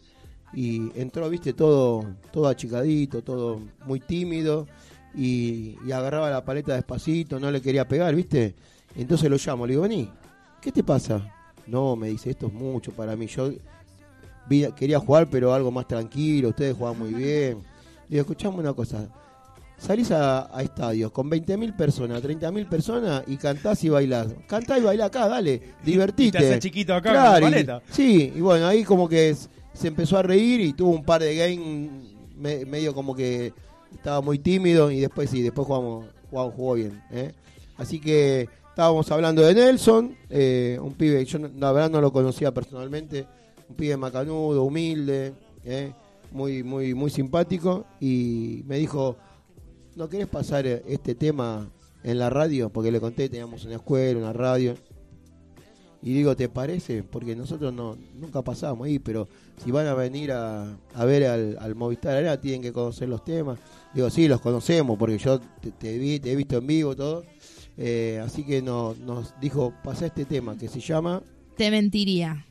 y 0.53 0.89
entró, 0.99 1.29
viste, 1.29 1.53
todo, 1.53 2.05
todo 2.31 2.47
achicadito, 2.47 3.21
todo 3.21 3.59
muy 3.85 3.99
tímido 3.99 4.67
y, 5.13 5.75
y 5.85 5.91
agarraba 5.91 6.29
la 6.31 6.43
paleta 6.43 6.73
despacito, 6.73 7.39
no 7.39 7.51
le 7.51 7.61
quería 7.61 7.87
pegar, 7.87 8.15
viste. 8.15 8.55
Entonces 8.95 9.29
lo 9.29 9.37
llamo, 9.37 9.67
le 9.67 9.73
digo, 9.73 9.83
vení, 9.83 10.09
¿qué 10.61 10.71
te 10.71 10.83
pasa? 10.83 11.33
No, 11.67 11.95
me 11.95 12.09
dice, 12.09 12.31
esto 12.31 12.47
es 12.47 12.53
mucho 12.53 12.91
para 12.91 13.15
mí. 13.15 13.27
Yo 13.27 13.51
vi- 14.47 14.71
quería 14.75 14.99
jugar, 14.99 15.29
pero 15.29 15.53
algo 15.53 15.71
más 15.71 15.87
tranquilo. 15.87 16.49
Ustedes 16.49 16.75
juegan 16.75 16.97
muy 16.99 17.13
bien. 17.13 17.59
Le 18.07 18.17
digo, 18.17 18.21
escuchame 18.21 18.57
una 18.57 18.73
cosa. 18.73 19.07
Salís 19.77 20.11
a, 20.11 20.53
a 20.55 20.61
estadios 20.61 21.11
con 21.11 21.29
20.000 21.29 21.73
personas, 21.75 22.21
30.000 22.21 22.67
personas 22.67 23.23
y 23.27 23.37
cantás 23.37 23.81
y 23.85 23.89
bailás. 23.89 24.27
Cantá 24.47 24.77
y 24.77 24.81
bailá 24.81 25.05
acá, 25.05 25.27
dale, 25.29 25.61
divertite. 25.85 26.37
Y 26.37 26.41
te 26.41 26.59
chiquito 26.59 26.93
acá 26.93 27.11
Claro, 27.11 27.41
con 27.45 27.51
la 27.51 27.59
y- 27.87 27.93
sí, 27.93 28.33
y 28.35 28.41
bueno, 28.41 28.67
ahí 28.67 28.83
como 28.83 29.07
que 29.07 29.33
se 29.73 29.87
empezó 29.87 30.17
a 30.17 30.23
reír 30.23 30.59
y 30.59 30.73
tuvo 30.73 30.89
un 30.91 31.03
par 31.05 31.21
de 31.21 31.33
games 31.33 31.89
me- 32.35 32.65
medio 32.65 32.93
como 32.93 33.15
que 33.15 33.53
estaba 33.93 34.19
muy 34.19 34.37
tímido 34.39 34.91
y 34.91 34.99
después 34.99 35.29
sí, 35.29 35.41
después 35.41 35.65
jugamos, 35.65 36.07
jugamos 36.29 36.53
jugó 36.55 36.73
bien. 36.73 37.01
¿eh? 37.11 37.31
Así 37.77 37.99
que 38.01 38.49
estábamos 38.79 39.11
hablando 39.11 39.41
de 39.41 39.53
Nelson, 39.53 40.15
eh, 40.29 40.79
un 40.81 40.93
pibe, 40.93 41.25
yo 41.25 41.37
la 41.37 41.73
verdad 41.73 41.89
no 41.89 41.99
lo 41.99 42.13
conocía 42.13 42.53
personalmente, 42.53 43.27
un 43.67 43.75
pibe 43.75 43.97
macanudo, 43.97 44.63
humilde, 44.63 45.33
¿eh? 45.65 45.91
muy, 46.31 46.63
muy, 46.63 46.93
muy 46.93 47.09
simpático 47.09 47.85
y 47.99 48.63
me 48.67 48.77
dijo, 48.77 49.17
¿no 49.97 50.07
querés 50.07 50.27
pasar 50.27 50.65
eh, 50.65 50.81
este 50.87 51.13
tema 51.13 51.69
en 52.05 52.19
la 52.19 52.29
radio? 52.29 52.69
Porque 52.69 52.89
le 52.89 53.01
conté, 53.01 53.27
teníamos 53.27 53.65
una 53.65 53.75
escuela, 53.75 54.17
una 54.17 54.31
radio. 54.31 54.75
Y 56.01 56.13
digo, 56.13 56.33
¿te 56.37 56.47
parece? 56.47 57.03
Porque 57.03 57.35
nosotros 57.35 57.73
no 57.73 57.97
nunca 58.15 58.41
pasamos 58.41 58.87
ahí, 58.87 58.97
pero 58.97 59.27
si 59.61 59.71
van 59.71 59.87
a 59.87 59.93
venir 59.93 60.31
a, 60.31 60.77
a 60.93 61.03
ver 61.03 61.25
al, 61.25 61.57
al 61.59 61.75
Movistar 61.75 62.15
Arena 62.15 62.39
tienen 62.39 62.61
que 62.61 62.71
conocer 62.71 63.09
los 63.09 63.25
temas. 63.25 63.59
Digo, 63.93 64.09
sí, 64.09 64.29
los 64.29 64.39
conocemos 64.39 64.97
porque 64.97 65.17
yo 65.17 65.41
te, 65.41 65.71
te 65.71 65.97
vi, 65.97 66.21
te 66.21 66.31
he 66.31 66.35
visto 66.37 66.59
en 66.59 66.65
vivo 66.65 66.95
todo. 66.95 67.25
Eh, 67.81 68.21
así 68.21 68.43
que 68.43 68.61
no, 68.61 68.93
nos 68.93 69.33
dijo, 69.39 69.73
pasa 69.85 70.07
este 70.07 70.25
tema 70.25 70.57
que 70.57 70.67
se 70.67 70.81
llama 70.81 71.23
Te 71.55 71.71
mentiría. 71.71 72.45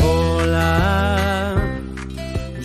Hola, 0.00 1.78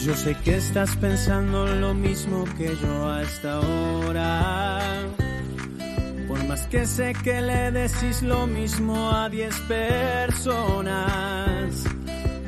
yo 0.03 0.15
sé 0.15 0.35
que 0.43 0.55
estás 0.55 0.95
pensando 0.95 1.67
lo 1.67 1.93
mismo 1.93 2.43
que 2.57 2.75
yo 2.81 3.07
hasta 3.07 3.57
ahora. 3.57 4.81
Por 6.27 6.43
más 6.45 6.65
que 6.65 6.88
sé 6.88 7.13
que 7.23 7.43
le 7.43 7.71
decís 7.71 8.23
lo 8.23 8.47
mismo 8.47 9.11
a 9.11 9.29
10 9.29 9.55
personas, 9.67 10.97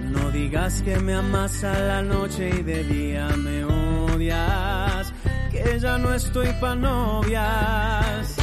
no 0.10 0.32
digas 0.32 0.82
que 0.82 1.00
me 1.00 1.14
amas 1.14 1.64
a 1.64 1.78
la 1.80 2.02
noche 2.02 2.50
y 2.50 2.64
de 2.64 2.84
día 2.84 3.28
me 3.38 3.64
odias, 3.64 5.14
que 5.52 5.80
ya 5.80 5.98
no 5.98 6.14
estoy 6.14 6.48
pa' 6.60 6.76
novias. 6.76 8.36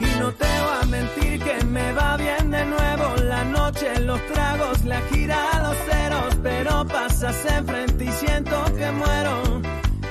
Y 0.00 0.18
no 0.20 0.32
te 0.32 0.44
voy 0.64 0.76
a 0.82 0.86
mentir 0.86 1.42
que 1.42 1.64
me 1.64 1.92
va 1.92 2.16
bien 2.16 2.50
de 2.50 2.64
nuevo 2.66 3.16
la 3.24 3.44
noche, 3.44 4.00
los 4.00 4.20
tragos, 4.26 4.84
la 4.84 5.00
gira, 5.10 5.38
los 5.62 5.76
ceros, 5.88 6.36
pero 6.42 6.86
pasas 6.86 7.36
enfrente 7.58 8.04
y 8.04 8.12
siento 8.12 8.64
que 8.76 8.90
muero. 8.92 9.62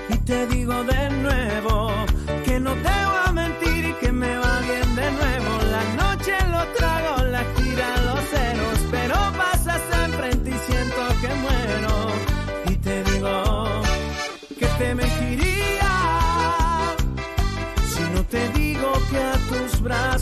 Y 0.10 0.18
te 0.20 0.48
digo 0.48 0.84
de 0.84 1.10
nuevo 1.10 1.92
que 2.46 2.60
no 2.60 2.72
te 2.74 2.96
voy 3.08 3.22
a 3.26 3.32
mentir 3.32 3.96
que 4.00 4.12
me 4.12 4.38
va 4.38 4.60
bien 4.62 4.96
de 4.96 5.12
nuevo 5.12 5.52
la 5.72 5.84
noche, 6.04 6.34
los 6.52 6.74
tragos, 6.74 7.24
la 7.30 7.40
gira, 7.40 7.55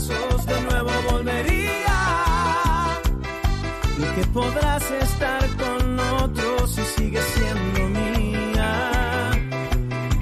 de 0.08 0.60
nuevo 0.60 0.90
volvería 1.10 1.98
y 3.96 4.02
que 4.14 4.26
podrás 4.34 4.90
estar 4.90 5.48
con 5.56 5.98
otros 5.98 6.70
si 6.72 6.82
sigues 6.82 7.24
siendo 7.34 7.88
mía. 7.88 9.30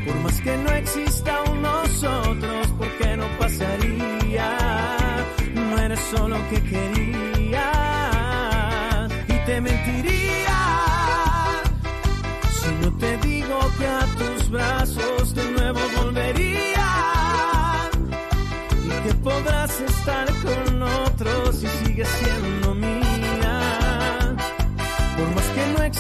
Por 0.07 0.17
más 0.21 0.41
que 0.41 0.57
no 0.57 0.71
exista 0.71 1.43
un 1.51 1.63
nosotros, 1.63 2.69
porque 2.79 3.17
no 3.17 3.27
pasaría. 3.39 4.57
No 5.55 5.79
eres 5.79 6.01
solo 6.15 6.37
que 6.51 6.61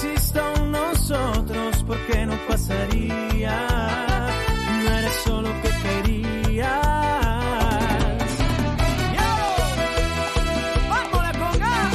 exista 0.05 0.43
un 0.61 0.73
nosotros, 0.73 1.85
porque 1.87 2.27
no 2.27 2.35
pasaría. 2.49 3.67
No 4.85 4.91
eres 4.99 5.15
solo 5.25 5.49
que 5.63 5.71
querías. 5.83 6.69
¡Yo! 9.17 9.31
¡Vamos 10.91 11.23
la 11.23 11.33
conga! 11.33 11.91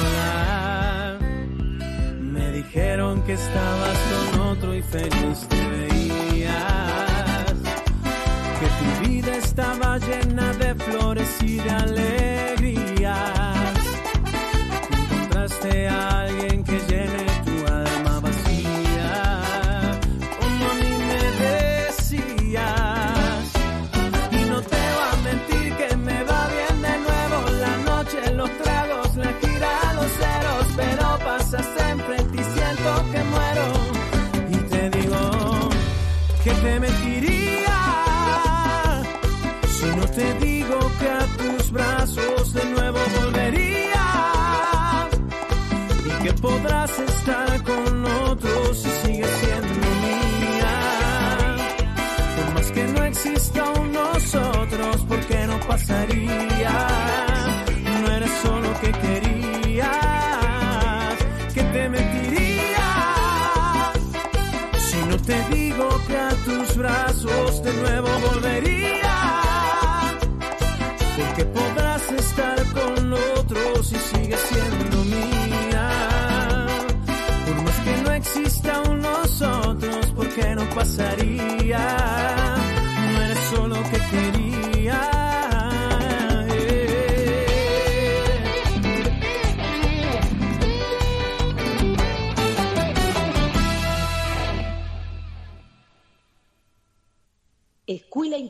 Hola. 0.00 1.18
Me 2.20 2.52
dijeron 2.52 3.22
que 3.24 3.32
estabas 3.34 3.98
con 4.32 4.40
otro 4.40 4.74
y 4.74 4.82
feliz 4.82 5.46
llena 10.06 10.52
de 10.54 10.61
exista 53.24 53.62
un 53.70 53.92
nosotros, 53.92 54.96
¿por 55.08 55.20
qué 55.26 55.46
no 55.46 55.60
pasaría? 55.60 56.86
No 58.00 58.12
era 58.12 58.26
solo 58.42 58.68
que 58.80 58.90
querías, 58.92 59.88
que 61.54 61.62
te 61.62 61.88
mentirías. 61.88 62.80
Si 64.78 64.96
no 65.08 65.16
te 65.18 65.40
digo 65.54 65.88
que 66.06 66.16
a 66.16 66.30
tus 66.44 66.76
brazos 66.76 67.62
de 67.62 67.72
nuevo 67.74 68.08
volvería, 68.28 69.14
porque 71.16 71.44
podrás 71.44 72.10
estar 72.12 72.64
con 72.72 73.12
otros 73.12 73.88
si 73.88 73.96
sigues 73.96 74.40
siendo 74.40 75.04
mía. 75.04 75.88
Por 77.46 77.62
más 77.62 77.78
que 77.84 77.96
no 78.02 78.12
exista 78.14 78.80
un 78.90 79.00
nosotros, 79.00 80.06
¿por 80.16 80.28
qué 80.28 80.54
no 80.56 80.64
pasaría? 80.74 82.11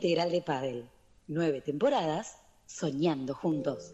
De. 0.03 0.83
Nueve 1.27 1.61
temporadas 1.61 2.37
soñando 2.65 3.33
juntos. 3.33 3.89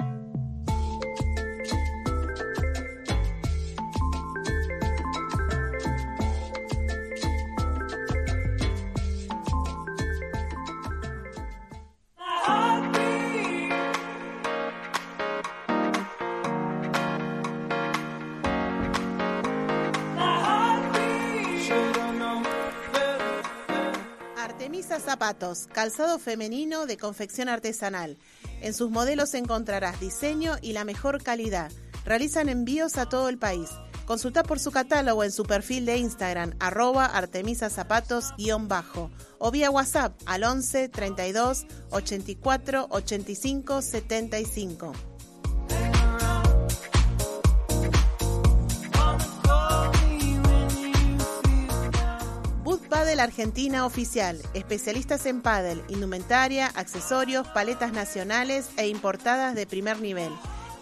Calzado 25.74 26.20
femenino 26.20 26.86
de 26.86 26.98
confección 26.98 27.48
artesanal. 27.48 28.18
En 28.62 28.74
sus 28.74 28.90
modelos 28.90 29.34
encontrarás 29.34 30.00
diseño 30.00 30.58
y 30.62 30.74
la 30.74 30.84
mejor 30.84 31.24
calidad. 31.24 31.72
Realizan 32.04 32.50
envíos 32.50 32.98
a 32.98 33.08
todo 33.08 33.30
el 33.30 33.38
país. 33.38 33.70
Consulta 34.06 34.44
por 34.44 34.60
su 34.60 34.72
catálogo 34.72 35.24
en 35.24 35.32
su 35.32 35.44
perfil 35.44 35.86
de 35.86 35.98
Instagram, 35.98 36.56
arroba 36.60 37.06
artemisazapatos-bajo 37.06 39.12
o 39.38 39.52
vía 39.52 39.70
WhatsApp 39.70 40.20
al 40.26 40.44
11 40.44 40.90
32 40.90 41.66
84 41.92 42.88
85 42.90 43.82
75. 43.82 45.09
Padel 53.10 53.22
Argentina 53.22 53.88
Oficial, 53.88 54.40
especialistas 54.54 55.26
en 55.26 55.42
pádel, 55.42 55.84
indumentaria, 55.88 56.68
accesorios, 56.68 57.48
paletas 57.48 57.92
nacionales 57.92 58.70
e 58.78 58.88
importadas 58.88 59.56
de 59.56 59.66
primer 59.66 60.00
nivel. 60.00 60.32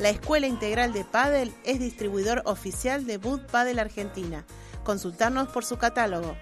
La 0.00 0.08
Escuela 0.08 0.48
Integral 0.48 0.92
de 0.92 1.04
Padel 1.04 1.54
es 1.62 1.78
distribuidor 1.78 2.42
oficial 2.44 3.06
de 3.06 3.18
Boot 3.18 3.48
Padel 3.48 3.78
Argentina. 3.78 4.44
Consultarnos 4.82 5.46
por 5.50 5.64
su 5.64 5.78
catálogo. 5.78 6.34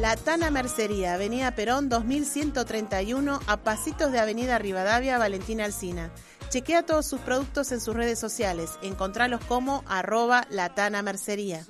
La 0.00 0.14
Tana 0.14 0.50
Mercería, 0.50 1.14
Avenida 1.14 1.54
Perón 1.54 1.88
2131, 1.88 3.40
a 3.46 3.56
pasitos 3.56 4.12
de 4.12 4.18
Avenida 4.18 4.58
Rivadavia, 4.58 5.16
Valentina 5.16 5.64
Alsina. 5.64 6.10
Chequea 6.50 6.84
todos 6.84 7.06
sus 7.06 7.22
productos 7.22 7.72
en 7.72 7.80
sus 7.80 7.94
redes 7.94 8.18
sociales. 8.18 8.72
Encontralos 8.82 9.42
como 9.46 9.84
arroba 9.86 10.46
La 10.50 10.74
Tana 10.74 11.00
Mercería. 11.00 11.64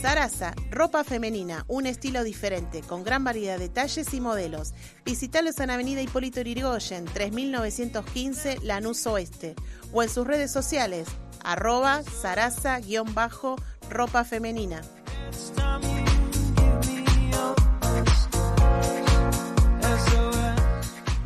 Sarasa, 0.00 0.54
ropa 0.70 1.02
femenina, 1.02 1.64
un 1.66 1.86
estilo 1.86 2.22
diferente, 2.22 2.82
con 2.82 3.02
gran 3.02 3.24
variedad 3.24 3.58
de 3.58 3.70
talles 3.70 4.14
y 4.14 4.20
modelos. 4.20 4.72
Visitalos 5.04 5.58
en 5.58 5.70
Avenida 5.70 6.00
Hipólito 6.00 6.40
Yrigoyen, 6.40 7.06
3915 7.06 8.58
Lanús 8.62 9.04
Oeste, 9.06 9.56
o 9.92 10.02
en 10.02 10.08
sus 10.08 10.26
redes 10.26 10.50
sociales, 10.52 11.08
arroba 11.44 12.02
sarasa-ropa 12.02 14.24
femenina. 14.24 14.80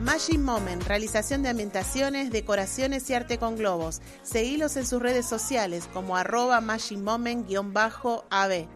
Magic 0.01 0.39
Moment, 0.39 0.83
realización 0.85 1.43
de 1.43 1.51
ambientaciones, 1.51 2.31
decoraciones 2.31 3.11
y 3.11 3.15
arte 3.15 3.39
con 3.39 3.57
globos. 3.57 4.01
Seguilos 4.23 4.77
en 4.77 4.87
sus 4.87 5.03
redes 5.03 5.27
sociales 5.27 5.91
como 5.93 6.17
arroba 6.17 6.63
Magic 6.63 6.99
Moment-AB. 6.99 8.67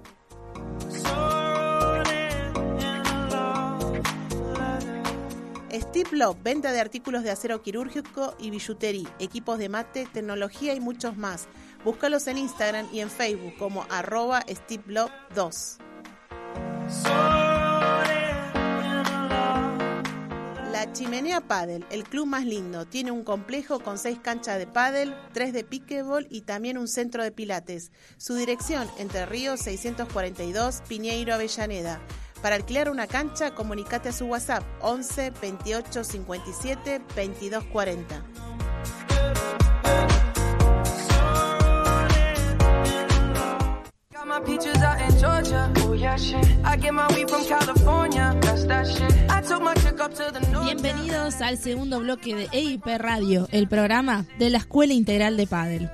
Steve 5.73 6.11
Love, 6.12 6.37
venta 6.43 6.73
de 6.73 6.81
artículos 6.81 7.23
de 7.23 7.31
acero 7.31 7.62
quirúrgico 7.62 8.35
y 8.39 8.51
billutería, 8.51 9.09
equipos 9.18 9.59
de 9.59 9.68
mate, 9.68 10.09
tecnología 10.12 10.75
y 10.75 10.81
muchos 10.81 11.16
más. 11.16 11.47
Búscalos 11.85 12.27
en 12.27 12.39
Instagram 12.39 12.89
y 12.93 13.01
en 13.01 13.11
Facebook 13.11 13.55
como 13.59 13.87
arroba 13.89 14.43
Steve 14.49 14.85
Love 14.87 15.12
2. 15.35 15.79
La 20.73 20.93
Chimenea 20.93 21.41
Padel, 21.43 21.85
el 21.91 22.05
club 22.05 22.27
más 22.27 22.45
lindo, 22.45 22.87
tiene 22.87 23.11
un 23.11 23.23
complejo 23.23 23.81
con 23.81 23.99
seis 23.99 24.18
canchas 24.18 24.59
de 24.59 24.66
pádel, 24.66 25.14
tres 25.33 25.53
de 25.53 25.62
pickleball 25.62 26.27
y 26.31 26.41
también 26.41 26.79
un 26.79 26.89
centro 26.89 27.23
de 27.23 27.31
pilates. 27.31 27.93
Su 28.16 28.35
dirección, 28.35 28.89
Entre 28.99 29.27
Ríos 29.27 29.61
642, 29.61 30.83
Piñeiro, 30.89 31.35
Avellaneda. 31.35 32.01
Para 32.43 32.57
alquilar 32.57 32.88
una 32.88 33.07
cancha, 33.07 33.51
comunicate 33.51 34.09
a 34.09 34.12
su 34.12 34.24
WhatsApp 34.26 34.62
11 34.80 35.32
28 35.43 36.05
57 36.05 37.03
22 37.14 37.64
40. 37.64 38.22
Got 44.12 44.26
my 44.26 44.41
peaches 44.41 44.76
out 44.76 45.01
in 45.01 45.18
Georgia. 45.18 45.70
Oh 45.84 45.93
yeah, 45.93 46.16
shit. 46.16 46.47
I 46.64 46.76
get 46.78 46.93
my 46.93 47.07
weed 47.14 47.28
from 47.28 47.45
California. 47.47 48.34
That's 48.41 48.66
that 48.66 48.86
shit. 48.86 49.12
I 49.30 49.43
took 49.43 49.61
my 49.61 49.74
chick 49.74 50.01
up 50.01 50.14
to 50.14 50.32
the 50.32 50.41
north. 50.51 50.64
Bienvenidos 50.64 51.43
al 51.43 51.59
segundo 51.59 52.01
bloque 52.01 52.34
de 52.34 52.49
EIP 52.53 52.86
Radio, 52.99 53.49
el 53.53 53.68
programa 53.68 54.24
de 54.38 54.49
la 54.49 54.59
Escuela 54.59 54.95
Integral 54.95 55.36
de 55.36 55.47
Padel. 55.47 55.91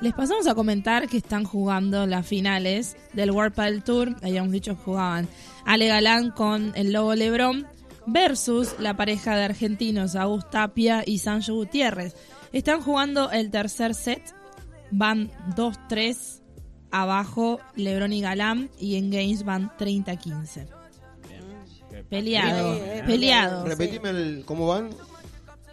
Les 0.00 0.12
pasamos 0.12 0.46
a 0.46 0.54
comentar 0.54 1.08
que 1.08 1.16
están 1.16 1.44
jugando 1.44 2.06
las 2.06 2.24
finales 2.24 2.96
del 3.14 3.32
World 3.32 3.52
Padel 3.52 3.82
Tour. 3.82 4.14
Habíamos 4.22 4.52
dicho 4.52 4.76
que 4.76 4.82
jugaban 4.84 5.26
Ale 5.68 5.86
Galán 5.86 6.30
con 6.30 6.72
el 6.76 6.92
Lobo 6.94 7.14
Lebrón 7.14 7.66
versus 8.06 8.74
la 8.78 8.96
pareja 8.96 9.36
de 9.36 9.44
argentinos 9.44 10.16
Agus 10.16 10.48
Tapia 10.48 11.02
y 11.04 11.18
Sancho 11.18 11.54
Gutiérrez. 11.54 12.14
Están 12.52 12.80
jugando 12.80 13.30
el 13.30 13.50
tercer 13.50 13.94
set. 13.94 14.22
Van 14.90 15.30
2-3 15.54 16.40
abajo 16.90 17.60
Lebrón 17.76 18.14
y 18.14 18.22
Galán 18.22 18.70
y 18.80 18.96
en 18.96 19.10
Games 19.10 19.44
van 19.44 19.70
30-15. 19.76 20.66
Peleado, 22.08 22.74
Sí, 22.74 22.80
eh, 22.84 23.02
peleado. 23.06 23.64
Repetime 23.66 24.08
el, 24.08 24.42
cómo 24.46 24.66
van. 24.68 24.88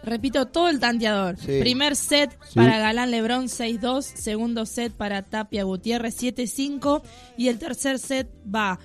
Repito 0.02 0.46
todo 0.46 0.68
el 0.68 0.78
tanteador. 0.78 1.38
Sí. 1.38 1.58
Primer 1.60 1.96
set 1.96 2.36
Sí. 2.48 2.54
para 2.56 2.78
Galán 2.78 3.10
Lebrón 3.10 3.46
6-2, 3.48 4.02
segundo 4.02 4.66
set 4.66 4.92
para 4.92 5.22
Tapia 5.22 5.64
Gutiérrez 5.64 6.16
7-5 6.20 7.02
y 7.38 7.48
el 7.48 7.58
tercer 7.58 7.98
set 7.98 8.28
va 8.54 8.78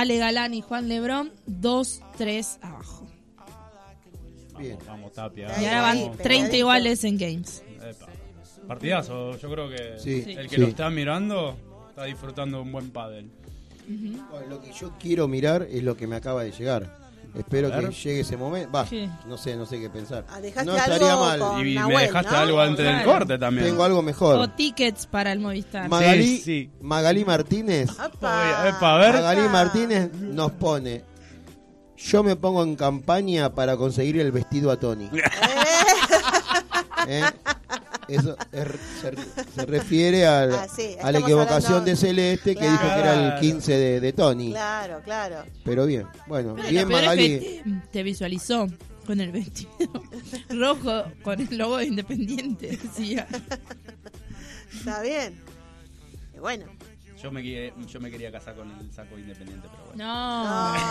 Ale 0.00 0.18
Galán 0.18 0.54
y 0.54 0.62
Juan 0.62 0.88
Lebrón 0.88 1.32
2-3 1.46 2.58
abajo. 2.62 3.06
Bien. 4.58 4.78
Vamos, 4.86 5.12
Tapia. 5.12 5.48
Y 5.60 5.64
ahora 5.66 5.82
van 5.82 5.96
pegadito. 5.98 6.22
30 6.22 6.56
iguales 6.56 7.04
en 7.04 7.16
games. 7.18 7.62
Epa. 7.82 8.06
Partidazo, 8.66 9.36
yo 9.38 9.50
creo 9.50 9.68
que 9.68 9.98
Sí. 9.98 10.24
el 10.36 10.48
que 10.48 10.56
Sí. 10.56 10.60
lo 10.60 10.66
está 10.68 10.90
mirando 10.90 11.56
está 11.90 12.04
disfrutando 12.04 12.58
de 12.58 12.62
un 12.64 12.72
buen 12.72 12.90
pádel. 12.90 13.30
Bueno, 13.88 14.46
lo 14.48 14.60
que 14.60 14.72
yo 14.72 14.92
quiero 15.00 15.26
mirar 15.28 15.66
es 15.70 15.82
lo 15.82 15.96
que 15.96 16.06
me 16.06 16.16
acaba 16.16 16.42
de 16.44 16.52
llegar. 16.52 17.07
Espero 17.38 17.70
que 17.70 17.90
llegue 17.92 18.20
ese 18.20 18.36
momento. 18.36 18.70
Va, 18.72 18.86
Sí. 18.86 19.08
no 19.26 19.38
sé, 19.38 19.56
no 19.56 19.64
sé 19.66 19.80
qué 19.80 19.88
pensar. 19.88 20.24
Ah, 20.28 20.40
no 20.64 20.76
estaría 20.76 21.12
algo 21.12 21.24
mal. 21.24 21.66
Y 21.66 21.78
me 21.78 22.02
dejaste 22.02 22.32
¿no? 22.32 22.38
algo 22.38 22.60
antes 22.60 22.84
del 22.84 23.04
corte 23.04 23.38
también. 23.38 23.68
Tengo 23.68 23.84
algo 23.84 24.02
mejor. 24.02 24.36
O 24.38 24.48
tickets 24.50 25.06
para 25.06 25.32
el 25.32 25.38
Movistar. 25.40 25.88
Magalí, 25.88 26.38
Sí, 26.38 26.42
sí. 26.42 26.70
Magalí 26.80 27.24
Martínez. 27.24 27.90
¡Apa! 27.98 28.60
Oye, 28.62 28.68
epa, 28.70 28.94
a 28.94 28.98
ver. 28.98 29.14
Magalí 29.14 29.48
Martínez 29.48 30.12
nos 30.14 30.52
pone. 30.52 31.04
Yo 31.96 32.22
me 32.22 32.36
pongo 32.36 32.62
en 32.62 32.76
campaña 32.76 33.52
para 33.54 33.76
conseguir 33.76 34.20
el 34.20 34.30
vestido 34.30 34.70
a 34.70 34.76
Tony. 34.78 35.10
¿Eh? 37.08 37.22
Eso 38.08 38.36
es- 38.52 38.68
se, 39.02 39.14
se 39.54 39.66
refiere 39.66 40.26
al- 40.26 40.54
Ah, 40.54 40.66
sí, 40.74 40.96
a 41.02 41.12
la 41.12 41.18
equivocación 41.18 41.72
hablando- 41.74 41.90
de 41.90 41.96
Celeste 41.96 42.56
que 42.56 42.64
dijo 42.70 42.80
que 42.80 42.86
era 43.00 43.12
el 43.14 43.20
Claro. 43.28 43.40
15 43.40 43.72
de, 43.76 44.00
de 44.00 44.12
Tony. 44.12 44.50
Claro, 44.50 45.00
claro. 45.04 45.44
Pero 45.64 45.84
bien, 45.86 46.06
bueno, 46.26 46.54
Pero 46.56 46.68
bien 46.68 46.82
es 46.82 46.88
Magali. 46.88 47.22
que 47.40 47.62
te, 47.92 48.02
visualizó 48.02 48.66
con 49.06 49.20
el 49.20 49.30
vestido 49.30 49.70
rojo 50.50 51.04
con 51.22 51.40
el 51.40 51.58
logo 51.58 51.76
de 51.78 51.86
Independiente. 51.86 52.78
decía. 52.82 53.26
Está 54.74 55.02
bien. 55.02 55.40
Bueno. 56.40 56.64
Yo 57.22 57.32
me, 57.32 57.42
quería- 57.42 57.72
yo 57.86 58.00
me 58.00 58.10
quería 58.12 58.30
casar 58.30 58.54
con 58.54 58.70
el 58.70 58.92
saco 58.92 59.18
independiente, 59.18 59.66
pero 59.70 59.84
bueno. 59.86 60.04
No, 60.04 60.44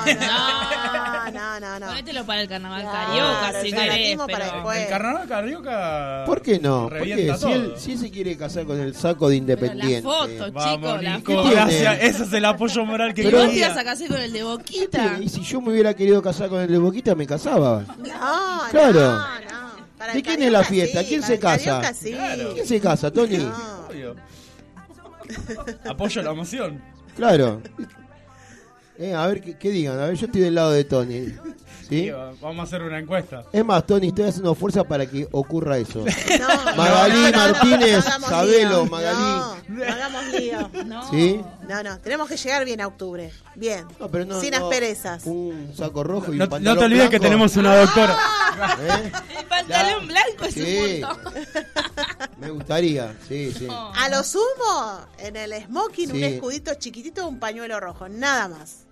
No, 0.06 1.32
no, 1.32 1.32
no, 1.32 1.60
no. 1.60 1.80
no. 1.80 1.86
Ponételo 1.88 2.26
para 2.26 2.42
el 2.42 2.50
carnaval 2.50 2.82
Claro, 2.82 3.08
carioca 3.08 3.62
si 3.62 3.72
querés, 3.72 4.18
para 4.18 4.28
pero... 4.28 4.52
después. 4.54 4.78
El 4.82 4.90
carnaval 4.90 5.28
carioca. 5.28 6.24
¿Por 6.26 6.42
qué 6.42 6.60
no? 6.60 6.84
¿Por 6.84 6.94
revienta 6.94 7.34
qué? 7.34 7.40
Si 7.40 7.52
él, 7.52 7.74
si 7.78 7.92
él 7.94 8.00
se 8.00 8.12
quiere 8.12 8.38
casar 8.38 8.66
con 8.66 8.80
el 8.80 8.94
saco 8.96 9.30
de 9.30 9.38
Pero 9.42 9.54
Independiente. 9.54 10.08
la 10.08 10.14
foto, 10.14 10.52
Vamos, 10.52 11.00
chicos, 11.00 11.46
la 11.46 11.52
gracias. 11.52 11.98
Ese 12.02 12.24
es 12.24 12.34
el 12.34 12.46
apoyo 12.46 12.86
moral 12.86 13.14
que 13.14 13.22
Y 13.24 13.32
vos 13.32 13.48
te 13.48 13.54
ibas 13.56 13.78
a 13.78 13.84
casar 13.84 14.08
con 14.08 14.18
el 14.22 14.32
de 14.34 14.40
¿Qué 14.40 14.44
Boquita. 14.44 15.18
Y 15.22 15.30
si 15.30 15.42
yo 15.44 15.62
me 15.62 15.72
hubiera 15.72 15.94
querido 15.94 16.22
casar 16.22 16.50
con 16.50 16.60
el 16.62 16.68
de 16.72 16.78
Boquita, 16.78 17.16
me 17.16 17.26
casaba. 17.26 17.84
No, 17.98 18.62
Claro. 18.72 19.00
no, 19.02 19.40
no. 19.40 19.88
Para 19.98 20.14
¿De 20.14 20.22
quién 20.22 20.44
es 20.44 20.52
la 20.52 20.64
fiesta? 20.64 21.02
sí, 21.02 21.08
¿Quién 21.08 21.22
para 21.22 21.34
se 21.34 21.40
casa? 21.40 21.94
sí. 21.94 22.12
Claro. 22.12 22.54
¿Quién 22.54 22.68
se 22.68 22.80
casa, 22.82 23.12
Tony? 23.12 23.38
No. 23.38 23.88
Apoyo 25.86 26.22
la 26.22 26.32
emoción. 26.32 26.82
Claro. 27.16 27.62
Eh, 28.98 29.14
a 29.14 29.28
ver, 29.28 29.42
¿qué, 29.42 29.58
qué 29.58 29.70
digan? 29.70 30.00
A 30.00 30.08
ver, 30.08 30.16
yo 30.16 30.26
estoy 30.26 30.42
del 30.42 30.56
lado 30.56 30.72
de 30.72 30.84
Tony. 30.84 31.34
¿Sí? 31.88 32.02
Sí, 32.04 32.10
va- 32.10 32.34
Vamos 32.42 32.60
a 32.60 32.64
hacer 32.64 32.82
una 32.84 33.00
encuesta. 33.00 33.44
Es 33.52 33.64
más, 33.66 33.86
Tony, 33.86 34.08
estoy 34.08 34.26
haciendo 34.26 34.54
fuerza 34.56 34.84
para 34.84 35.06
que 35.06 35.28
ocurra 35.32 35.78
eso. 35.78 36.00
No, 36.06 36.76
Magalí 36.76 37.14
no, 37.16 37.22
no, 37.22 37.32
no, 37.32 37.38
Martínez, 37.54 38.06
no 38.20 38.28
Sabelo. 38.28 38.86
Magalí. 38.86 39.18
No, 39.18 39.56
no 39.70 39.84
hagamos 39.84 40.26
lío. 40.34 40.70
No. 40.86 41.10
¿Sí? 41.10 41.42
No, 41.68 41.84
no, 41.84 42.00
tenemos 42.00 42.28
que 42.30 42.38
llegar 42.38 42.66
bien 42.66 42.82
a 42.82 42.88
octubre. 42.88 43.32
Bien. 43.56 43.86
No, 44.00 44.08
pero 44.10 44.26
no, 44.26 44.40
Sin 44.42 44.52
no, 44.52 44.58
asperezas. 44.58 45.24
Un 45.26 45.72
saco 45.76 46.04
rojo 46.04 46.34
y 46.34 46.38
No, 46.38 46.44
un 46.46 46.50
no 46.50 46.50
pantalón 46.50 46.80
te 46.80 46.86
olvides 46.86 47.10
que 47.10 47.20
tenemos 47.20 47.56
una 47.56 47.76
doctora. 47.78 48.18
¿Eh? 48.82 49.12
El 49.40 49.46
pantalón 49.46 50.08
blanco 50.08 50.46
es 50.46 50.54
Sí. 50.54 51.02
un 51.04 51.10
montón. 51.10 51.34
Me 52.40 52.50
gustaría, 52.52 53.16
sí, 53.28 53.52
sí. 53.58 53.68
Oh. 53.70 53.92
A 53.96 54.10
lo 54.10 54.24
sumo, 54.24 55.02
en 55.20 55.36
el 55.36 55.54
smoking, 55.66 56.12
un 56.12 56.24
escudito 56.24 56.74
chiquitito, 56.76 57.28
un 57.28 57.40
pañuelo 57.40 57.80
rojo. 57.80 58.08
Nada 58.10 58.48
más. 58.48 58.86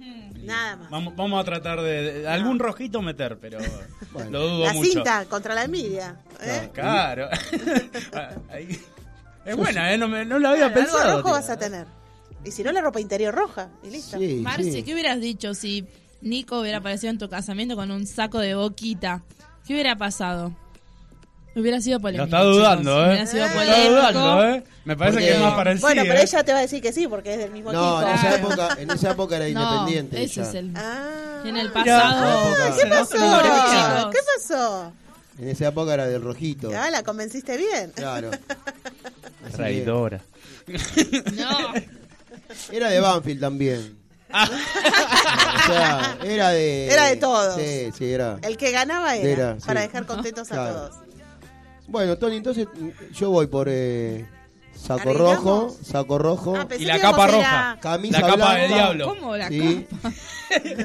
Nada 0.44 0.76
más. 0.76 0.90
Vamos, 0.92 1.16
vamos 1.16 1.42
a 1.42 1.44
tratar 1.44 1.82
de, 1.82 2.20
de 2.22 2.28
algún 2.28 2.60
rojito 2.60 3.02
meter, 3.02 3.38
pero 3.40 3.58
Bueno. 4.14 4.30
lo 4.32 4.48
dudo 4.48 4.66
La 4.66 4.74
mucho. 4.74 4.92
cinta 4.92 5.26
contra 5.26 5.56
la 5.56 5.64
envidia. 5.64 6.20
¿eh? 6.42 6.70
Claro. 6.74 7.28
Ahí- 8.50 8.80
es 9.46 9.56
buena, 9.56 9.94
¿eh? 9.94 9.98
No, 9.98 10.08
me- 10.08 10.26
no 10.26 10.40
la 10.40 10.52
había 10.52 10.74
pensado. 10.74 11.18
rojo 11.18 11.24
tío. 11.30 11.32
vas 11.34 11.50
a 11.50 11.58
tener. 11.58 11.86
Y 12.44 12.52
si 12.52 12.64
no, 12.64 12.72
la 12.72 12.82
ropa 12.82 13.00
interior 13.00 13.34
roja. 13.34 13.70
Y 13.84 13.90
listo. 13.90 14.18
Sí, 14.18 14.36
Marce, 14.44 14.72
sí. 14.72 14.84
¿qué 14.84 14.94
hubieras 14.94 15.20
dicho 15.20 15.54
si 15.54 15.86
Nico 16.22 16.60
hubiera 16.62 16.78
aparecido 16.80 17.12
en 17.12 17.18
tu 17.18 17.28
casamiento 17.30 17.76
con 17.76 17.92
un 17.92 18.06
saco 18.08 18.40
de 18.40 18.56
boquita? 18.56 19.24
¿Qué 19.66 19.74
hubiera 19.74 19.96
pasado? 19.98 20.56
Hubiera 21.56 21.80
sido 21.80 21.98
Lo 21.98 22.02
polémico. 22.02 22.26
está 22.26 22.42
dudando, 22.44 22.92
chicos. 22.92 23.00
¿eh? 23.00 23.08
Hubiera 23.08 23.28
sido 23.28 23.46
Está 23.46 23.90
dudando, 24.12 24.44
¿eh? 24.50 24.64
Me 24.84 24.98
parece 24.98 25.16
Porque- 25.18 25.28
que 25.30 25.34
es 25.36 25.40
más 25.42 25.54
para 25.54 25.72
el 25.72 25.78
Bueno, 25.80 26.02
pero 26.04 26.20
¿eh? 26.20 26.24
ella 26.24 26.44
te 26.44 26.52
va 26.52 26.58
a 26.58 26.62
decir 26.62 26.82
que 26.82 26.92
sí, 26.94 27.08
porque 27.08 27.34
es 27.34 27.40
del 27.40 27.52
mismo 27.52 27.72
No, 27.72 28.02
en 28.02 28.08
tipo. 28.08 28.20
esa 28.20 28.36
época, 28.36 28.78
en 28.80 28.92
esa 28.92 29.12
época 29.12 29.36
era 29.38 29.48
No, 29.50 29.62
independiente. 29.86 30.24
ese 30.24 30.42
ella. 30.42 30.50
es 30.50 30.56
el... 30.56 30.72
Ah. 30.76 31.42
En 31.46 31.58
el 31.58 31.72
pasado... 31.72 32.26
Ah, 32.58 32.72
¿Qué 32.76 32.86
pasó? 32.88 34.10
¿Qué 34.12 34.18
pasó? 34.38 34.94
En 35.40 35.50
esa 35.50 35.68
época 35.68 35.94
era 35.94 36.08
del 36.08 36.22
rojito. 36.22 36.72
Ah, 36.76 36.90
la 36.90 37.04
convenciste 37.04 37.56
bien. 37.58 37.92
Claro. 37.96 38.32
Así 39.46 39.52
que- 39.52 39.58
Traidora. 39.58 40.22
No, 40.68 41.74
Era 42.72 42.90
de 42.90 43.00
Banfield 43.00 43.40
también. 43.42 43.98
o 44.36 45.68
sea, 45.68 46.18
era 46.24 46.50
de. 46.50 46.88
Era 46.92 47.06
de 47.06 47.16
todos. 47.16 47.56
Sí, 47.56 47.92
sí, 47.98 48.12
era. 48.12 48.38
El 48.42 48.58
que 48.58 48.72
ganaba 48.72 49.16
era, 49.16 49.30
Era, 49.30 49.56
para 49.66 49.82
sí. 49.82 49.88
dejar 49.88 50.06
contentos 50.06 50.52
a 50.52 50.56
Claro. 50.56 50.74
todos. 50.74 50.96
Bueno, 51.88 52.18
Tony, 52.18 52.38
entonces 52.38 52.68
mm, 52.74 53.14
yo 53.14 53.30
voy 53.30 53.48
por 53.48 53.68
eh, 53.70 54.26
saco 54.76 55.02
¿Arreglamos? 55.10 55.44
rojo, 55.44 55.78
saco 55.84 56.18
rojo, 56.18 56.56
Ah, 56.58 56.68
pensé 56.68 56.84
Y 56.84 56.88
la 56.88 56.94
que 56.96 57.00
íbamos 57.00 57.18
capa 57.20 57.24
a 57.28 57.32
roja. 57.38 57.72
a- 57.72 57.80
camisa 57.80 58.20
La 58.22 58.26
capa 58.28 58.36
blanca. 58.38 58.62
de 58.62 58.68
diablo. 58.68 59.08
¿cómo 59.08 59.38
la 59.38 59.48
Sí. 59.50 59.88
capa? 59.90 60.14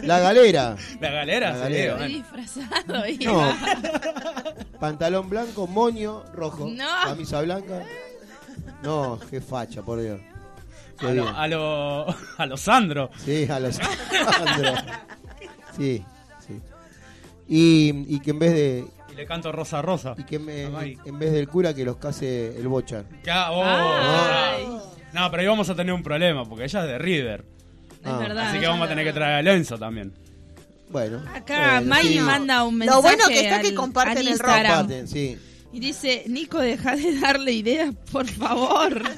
La 0.02 0.18
galera. 0.20 0.76
La 1.00 1.10
galera, 1.10 1.50
La 1.52 1.58
galera. 1.58 1.92
Estoy 1.92 2.12
disfrazado. 2.14 3.04
No. 3.24 3.54
Pantalón 4.80 5.28
blanco, 5.28 5.66
moño 5.66 6.24
rojo. 6.34 6.68
No. 6.70 6.86
Camisa 7.04 7.42
blanca. 7.42 7.82
No, 8.82 9.18
qué 9.30 9.40
facha, 9.40 9.82
por 9.82 10.00
Dios. 10.00 10.18
Qué 10.98 11.06
A 11.06 11.10
bien. 11.12 11.24
lo, 11.24 11.30
a 11.36 11.48
lo, 11.48 12.06
a 12.38 12.46
lo 12.46 12.56
Sandro. 12.56 13.10
Sí, 13.24 13.46
a 13.50 13.60
los 13.60 13.76
Sandro. 13.76 14.72
Sí, 15.76 16.02
sí. 16.46 16.60
Y, 17.48 18.14
y 18.16 18.20
que 18.20 18.30
en 18.30 18.38
vez 18.38 18.52
de 18.52 18.84
le 19.20 19.26
canto 19.26 19.52
Rosa 19.52 19.82
Rosa. 19.82 20.14
y 20.16 20.24
que 20.24 20.38
me- 20.38 20.62
en 21.04 21.18
vez 21.18 21.32
del 21.32 21.46
cura 21.48 21.74
que 21.74 21.84
los 21.84 21.96
case 21.96 22.56
el 22.56 22.68
bocha. 22.68 23.04
Ya, 23.24 23.50
oh, 23.52 23.62
Ay. 23.64 24.66
No, 25.12 25.30
pero 25.30 25.42
ahí 25.42 25.46
vamos 25.48 25.68
a 25.68 25.74
tener 25.74 25.92
un 25.92 26.02
problema, 26.02 26.48
porque 26.48 26.64
ella 26.64 26.80
es 26.82 26.86
de 26.86 26.98
River. 26.98 27.44
Es 28.04 28.18
verdad. 28.18 28.48
Así 28.48 28.60
que 28.60 28.66
vamos 28.66 28.86
a 28.86 28.88
tener 28.88 29.04
que 29.04 29.12
traer 29.12 29.34
a 29.34 29.42
Lenzo 29.42 29.78
también. 29.78 30.12
Bueno. 30.88 31.22
Acá 31.34 31.80
bueno, 31.84 31.96
sí. 32.08 32.18
manda 32.20 32.64
un 32.64 32.74
Lo 32.74 32.78
mensaje 32.78 33.02
bueno 33.02 33.28
que 33.28 33.40
está 33.40 33.60
que 33.60 33.74
comparten 33.74 34.18
al 34.18 34.28
el 34.28 34.38
rock. 34.38 34.48
Instagram. 34.48 34.78
Comparten, 34.78 35.08
sí. 35.08 35.38
Y 35.72 35.80
dice, 35.80 36.24
Nico, 36.26 36.58
deja 36.58 36.96
de 36.96 37.20
darle 37.20 37.52
ideas, 37.52 37.94
por 38.10 38.26
favor. 38.26 39.02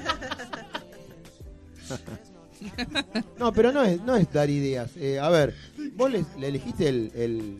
No, 3.37 3.51
pero 3.51 3.73
no 3.73 3.83
es, 3.83 4.01
no 4.03 4.15
es 4.15 4.31
dar 4.31 4.49
ideas. 4.49 4.91
Eh, 4.95 5.19
a 5.19 5.27
ver, 5.29 5.53
¿vos 5.95 6.09
le, 6.09 6.23
le 6.39 6.47
elegiste 6.47 6.87
el, 6.87 7.11
el, 7.13 7.57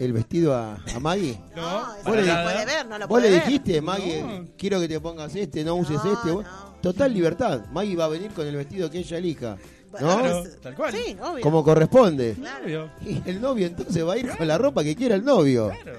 el 0.00 0.12
vestido 0.12 0.54
a, 0.56 0.74
a 0.94 0.98
Maggie? 1.00 1.38
No, 1.56 1.86
Vos 1.86 2.04
no 2.06 2.14
le- 2.16 2.22
lo 2.26 2.42
puede 2.42 2.66
ver, 2.66 2.86
no 2.86 2.98
lo 2.98 3.06
¿Vos 3.06 3.18
puede 3.20 3.30
le 3.30 3.36
ver. 3.38 3.46
dijiste, 3.46 3.80
Maggie, 3.80 4.52
quiero 4.58 4.80
que 4.80 4.88
te 4.88 4.98
pongas 5.00 5.34
este, 5.36 5.62
no 5.62 5.76
uses 5.76 6.02
No, 6.02 6.12
este? 6.12 6.30
Vos- 6.32 6.44
no. 6.44 6.70
Total 6.80 7.12
libertad. 7.12 7.60
Maggie 7.72 7.94
va 7.94 8.06
a 8.06 8.08
venir 8.08 8.30
con 8.32 8.46
el 8.46 8.56
vestido 8.56 8.90
que 8.90 8.98
ella 8.98 9.18
elija. 9.18 9.56
¿No? 9.92 9.98
Claro, 9.98 10.44
tal 10.62 10.74
cual. 10.74 10.92
Sí, 10.94 11.16
obvio. 11.20 11.42
Como 11.42 11.62
corresponde. 11.64 12.36
Obvio. 12.64 12.90
Y 13.04 13.20
el 13.28 13.40
novio 13.40 13.66
entonces 13.66 14.06
va 14.06 14.14
a 14.14 14.16
ir 14.16 14.30
con 14.36 14.46
la 14.48 14.56
ropa 14.56 14.82
que 14.82 14.94
quiera 14.96 15.14
el 15.16 15.24
novio. 15.24 15.70
Claro. 15.82 15.98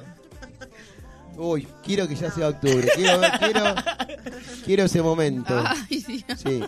Uy, 1.37 1.67
quiero 1.83 2.07
que 2.07 2.15
ya 2.15 2.31
sea 2.31 2.49
octubre. 2.49 2.87
Quiero, 2.95 3.21
quiero, 3.39 3.63
quiero 4.65 4.83
ese 4.85 5.01
momento. 5.01 5.53
Ay, 5.65 6.03
Dios. 6.07 6.39
Sí. 6.43 6.63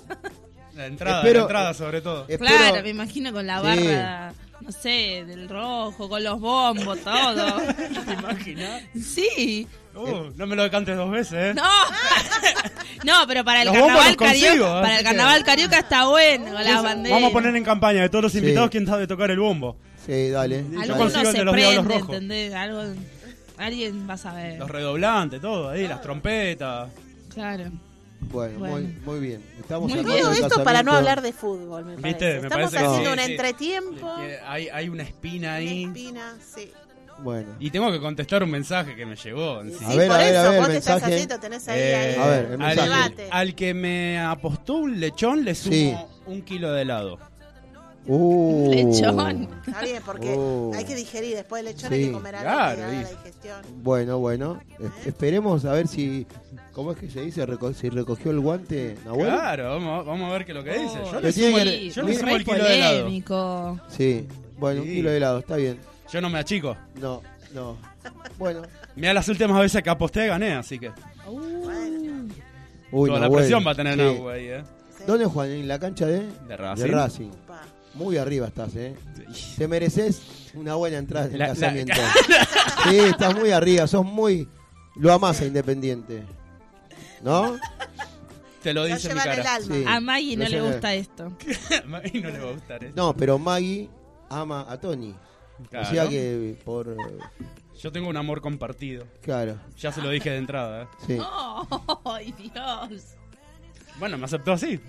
La 0.76 0.86
entrada, 0.88 1.18
Espero- 1.22 1.40
la 1.40 1.46
entrada 1.46 1.74
sobre 1.74 2.02
todo. 2.02 2.26
Espero- 2.28 2.46
Claro, 2.58 2.82
me 2.84 2.90
imagino 2.90 3.32
con 3.34 3.46
la 3.48 3.60
Sí. 3.60 3.66
barra, 3.66 4.34
no 4.66 4.72
sé, 4.72 5.24
del 5.26 5.50
rojo, 5.50 6.08
con 6.10 6.24
los 6.24 6.40
bombos, 6.40 7.00
todo. 7.00 7.62
¿Te 8.06 8.14
imaginas? 8.14 8.82
Sí. 9.00 9.68
Uh, 9.96 10.32
no 10.36 10.48
me 10.48 10.56
lo 10.56 10.70
cantes 10.72 10.98
dos 10.98 11.12
veces, 11.12 11.34
¿eh? 11.34 11.54
No. 11.56 11.64
No, 13.04 13.14
pero 13.28 13.44
para 13.44 13.64
el 13.64 13.68
Los 13.68 13.76
bombos 13.78 13.90
carnaval 13.98 14.08
los 14.12 14.18
consigo, 14.18 14.48
carioca, 14.50 14.82
para 14.82 14.94
el 14.94 14.98
que- 15.00 15.04
carnaval 15.04 15.44
carioca 15.44 15.80
está 15.80 16.08
bueno. 16.08 16.46
Vamos 17.10 17.30
a 17.30 17.34
poner 17.34 17.54
en 17.56 17.64
campaña 17.66 18.02
de 18.02 18.08
todos 18.10 18.24
los 18.24 18.32
Sí. 18.32 18.38
invitados 18.38 18.70
quién 18.70 18.86
sabe 18.88 19.08
tocar 19.08 19.30
el 19.30 19.40
bombo. 19.40 19.76
Sí, 20.06 20.30
dale. 20.30 20.64
Yo 20.88 20.96
consigo 20.96 21.22
el 21.28 21.32
se 21.34 21.38
de 21.40 21.44
los 21.44 21.54
Diablos 21.56 21.86
prende, 21.86 22.00
Rojos. 22.00 22.14
¿entendés? 22.16 22.54
Algo, 22.54 22.82
alguien 23.58 24.10
va 24.10 24.14
a 24.14 24.18
saber. 24.18 24.58
Los 24.58 24.70
redoblantes, 24.72 25.42
todo 25.42 25.70
ahí, 25.70 25.86
las 25.86 26.02
trompetas. 26.02 26.92
Claro. 27.34 27.66
Bueno, 28.32 28.60
Bueno. 28.60 28.76
Muy, 28.76 28.98
muy 29.06 29.20
bien. 29.20 29.44
Estamos 29.60 29.90
Muy 29.90 30.00
hablando 30.00 30.22
Todo 30.22 30.32
esto 30.48 30.64
para 30.64 30.84
no 30.84 30.92
hablar 30.94 31.22
de 31.22 31.34
fútbol, 31.34 31.86
me 31.86 31.96
¿Viste? 31.96 32.12
parece. 32.12 32.26
Me 32.26 32.36
Estamos 32.48 32.52
parece 32.52 32.78
que 32.78 32.84
haciendo 32.86 33.10
sí, 33.14 33.20
un 33.20 33.26
sí. 33.26 33.32
entretiempo, 33.32 34.16
Que 34.18 34.38
hay, 34.46 34.68
hay 34.70 34.90
una 34.90 35.04
espina 35.04 35.48
una 35.50 35.56
ahí. 35.56 35.84
espina, 35.86 36.36
sí. 36.56 36.72
Bueno. 37.20 37.50
Y 37.60 37.70
tengo 37.70 37.92
que 37.92 38.00
contestar 38.00 38.44
un 38.44 38.50
mensaje 38.50 38.96
que 38.96 39.06
me 39.06 39.16
llegó. 39.16 39.64
sí. 39.64 39.76
A 39.86 39.96
ver, 39.96 40.08
por 40.08 40.16
a 40.16 40.20
ver, 40.20 40.36
a 40.36 40.42
eso 40.42 40.50
ver, 40.52 40.60
vos 40.60 40.68
te 40.70 40.78
estás 40.78 41.04
haciendo, 41.04 41.40
tenés 41.40 41.68
ahí, 41.68 41.80
Eh, 41.80 41.96
ahí 41.96 42.16
A 42.20 42.28
ver, 42.28 42.52
el 42.54 42.62
al, 42.62 43.14
al 43.32 43.56
que 43.56 43.74
me 43.76 44.20
apostó 44.20 44.74
un 44.76 45.00
lechón 45.00 45.46
le 45.46 45.54
sumo 45.56 45.74
Sí. 45.74 45.96
un 46.26 46.42
kilo 46.42 46.72
de 46.74 46.82
helado. 46.82 47.20
Uh. 48.06 48.70
Lechón. 48.70 49.48
Está 49.66 49.82
bien, 49.82 50.02
porque 50.06 50.34
Oh. 50.38 50.72
hay 50.76 50.84
que 50.84 50.96
digerir 50.96 51.36
después 51.36 51.64
del 51.64 51.74
lechón, 51.74 51.90
Sí. 51.90 51.96
hay 51.96 52.06
que 52.08 52.12
comer 52.12 52.36
algo 52.36 52.50
Claro, 52.52 52.76
que 52.76 52.82
la 52.82 52.90
digestión. 53.00 53.62
Bueno, 53.84 54.20
bueno. 54.20 54.60
Es- 54.80 55.08
Esperemos 55.08 55.64
a 55.66 55.72
ver 55.72 55.88
si. 55.88 56.28
¿Cómo 56.74 56.92
es 56.92 56.98
que 56.98 57.10
se 57.10 57.22
dice? 57.22 57.46
Reco- 57.48 57.74
si 57.74 57.90
recogió 57.90 58.32
el 58.32 58.40
guante 58.40 58.98
Nahuel. 59.06 59.28
Claro, 59.28 59.70
vamos, 59.70 60.06
vamos 60.06 60.30
a 60.30 60.34
ver 60.34 60.46
qué 60.46 60.52
es 60.52 60.58
lo 60.58 60.64
que 60.64 60.72
dice. 60.74 60.96
Yo 60.96 61.10
Pero 61.12 61.20
le 61.22 61.32
sumo, 61.32 61.56
que- 61.56 61.62
el, 61.62 61.92
yo 61.94 62.04
le 62.04 62.12
es 62.12 62.18
sumo 62.20 62.36
el 62.36 62.44
kilo 62.46 62.64
de 62.64 62.76
helado. 62.76 63.00
polémico. 63.04 63.80
Sí. 63.90 64.28
Bueno, 64.58 64.82
un 64.82 64.88
kilo 64.88 65.10
de 65.12 65.18
helado, 65.18 65.40
está 65.40 65.56
bien. 65.56 65.80
Yo 66.12 66.22
no 66.22 66.30
me 66.30 66.40
achico. 66.40 66.76
No, 67.00 67.22
no. 67.54 67.78
Bueno. 68.38 68.64
Mira, 68.96 69.14
las 69.14 69.28
últimas 69.30 69.60
veces 69.62 69.82
que 69.82 69.90
aposté 69.90 70.28
gané, 70.28 70.54
así 70.54 70.78
que 70.80 70.92
Uy, 72.92 73.08
toda 73.10 73.20
la 73.20 73.26
Nahuel. 73.26 73.40
presión 73.40 73.66
va 73.66 73.72
a 73.72 73.76
tener 73.76 73.94
Sí. 73.96 74.00
Nahue 74.02 74.34
ahí, 74.34 74.48
¿eh? 74.48 74.64
¿Dónde 75.08 75.26
Juan? 75.26 75.50
En 75.52 75.68
la 75.68 75.80
cancha 75.80 76.06
de, 76.06 76.24
De 76.48 76.56
Racing. 76.58 76.84
de 76.86 76.92
Racing. 76.92 77.30
Muy 77.94 78.18
arriba 78.18 78.48
estás, 78.48 78.76
¿eh? 78.76 78.96
Te 79.58 79.68
mereces 79.68 80.22
una 80.56 80.76
buena 80.76 80.98
entrada 80.98 81.28
en 81.28 81.34
el 81.34 81.40
la- 81.40 81.48
casamiento. 81.48 81.94
Sí, 82.90 82.98
estás 82.98 83.34
muy 83.36 83.52
arriba, 83.52 83.88
sos 83.88 84.04
muy. 84.06 84.48
Lo 84.98 85.14
amás 85.14 85.40
a 85.42 85.46
Independiente. 85.46 86.24
¿No? 87.22 87.58
Te 88.62 88.74
lo 88.74 88.84
dice 88.86 89.14
mi 89.14 89.20
el 89.20 89.26
cara. 89.26 89.56
alma. 89.56 89.76
Sí. 89.76 89.84
A 89.88 90.00
Maggie 90.02 90.36
no 90.38 90.50
le 90.50 90.62
gusta 90.62 90.94
esto. 90.94 91.32
y 92.14 92.20
no 92.20 92.30
le 92.30 92.40
va 92.40 92.50
a 92.50 92.54
gustar 92.54 92.84
eso. 92.84 92.94
No, 92.96 93.16
pero 93.16 93.40
Maggie 93.40 93.90
ama 94.30 94.66
a 94.70 94.80
Tony. 94.80 95.16
Claro. 95.70 95.88
O 95.88 95.92
sea 95.92 96.10
que 96.10 96.58
por... 96.66 96.90
eh, 96.90 96.96
Yo 97.82 97.92
tengo 97.92 98.10
un 98.10 98.18
amor 98.18 98.42
compartido. 98.42 99.06
Claro, 99.22 99.58
Ya 99.80 99.92
se 99.94 100.02
lo 100.02 100.10
dije 100.10 100.30
de 100.32 100.38
entrada. 100.38 100.84
¿eh? 100.84 100.88
sí. 101.08 101.18
¡Ay, 102.06 102.34
Dios! 102.38 103.16
Bueno, 104.00 104.18
me 104.18 104.26
aceptó 104.26 104.52
así. 104.54 104.80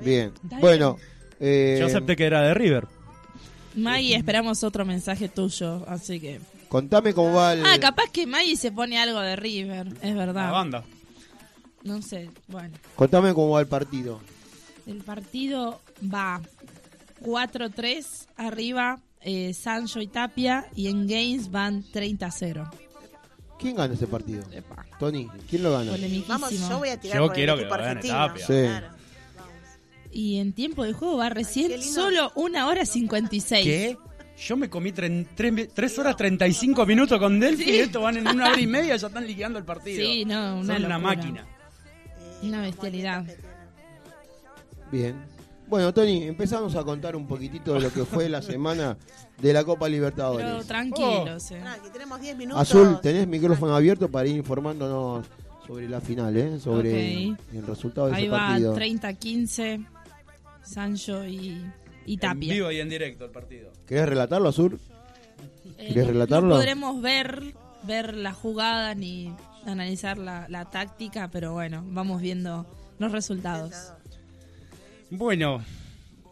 Bien. 0.00 0.32
Bueno, 0.60 0.96
eh, 1.40 1.76
Yo 1.80 1.86
acepté 1.86 2.16
que 2.16 2.24
era 2.24 2.42
de 2.42 2.54
River. 2.54 2.86
Maggie, 3.74 4.16
esperamos 4.16 4.64
otro 4.64 4.84
mensaje 4.84 5.28
tuyo, 5.28 5.84
así 5.86 6.18
que... 6.18 6.40
contame 6.68 7.12
cómo 7.12 7.34
va 7.34 7.52
el... 7.52 7.64
Ah, 7.64 7.78
capaz 7.78 8.10
que 8.10 8.26
Maggie 8.26 8.56
se 8.56 8.72
pone 8.72 8.98
algo 8.98 9.20
de 9.20 9.36
River, 9.36 9.88
es 10.00 10.14
La 10.14 10.26
verdad. 10.26 10.50
banda. 10.50 10.84
No 11.84 12.02
sé, 12.02 12.30
bueno. 12.48 12.74
Contame 12.96 13.32
cómo 13.34 13.50
va 13.50 13.60
el 13.60 13.68
partido. 13.68 14.20
El 14.86 14.98
partido 14.98 15.80
va 16.02 16.40
4-3 17.22 18.26
arriba 18.36 18.98
eh, 19.20 19.52
Sancho 19.54 20.00
y 20.00 20.06
Tapia 20.06 20.66
y 20.74 20.88
en 20.88 21.06
Games 21.06 21.50
van 21.50 21.84
30-0. 21.84 22.70
¿Quién 23.58 23.76
gana 23.76 23.94
ese 23.94 24.06
partido? 24.06 24.44
Epa, 24.52 24.84
Tony, 24.98 25.28
¿quién 25.48 25.62
lo 25.62 25.72
gana? 25.72 25.92
Vamos, 26.28 26.50
yo 26.50 26.78
voy 26.78 26.90
a 26.90 27.00
tirar 27.00 27.18
Yo 27.18 27.26
por 27.26 27.34
quiero 27.34 27.52
el 27.54 27.58
que 27.58 27.64
equipo 27.64 27.76
lo 27.76 27.82
gane 27.82 27.90
argentino. 27.98 28.26
Tapia. 28.26 28.46
Sí. 28.46 28.52
Claro. 28.52 28.95
Y 30.16 30.38
en 30.38 30.52
tiempo 30.54 30.82
de 30.84 30.94
juego 30.94 31.18
va 31.18 31.28
recién 31.28 31.68
lindo. 31.70 31.84
solo 31.86 32.32
una 32.36 32.68
hora 32.68 32.86
56. 32.86 33.64
¿Qué? 33.64 33.98
Yo 34.38 34.56
me 34.56 34.70
comí 34.70 34.92
3 34.92 35.98
horas 35.98 36.16
35 36.16 36.86
minutos 36.86 37.18
con 37.18 37.38
Delphi 37.38 37.64
Sí. 37.64 37.70
y 37.70 37.76
estos 37.80 38.02
van 38.02 38.16
en 38.16 38.28
una 38.28 38.48
hora 38.50 38.60
y 38.60 38.66
media 38.66 38.96
ya 38.96 39.06
están 39.08 39.26
liquidando 39.26 39.58
el 39.58 39.64
partido. 39.66 40.02
Sí, 40.04 40.24
no, 40.24 40.60
una 40.60 40.74
Son 40.76 40.84
una 40.86 40.98
máquina. 40.98 41.46
Una 42.42 42.62
bestialidad. 42.62 43.24
Bien. 44.90 45.16
Bueno, 45.68 45.92
Tony, 45.92 46.22
empezamos 46.22 46.76
a 46.76 46.84
contar 46.84 47.16
un 47.16 47.26
poquitito 47.26 47.74
de 47.74 47.80
lo 47.80 47.92
que 47.92 48.04
fue 48.04 48.28
la 48.28 48.40
semana 48.40 48.96
de 49.40 49.52
la 49.52 49.64
Copa 49.64 49.86
Pero 49.86 49.94
Libertadores. 49.96 50.66
tranquilos, 50.66 51.50
eh. 51.50 51.60
Aquí 51.66 51.88
tenemos 51.92 52.20
10 52.20 52.36
minutos. 52.36 52.62
Azul, 52.62 53.00
tenés 53.02 53.26
micrófono 53.26 53.74
abierto 53.74 54.08
para 54.10 54.28
ir 54.28 54.36
informándonos 54.36 55.26
sobre 55.66 55.88
la 55.88 56.00
final, 56.00 56.36
¿eh? 56.36 56.60
Sobre 56.60 57.30
Ok. 57.32 57.38
el 57.54 57.66
resultado 57.66 58.06
de 58.08 58.14
Ahí 58.14 58.22
ese 58.24 58.30
va 58.30 58.38
partido. 58.48 58.76
30-15 58.76 59.86
Sancho 60.66 61.26
y, 61.26 61.64
y 62.04 62.14
En 62.14 62.20
Tapia. 62.20 62.52
vivo 62.54 62.70
y 62.70 62.80
en 62.80 62.88
directo 62.88 63.24
el 63.24 63.30
partido. 63.30 63.72
¿Querés 63.86 64.08
relatarlo, 64.08 64.48
Azul? 64.48 64.78
Eh, 65.78 65.88
¿Querés 65.88 66.04
no- 66.06 66.12
relatarlo? 66.12 66.48
No 66.48 66.54
podremos 66.56 67.00
ver, 67.02 67.54
ver 67.84 68.14
la 68.16 68.32
jugada 68.32 68.94
ni 68.94 69.34
analizar 69.66 70.18
la, 70.18 70.46
la 70.48 70.64
táctica, 70.66 71.28
pero 71.28 71.52
bueno, 71.52 71.82
vamos 71.86 72.20
viendo 72.20 72.66
los 72.98 73.12
resultados. 73.12 73.92
Bueno, 75.10 75.62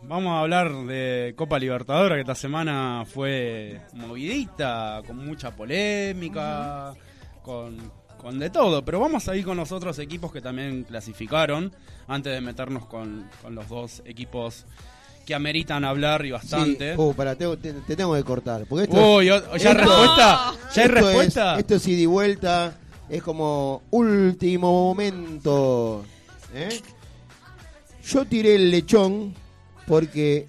vamos 0.03 0.32
a 0.32 0.41
hablar 0.41 0.72
de 0.87 1.35
Copa 1.37 1.59
Libertadora, 1.59 2.14
que 2.16 2.22
esta 2.22 2.35
semana 2.35 3.05
fue 3.07 3.80
movidita, 3.95 5.03
con 5.07 5.24
mucha 5.24 5.55
polémica, 5.55 6.95
con, 7.43 7.76
con 8.25 8.39
de 8.41 8.51
todo. 8.51 8.85
Pero 8.85 8.99
vamos 8.99 9.29
a 9.29 9.37
ir 9.37 9.45
con 9.45 9.57
los 9.57 9.70
otros 9.70 9.99
equipos 10.01 10.33
que 10.33 10.41
también 10.41 10.83
clasificaron, 10.85 11.72
antes 12.09 12.33
de 12.33 12.41
meternos 12.41 12.87
con, 12.87 13.29
con 13.43 13.55
los 13.55 13.68
dos 13.68 14.03
equipos 14.07 14.64
que 15.27 15.35
ameritan 15.35 15.85
hablar 15.85 16.25
y 16.27 16.31
bastante. 16.33 16.97
Sí. 16.97 17.01
Pará, 17.16 17.35
tengo- 17.37 17.57
te, 17.57 17.72
te 17.72 17.97
tengo 17.97 18.14
que 18.14 18.25
cortar. 18.25 18.64
Porque 18.68 18.85
esto 18.85 19.16
Uy, 19.16 19.29
es- 19.29 19.43
¿ya 19.62 19.70
esto- 19.70 19.75
respuesta? 19.75 20.53
¿Ya 20.75 20.83
hay 20.83 20.89
esto 20.89 20.95
respuesta? 21.01 21.53
Es, 21.55 21.59
esto 21.61 21.75
es 21.77 21.89
ida 21.89 22.01
y 22.01 22.07
vuelta. 22.07 22.75
Es 23.09 23.22
como 23.22 23.83
último 23.91 24.72
momento. 24.72 26.05
¿eh? 26.55 26.81
Yo 28.07 28.25
tiré 28.27 28.55
el 28.57 28.70
lechón 28.70 29.35
porque 29.87 30.47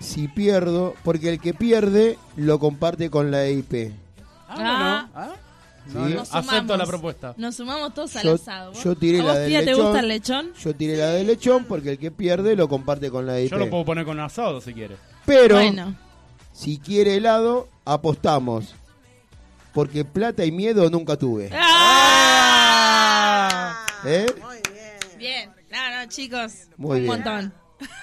si 0.00 0.28
pierdo, 0.28 0.94
porque 1.04 1.28
el 1.30 1.40
que 1.40 1.54
pierde 1.54 2.18
lo 2.36 2.58
comparte 2.58 3.08
con 3.10 3.30
la 3.30 3.44
EIP. 3.44 3.92
Ah, 4.48 4.54
Ah. 4.56 5.08
bueno. 5.14 5.32
Ah. 5.32 5.36
No, 5.92 6.20
acepto 6.22 6.42
sumamos. 6.42 6.78
la 6.78 6.86
propuesta. 6.86 7.34
Nos 7.36 7.56
sumamos 7.56 7.94
todos 7.94 8.16
al 8.16 8.28
asado. 8.34 8.72
¿Vos- 8.72 8.84
yo 8.84 8.94
tiré 8.96 9.20
¿A 9.20 9.24
la 9.24 9.30
vos, 9.32 9.38
del 9.40 9.48
tía, 9.48 9.58
te 9.60 9.66
lechón. 9.66 9.82
gusta 9.84 10.00
el 10.00 10.08
lechón? 10.08 10.52
Yo 10.62 10.74
tiré 10.74 10.96
la 10.96 11.10
de 11.10 11.24
lechón 11.24 11.64
porque 11.64 11.90
el 11.90 11.98
que 11.98 12.10
pierde 12.10 12.56
lo 12.56 12.68
comparte 12.68 13.10
con 13.10 13.26
la 13.26 13.38
EIP. 13.38 13.50
Yo 13.50 13.58
lo 13.58 13.70
puedo 13.70 13.84
poner 13.84 14.04
con 14.04 14.18
asado 14.20 14.60
si 14.60 14.72
quiere. 14.74 14.96
Pero 15.26 15.56
Bueno, 15.56 15.94
si 16.52 16.78
quiere 16.78 17.16
helado, 17.16 17.68
apostamos. 17.84 18.74
Porque 19.72 20.04
plata 20.04 20.44
y 20.44 20.52
miedo 20.52 20.88
nunca 20.88 21.16
tuve. 21.16 21.50
¡Ah! 21.52 23.84
¿Eh? 24.06 24.26
Muy 24.40 24.56
bien. 24.72 25.18
Bien, 25.18 25.50
no, 25.70 26.02
no, 26.02 26.08
chicos, 26.08 26.52
Muy 26.76 26.98
un 26.98 27.04
bien. 27.04 27.06
montón. 27.06 27.54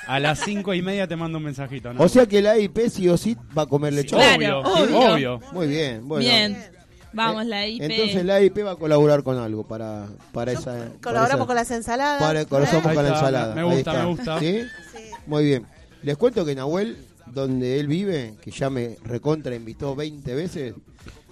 A 0.06 0.20
las 0.20 0.40
cinco 0.40 0.74
y 0.74 0.82
media 0.82 1.08
te 1.08 1.16
mando 1.16 1.38
un 1.38 1.46
mensajito. 1.46 1.94
¿no? 1.94 2.04
O 2.04 2.10
sea 2.10 2.26
que 2.26 2.42
la 2.42 2.56
EIP 2.56 2.90
sí 2.90 3.08
o 3.10 3.18
sí 3.18 3.38
va 3.58 3.64
a 3.64 3.66
comer 3.68 3.94
lechón. 3.94 4.20
Claro, 4.20 4.60
obvio, 4.62 5.00
obvio. 5.00 5.14
obvio. 5.14 5.40
Muy 5.54 5.68
bien, 5.68 6.08
bueno. 6.08 6.24
Bien, 6.26 6.72
vamos, 7.14 7.46
la 7.46 7.68
IP. 7.68 7.82
Entonces 7.84 8.26
la 8.26 8.40
EIP 8.40 8.66
va 8.66 8.72
a 8.72 8.76
colaborar 8.76 9.24
con 9.24 9.38
algo 9.38 9.64
para, 9.68 10.08
para 10.32 10.52
esa. 10.52 10.72
para 10.74 10.90
Colaboramos 11.02 11.36
esa- 11.40 11.46
con 11.48 11.56
las 11.56 11.72
ensaladas. 11.72 12.22
Para, 12.22 12.46
colaboramos 12.46 12.94
con 12.94 13.04
la 13.04 13.10
ensalada. 13.10 13.56
me 13.56 13.64
gusta, 13.64 13.94
me 13.94 14.06
gusta. 14.06 14.40
¿Sí? 14.40 14.60
Sí. 14.94 15.00
Muy 15.28 15.44
bien. 15.46 15.66
Les 16.04 16.18
cuento 16.18 16.44
que 16.46 16.56
Nahuel, 16.56 16.98
donde 17.28 17.80
él 17.80 17.88
vive, 17.88 18.36
que 18.42 18.52
ya 18.52 18.70
me 18.70 18.98
recontra 19.04 19.56
invitó 19.56 19.96
20 19.96 20.34
veces, 20.36 20.74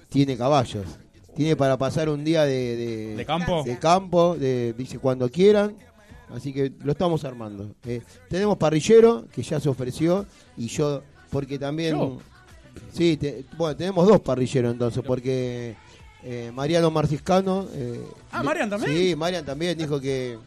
tiene 0.09 0.37
caballos. 0.37 0.85
Tiene 1.35 1.55
para 1.55 1.77
pasar 1.77 2.09
un 2.09 2.23
día 2.23 2.43
de, 2.43 2.75
de, 2.75 3.15
¿De 3.15 3.25
campo? 3.25 3.63
de 3.63 3.79
campo, 3.79 4.35
de, 4.35 4.73
dice 4.77 4.99
cuando 4.99 5.29
quieran. 5.29 5.75
Así 6.35 6.53
que 6.53 6.71
lo 6.83 6.91
estamos 6.91 7.23
armando. 7.25 7.73
Eh, 7.85 8.01
tenemos 8.29 8.57
parrillero, 8.57 9.25
que 9.33 9.41
ya 9.41 9.59
se 9.59 9.67
ofreció, 9.69 10.25
y 10.57 10.67
yo, 10.67 11.01
porque 11.31 11.57
también... 11.57 11.97
¿Yo? 11.97 12.17
Sí, 12.93 13.17
te- 13.17 13.45
bueno, 13.57 13.75
tenemos 13.75 14.07
dos 14.07 14.19
parrilleros 14.21 14.71
entonces, 14.73 15.03
porque 15.05 15.75
eh, 16.23 16.51
Mariano 16.53 16.91
Marciscano... 16.91 17.67
eh, 17.73 18.03
Ah, 18.31 18.43
Marian 18.43 18.69
también. 18.69 18.91
Sí, 18.95 19.15
Marian 19.15 19.45
también 19.45 19.77
dijo 19.77 19.99
que, 20.01 20.37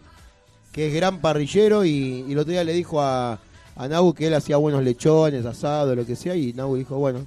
que 0.73 0.89
es 0.89 0.95
gran 0.95 1.21
parrillero 1.21 1.85
y, 1.85 2.25
y 2.29 2.33
el 2.33 2.39
otro 2.39 2.53
día 2.53 2.65
le 2.65 2.73
dijo 2.73 3.01
a, 3.01 3.39
a 3.77 3.89
Nau 3.89 4.13
que 4.13 4.27
él 4.27 4.35
hacía 4.35 4.57
buenos 4.57 4.83
lechones, 4.83 5.47
asados, 5.47 5.97
lo 5.97 6.05
que 6.05 6.17
sea, 6.17 6.35
y 6.37 6.53
Nau 6.53 6.77
dijo, 6.77 6.97
bueno, 6.99 7.27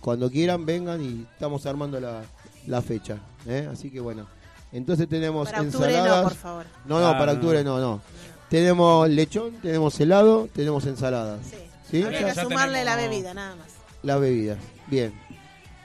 cuando 0.00 0.30
quieran 0.30 0.64
vengan 0.66 1.02
y 1.02 1.26
estamos 1.32 1.66
armando 1.66 2.00
la, 2.00 2.22
la 2.66 2.82
fecha. 2.82 3.18
¿eh? 3.46 3.68
Así 3.70 3.90
que 3.90 4.00
bueno, 4.00 4.26
entonces 4.72 5.08
tenemos 5.08 5.48
Para 5.50 5.62
octubre 5.62 5.88
ensaladas. 5.90 6.22
no, 6.22 6.28
por 6.28 6.36
favor. 6.38 6.66
No, 6.86 7.00
no, 7.00 7.06
Ah, 7.08 7.18
para 7.18 7.32
no. 7.32 7.38
octubre 7.38 7.62
no, 7.64 7.78
no. 7.78 8.00
Tenemos 8.48 9.08
lechón, 9.08 9.52
tenemos 9.62 9.98
helado, 10.00 10.48
tenemos 10.52 10.84
ensaladas. 10.86 11.40
Sí. 11.48 11.56
¿Sí? 11.90 12.02
Habría 12.02 12.32
que 12.32 12.40
sumarle 12.40 12.84
la 12.84 12.96
bebida, 12.96 13.34
nada 13.34 13.56
más. 13.56 13.66
La 14.02 14.16
bebida. 14.16 14.56
Bien. 14.86 15.12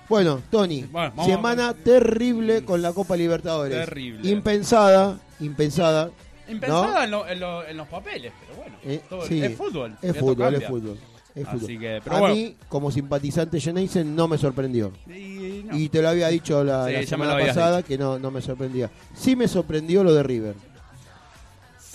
Bueno, 0.07 0.41
Tony, 0.51 0.83
Bueno, 0.83 1.25
semana 1.25 1.73
terrible 1.73 2.63
con 2.63 2.81
la 2.81 2.93
Copa 2.93 3.15
Libertadores. 3.17 3.85
Terrible. 3.85 4.29
Impensada, 4.29 5.17
impensada. 5.39 6.11
Impensada 6.47 7.05
en, 7.05 7.11
lo- 7.11 7.27
en 7.27 7.39
lo- 7.39 7.65
en 7.67 7.75
los 7.75 7.87
papeles, 7.87 8.31
pero 8.39 8.61
bueno. 8.61 8.77
Eh, 8.83 9.01
todo- 9.09 9.25
sí. 9.25 9.41
es 9.43 9.55
fútbol. 9.57 9.97
Es 10.01 10.15
fútbol, 10.15 10.53
es 10.55 10.65
fútbol. 10.67 10.99
es 11.33 11.47
Así 11.47 11.77
que, 11.79 11.99
pero 12.03 12.15
a 12.15 12.19
bueno. 12.19 12.35
mí, 12.35 12.55
como 12.69 12.91
simpatizante 12.91 13.59
Geneisen, 13.59 14.15
no 14.15 14.27
me 14.27 14.37
sorprendió. 14.37 14.91
Y, 15.07 15.63
no. 15.65 15.75
Y 15.75 15.89
te 15.89 16.01
lo 16.03 16.09
había 16.09 16.27
dicho 16.27 16.63
la, 16.63 16.87
Sí, 16.87 17.07
semana 17.07 17.35
pasada 17.37 17.81
que 17.81 17.97
no, 17.97 18.19
no 18.19 18.29
me 18.29 18.41
sorprendía. 18.41 18.91
Sí 19.15 19.35
me 19.35 19.47
sorprendió 19.47 20.03
lo 20.03 20.13
de 20.13 20.21
River. 20.23 20.55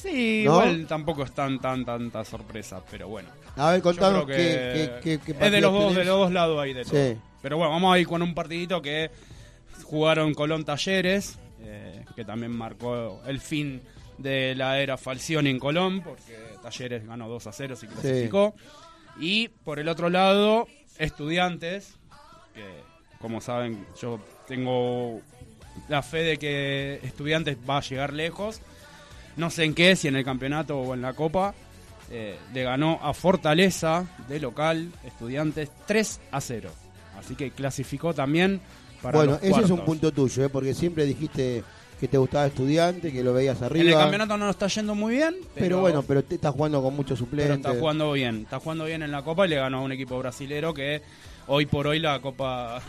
Sí, 0.01 0.44
¿No? 0.46 0.53
igual 0.53 0.86
tampoco 0.86 1.24
es 1.24 1.32
tan, 1.32 1.61
tan, 1.61 1.84
tanta 1.84 2.24
sorpresa, 2.24 2.82
pero 2.90 3.09
bueno. 3.09 3.28
A 3.57 3.72
ver, 3.72 3.82
contanos 3.82 4.26
que 4.26 5.01
es 5.05 5.22
de 5.53 5.61
los 5.61 5.72
dos, 5.72 5.94
de 5.94 6.05
los 6.05 6.18
dos 6.18 6.32
lados 6.32 6.59
ahí 6.61 6.72
de 6.72 6.84
todo. 6.84 6.94
Sí. 6.94 7.18
Pero 7.42 7.57
bueno, 7.57 7.72
vamos 7.72 7.94
a 7.94 7.98
ir 7.98 8.07
con 8.07 8.22
un 8.22 8.34
partidito 8.34 8.80
que 8.80 9.11
jugaron 9.84 10.34
Colón 10.34 10.64
Talleres, 10.64 11.38
eh, 11.61 12.05
que 12.14 12.24
también 12.24 12.53
marcó 12.53 13.22
el 13.26 13.40
fin 13.40 13.82
de 14.18 14.55
la 14.55 14.78
era 14.78 14.96
Falcioni 14.96 15.51
en 15.51 15.59
Colón, 15.59 16.03
porque 16.03 16.36
Talleres 16.62 17.07
ganó 17.07 17.28
2 17.28 17.46
a 17.46 17.53
0, 17.53 17.76
se 17.76 17.86
clasificó. 17.86 18.55
Y 19.18 19.48
por 19.48 19.78
el 19.78 19.88
otro 19.88 20.09
lado, 20.11 20.66
Estudiantes, 20.98 21.94
que 22.55 22.62
como 23.20 23.40
saben, 23.40 23.86
yo 24.01 24.20
tengo 24.46 25.20
la 25.88 26.03
fe 26.03 26.18
de 26.18 26.38
que 26.38 27.01
Estudiantes 27.03 27.57
va 27.68 27.78
a 27.78 27.82
llegar 27.82 28.12
lejos. 28.12 28.61
No 29.36 29.50
sé 29.50 29.64
en 29.64 29.74
qué, 29.74 29.96
si 29.96 30.08
en 30.08 30.16
el 30.16 30.24
campeonato 30.24 30.78
o 30.78 30.94
en 30.94 31.02
la 31.02 31.12
Copa. 31.12 31.54
Eh, 32.12 32.36
le 32.52 32.64
ganó 32.64 32.98
a 33.02 33.14
Fortaleza 33.14 34.04
de 34.28 34.40
local, 34.40 34.90
Estudiantes 35.04 35.70
3 35.86 36.20
a 36.32 36.40
0. 36.40 36.70
Así 37.16 37.36
que 37.36 37.52
clasificó 37.52 38.12
también 38.12 38.60
para 39.00 39.18
Bueno, 39.18 39.32
los 39.34 39.42
ese 39.44 39.60
es 39.60 39.70
un 39.70 39.84
punto 39.84 40.10
tuyo, 40.10 40.44
¿eh? 40.44 40.48
porque 40.48 40.74
siempre 40.74 41.04
dijiste 41.04 41.62
que 42.00 42.08
te 42.08 42.18
gustaba 42.18 42.46
estudiante, 42.46 43.12
que 43.12 43.22
lo 43.22 43.32
veías 43.32 43.62
arriba. 43.62 43.84
En 43.84 43.88
el 43.90 43.94
campeonato 43.94 44.36
no 44.36 44.46
lo 44.46 44.50
está 44.50 44.66
yendo 44.66 44.94
muy 44.96 45.16
bien, 45.16 45.36
pero, 45.38 45.54
pero, 45.54 45.80
bueno, 45.80 46.02
pero 46.02 46.24
te 46.24 46.34
estás 46.34 46.52
jugando 46.52 46.82
con 46.82 46.96
muchos 46.96 47.18
pero 47.18 47.30
suplentes. 47.30 47.56
está 47.58 47.78
jugando 47.78 48.10
bien. 48.12 48.42
Está 48.42 48.58
jugando 48.58 48.86
bien 48.86 49.02
en 49.02 49.12
la 49.12 49.22
Copa 49.22 49.46
y 49.46 49.50
le 49.50 49.56
ganó 49.56 49.78
a 49.78 49.82
un 49.82 49.92
equipo 49.92 50.18
brasilero 50.18 50.74
que 50.74 51.02
hoy 51.46 51.66
por 51.66 51.86
hoy 51.86 52.00
la 52.00 52.20
Copa 52.20 52.82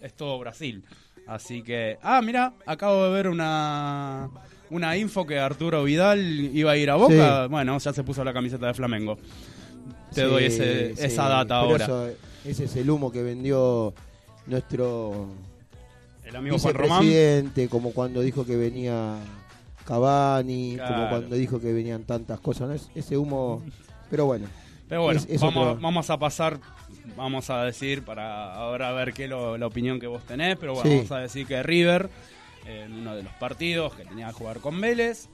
es 0.00 0.14
todo 0.14 0.38
Brasil. 0.38 0.84
Así 1.26 1.62
que, 1.62 1.98
ah, 2.02 2.22
mira, 2.22 2.54
acabo 2.64 3.04
de 3.04 3.10
ver 3.10 3.28
una 3.28 4.30
una 4.70 4.96
info 4.96 5.26
que 5.26 5.38
Arturo 5.38 5.84
Vidal 5.84 6.20
iba 6.54 6.72
a 6.72 6.76
ir 6.76 6.90
a 6.90 6.96
Boca. 6.96 7.44
Sí. 7.44 7.50
Bueno, 7.50 7.78
ya 7.78 7.92
se 7.92 8.02
puso 8.04 8.24
la 8.24 8.32
camiseta 8.32 8.66
de 8.66 8.74
Flamengo. 8.74 9.16
Te 10.12 10.22
Sí, 10.22 10.26
doy 10.28 10.44
ese, 10.44 10.94
sí, 10.96 11.04
esa 11.04 11.28
data 11.28 11.56
ahora. 11.56 11.84
eso- 11.84 12.08
ese 12.44 12.64
es 12.64 12.76
el 12.76 12.88
humo 12.90 13.10
que 13.10 13.22
vendió 13.22 13.94
nuestro 14.46 15.28
El 16.24 16.36
amigo 16.36 16.58
Juan 16.58 16.74
Román. 16.74 17.52
como 17.70 17.92
cuando 17.92 18.20
dijo 18.20 18.44
que 18.46 18.56
venía 18.56 19.16
Cavani, 19.84 20.76
como 20.86 21.08
cuando 21.08 21.36
dijo 21.36 21.60
que 21.60 21.72
venían 21.72 22.04
tantas 22.04 22.40
cosas. 22.40 22.68
¿no? 22.68 22.74
Es- 22.74 22.90
Ese 22.94 23.16
humo, 23.18 23.62
pero 24.10 24.26
bueno. 24.26 24.46
Pero 24.88 25.02
bueno, 25.02 25.18
es- 25.20 25.26
es 25.28 25.40
vamos, 25.40 25.66
otro- 25.68 25.80
vamos 25.82 26.10
a 26.10 26.18
pasar, 26.18 26.60
vamos 27.16 27.50
a 27.50 27.64
decir, 27.64 28.02
para 28.02 28.54
ahora 28.54 28.92
ver 28.92 29.12
qué 29.14 29.26
lo, 29.28 29.56
la 29.58 29.66
opinión 29.66 29.98
que 29.98 30.06
vos 30.06 30.22
tenés, 30.24 30.56
pero 30.58 30.74
bueno, 30.74 30.88
Sí. 30.90 30.96
vamos 30.96 31.12
a 31.12 31.18
decir 31.18 31.46
que 31.46 31.62
River, 31.62 32.08
en 32.66 32.92
uno 32.92 33.14
de 33.16 33.22
los 33.22 33.32
partidos 33.34 33.94
que 33.94 34.04
tenía 34.04 34.28
que 34.28 34.32
jugar 34.34 34.60
con 34.60 34.80
Vélez, 34.80 35.28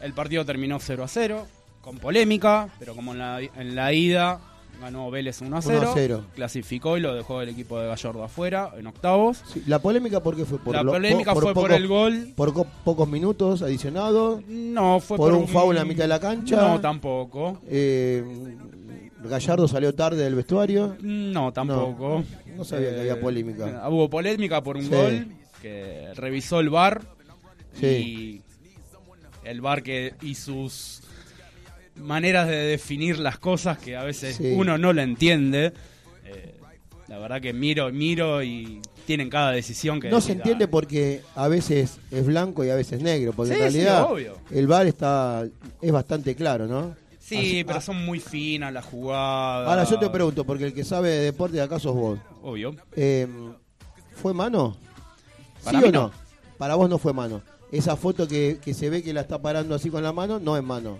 el 0.00 0.12
partido 0.12 0.44
terminó 0.44 0.78
0 0.80 1.04
a 1.04 1.08
0, 1.08 1.46
con 1.80 1.98
polémica, 1.98 2.68
pero 2.78 2.94
como 2.94 3.12
en 3.12 3.18
la, 3.18 3.40
en 3.40 3.74
la 3.74 3.92
ida 3.92 4.40
ganó 4.80 5.08
Vélez 5.10 5.40
1 5.40 5.56
a 5.56 5.62
0, 5.62 5.78
1 5.82 5.90
a 5.90 5.94
0. 5.94 6.24
clasificó 6.34 6.96
y 6.96 7.00
lo 7.00 7.14
dejó 7.14 7.40
el 7.42 7.48
equipo 7.50 7.78
de 7.78 7.86
Gallardo 7.86 8.24
afuera 8.24 8.70
en 8.76 8.86
octavos. 8.88 9.42
Sí, 9.52 9.62
la 9.66 9.78
polémica 9.78 10.20
por 10.20 10.34
qué 10.36 10.44
fue 10.44 10.58
por 10.58 10.74
la 10.74 10.82
lo- 10.82 10.92
polémica 10.92 11.32
por- 11.32 11.42
fue 11.44 11.54
por 11.54 11.70
el 11.72 11.86
gol. 11.86 12.32
por 12.34 12.52
co- 12.52 12.66
pocos 12.84 13.08
minutos 13.08 13.62
adicionados. 13.62 14.42
No, 14.48 14.98
fue 14.98 15.16
por 15.16 15.30
por, 15.30 15.38
un 15.40 15.46
foul 15.46 15.76
en 15.76 15.82
la 15.82 15.84
mitad 15.84 16.04
de 16.04 16.08
la 16.08 16.18
cancha. 16.18 16.56
No, 16.56 16.80
tampoco. 16.80 17.60
Eh, 17.68 18.24
Gallardo 19.22 19.68
salió 19.68 19.94
tarde 19.94 20.22
del 20.24 20.34
vestuario. 20.34 20.96
No, 21.00 21.52
tampoco. 21.52 22.24
No 22.56 22.64
sabía 22.64 22.90
que 22.94 23.00
había 23.00 23.20
polémica. 23.20 23.68
eh, 23.68 23.90
Hubo 23.90 24.10
polémica 24.10 24.62
por 24.62 24.76
un 24.76 24.82
Sí. 24.82 24.88
gol 24.90 25.26
que 25.64 26.12
revisó 26.14 26.60
el 26.60 26.70
Sí. 27.80 27.86
y 27.86 28.42
el 29.48 29.62
VAR 29.62 29.82
que 29.82 30.14
y 30.20 30.34
sus 30.34 31.00
maneras 31.96 32.46
de 32.48 32.56
definir 32.56 33.18
las 33.18 33.38
cosas 33.38 33.78
que 33.78 33.96
a 33.96 34.02
veces 34.04 34.36
Sí. 34.36 34.52
uno 34.54 34.76
no 34.76 34.92
lo 34.92 35.00
entiende. 35.00 35.72
Eh, 36.26 36.54
la 37.08 37.18
verdad 37.18 37.40
que 37.40 37.52
miro, 37.54 37.90
miro 37.92 38.42
y 38.42 38.82
tienen 39.06 39.30
cada 39.30 39.52
decisión 39.52 40.00
que 40.00 40.10
No 40.10 40.20
se 40.20 40.32
entiende 40.32 40.64
"Ah, 40.66 40.70
porque 40.70 41.22
a 41.34 41.48
veces 41.48 41.98
es 42.10 42.26
blanco 42.26 42.62
y 42.64 42.70
a 42.70 42.74
veces 42.74 43.00
negro, 43.00 43.32
porque 43.32 43.54
Sí, 43.54 43.56
en 43.56 43.62
realidad 43.62 44.06
el 44.50 44.66
VAR 44.66 44.86
está 44.86 45.46
es 45.80 45.92
bastante 45.92 46.34
claro, 46.34 46.66
¿no? 46.66 46.94
Sí, 47.20 47.36
Así- 47.38 47.64
pero 47.64 47.78
ah, 47.78 47.82
son 47.82 48.04
muy 48.04 48.20
finas 48.20 48.70
las 48.72 48.84
jugadas. 48.84 49.66
Ahora 49.68 49.84
yo 49.84 49.98
te 49.98 50.10
pregunto, 50.10 50.44
porque 50.44 50.64
el 50.64 50.74
que 50.74 50.84
sabe 50.84 51.08
de 51.08 51.20
deporte 51.20 51.58
acá 51.60 51.78
sos 51.78 51.94
vos. 51.94 52.18
Obvio. 52.42 52.76
Eh, 52.96 53.26
¿Fue 54.20 54.34
mano? 54.34 54.76
Para 55.64 55.78
¿Sí 55.78 55.84
mí 55.84 55.88
o 55.88 55.92
no? 55.92 56.02
no. 56.08 56.12
Para 56.58 56.74
vos 56.76 56.88
no 56.88 56.98
fue 56.98 57.12
mano. 57.12 57.42
Esa 57.72 57.96
foto 57.96 58.28
que, 58.28 58.58
que 58.64 58.74
se 58.74 58.88
ve 58.90 59.02
que 59.02 59.12
la 59.12 59.22
está 59.22 59.40
parando 59.40 59.74
así 59.74 59.90
con 59.90 60.02
la 60.02 60.12
mano, 60.12 60.38
no 60.38 60.56
es 60.56 60.62
mano. 60.62 60.98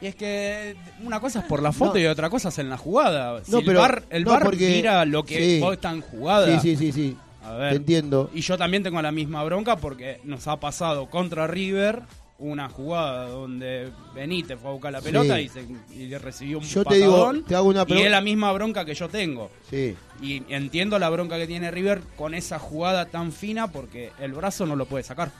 Y 0.00 0.06
es 0.06 0.14
que 0.16 0.76
una 1.04 1.20
cosa 1.20 1.40
es 1.40 1.44
por 1.46 1.62
la 1.62 1.72
foto 1.72 1.94
No. 1.94 2.00
y 2.00 2.06
otra 2.06 2.30
cosa 2.30 2.48
es 2.48 2.58
en 2.58 2.68
la 2.70 2.76
jugada. 2.78 3.42
Si 3.44 3.50
No, 3.50 3.58
el 3.58 3.64
pero- 3.64 3.80
bar, 3.80 4.02
el 4.10 4.24
no, 4.24 4.38
porque- 4.40 4.68
mira 4.70 5.04
lo 5.04 5.24
que 5.24 5.36
sí. 5.56 5.60
vos 5.60 5.74
está 5.74 5.90
en 5.92 6.00
jugada. 6.00 6.60
Sí, 6.60 6.76
sí, 6.76 6.76
sí, 6.76 6.92
sí. 6.92 7.16
A 7.44 7.52
ver. 7.52 7.70
Te 7.70 7.76
entiendo. 7.76 8.30
Y 8.34 8.40
yo 8.40 8.56
también 8.56 8.82
tengo 8.82 9.00
la 9.02 9.12
misma 9.12 9.44
bronca 9.44 9.76
porque 9.76 10.20
nos 10.24 10.48
ha 10.48 10.58
pasado 10.60 11.10
contra 11.10 11.46
River 11.46 12.02
una 12.38 12.68
jugada 12.68 13.28
donde 13.28 13.90
Benítez 14.14 14.58
fue 14.60 14.70
a 14.70 14.72
buscar 14.72 14.92
la 14.92 15.00
Sí. 15.00 15.04
pelota 15.06 15.40
y, 15.40 15.48
se, 15.48 15.64
y 15.96 16.14
recibió 16.16 16.58
un 16.58 16.64
Yo 16.64 16.84
te 16.84 16.96
digo, 16.96 17.12
patadón. 17.12 17.44
te 17.44 17.54
hago 17.54 17.68
una 17.68 17.84
Y 17.88 18.02
es 18.02 18.10
la 18.10 18.20
misma 18.20 18.50
bronca 18.52 18.84
que 18.84 18.94
yo 18.94 19.08
tengo. 19.08 19.50
Sí. 19.70 19.94
Y 20.20 20.42
entiendo 20.48 20.98
la 20.98 21.08
bronca 21.10 21.36
que 21.38 21.46
tiene 21.46 21.70
River 21.70 22.02
con 22.16 22.34
esa 22.34 22.58
jugada 22.58 23.06
tan 23.06 23.32
fina 23.32 23.68
porque 23.70 24.10
el 24.20 24.32
brazo 24.32 24.66
no 24.66 24.74
lo 24.76 24.86
puede 24.86 25.04
sacar. 25.04 25.30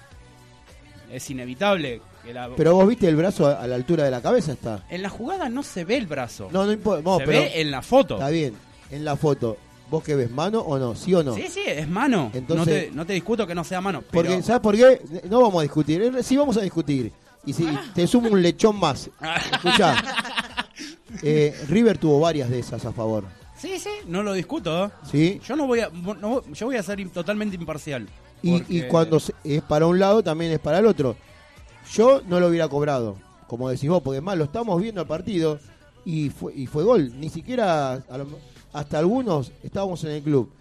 Es 1.12 1.28
inevitable 1.30 2.01
que 2.24 2.32
la... 2.32 2.49
Pero 2.57 2.74
vos 2.74 2.88
viste 2.88 3.09
el 3.09 3.16
brazo 3.16 3.47
a, 3.47 3.55
a 3.62 3.66
la 3.66 3.74
altura 3.74 4.05
de 4.05 4.11
la 4.11 4.22
cabeza 4.22 4.53
está. 4.53 4.84
En 4.88 5.03
la 5.03 5.09
jugada 5.11 5.49
no 5.49 5.62
se 5.62 5.84
ve 5.84 5.97
el 5.97 6.07
brazo. 6.07 6.49
No, 6.53 6.64
no 6.64 6.72
importa. 6.72 7.03
no, 7.03 7.18
se 7.18 7.24
pero 7.26 7.40
ve 7.40 7.61
en 7.61 7.70
la 7.70 7.82
foto. 7.82 8.14
Está 8.14 8.30
bien. 8.30 8.55
En 8.90 9.05
la 9.05 9.16
foto, 9.16 9.57
¿vos 9.91 10.03
qué 10.05 10.14
ves? 10.14 10.30
¿Mano 10.30 10.61
o 10.61 10.78
no? 10.78 10.95
¿Sí 10.95 11.14
o 11.14 11.22
no? 11.22 11.35
Sí, 11.35 11.47
sí, 11.49 11.61
es 11.66 11.89
mano. 11.89 12.30
Entonces- 12.35 12.87
no, 12.87 12.91
te, 12.91 12.97
no 12.97 13.07
te 13.07 13.12
discuto 13.14 13.47
que 13.47 13.55
no 13.55 13.64
sea 13.64 13.80
mano. 13.80 14.03
Porque, 14.11 14.43
¿sabes 14.43 14.61
por 14.61 14.74
qué? 14.76 15.01
No 15.28 15.41
vamos 15.43 15.61
a 15.61 15.62
discutir. 15.62 16.03
Eh, 16.03 16.22
Sí 16.22 16.37
vamos 16.37 16.57
a 16.57 16.61
discutir. 16.61 17.12
Y 17.47 17.53
si 17.53 17.66
te 17.95 18.07
sumo 18.07 18.28
un 18.30 18.41
lechón 18.43 18.78
más. 18.78 19.11
Escuchá. 19.53 20.03
Eh, 21.22 21.55
River 21.68 21.99
tuvo 21.99 22.20
varias 22.20 22.49
de 22.51 22.59
esas 22.59 22.85
a 22.85 22.93
favor. 22.93 23.24
Sí, 23.57 23.78
sí, 23.78 23.91
no 24.09 24.22
lo 24.22 24.32
discuto. 24.32 24.87
¿eh? 24.87 24.91
¿Sí? 25.11 25.41
Yo 25.47 25.57
no 25.57 25.66
voy 25.66 25.80
a, 25.80 25.89
no- 25.91 26.43
yo 26.53 26.66
voy 26.66 26.76
a 26.76 26.82
ser 26.82 27.07
totalmente 27.11 27.57
imparcial. 27.57 28.09
Y, 28.43 28.53
porque- 28.59 28.74
y 28.74 28.82
cuando 28.89 29.18
es 29.45 29.62
para 29.62 29.87
un 29.87 29.99
lado, 29.99 30.22
también 30.22 30.53
es 30.53 30.59
para 30.59 30.78
el 30.80 30.87
otro. 30.87 31.16
Yo 31.93 32.22
no 32.26 32.41
lo 32.41 32.49
hubiera 32.49 32.68
cobrado, 32.68 33.16
como 33.47 33.68
decís 33.68 33.89
vos, 33.89 34.03
porque 34.03 34.20
más 34.20 34.37
lo 34.37 34.45
estamos 34.45 34.80
viendo 34.80 35.01
al 35.03 35.07
partido 35.07 35.59
y 36.05 36.30
fue, 36.30 36.55
y 36.55 36.66
fue 36.66 36.82
gol. 36.85 37.12
Ni 37.20 37.28
siquiera, 37.30 37.93
a 37.93 38.18
lo- 38.18 38.39
hasta 38.75 38.99
algunos 38.99 39.53
estábamos 39.62 40.05
en 40.05 40.11
el 40.11 40.22
club. 40.22 40.53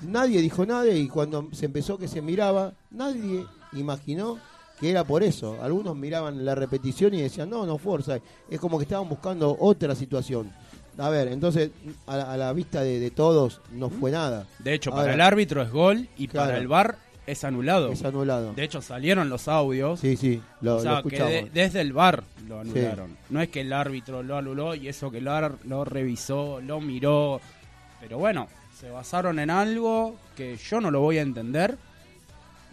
Nadie 0.00 0.40
dijo 0.40 0.66
nada 0.66 0.88
y 0.88 1.06
cuando 1.06 1.48
se 1.52 1.66
empezó 1.66 1.96
que 1.96 2.08
se 2.08 2.20
miraba, 2.20 2.72
nadie 2.90 3.46
imaginó 3.74 4.38
que 4.80 4.90
era 4.90 5.04
por 5.04 5.22
eso. 5.22 5.58
Algunos 5.62 5.94
miraban 5.94 6.44
la 6.44 6.56
repetición 6.56 7.14
y 7.14 7.20
decían, 7.22 7.48
no, 7.48 7.64
no 7.64 7.78
fuerza. 7.78 8.18
Es 8.50 8.58
como 8.58 8.78
que 8.78 8.82
estaban 8.82 9.08
buscando 9.08 9.56
otra 9.60 9.94
situación. 9.94 10.50
A 10.98 11.08
ver, 11.08 11.28
entonces, 11.28 11.70
a 12.06 12.16
la, 12.16 12.32
a 12.32 12.36
la 12.36 12.52
vista 12.52 12.80
de, 12.82 12.98
de 12.98 13.10
todos, 13.10 13.60
no 13.70 13.90
fue 13.90 14.10
nada. 14.10 14.46
De 14.58 14.74
hecho, 14.74 14.90
Ahora, 14.90 15.02
para 15.02 15.14
el 15.14 15.20
árbitro 15.20 15.62
es 15.62 15.70
gol 15.70 16.08
y 16.16 16.28
para 16.28 16.58
el 16.58 16.66
VAR 16.68 16.98
es 17.32 17.44
anulado. 17.44 17.90
Es 17.90 18.04
anulado. 18.04 18.52
De 18.54 18.64
hecho, 18.64 18.80
salieron 18.80 19.28
los 19.28 19.48
audios. 19.48 20.00
Sí, 20.00 20.16
sí, 20.16 20.40
lo, 20.60 20.74
o 20.74 20.76
lo 20.76 20.82
sea, 20.82 20.92
que 21.02 21.08
escuchamos. 21.16 21.32
de- 21.32 21.50
desde 21.52 21.80
el 21.80 21.92
VAR 21.92 22.22
lo 22.48 22.60
anularon. 22.60 23.16
No 23.30 23.40
es 23.40 23.48
que 23.48 23.60
el 23.62 23.72
árbitro 23.72 24.22
lo 24.22 24.36
anuló 24.36 24.74
y 24.74 24.88
eso 24.88 25.10
que 25.10 25.18
el 25.18 25.24
VAR 25.24 25.56
lo 25.64 25.84
revisó, 25.84 26.60
lo 26.60 26.80
miró. 26.80 27.40
Pero 28.00 28.18
bueno, 28.18 28.48
se 28.78 28.90
basaron 28.90 29.38
en 29.38 29.50
algo 29.50 30.16
que 30.36 30.56
yo 30.56 30.80
no 30.80 30.90
lo 30.90 31.00
voy 31.00 31.18
a 31.18 31.22
entender. 31.22 31.76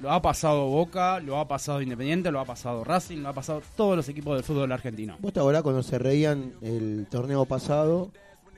Lo 0.01 0.11
ha 0.13 0.21
pasado 0.21 0.67
Boca, 0.67 1.19
lo 1.19 1.37
ha 1.39 1.47
pasado 1.49 1.81
Independiente, 1.81 2.31
lo 2.31 2.39
ha 2.39 2.45
pasado 2.45 2.85
Racing, 2.85 3.17
lo 3.17 3.29
ha 3.29 3.33
pasado 3.33 3.61
todos 3.75 3.97
los 3.97 4.07
equipos 4.07 4.33
del 4.35 4.45
fútbol 4.45 4.71
argentino. 4.71 5.17
¿Vos 5.19 5.33
te 5.33 5.41
acordás 5.41 5.61
cuando 5.61 5.83
se 5.83 5.99
reían 5.99 6.53
el 6.61 7.05
torneo 7.11 7.43
pasado 7.45 8.09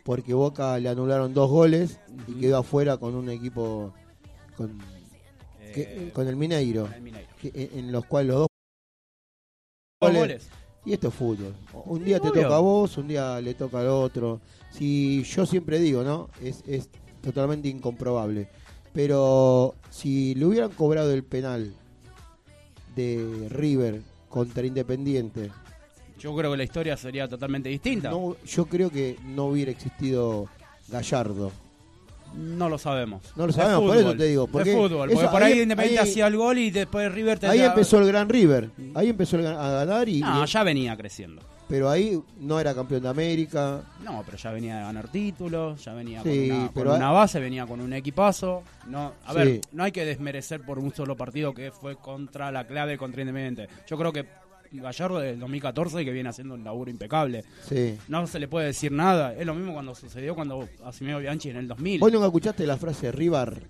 porque 0.04 0.36
Boca 0.36 0.78
le 0.78 0.88
anularon 0.90 1.34
dos 1.34 1.50
goles 1.50 2.00
y 2.28 2.34
quedó 2.40 2.60
afuera 2.60 2.98
con 2.98 3.16
un 3.16 3.28
equipo 3.30 3.92
con, 4.56 4.78
que- 4.78 4.86
Eh, 5.76 6.12
con 6.14 6.28
el 6.28 6.36
Mineiro, 6.36 6.84
con 6.84 6.94
el 6.94 7.02
Mineiro. 7.02 7.28
que- 7.42 7.70
en, 7.74 7.92
los 7.92 8.06
cuales 8.06 8.30
los 8.30 8.38
dos 8.40 8.48
Dos 10.02 10.14
goles- 10.14 10.50
y 10.86 10.94
esto 10.94 11.10
es 11.10 11.14
fútbol. 11.14 11.54
Un 11.86 12.04
día 12.04 12.20
te 12.20 12.30
toca 12.32 12.56
a 12.56 12.60
vos, 12.60 12.98
un 12.98 13.08
día 13.08 13.40
le 13.40 13.54
toca 13.54 13.80
al 13.82 13.88
otro. 13.88 14.42
Si 14.72 15.24
yo 15.24 15.46
siempre 15.46 15.78
digo, 15.80 16.04
¿no? 16.04 16.30
Es, 16.42 16.64
es 16.68 16.90
totalmente 17.22 17.68
incomprobable. 17.70 18.48
Pero 18.94 19.76
si 19.92 20.34
le 20.36 20.46
hubieran 20.46 20.72
cobrado 20.72 21.14
el 21.14 21.24
penal 21.24 21.74
de 22.96 23.48
River 23.50 24.02
contra 24.28 24.66
Independiente, 24.66 25.52
Yo 26.20 26.36
creo 26.36 26.52
que 26.52 26.58
la 26.58 26.64
historia 26.64 26.96
sería 26.98 27.28
totalmente 27.28 27.68
distinta. 27.70 28.10
No, 28.12 28.36
yo 28.46 28.66
creo 28.68 28.90
que 28.92 29.18
no 29.26 29.46
hubiera 29.46 29.72
existido 29.72 30.48
Gallardo. 30.90 31.52
Lo 32.36 32.78
sabemos. 32.78 33.22
No 33.36 33.48
lo 33.48 33.54
sabemos, 33.54 33.82
por 33.84 33.98
eso 33.98 34.16
te 34.16 34.24
digo, 34.26 34.48
porque 34.48 34.72
es 34.72 34.76
fútbol. 34.78 35.10
eso- 35.10 35.20
Porque 35.20 35.32
por 35.32 35.44
ahí, 35.44 35.54
ahí- 35.54 35.62
Independiente 35.62 36.02
ahí- 36.02 36.10
hacía 36.10 36.28
el 36.28 36.38
gol 36.38 36.58
y 36.58 36.72
después 36.72 37.12
River 37.12 37.40
te 37.40 37.48
Ahí 37.48 37.60
da- 37.60 37.68
empezó 37.68 38.00
el 38.00 38.08
Gran 38.08 38.30
River. 38.30 38.70
Ahí 38.96 39.10
empezó 39.10 39.38
el 39.38 39.48
a 39.48 39.70
ganar 39.72 40.08
y, 40.10 40.22
No, 40.22 40.44
y- 40.44 40.48
ya 40.48 40.64
venía 40.64 40.96
creciendo. 40.98 41.42
pero 41.68 41.90
ahí 41.90 42.22
no 42.40 42.60
era 42.60 42.74
campeón 42.76 43.02
de 43.04 43.10
América. 43.10 43.82
No, 44.04 44.24
pero 44.26 44.38
ya 44.38 44.52
venía 44.52 44.82
a 44.82 44.86
ganar 44.88 45.08
títulos, 45.10 45.84
ya 45.84 45.94
venía 45.94 46.22
Sí, 46.24 46.48
con, 46.50 46.58
una, 46.58 46.66
con 46.68 46.74
pero- 46.74 46.96
una 46.96 47.12
base, 47.12 47.40
venía 47.40 47.66
con 47.66 47.80
un 47.82 47.94
equipazo. 47.94 48.64
No, 48.88 49.14
a 49.26 49.32
Sí. 49.32 49.38
ver, 49.38 49.62
no 49.72 49.84
hay 49.84 49.92
que 49.92 50.04
desmerecer 50.06 50.62
por 50.62 50.80
un 50.80 50.94
solo 50.94 51.16
partido 51.16 51.54
que 51.54 51.72
fue 51.72 51.96
contra 51.96 52.52
la 52.52 52.66
clave 52.68 52.98
contra 52.98 53.22
Independiente. 53.22 53.68
Yo 53.88 53.98
creo 53.98 54.12
que 54.12 54.26
Gallardo 54.74 55.20
del 55.20 55.40
2014 55.40 56.06
que 56.06 56.12
viene 56.12 56.30
haciendo 56.30 56.54
un 56.54 56.64
laburo 56.64 56.90
impecable. 56.90 57.44
Sí. 57.68 57.98
No 58.08 58.26
se 58.28 58.40
le 58.40 58.48
puede 58.48 58.68
decir 58.68 58.92
nada. 58.92 59.34
Es 59.36 59.46
lo 59.46 59.54
mismo 59.54 59.74
cuando 59.74 59.94
sucedió 59.96 60.34
cuando 60.36 60.68
asumió 60.86 61.20
Bianchi 61.20 61.50
en 61.50 61.58
el 61.58 61.68
2000. 61.68 62.00
¿Vos 62.00 62.12
nunca 62.12 62.26
escuchaste 62.28 62.66
la 62.66 62.78
frase 62.78 63.12
River 63.12 63.62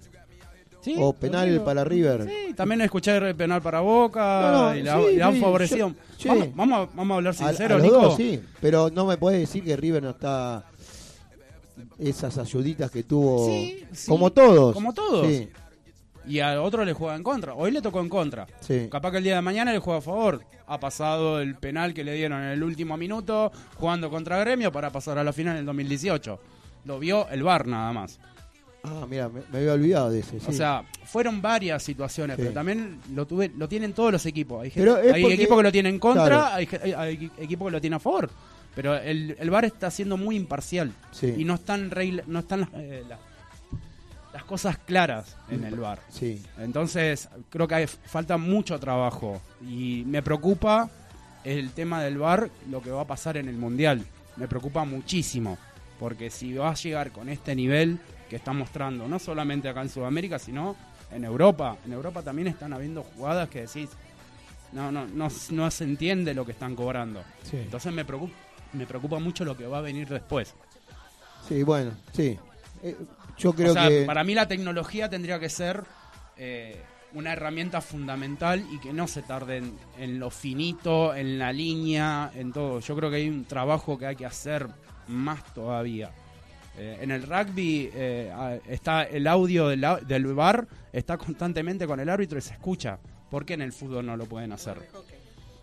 Sí, 0.82 0.96
o 1.00 1.14
penal 1.14 1.50
digo. 1.52 1.64
para 1.66 1.84
River? 1.84 2.28
Sí, 2.28 2.54
también 2.56 2.82
escuché 2.82 3.16
el 3.18 3.36
penal 3.36 3.62
para 3.62 3.82
Boca 3.82 4.50
No, 4.52 4.70
no, 4.70 4.76
y 4.76 4.82
la, 4.84 4.98
sí, 5.00 5.16
la 5.16 5.32
favorecido. 5.32 5.94
yo-. 6.20 6.30
Vamos, 6.30 6.56
vamos, 6.56 6.80
a- 6.80 6.96
vamos 6.96 7.14
a 7.14 7.18
hablar 7.18 7.34
A- 7.34 7.46
a 7.46 7.48
sincero, 7.50 7.76
los 7.78 7.84
Nico. 7.84 8.02
dos, 8.02 8.18
sí, 8.18 8.42
pero 8.60 8.90
no 8.90 9.06
me 9.06 9.18
puedes 9.18 9.40
decir 9.40 9.64
que 9.64 9.76
River 9.78 10.02
no 10.04 10.10
está 10.12 10.66
esas 12.00 12.38
ayuditas 12.38 12.90
que 12.92 13.04
tuvo 13.04 13.48
sí, 13.48 13.84
como 14.08 14.32
todos. 14.32 14.74
como 14.74 14.94
todos. 14.94 15.28
Y 16.32 16.40
a 16.40 16.62
otro 16.62 16.86
le 16.86 16.94
juega 16.94 17.16
en 17.16 17.24
contra. 17.24 17.54
Hoy 17.56 17.72
le 17.72 17.82
tocó 17.82 18.00
en 18.00 18.08
contra. 18.10 18.48
sí. 18.62 18.88
Capaz 18.90 19.12
que 19.12 19.18
el 19.18 19.24
día 19.24 19.36
de 19.36 19.42
mañana 19.42 19.74
le 19.74 19.80
juega 19.80 20.00
a 20.00 20.02
favor. 20.02 20.44
Ha 20.68 20.80
pasado 20.80 21.42
el 21.42 21.56
penal 21.56 21.94
que 21.94 22.04
le 22.04 22.14
dieron 22.14 22.42
en 22.42 22.50
el 22.50 22.64
último 22.64 22.96
minuto 22.96 23.52
jugando 23.76 24.10
contra 24.10 24.38
Gremio 24.40 24.72
para 24.72 24.90
pasar 24.92 25.18
a 25.18 25.24
la 25.24 25.34
final 25.34 25.54
en 25.56 25.60
el 25.62 25.66
2018. 25.66 26.40
Lo 26.86 27.00
vio 27.00 27.28
el 27.30 27.44
VAR 27.44 27.68
nada 27.68 27.92
más. 27.92 28.20
Ah, 28.84 29.06
mira, 29.08 29.30
me, 29.30 29.42
me 29.52 29.60
había 29.60 29.74
olvidado 29.74 30.10
de 30.10 30.22
ese. 30.22 30.38
O 30.48 30.52
sea, 30.52 30.84
fueron 31.04 31.42
varias 31.42 31.84
situaciones, 31.84 32.36
Sí. 32.38 32.42
pero 32.44 32.54
también 32.54 33.00
lo 33.14 33.28
tuve, 33.28 33.52
lo 33.56 33.68
tienen 33.68 33.94
todos 33.94 34.12
los 34.12 34.26
equipos. 34.26 34.64
Hay, 34.64 34.72
gente- 34.72 34.90
hay 35.14 35.22
porque- 35.22 35.36
equipos 35.36 35.58
que 35.58 35.64
lo 35.64 35.72
tienen 35.72 35.94
en 35.96 36.00
contra, 36.00 36.26
claro. 36.28 36.46
hay, 36.56 36.68
hay- 36.84 36.94
hay 36.94 37.32
equipos 37.38 37.68
que 37.68 37.72
lo 37.74 37.82
tienen 37.82 37.98
a 37.98 38.00
favor. 38.00 38.30
Pero 38.74 38.96
el, 38.96 39.36
el 39.38 39.50
VAR 39.52 39.66
está 39.66 39.92
siendo 39.92 40.16
muy 40.18 40.36
imparcial 40.38 40.94
Sí. 41.12 41.36
y 41.38 41.44
no 41.44 41.56
están 41.56 41.92
regla- 41.92 42.24
no 42.26 42.40
están 42.40 42.70
eh, 42.74 43.04
la- 43.08 43.20
las 44.34 44.44
cosas 44.46 44.78
claras 44.78 45.36
en 45.50 45.64
el 45.64 45.76
VAR. 45.76 46.00
Sí. 46.10 46.42
Entonces, 46.58 47.28
creo 47.50 47.68
que 47.68 47.76
hay- 47.76 47.88
falta 47.88 48.38
mucho 48.38 48.80
trabajo 48.80 49.42
y 49.62 50.04
me 50.08 50.22
preocupa 50.22 50.90
el 51.44 51.72
tema 51.72 52.02
del 52.02 52.18
VAR, 52.18 52.50
lo 52.70 52.82
que 52.82 52.92
va 52.92 53.02
a 53.02 53.08
pasar 53.08 53.38
en 53.38 53.48
el 53.50 53.58
Mundial. 53.58 54.06
Me 54.38 54.48
preocupa 54.48 54.86
muchísimo, 54.86 55.58
porque 56.00 56.30
si 56.30 56.54
va 56.54 56.70
a 56.70 56.76
llegar 56.76 57.12
con 57.12 57.28
este 57.30 57.56
nivel 57.56 58.00
que 58.30 58.38
está 58.38 58.54
mostrando, 58.54 59.08
no 59.08 59.20
solamente 59.20 59.68
acá 59.68 59.82
en 59.82 59.90
Sudamérica, 59.90 60.40
sino 60.40 60.76
en 61.12 61.26
Europa. 61.26 61.76
En 61.86 61.92
Europa 61.92 62.22
también 62.22 62.48
están 62.48 62.72
habiendo 62.72 63.04
jugadas 63.04 63.50
que 63.50 63.62
decís, 63.62 63.90
no, 64.72 64.90
no, 64.92 65.06
no, 65.08 65.28
no 65.50 65.72
se 65.72 65.84
entiende 65.84 66.34
lo 66.34 66.46
que 66.46 66.54
están 66.54 66.76
cobrando. 66.76 67.22
Sí. 67.44 67.58
Entonces 67.58 67.92
me 67.92 68.06
preocupa, 68.06 68.34
me 68.72 68.86
preocupa 68.88 69.20
mucho 69.20 69.44
lo 69.44 69.58
que 69.58 69.68
va 69.68 69.80
a 69.80 69.82
venir 69.82 70.08
después. 70.08 70.54
Sí, 71.50 71.64
bueno, 71.64 71.92
sí. 72.14 72.38
Eh, 72.84 72.96
yo 73.42 73.54
creo 73.54 73.72
o 73.72 73.74
sea, 73.74 73.90
que. 73.90 74.04
para 74.06 74.24
mí 74.24 74.34
la 74.34 74.48
tecnología 74.48 75.10
tendría 75.10 75.40
que 75.40 75.50
ser 75.50 75.84
eh, 76.38 76.82
una 77.14 77.34
herramienta 77.34 77.82
fundamental 77.82 78.66
y 78.72 78.80
que 78.80 78.94
no 78.94 79.08
se 79.08 79.22
tarde 79.22 79.58
en, 79.58 79.74
en 80.00 80.20
lo 80.20 80.30
finito, 80.30 81.14
en 81.14 81.38
la 81.40 81.52
línea, 81.52 82.32
en 82.36 82.54
todo. 82.54 82.80
Yo 82.80 82.96
creo 82.96 83.10
que 83.10 83.18
hay 83.18 83.30
un 83.30 83.46
trabajo 83.46 83.98
que 83.98 84.06
hay 84.08 84.16
que 84.16 84.26
hacer 84.26 84.68
más 85.08 85.44
todavía. 85.54 86.12
Eh, 86.78 87.00
en 87.02 87.12
el 87.12 87.24
rugby 87.24 87.90
eh, 87.94 88.62
está 88.68 89.04
el 89.04 89.28
audio 89.28 89.68
del, 89.68 89.86
del 90.08 90.26
bar, 90.34 90.68
está 90.94 91.18
constantemente 91.18 91.86
con 91.86 92.00
el 92.00 92.08
árbitro 92.10 92.38
y 92.38 92.42
se 92.42 92.54
escucha. 92.54 92.98
¿Por 93.30 93.46
qué 93.46 93.54
en 93.56 93.62
el 93.62 93.74
fútbol 93.74 94.06
no 94.06 94.16
lo 94.16 94.26
pueden 94.26 94.52
hacer? 94.54 94.78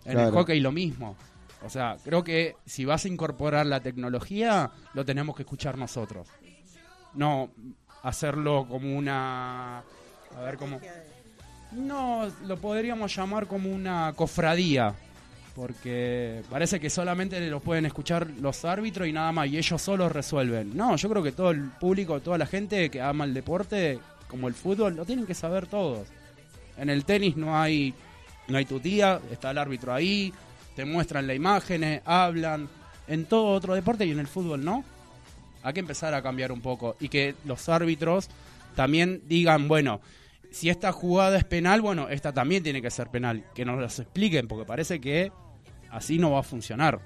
En 0.04 0.12
el 0.12 0.16
Claro. 0.16 0.32
hockey 0.32 0.60
lo 0.60 0.72
mismo. 0.72 1.16
O 1.64 1.70
sea, 1.70 1.96
creo 2.04 2.22
que 2.22 2.56
si 2.66 2.84
vas 2.84 3.04
a 3.04 3.08
incorporar 3.08 3.66
la 3.66 3.80
tecnología, 3.80 4.70
lo 4.94 5.04
tenemos 5.04 5.34
que 5.34 5.42
escuchar 5.42 5.76
nosotros. 5.76 6.28
No 7.14 7.50
hacerlo 8.02 8.66
como 8.68 8.96
una... 8.96 9.78
A 9.78 10.40
ver 10.44 10.56
cómo... 10.56 10.80
No, 11.72 12.30
lo 12.46 12.56
podríamos 12.56 13.14
llamar 13.14 13.46
como 13.46 13.70
una 13.70 14.12
cofradía. 14.16 14.94
Porque 15.54 16.42
parece 16.50 16.78
que 16.78 16.88
solamente 16.88 17.40
lo 17.50 17.58
pueden 17.58 17.84
escuchar 17.84 18.28
los 18.40 18.64
árbitros 18.64 19.08
y 19.08 19.12
nada 19.12 19.32
más, 19.32 19.48
y 19.48 19.58
ellos 19.58 19.82
solos 19.82 20.12
resuelven. 20.12 20.76
No, 20.76 20.94
yo 20.94 21.08
creo 21.08 21.22
que 21.22 21.32
todo 21.32 21.50
el 21.50 21.70
público, 21.70 22.20
toda 22.20 22.38
la 22.38 22.46
gente 22.46 22.88
que 22.90 23.02
ama 23.02 23.24
el 23.24 23.34
deporte, 23.34 23.98
como 24.28 24.46
el 24.46 24.54
fútbol, 24.54 24.94
lo 24.94 25.04
tienen 25.04 25.26
que 25.26 25.34
saber 25.34 25.66
todos. 25.66 26.06
En 26.76 26.90
el 26.90 27.04
tenis 27.04 27.36
no 27.36 27.60
hay, 27.60 27.92
no 28.46 28.56
hay 28.56 28.66
tutía, 28.66 29.20
está 29.32 29.50
el 29.50 29.58
árbitro 29.58 29.92
ahí, 29.92 30.32
te 30.76 30.84
muestran 30.84 31.26
las 31.26 31.34
imágenes, 31.34 32.02
hablan. 32.04 32.68
En 33.08 33.24
todo 33.24 33.46
otro 33.46 33.74
deporte 33.74 34.06
y 34.06 34.12
en 34.12 34.20
el 34.20 34.28
fútbol 34.28 34.64
no. 34.64 34.84
Hay 35.68 35.74
que 35.74 35.80
empezar 35.80 36.14
a 36.14 36.22
cambiar 36.22 36.50
un 36.50 36.62
poco 36.62 36.96
y 36.98 37.10
que 37.10 37.34
los 37.44 37.68
árbitros 37.68 38.30
también 38.74 39.20
digan, 39.26 39.68
bueno, 39.68 40.00
si 40.50 40.70
esta 40.70 40.92
jugada 40.92 41.36
es 41.36 41.44
penal, 41.44 41.82
bueno, 41.82 42.08
esta 42.08 42.32
también 42.32 42.62
tiene 42.62 42.80
que 42.80 42.90
ser 42.90 43.08
penal. 43.08 43.44
Que 43.54 43.66
nos 43.66 43.78
las 43.78 43.98
expliquen, 43.98 44.48
porque 44.48 44.64
parece 44.64 44.98
que 44.98 45.30
así 45.90 46.18
no 46.18 46.30
va 46.30 46.40
a 46.40 46.42
funcionar. 46.42 47.00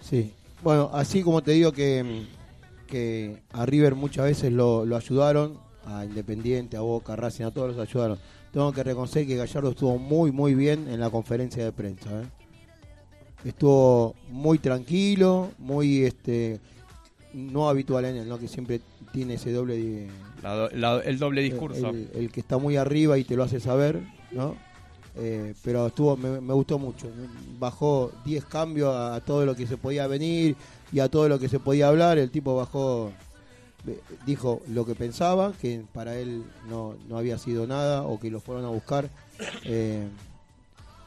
Sí. 0.00 0.32
Bueno, 0.62 0.88
así 0.94 1.22
como 1.22 1.42
te 1.42 1.50
digo 1.50 1.72
que, 1.72 2.24
que 2.86 3.42
a 3.52 3.66
River 3.66 3.94
muchas 3.96 4.24
veces 4.24 4.50
lo, 4.50 4.84
ayudaron, 4.96 5.60
a 5.84 6.06
Independiente, 6.06 6.78
a 6.78 6.80
Boca, 6.80 7.12
a 7.12 7.16
Racing, 7.16 7.44
a 7.44 7.50
todos 7.50 7.76
los 7.76 7.86
ayudaron. 7.86 8.18
Tengo 8.50 8.72
que 8.72 8.82
reconocer 8.82 9.26
que 9.26 9.36
Gallardo 9.36 9.72
estuvo 9.72 9.98
muy, 9.98 10.32
muy 10.32 10.54
bien 10.54 10.88
en 10.88 11.00
la 11.00 11.10
conferencia 11.10 11.62
de 11.62 11.72
prensa. 11.72 12.22
¿eh? 12.22 12.26
Estuvo 13.44 14.14
muy 14.30 14.58
tranquilo, 14.58 15.50
muy 15.58 16.04
este 16.04 16.60
no 17.38 17.68
habitual 17.68 18.04
en 18.04 18.16
él, 18.16 18.28
¿no? 18.28 18.38
que 18.38 18.48
siempre 18.48 18.80
tiene 19.12 19.34
ese 19.34 19.52
doble 19.52 19.76
de, 19.76 20.08
La 20.42 20.54
do- 20.54 20.70
la- 20.72 21.00
el 21.00 21.18
doble 21.18 21.42
discurso. 21.42 21.88
el, 21.90 22.10
el 22.14 22.30
que 22.32 22.40
está 22.40 22.58
muy 22.58 22.76
arriba 22.76 23.16
y 23.18 23.24
te 23.24 23.36
lo 23.36 23.44
hace 23.44 23.60
saber, 23.60 24.00
¿no? 24.32 24.56
Eh, 25.20 25.54
pero 25.64 25.86
estuvo, 25.88 26.16
me, 26.16 26.40
me 26.40 26.52
gustó 26.54 26.78
mucho. 26.78 27.08
Bajó 27.58 28.12
10 28.24 28.44
cambios 28.44 28.94
a, 28.94 29.16
a 29.16 29.20
todo 29.20 29.44
lo 29.46 29.56
que 29.56 29.66
se 29.66 29.76
podía 29.76 30.06
venir 30.06 30.54
y 30.92 31.00
a 31.00 31.08
todo 31.08 31.28
lo 31.28 31.38
que 31.40 31.48
se 31.48 31.58
podía 31.58 31.88
hablar. 31.88 32.18
El 32.18 32.30
tipo 32.30 32.54
bajó, 32.54 33.10
eh, 33.88 33.98
dijo 34.26 34.60
lo 34.68 34.86
que 34.86 34.94
pensaba, 34.94 35.52
que 35.60 35.82
para 35.92 36.16
él 36.16 36.44
no, 36.68 36.94
no 37.08 37.18
había 37.18 37.36
sido 37.38 37.66
nada 37.66 38.02
o 38.04 38.20
que 38.20 38.30
lo 38.30 38.38
fueron 38.40 38.64
a 38.64 38.68
buscar. 38.68 39.08
Eh, 39.64 40.06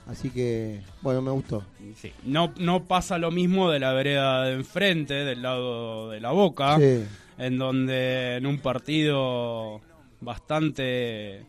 así 0.08 0.30
que, 0.30 0.82
bueno, 1.02 1.22
me 1.22 1.32
gustó. 1.32 1.64
Sí. 1.95 2.12
No, 2.24 2.54
no 2.58 2.86
pasa 2.86 3.18
lo 3.18 3.32
mismo 3.32 3.70
de 3.72 3.80
la 3.80 3.93
vereda 3.93 4.43
de 4.45 4.54
enfrente, 4.54 5.14
del 5.14 5.41
lado 5.41 6.10
de 6.10 6.20
la 6.20 6.32
boca, 6.32 6.78
Sí. 6.78 7.04
en 7.38 7.58
donde 7.58 8.38
en 8.38 8.45
un 8.45 8.60
partido 8.60 9.82
bastante 10.22 11.45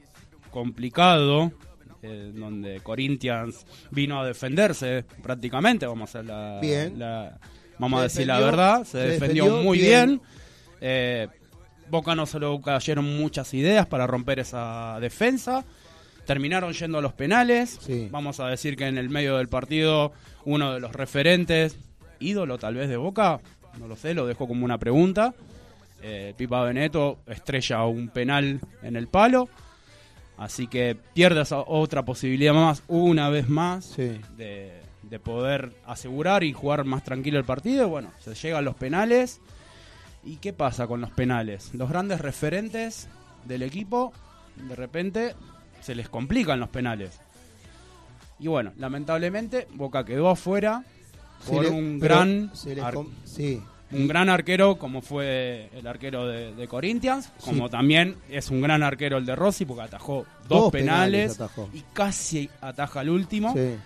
complicado, 0.51 1.53
eh, 2.03 2.33
donde 2.35 2.81
Corinthians 2.81 3.65
vino 3.91 4.21
a 4.21 4.27
defenderse 4.27 5.05
prácticamente, 5.23 5.87
vamos 5.87 6.15
a 6.15 6.19
hacer 6.19 6.27
la, 6.29 6.59
Bien. 6.61 6.99
la- 6.99 7.39
vamos 7.79 8.01
a 8.01 8.03
decir 8.05 8.27
la 8.27 8.39
verdad, 8.41 8.85
se, 8.85 8.91
se 8.93 8.99
defendió, 8.99 9.45
defendió 9.45 9.63
muy 9.65 9.79
bien. 9.79 10.07
bien. 10.09 10.21
Eh, 10.81 11.29
Boca 11.91 12.15
no 12.15 12.25
se 12.27 12.41
le 12.41 12.47
cayeron 12.65 13.19
muchas 13.19 13.53
ideas 13.55 13.87
para 13.87 14.07
romper 14.07 14.39
esa 14.39 14.99
defensa. 15.01 15.65
Terminaron 16.27 16.73
yendo 16.73 16.99
a 16.99 17.03
los 17.03 17.13
penales. 17.13 17.79
Sí. 17.81 18.09
Vamos 18.11 18.39
a 18.41 18.47
decir 18.49 18.77
que 18.77 18.87
en 18.87 18.99
el 18.99 19.09
medio 19.11 19.39
del 19.39 19.49
partido 19.49 20.13
uno 20.45 20.73
de 20.75 20.81
los 20.81 20.93
referentes, 20.93 21.77
ídolo 22.21 22.59
tal 22.59 22.75
vez 22.75 22.89
de 22.89 22.97
Boca, 22.97 23.41
no 23.79 23.89
lo 23.89 23.97
sé, 23.97 24.15
lo 24.15 24.27
dejo 24.27 24.47
como 24.47 24.65
una 24.65 24.79
pregunta. 24.79 25.35
Eh, 26.03 26.35
Pipa 26.37 26.63
Beneto 26.65 27.19
estrella 27.27 27.85
un 27.85 28.09
penal 28.09 28.61
en 28.83 28.97
el 28.97 29.09
palo. 29.09 29.49
Así 30.37 30.67
que 30.67 30.97
pierde 31.15 31.43
esa 31.43 31.59
otra 31.61 32.05
posibilidad 32.05 32.55
más, 32.55 32.83
una 32.89 33.29
vez 33.29 33.49
más, 33.49 33.85
Sí. 33.85 34.21
de, 34.37 34.81
de 35.03 35.19
poder 35.21 35.73
asegurar 35.87 36.43
y 36.43 36.53
jugar 36.53 36.85
más 36.85 37.05
tranquilo 37.05 37.39
el 37.39 37.45
partido. 37.45 37.89
Bueno, 37.89 38.11
se 38.19 38.35
llega 38.35 38.59
a 38.59 38.63
los 38.63 38.75
penales. 38.75 39.41
¿Y 40.25 40.37
qué 40.37 40.53
pasa 40.53 40.87
con 40.87 41.01
los 41.01 41.11
penales? 41.11 41.71
Los 41.75 41.89
grandes 41.91 42.21
referentes 42.21 43.09
del 43.45 43.63
equipo, 43.63 44.13
de 44.69 44.75
repente, 44.77 45.35
se 45.83 45.95
les 45.95 46.09
complican 46.09 46.59
los 46.61 46.69
penales. 46.71 47.19
Y 48.39 48.49
bueno, 48.49 48.73
lamentablemente, 48.79 49.69
Boca 49.75 50.05
quedó 50.05 50.29
afuera 50.31 50.83
por 51.47 51.65
le- 51.65 51.71
un 51.71 51.99
gran 52.01 52.51
ar- 52.83 52.95
sí. 53.25 53.61
un 53.93 54.09
gran 54.09 54.29
arquero 54.29 54.77
como 54.79 55.03
fue 55.03 55.69
el 55.75 55.87
arquero 55.87 56.27
de, 56.27 56.55
de 56.55 56.67
Corinthians, 56.69 57.31
como 57.45 57.69
también 57.69 58.17
es 58.31 58.51
un 58.51 58.61
gran 58.63 58.83
arquero 58.83 59.19
el 59.19 59.27
de 59.27 59.37
Rossi 59.37 59.65
porque 59.65 59.83
atajó 59.83 60.25
dos, 60.49 60.63
Dos 60.63 60.73
penales, 60.73 61.33
penales 61.37 61.41
atajó. 61.41 61.69
y 61.75 61.83
casi 61.93 62.49
ataja 62.61 63.03
el 63.03 63.11
último, 63.11 63.53
Sí. 63.55 63.77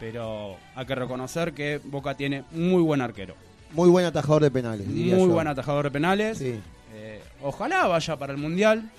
pero 0.00 0.56
hay 0.74 0.84
que 0.86 0.94
reconocer 0.94 1.52
que 1.54 1.80
Boca 1.84 2.14
tiene 2.16 2.44
muy 2.50 2.82
buen 2.82 3.00
arquero, 3.00 3.34
Muy 3.72 3.88
buen 3.88 4.04
atajador 4.04 4.42
de 4.42 4.50
penales. 4.50 4.86
muy 4.86 5.10
yo. 5.10 5.26
buen 5.28 5.46
atajador 5.48 5.84
de 5.84 5.90
penales. 5.90 6.38
Sí. 6.38 6.60
Eh, 6.94 7.22
ojalá 7.42 7.86
vaya 7.86 8.18
para 8.18 8.32
el 8.34 8.38
mundial 8.38 8.90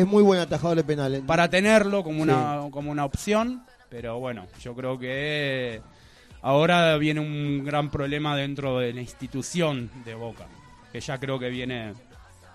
Es 0.00 0.06
muy 0.06 0.22
buen 0.22 0.40
atajador 0.40 0.76
de 0.76 0.84
penales. 0.84 1.22
para 1.26 1.48
tenerlo 1.48 2.02
como 2.04 2.22
una 2.22 2.62
como 2.70 2.90
una 2.90 3.04
opción, 3.04 3.62
pero 3.88 4.18
bueno, 4.18 4.46
yo 4.60 4.74
creo 4.74 4.98
que 4.98 5.80
ahora 6.42 6.96
viene 6.98 7.20
un 7.20 7.64
gran 7.64 7.90
problema 7.90 8.36
dentro 8.36 8.78
de 8.78 8.92
la 8.92 9.00
institución 9.00 9.90
de 10.04 10.14
Boca, 10.14 10.46
que 10.92 11.00
ya 11.00 11.18
creo 11.18 11.38
que 11.38 11.48
viene 11.48 11.94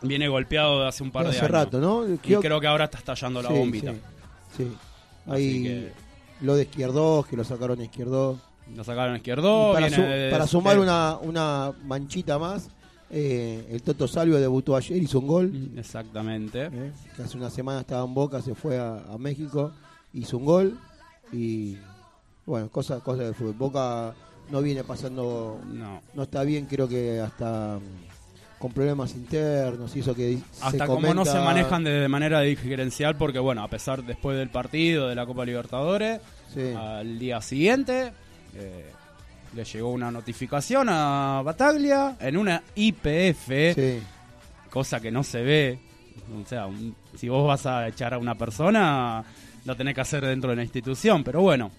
viene 0.04 0.28
golpeado 0.28 0.82
de 0.82 0.88
hace 0.88 1.04
un 1.04 1.12
par 1.12 1.24
de 1.26 1.30
hace 1.32 1.40
años. 1.40 1.52
rato, 1.52 1.80
¿no? 1.80 2.06
Y 2.12 2.18
creo 2.18 2.60
que 2.60 2.68
ahora 2.68 2.86
está 2.86 2.98
estallando 3.00 3.42
la 3.42 3.50
Sí, 3.50 3.56
bombita. 3.56 3.92
Sí, 3.92 4.00
sí. 4.58 4.72
Ahí 5.28 5.64
que- 5.64 5.92
lo 6.42 6.56
de 6.56 6.64
Izquierdos, 6.64 7.28
que 7.28 7.38
lo 7.38 7.44
sacaron 7.44 7.80
a 7.80 7.84
Izquierdos. 7.84 8.40
Lo 8.76 8.84
sacaron 8.84 9.14
a 9.16 9.18
izquierdo. 9.18 9.72
Y 9.72 9.74
para, 9.74 9.90
su- 9.90 10.32
para 10.32 10.48
sumar 10.48 10.80
una, 10.80 11.18
una 11.18 11.74
manchita 11.84 12.40
más, 12.40 12.70
eh, 13.12 13.68
el 13.72 13.82
Toto 13.84 14.08
Salvio 14.08 14.40
debutó 14.40 14.76
ayer, 14.76 14.98
hizo 15.02 15.20
un 15.20 15.28
gol. 15.28 15.70
Exactamente. 15.78 16.66
eh, 16.72 16.92
que 17.16 17.22
hace 17.24 17.38
una 17.38 17.50
semana 17.50 17.82
estaba 17.82 18.06
en 18.06 18.14
Boca, 18.14 18.42
se 18.42 18.56
fue 18.56 18.78
a, 18.80 18.96
a 19.12 19.18
México, 19.18 19.72
hizo 20.14 20.38
un 20.38 20.46
gol. 20.46 20.80
Y 21.34 21.78
bueno, 22.46 22.70
cosas 22.70 23.02
cosas 23.04 23.26
del 23.26 23.36
fútbol. 23.36 23.54
Boca 23.54 24.14
no 24.50 24.62
viene 24.62 24.84
pasando, 24.84 25.60
No. 25.72 26.02
no 26.14 26.24
está 26.24 26.44
bien, 26.44 26.66
creo 26.66 26.88
que 26.88 27.20
hasta 27.20 27.78
mm, 27.80 28.60
con 28.60 28.72
problemas 28.74 29.14
internos, 29.16 29.96
hizo 29.96 30.14
que 30.14 30.28
di- 30.28 30.44
se 30.52 30.66
Hasta 30.66 30.86
como 30.88 31.14
no 31.14 31.26
se 31.26 31.40
manejan 31.40 31.84
de, 31.84 31.92
de 31.92 32.08
manera 32.08 32.42
diferencial, 32.42 33.16
porque 33.18 33.40
bueno, 33.40 33.64
a 33.64 33.68
pesar 33.70 34.04
después 34.04 34.38
del 34.38 34.50
partido 34.50 35.08
de 35.08 35.16
la 35.16 35.26
Copa 35.26 35.46
Libertadores, 35.46 36.22
Sí. 36.54 36.74
al 36.78 37.18
día 37.18 37.42
siguiente 37.42 38.12
eh, 38.56 38.92
le 39.54 39.64
llegó 39.66 39.90
una 39.92 40.10
notificación 40.12 40.88
a 40.90 41.42
Bataglia 41.44 42.18
en 42.20 42.38
una 42.38 42.64
IPF, 42.76 43.74
Sí. 43.76 44.00
cosa 44.70 45.00
que 45.00 45.12
no 45.12 45.24
se 45.24 45.42
ve 45.42 45.80
O 46.44 46.48
sea, 46.48 46.66
un- 46.68 46.96
si 47.18 47.28
vos 47.30 47.46
vas 47.48 47.66
a 47.66 47.88
echar 47.88 48.14
a 48.14 48.18
una 48.18 48.36
persona, 48.36 49.24
lo 49.66 49.76
tenés 49.76 49.96
que 49.96 50.02
hacer 50.02 50.26
dentro 50.26 50.50
de 50.52 50.56
la 50.56 50.64
institución. 50.64 51.24
Pero 51.24 51.42
bueno, 51.42 51.72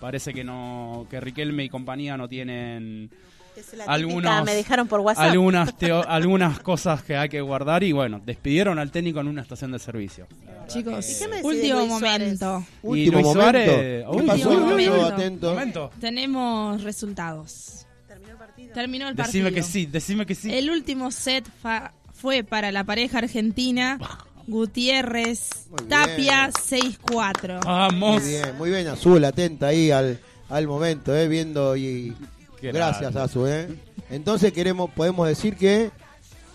parece 0.00 0.32
que 0.32 0.44
no 0.44 1.06
que 1.10 1.20
Riquelme 1.20 1.64
y 1.64 1.68
compañía 1.68 2.16
no 2.16 2.26
tienen 2.28 3.10
Es 3.58 3.66
la 3.74 3.84
típica, 3.84 3.92
algunos 3.92 4.44
me 4.44 4.54
dejaron 4.54 4.88
por 4.88 5.00
WhatsApp. 5.00 5.30
algunas 5.30 5.76
teo- 5.76 6.04
algunas 6.08 6.60
cosas 6.60 7.02
que 7.02 7.16
hay 7.16 7.28
que 7.28 7.40
guardar 7.40 7.82
y 7.82 7.92
bueno, 7.92 8.20
despidieron 8.24 8.78
al 8.78 8.90
técnico 8.90 9.20
en 9.20 9.28
una 9.28 9.42
estación 9.42 9.72
de 9.72 9.78
servicio. 9.78 10.26
Chicos, 10.68 11.08
¿Y 11.10 11.18
qué 11.18 11.28
me 11.28 11.36
decís 11.36 11.48
de 11.62 11.74
último 11.74 11.86
momento. 11.86 12.64
Último 12.82 13.20
momento. 13.20 13.40
Suárez, 13.40 13.68
¿Qué 13.70 14.04
último 14.08 14.26
pasó? 14.32 14.50
momento. 14.60 14.92
Lucho? 14.94 15.06
Atento. 15.06 15.50
Momento. 15.50 15.90
Tenemos 16.00 16.82
resultados. 16.82 17.86
Terminó 18.06 18.30
el 18.32 18.36
partido. 18.38 18.74
Terminó 18.74 19.08
el 19.08 19.16
partido. 19.16 19.44
Decime 19.44 19.52
que 19.54 19.62
sí, 19.62 19.86
decime 19.86 20.26
que 20.26 20.34
sí. 20.34 20.54
El 20.54 20.70
último 20.70 21.10
set 21.10 21.46
fa- 21.62 21.92
fue 22.12 22.44
para 22.44 22.70
la 22.72 22.84
pareja 22.84 23.18
argentina. 23.18 23.98
Gutiérrez. 24.46 25.50
Tapia 25.88 26.50
6-4. 26.50 27.60
Vamos. 27.64 28.22
Muy 28.22 28.30
bien, 28.30 28.56
muy 28.58 28.70
bien, 28.70 28.88
Azul, 28.88 29.24
atenta 29.24 29.68
ahí 29.68 29.90
al, 29.90 30.18
al 30.48 30.66
momento, 30.66 31.14
eh, 31.14 31.28
viendo 31.28 31.76
y 31.76 32.14
Qué 32.60 32.72
gracias 32.72 33.12
grande. 33.12 33.20
Azul, 33.20 33.48
eh. 33.48 33.68
Entonces 34.10 34.52
queremos, 34.52 34.90
podemos 34.90 35.26
decir 35.28 35.56
que 35.56 35.90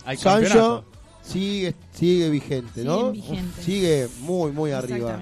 Hay 0.05 0.17
Sancho 0.17 0.47
campeonato. 0.49 0.85
sigue, 1.23 1.75
sigue 1.93 2.29
vigente, 2.29 2.83
¿no? 2.83 3.11
Sigue 3.13 3.21
vigente. 3.29 3.61
Sigue 3.63 4.07
muy, 4.21 4.51
muy 4.51 4.71
arriba. 4.71 5.21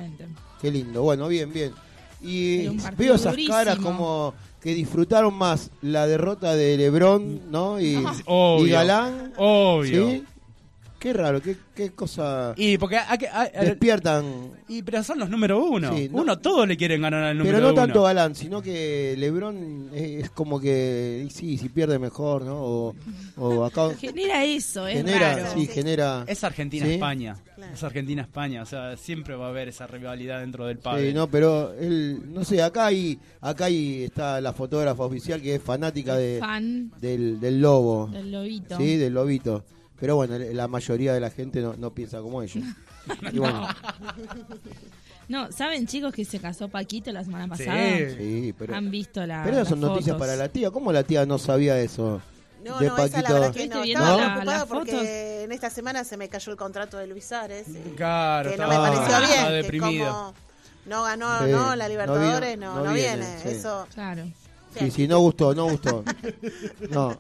Qué 0.62 0.72
lindo, 0.72 1.02
bueno, 1.04 1.28
bien, 1.28 1.52
bien. 1.52 1.72
Y 2.22 2.68
veo 2.98 3.16
esas 3.16 3.32
durísimo. 3.34 3.56
caras 3.56 3.78
como 3.80 4.34
que 4.62 4.76
disfrutaron 4.76 5.34
más 5.34 5.72
la 5.82 6.06
derrota 6.06 6.56
de 6.56 6.78
Lebron, 6.78 7.50
¿no? 7.52 7.82
Y, 7.82 7.96
Obvio. 8.26 8.68
y 8.68 8.70
Galán. 8.70 9.34
Obvio. 9.38 10.10
¿Sí? 10.10 10.24
Qué 11.02 11.14
raro, 11.14 11.42
qué, 11.42 11.58
qué 11.74 11.90
cosa 11.94 12.54
Y 12.56 12.78
porque 12.78 13.00
despiertan. 13.60 14.52
y 14.68 14.84
pero 14.84 15.04
son 15.04 15.18
los 15.18 15.30
número 15.32 15.64
uno. 15.66 15.96
Sí, 15.98 16.10
no- 16.12 16.22
uno 16.22 16.38
todos 16.38 16.68
le 16.68 16.78
quieren 16.78 17.02
ganar 17.02 17.24
al 17.24 17.38
número 17.40 17.58
Pero 17.58 17.68
no 17.68 17.74
uno. 17.74 17.82
tanto 17.82 18.04
Galán, 18.04 18.36
sino 18.36 18.62
que 18.62 19.16
Lebron 19.18 19.90
es, 19.94 20.26
es 20.26 20.30
como 20.30 20.60
que, 20.60 21.24
y 21.26 21.30
sí, 21.32 21.58
si 21.58 21.70
pierde 21.70 21.98
mejor, 21.98 22.44
¿no? 22.44 22.56
O, 22.62 22.96
o 23.38 23.66
acá 23.66 23.90
Genera 24.00 24.44
eso, 24.46 24.86
es 24.86 24.98
genera, 24.98 25.36
raro. 25.38 25.50
sí, 25.56 25.66
genera. 25.66 26.24
Es 26.28 26.44
Argentina 26.44 26.86
¿Sí? 26.86 26.94
España. 26.94 27.36
Claro. 27.56 27.74
Es 27.74 27.84
Argentina 27.84 28.22
España, 28.22 28.62
o 28.62 28.66
sea, 28.68 28.96
siempre 28.96 29.36
va 29.36 29.48
a 29.48 29.50
haber 29.50 29.70
esa 29.70 29.88
rivalidad 29.88 30.40
dentro 30.42 30.68
del 30.68 30.78
padre. 30.78 31.08
Sí, 31.10 31.14
no, 31.16 31.28
pero 31.32 31.74
él, 31.74 32.22
no 32.32 32.44
sé, 32.46 32.62
acá 32.62 32.86
hay, 32.88 33.18
acá 33.42 33.66
hay, 33.66 34.04
está 34.04 34.40
la 34.40 34.54
fotógrafa 34.54 35.04
oficial 35.04 35.42
que 35.42 35.56
es 35.56 35.62
fanática 35.64 36.16
de, 36.16 36.38
Fan 36.40 36.92
del, 37.02 37.40
del 37.40 37.60
lobo, 37.60 38.08
del 38.08 38.32
lobito. 38.32 38.78
sí, 38.78 38.98
del 38.98 39.14
lobito. 39.16 39.64
Pero 40.02 40.16
bueno, 40.18 40.38
la 40.38 40.68
mayoría 40.68 41.14
de 41.14 41.20
la 41.22 41.30
gente 41.30 41.62
no, 41.62 41.76
no 41.78 41.94
piensa 41.94 42.20
como 42.20 42.42
ellos. 42.42 42.62
Y 43.32 43.38
bueno, 43.40 43.68
No, 45.30 45.50
¿saben 45.52 45.88
chicos 45.88 46.14
que 46.14 46.26
se 46.26 46.40
casó 46.40 46.68
Paquito 46.68 47.12
la 47.12 47.24
semana 47.24 47.48
pasada? 47.48 47.78
sí, 48.18 48.54
pero, 48.58 48.76
Han 48.76 48.92
visto 48.92 49.26
la 49.26 49.44
pero 49.44 49.58
esas 49.58 49.70
son 49.70 49.80
noticias 49.80 50.16
fotos. 50.18 50.28
para 50.28 50.36
la 50.36 50.50
tía. 50.50 50.72
¿Cómo 50.72 50.92
la 50.92 51.04
tía 51.04 51.26
no 51.26 51.38
sabía 51.38 51.80
eso? 51.80 52.22
No, 52.66 52.78
de 52.80 52.88
no, 52.88 52.98
esa 52.98 53.06
la 53.06 53.12
Paquito. 53.24 53.34
verdad 53.34 53.54
que 53.54 53.60
¿Viste 53.62 53.76
no. 53.78 53.84
Estaba 53.84 54.18
la- 54.18 54.28
preocupada 54.34 54.66
porque 54.66 54.92
fotos? 54.92 55.08
en 55.08 55.52
esta 55.52 55.70
semana 55.70 56.04
se 56.04 56.18
me 56.18 56.28
cayó 56.30 56.52
el 56.52 56.58
contrato 56.58 56.98
de 56.98 57.08
Luis 57.08 57.26
Suárez. 57.26 57.68
eh, 57.70 57.94
Claro, 57.96 58.52
que 58.52 58.58
no 58.58 58.64
estaba- 58.64 58.90
me 58.90 58.96
pareció 58.98 59.16
estaba 59.18 59.28
bien. 59.28 59.46
que 59.48 59.54
deprimido. 59.54 60.06
como 60.12 60.34
no 60.88 61.04
ganó 61.04 61.40
Sí, 61.46 61.52
no, 61.52 61.76
la 61.76 61.84
no 61.86 61.90
Libertadores, 61.90 62.58
no, 62.58 62.76
no 62.76 62.84
no, 62.86 62.94
viene, 62.94 63.16
viene. 63.18 63.40
sí. 63.42 63.50
Eso. 63.50 63.88
Claro. 63.94 64.26
Sí, 64.78 64.90
sí, 64.92 65.08
no 65.08 65.20
gustó, 65.20 65.54
no 65.54 65.66
gustó. 65.70 66.04
No. 66.92 67.18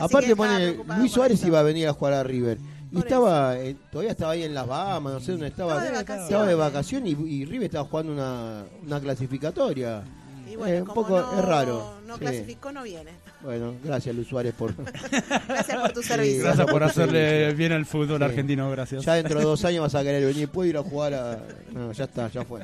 Aparte 0.00 0.34
pone, 0.36 0.78
Luis 0.98 1.12
Suárez 1.12 1.42
iba 1.44 1.60
a 1.60 1.62
venir 1.62 1.88
a 1.88 1.92
jugar 1.92 2.14
a 2.14 2.22
River. 2.22 2.58
Y 2.90 2.96
Por 2.96 3.04
estaba, 3.06 3.58
eh, 3.58 3.74
todavía 3.90 4.12
estaba 4.12 4.32
ahí 4.32 4.44
en 4.44 4.54
las 4.54 4.66
Bahamas, 4.68 5.14
no 5.14 5.20
sé 5.20 5.32
dónde 5.32 5.48
estaba. 5.48 5.72
Estaba 5.72 5.84
de 5.90 5.96
vacaciones. 5.96 6.24
Estaba 6.30 6.46
de 6.46 6.54
vacación 6.54 7.06
y, 7.06 7.10
y 7.10 7.44
River 7.44 7.64
estaba 7.64 7.84
jugando 7.88 8.12
una, 8.12 8.64
una 8.86 9.00
clasificatoria. 9.00 10.04
Y 10.48 10.56
bueno, 10.56 10.74
Eh, 10.76 10.80
un 10.82 10.86
como 10.86 11.02
poco 11.02 11.18
no, 11.20 11.38
es 11.38 11.44
raro. 11.44 11.94
No 12.06 12.14
sí. 12.14 12.20
clasificó, 12.20 12.70
no 12.70 12.82
viene. 12.84 13.10
Bueno, 13.42 13.74
gracias 13.82 14.14
Luis 14.14 14.28
Suárez 14.28 14.54
por... 14.54 14.74
Gracias 15.48 15.80
por 15.80 15.92
tu 15.92 16.02
Sí, 16.02 16.08
servicio. 16.08 16.44
Gracias 16.44 16.66
por 16.70 16.82
hacerle 16.84 17.52
bien 17.54 17.72
al 17.72 17.84
fútbol 17.86 18.18
Sí. 18.18 18.24
argentino, 18.24 18.70
gracias. 18.70 19.04
Ya 19.04 19.14
dentro 19.14 19.38
de 19.40 19.44
dos 19.44 19.64
años 19.64 19.80
vas 19.82 19.94
a 19.96 20.02
querer 20.04 20.24
venir. 20.24 20.48
¿Puedo 20.48 20.68
ir 20.68 20.76
a 20.76 20.82
jugar 20.82 21.14
a.? 21.14 21.38
No, 21.72 21.90
ya 21.92 22.04
está, 22.04 22.28
ya 22.30 22.44
fue. 22.44 22.60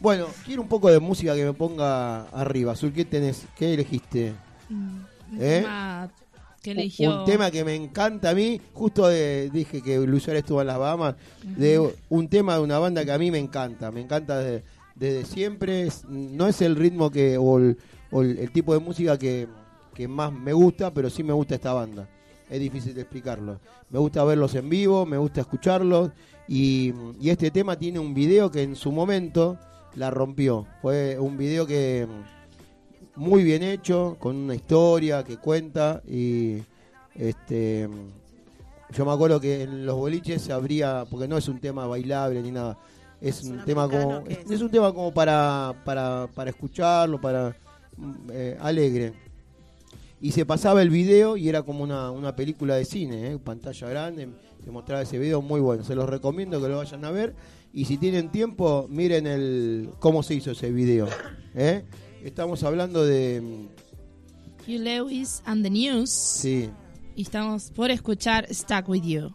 Bueno, 0.00 0.26
quiero 0.46 0.62
un 0.62 0.68
poco 0.68 0.90
de 0.90 1.00
música 1.00 1.34
que 1.34 1.44
me 1.44 1.52
ponga 1.52 2.22
arriba. 2.28 2.72
Azul, 2.72 2.92
¿qué 2.94 3.04
tenés? 3.04 3.42
¿Qué 3.56 3.74
elegiste? 3.74 4.32
Un 4.70 5.04
¿Eh? 5.38 5.64
que 6.62 6.70
Un- 6.70 6.78
eligió. 6.78 7.20
Un 7.20 7.24
tema 7.26 7.50
que 7.50 7.62
me 7.64 7.74
encanta 7.74 8.30
a 8.30 8.34
mí. 8.34 8.60
Justo 8.72 9.06
de- 9.06 9.50
dije 9.52 9.82
que 9.82 9.96
Suárez 9.96 10.42
estuvo 10.42 10.60
en 10.62 10.66
las 10.66 10.78
Bahamas. 10.78 11.14
De 11.42 11.78
un 12.08 12.28
tema 12.28 12.54
de 12.56 12.60
una 12.62 12.78
banda 12.78 13.04
que 13.04 13.12
a 13.12 13.18
mí 13.18 13.30
me 13.30 13.38
encanta. 13.38 13.90
Me 13.90 14.00
encanta 14.00 14.38
de- 14.38 14.62
desde 14.94 15.26
siempre. 15.26 15.86
Es- 15.86 16.04
no 16.08 16.46
es 16.46 16.62
el 16.62 16.76
ritmo 16.76 17.10
que 17.10 17.36
o 17.36 17.58
el, 17.58 17.76
o 18.10 18.22
el- 18.22 18.38
el 18.38 18.50
tipo 18.50 18.72
de 18.72 18.80
música 18.80 19.18
que, 19.18 19.46
que 19.94 20.08
más 20.08 20.32
me 20.32 20.52
gusta, 20.54 20.92
pero 20.92 21.10
sí 21.10 21.22
me 21.22 21.32
gusta 21.34 21.54
esta 21.56 21.72
banda. 21.74 22.08
Es 22.48 22.60
difícil 22.60 22.94
de 22.94 23.02
explicarlo. 23.02 23.60
Me 23.90 23.98
gusta 23.98 24.24
verlos 24.24 24.54
en 24.54 24.68
vivo, 24.68 25.04
me 25.04 25.18
gusta 25.18 25.42
escucharlos. 25.42 26.10
Y, 26.48 26.92
y 27.20 27.30
este 27.30 27.50
tema 27.50 27.76
tiene 27.78 27.98
un 27.98 28.12
video 28.14 28.50
que 28.50 28.62
en 28.62 28.74
su 28.76 28.90
momento 28.92 29.58
la 29.96 30.10
rompió. 30.10 30.66
Fue 30.82 31.18
un 31.18 31.36
video 31.36 31.66
que 31.66 32.06
muy 33.16 33.44
bien 33.44 33.62
hecho, 33.62 34.16
con 34.18 34.36
una 34.36 34.54
historia 34.54 35.24
que 35.24 35.36
cuenta 35.36 36.02
y 36.06 36.58
este 37.14 37.88
yo 38.90 39.04
me 39.04 39.12
acuerdo 39.12 39.40
que 39.40 39.62
en 39.62 39.86
los 39.86 39.96
boliches 39.96 40.42
se 40.42 40.52
abría, 40.52 41.04
porque 41.10 41.26
no 41.26 41.36
es 41.36 41.48
un 41.48 41.58
tema 41.58 41.86
bailable 41.86 42.42
ni 42.42 42.52
nada, 42.52 42.78
es, 43.20 43.40
¿Es 43.40 43.44
un 43.44 43.64
tema 43.64 43.88
como 43.88 44.22
es, 44.28 44.60
un 44.60 44.70
tema 44.70 44.92
como 44.92 45.12
para 45.12 45.74
para, 45.84 46.28
para 46.34 46.50
escucharlo, 46.50 47.20
para 47.20 47.56
eh, 48.30 48.56
alegre. 48.60 49.12
Y 50.20 50.32
se 50.32 50.46
pasaba 50.46 50.80
el 50.80 50.90
video 50.90 51.36
y 51.36 51.48
era 51.48 51.62
como 51.62 51.84
una, 51.84 52.10
una 52.10 52.34
película 52.34 52.76
de 52.76 52.84
cine, 52.84 53.32
¿eh? 53.32 53.38
pantalla 53.38 53.88
grande, 53.88 54.28
se 54.64 54.70
mostraba 54.70 55.02
ese 55.02 55.18
video 55.18 55.42
muy 55.42 55.60
bueno. 55.60 55.84
Se 55.84 55.94
los 55.94 56.08
recomiendo 56.08 56.60
que 56.62 56.68
lo 56.68 56.78
vayan 56.78 57.04
a 57.04 57.10
ver 57.10 57.34
y 57.72 57.84
si 57.84 57.98
tienen 57.98 58.30
tiempo 58.30 58.86
miren 58.88 59.26
el 59.26 59.90
cómo 59.98 60.22
se 60.22 60.34
hizo 60.34 60.52
ese 60.52 60.70
video. 60.70 61.08
¿eh? 61.54 61.84
Estamos 62.24 62.62
hablando 62.64 63.04
de 63.04 63.68
Hugh 64.66 64.80
Lewis 64.80 65.42
and 65.44 65.62
the 65.62 65.68
News. 65.68 66.10
sí, 66.10 66.70
Y 67.14 67.20
estamos 67.22 67.70
por 67.70 67.90
escuchar 67.90 68.46
Stuck 68.50 68.88
With 68.88 69.02
You. 69.02 69.34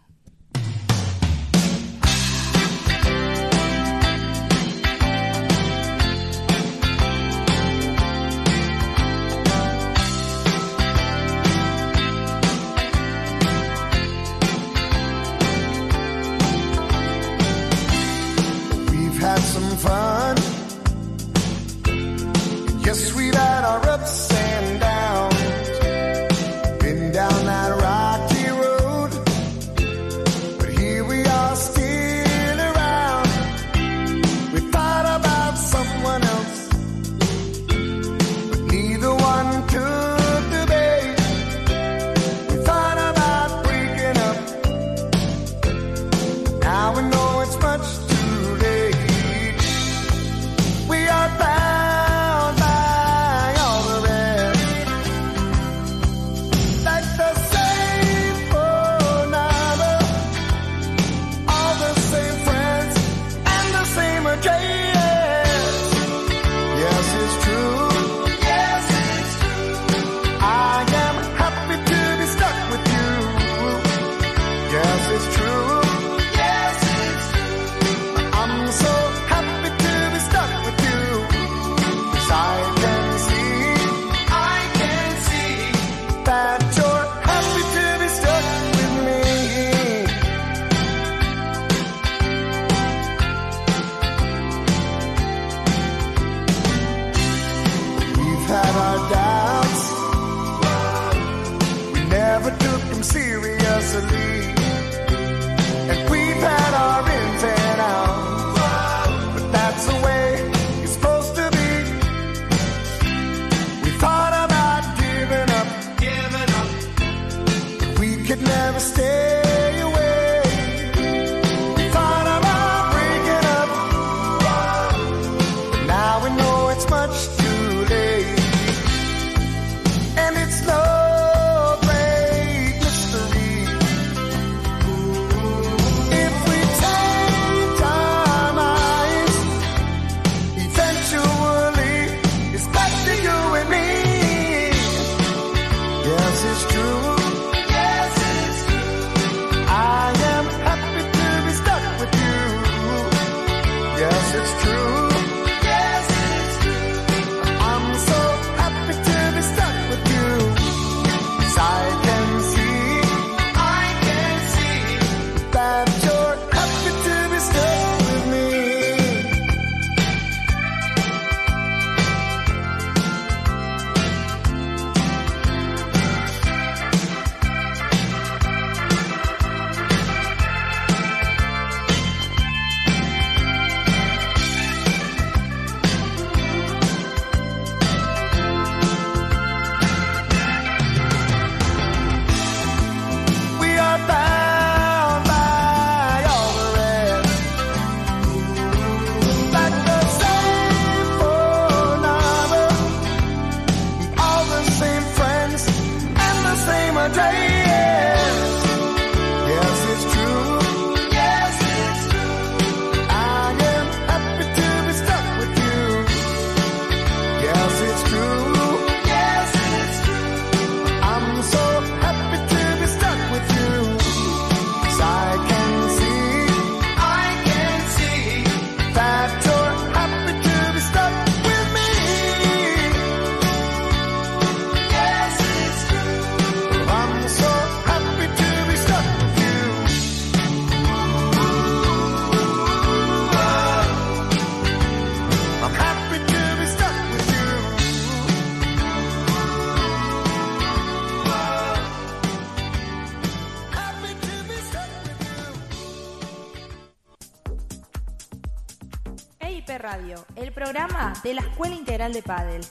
De 261.23 261.33
la 261.33 261.41
Escuela 261.41 261.75
Integral 261.75 262.13
de 262.13 262.21
Padel. 262.21 262.61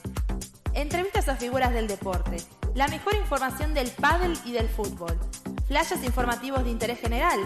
Entrevistas 0.73 1.27
a 1.29 1.35
figuras 1.35 1.73
del 1.73 1.87
deporte, 1.87 2.37
la 2.73 2.87
mejor 2.87 3.15
información 3.15 3.73
del 3.73 3.89
pádel 3.91 4.37
y 4.45 4.51
del 4.51 4.67
fútbol, 4.69 5.19
flashes 5.67 6.03
informativos 6.03 6.63
de 6.63 6.71
interés 6.71 6.99
general 6.99 7.39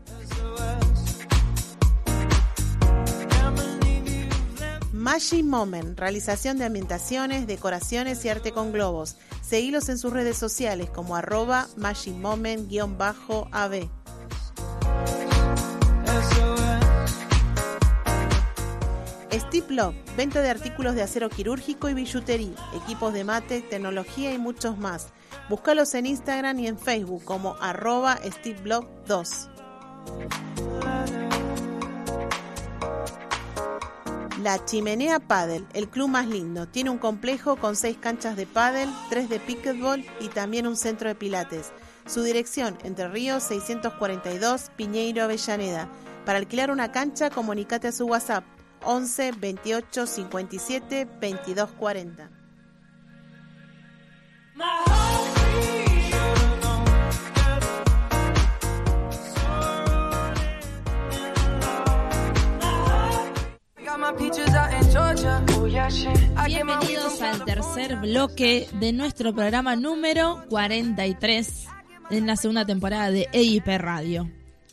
Magic 4.93 5.45
Moment, 5.45 5.99
realización 5.99 6.59
de 6.59 6.67
ambientaciones, 6.67 7.47
decoraciones 7.47 8.23
y 8.25 8.29
arte 8.29 8.53
con 8.53 8.71
globos. 8.71 9.17
Seguilos 9.41 9.89
en 9.89 9.99
sus 9.99 10.13
redes 10.13 10.37
sociales 10.37 10.91
como 10.91 11.17
arroba 11.17 11.69
Magic 11.77 12.15
Moment-AB. 12.15 13.89
Steve 19.33 19.67
Love, 19.71 19.97
venta 20.17 20.43
de 20.43 20.51
artículos 20.51 20.95
de 20.95 21.03
acero 21.03 21.29
quirúrgico 21.29 21.89
y 21.89 21.95
billutería, 21.95 22.55
equipos 22.85 23.13
de 23.13 23.25
mate, 23.25 23.63
tecnología 23.63 24.33
y 24.33 24.39
muchos 24.39 24.79
más. 24.79 25.09
Búscalos 25.51 25.93
en 25.95 26.07
Instagram 26.07 26.61
y 26.61 26.69
en 26.69 26.79
Facebook 26.79 27.25
como 27.25 27.57
arroba 27.61 28.17
Steve 28.25 28.61
Love 28.63 28.87
2. 29.09 29.51
La 34.45 34.65
Chimenea 34.65 35.19
Padel, 35.19 35.67
el 35.73 35.89
club 35.89 36.09
más 36.09 36.29
lindo. 36.29 36.69
Tiene 36.69 36.91
un 36.91 36.99
complejo 36.99 37.57
con 37.57 37.75
seis 37.75 37.97
canchas 38.01 38.37
de 38.37 38.47
pádel, 38.47 38.89
tres 39.09 39.29
de 39.29 39.41
pickleball 39.41 40.07
y 40.21 40.29
también 40.29 40.69
un 40.69 40.77
centro 40.77 41.09
de 41.09 41.17
pilates. 41.17 41.73
Su 42.07 42.23
dirección, 42.23 42.79
Entre 42.85 43.09
Ríos 43.09 43.43
642, 43.43 44.71
Piñeiro, 44.77 45.25
Avellaneda. 45.25 45.89
Para 46.27 46.39
alquilar 46.39 46.71
una 46.71 46.93
cancha, 46.93 47.29
comunícate 47.29 47.89
a 47.89 47.93
su 47.93 48.07
WhatsApp 48.07 48.45
11 48.85 49.33
28 49.33 50.07
57 50.07 51.09
22 51.21 51.71
40. 51.73 52.31
Bienvenidos 66.47 67.19
from 67.19 67.31
al 67.31 67.45
tercer 67.45 67.97
bloque 67.97 68.67
de 68.81 68.93
nuestro 68.93 69.33
programa 69.33 69.77
número 69.77 70.43
43 70.49 71.69
en 72.11 72.27
la 72.27 72.35
segunda 72.35 72.65
temporada 72.65 73.13
de 73.13 73.29
EIP 73.33 73.69
Radio. 73.79 74.29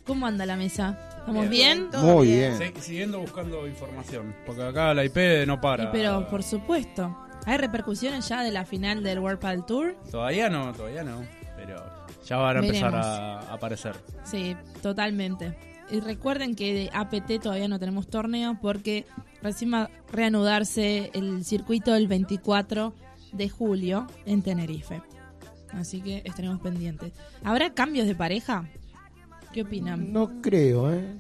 ¿Cómo 0.08 0.26
anda 0.26 0.46
la 0.48 0.56
mesa? 0.56 0.98
¿Estamos 1.20 1.50
bien? 1.50 1.90
Muy 2.02 2.28
bien. 2.28 2.74
Siguiendo 2.80 3.20
buscando 3.20 3.68
información, 3.68 4.36
porque 4.46 4.64
acá 4.64 4.96
la 4.96 5.06
IP 5.06 5.46
no 5.46 5.54
Y 5.54 5.58
para. 5.58 5.92
pero 5.92 6.28
por 6.28 6.42
supuesto, 6.42 7.16
¿hay 7.46 7.58
repercusiones 7.58 8.28
ya 8.28 8.42
de 8.42 8.52
la 8.52 8.66
final 8.66 9.04
del 9.04 9.20
World 9.20 9.40
Padel 9.40 9.66
Tour? 9.66 9.98
Todavía 10.10 10.50
no, 10.50 10.74
todavía 10.74 11.04
no. 11.04 11.22
Pero 11.56 11.84
ya 12.26 12.38
van 12.38 12.58
a 12.58 12.60
empezar 12.62 12.92
Veremos. 12.92 13.06
a 13.06 13.40
a 13.40 13.54
aparecer. 13.54 13.96
Sí, 14.24 14.56
totalmente. 14.82 15.77
Y 15.90 16.00
recuerden 16.02 16.56
que 16.56 16.74
de 16.74 16.90
APT 16.94 17.42
todavía 17.44 17.68
no 17.68 17.80
tenemos 17.80 18.08
torneo 18.08 18.58
porque 18.62 19.06
recién 19.42 19.74
va 19.74 19.84
a 19.84 19.90
reanudarse 20.12 21.12
el 21.14 21.46
circuito 21.46 21.96
el 21.96 22.08
24 22.08 22.94
de 23.32 23.50
julio 23.50 24.08
en 24.26 24.42
Tenerife. 24.42 25.02
Así 25.72 26.02
que 26.02 26.22
estaremos 26.26 26.60
pendientes. 26.60 27.14
¿Habrá 27.44 27.74
cambios 27.74 28.08
de 28.08 28.16
pareja? 28.16 28.70
¿Qué 29.54 29.62
opinan? 29.62 30.12
No 30.12 30.42
creo, 30.42 30.94
¿eh? 30.94 31.16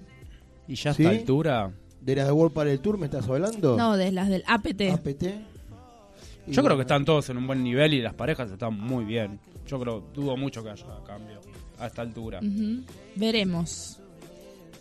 Y 0.68 0.76
ya 0.76 0.91
a 0.91 0.94
¿Sí? 0.94 1.03
esta 1.03 1.15
altura. 1.18 1.72
¿De 2.02 2.15
la 2.15 2.26
de 2.26 2.31
World 2.31 2.53
para 2.53 2.72
el 2.72 2.80
Tour 2.80 2.98
me 2.98 3.06
estás 3.06 3.27
hablando? 3.27 3.76
No, 3.76 3.98
de 3.98 4.11
las 4.11 4.30
del 4.30 4.44
APT. 4.48 4.81
APT. 4.94 5.23
Y 6.48 6.52
Yo 6.52 6.64
creo 6.64 6.77
que 6.77 6.84
están 6.84 7.03
todos 7.03 7.30
en 7.30 7.38
un 7.38 7.48
buen 7.48 7.61
nivel 7.64 7.94
y 7.94 8.02
las 8.02 8.14
parejas 8.14 8.49
están 8.49 8.80
muy 8.80 9.03
bien. 9.03 9.39
Yo 9.65 9.80
creo, 9.80 10.03
dudo 10.14 10.38
mucho 10.38 10.64
que 10.64 10.69
haya 10.69 10.85
cambio 11.06 11.41
a 11.77 11.88
esta 11.88 12.02
altura. 12.02 12.39
Veremos. 13.15 13.99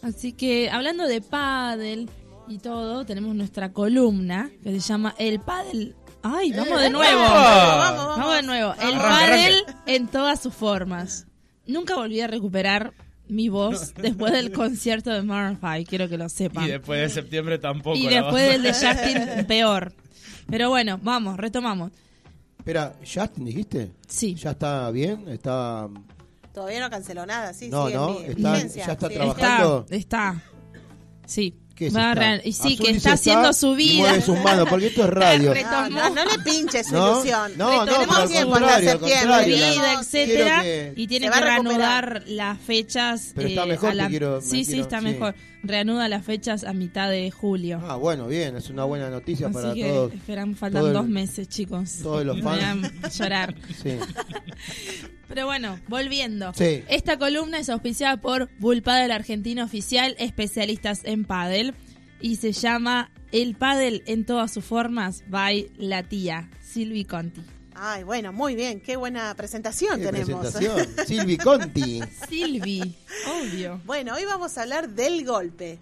Así 0.02 0.32
que 0.32 0.70
hablando 0.70 1.06
de 1.06 1.20
pádel 1.20 2.08
y 2.48 2.58
todo, 2.58 3.04
tenemos 3.04 3.34
nuestra 3.34 3.72
columna 3.72 4.50
que 4.62 4.72
se 4.72 4.80
llama 4.80 5.14
El 5.18 5.40
Pádel. 5.40 5.94
¡Ay, 6.22 6.52
vamos 6.52 6.80
de 6.80 6.90
nuevo! 6.90 7.20
¡Ah! 7.24 8.14
Vamos 8.18 8.34
de 8.36 8.42
nuevo. 8.42 8.74
El 8.74 8.96
pádel 8.96 9.54
en 9.86 10.08
todas 10.08 10.40
sus 10.40 10.54
formas. 10.54 11.26
Nunca 11.66 11.96
volví 11.96 12.20
a 12.20 12.26
recuperar 12.26 12.94
mi 13.28 13.48
voz 13.48 13.94
después 14.02 14.32
del 14.32 14.52
concierto 14.52 15.10
de 15.10 15.22
Maroon 15.22 15.58
5, 15.60 15.88
quiero 15.88 16.08
que 16.08 16.18
lo 16.18 16.28
sepan. 16.28 16.64
Y 16.64 16.70
después 16.70 17.00
de 17.00 17.08
septiembre 17.08 17.58
tampoco. 17.58 17.96
Y 17.96 18.06
después 18.08 18.48
del 18.48 18.62
de 18.62 18.72
Justin, 18.72 19.46
peor. 19.48 19.92
Pero 20.48 20.68
bueno, 20.70 20.98
vamos, 21.02 21.36
retomamos. 21.36 21.92
Espera, 22.58 22.94
¿Justin 23.00 23.44
dijiste? 23.44 23.92
Sí. 24.08 24.34
¿Ya 24.34 24.50
está 24.50 24.90
bien? 24.90 25.28
¿Está...? 25.28 25.88
Todavía 26.56 26.80
no 26.80 26.88
canceló 26.88 27.26
nada, 27.26 27.52
sí, 27.52 27.68
No, 27.68 27.86
sí, 27.88 27.92
no, 27.92 28.18
en 28.18 28.30
está- 28.30 28.52
vigencia, 28.54 28.86
ya 28.86 28.92
está 28.94 29.08
sí. 29.08 29.14
trabajando. 29.14 29.86
Está, 29.90 29.96
está. 29.96 30.42
Sí. 31.26 31.54
¿Qué 31.74 31.88
es 31.88 31.94
Va 31.94 32.12
a 32.12 32.36
y 32.36 32.52
sí, 32.54 32.72
Azul 32.72 32.86
que 32.86 32.90
está 32.92 33.12
haciendo 33.12 33.52
su 33.52 33.74
y 33.74 33.76
vida. 33.76 33.98
mueve 34.08 34.22
sus 34.22 34.38
manos, 34.40 34.66
porque 34.70 34.86
esto 34.86 35.04
es 35.04 35.10
radio. 35.10 35.54
No, 35.54 35.88
no, 35.90 36.08
no 36.08 36.24
le 36.24 36.38
pinche 36.42 36.82
su 36.82 36.94
¿No? 36.94 37.10
ilusión. 37.20 37.52
No, 37.58 37.84
no, 37.84 37.92
Tenemos 37.92 38.30
tiempo 38.30 38.54
hasta 38.54 38.80
septiembre. 38.80 39.44
vida, 39.44 39.92
etcétera, 40.00 40.62
que- 40.62 40.94
y 40.96 41.06
tiene 41.06 41.28
que 41.30 41.38
reanudar 41.38 42.22
las 42.28 42.58
fechas. 42.58 43.32
Pero 43.34 43.48
está 43.48 43.64
eh, 43.64 43.66
mejor, 43.66 43.90
a 43.90 43.94
la- 43.94 44.08
quiero- 44.08 44.36
me 44.36 44.40
Sí, 44.40 44.64
sí, 44.64 44.70
quiero- 44.70 44.82
está 44.84 44.98
sí. 45.00 45.04
mejor. 45.04 45.34
Reanuda 45.64 46.08
las 46.08 46.24
fechas 46.24 46.64
a 46.64 46.72
mitad 46.72 47.10
de 47.10 47.30
julio. 47.30 47.82
Ah, 47.86 47.96
bueno, 47.96 48.26
bien, 48.26 48.56
es 48.56 48.70
una 48.70 48.84
buena 48.84 49.10
noticia 49.10 49.50
para 49.50 49.72
Así 49.72 49.82
que 49.82 49.88
todos. 49.90 50.14
esperan, 50.14 50.56
faltan 50.56 50.80
todo 50.80 50.88
el- 50.88 50.94
dos 50.94 51.08
meses, 51.08 51.46
chicos. 51.46 51.98
todos 52.02 52.24
los 52.24 52.36
Me 52.36 52.42
voy 52.42 52.54
a 52.58 52.74
fans. 52.74 53.18
llorar. 53.18 53.54
Sí. 53.82 53.98
Pero 55.28 55.46
bueno, 55.46 55.78
volviendo. 55.88 56.52
Sí. 56.54 56.84
Esta 56.88 57.18
columna 57.18 57.58
es 57.58 57.68
auspiciada 57.68 58.16
por 58.18 58.48
Bullpadel 58.58 59.10
Argentino 59.10 59.64
Oficial, 59.64 60.14
especialistas 60.18 61.00
en 61.04 61.24
pádel. 61.24 61.74
Y 62.20 62.36
se 62.36 62.52
llama 62.52 63.10
El 63.32 63.54
Pádel 63.56 64.02
en 64.06 64.24
todas 64.24 64.50
sus 64.52 64.64
formas, 64.64 65.22
by 65.28 65.70
la 65.76 66.02
tía 66.02 66.48
Silvi 66.62 67.04
Conti. 67.04 67.42
Ay, 67.74 68.04
bueno, 68.04 68.32
muy 68.32 68.54
bien. 68.54 68.80
Qué 68.80 68.96
buena 68.96 69.34
presentación 69.34 70.00
Qué 70.00 70.06
tenemos. 70.06 70.40
presentación. 70.52 71.06
Silvi 71.06 71.36
Conti. 71.36 72.00
Silvi, 72.28 72.94
obvio. 73.28 73.82
Bueno, 73.84 74.14
hoy 74.14 74.24
vamos 74.24 74.56
a 74.56 74.62
hablar 74.62 74.88
del 74.88 75.26
golpe. 75.26 75.78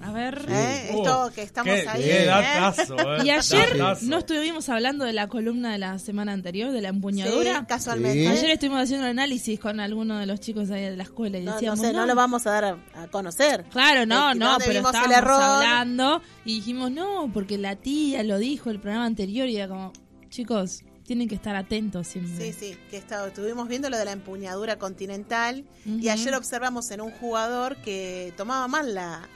A 0.00 0.12
ver. 0.12 0.44
¿eh? 0.48 0.90
Uh, 0.92 0.98
Esto 0.98 1.30
que 1.34 1.42
estamos 1.42 1.74
qué, 1.74 1.88
ahí. 1.88 2.02
qué 2.02 2.22
¿eh? 2.22 2.26
datazo, 2.26 2.96
eh. 2.98 3.18
Y 3.24 3.30
ayer 3.30 3.76
Datazo. 3.78 4.06
no 4.06 4.18
estuvimos 4.18 4.68
hablando 4.68 5.04
de 5.04 5.12
la 5.12 5.28
columna 5.28 5.72
de 5.72 5.78
la 5.78 5.98
semana 5.98 6.32
anterior, 6.32 6.72
de 6.72 6.80
la 6.80 6.88
Sí, 6.90 6.94
empuñadura. 6.96 7.66
casualmente. 7.66 8.28
Ayer 8.28 8.50
estuvimos 8.50 8.82
haciendo 8.82 9.04
un 9.06 9.10
análisis 9.10 9.60
con 9.60 9.80
algunos 9.80 10.20
de 10.20 10.26
los 10.26 10.40
chicos 10.40 10.70
ahí 10.70 10.82
de 10.82 10.96
la 10.96 11.02
escuela 11.04 11.38
y 11.38 11.42
No, 11.42 11.50
no 11.50 11.56
decíamos, 11.56 11.80
sé, 11.80 11.92
no 11.92 12.06
lo 12.06 12.14
vamos 12.14 12.46
a 12.46 12.50
dar 12.50 12.64
a, 12.64 13.02
a 13.02 13.08
conocer. 13.08 13.64
Claro, 13.70 14.06
no, 14.06 14.32
Eh, 14.32 14.34
no, 14.34 14.50
¿dónde 14.50 14.64
pero 14.66 14.78
estábamos 14.80 15.42
hablando 15.42 16.22
y 16.44 16.56
dijimos, 16.56 16.90
no, 16.90 17.30
porque 17.32 17.58
la 17.58 17.76
tía 17.76 18.22
lo 18.22 18.38
dijo 18.38 18.70
el 18.70 18.80
programa 18.80 19.06
anterior 19.06 19.48
y 19.48 19.56
era 19.56 19.68
como, 19.68 19.92
chicos, 20.30 20.82
tienen 21.04 21.28
que 21.28 21.34
estar 21.34 21.54
atentos 21.56 22.06
siempre. 22.06 22.52
Sí, 22.52 22.58
sí, 22.72 22.76
que 22.90 22.96
está- 22.96 23.26
estuvimos 23.26 23.68
viendo 23.68 23.90
lo 23.90 23.98
de 23.98 24.04
la 24.04 24.12
empuñadura 24.12 24.78
continental 24.78 25.64
y 25.84 26.08
ayer 26.08 26.34
observamos 26.34 26.90
en 26.92 27.00
un 27.00 27.10
jugador 27.10 27.76
que 27.78 28.32
tomaba 28.36 28.66
mal 28.68 28.94
la, 28.94 29.28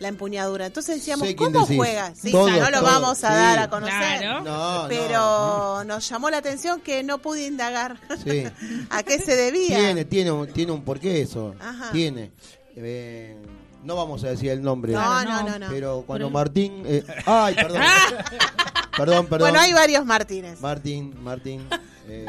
la 0.00 0.08
empuñadura. 0.08 0.66
Entonces 0.66 0.96
decíamos, 0.96 1.28
Sé 1.28 1.36
¿cómo 1.36 1.60
decís. 1.60 1.76
juega? 1.76 2.12
Sí, 2.14 2.32
Todos, 2.32 2.50
no 2.50 2.70
lo 2.70 2.80
todos, 2.80 2.82
vamos 2.92 3.22
a 3.24 3.28
sí. 3.28 3.34
dar 3.34 3.58
a 3.60 3.70
conocer. 3.70 4.18
Claro. 4.18 4.40
No, 4.42 4.86
Pero 4.88 5.84
nos 5.84 6.08
llamó 6.08 6.30
la 6.30 6.38
atención 6.38 6.80
que 6.80 7.02
no 7.04 7.18
pude 7.18 7.46
indagar. 7.46 7.98
Sí. 8.24 8.44
a 8.90 9.02
qué 9.04 9.18
se 9.20 9.36
debía. 9.36 9.76
Tiene, 9.78 10.04
tiene, 10.06 10.30
un- 10.32 10.48
tiene 10.48 10.72
un 10.72 10.82
porqué 10.82 11.20
eso. 11.22 11.54
Ajá. 11.60 11.92
Tiene. 11.92 12.32
Eh, 12.76 13.36
no 13.84 13.94
vamos 13.94 14.24
a 14.24 14.28
decir 14.30 14.50
el 14.50 14.62
nombre. 14.62 14.92
No, 14.92 15.22
no, 15.24 15.42
no. 15.42 15.48
no, 15.50 15.58
no. 15.60 15.66
Pero 15.70 16.02
cuando 16.06 16.26
Pero- 16.26 16.30
Martín. 16.30 16.82
eh, 16.86 17.04
ay, 17.26 17.54
perdón. 17.54 17.82
perdón, 18.96 19.26
perdón. 19.26 19.50
Bueno, 19.50 19.60
hay 19.60 19.72
varios 19.72 20.04
Martínez. 20.04 20.60
Martín, 20.60 21.14
Martín. 21.22 21.66
eh, 22.08 22.26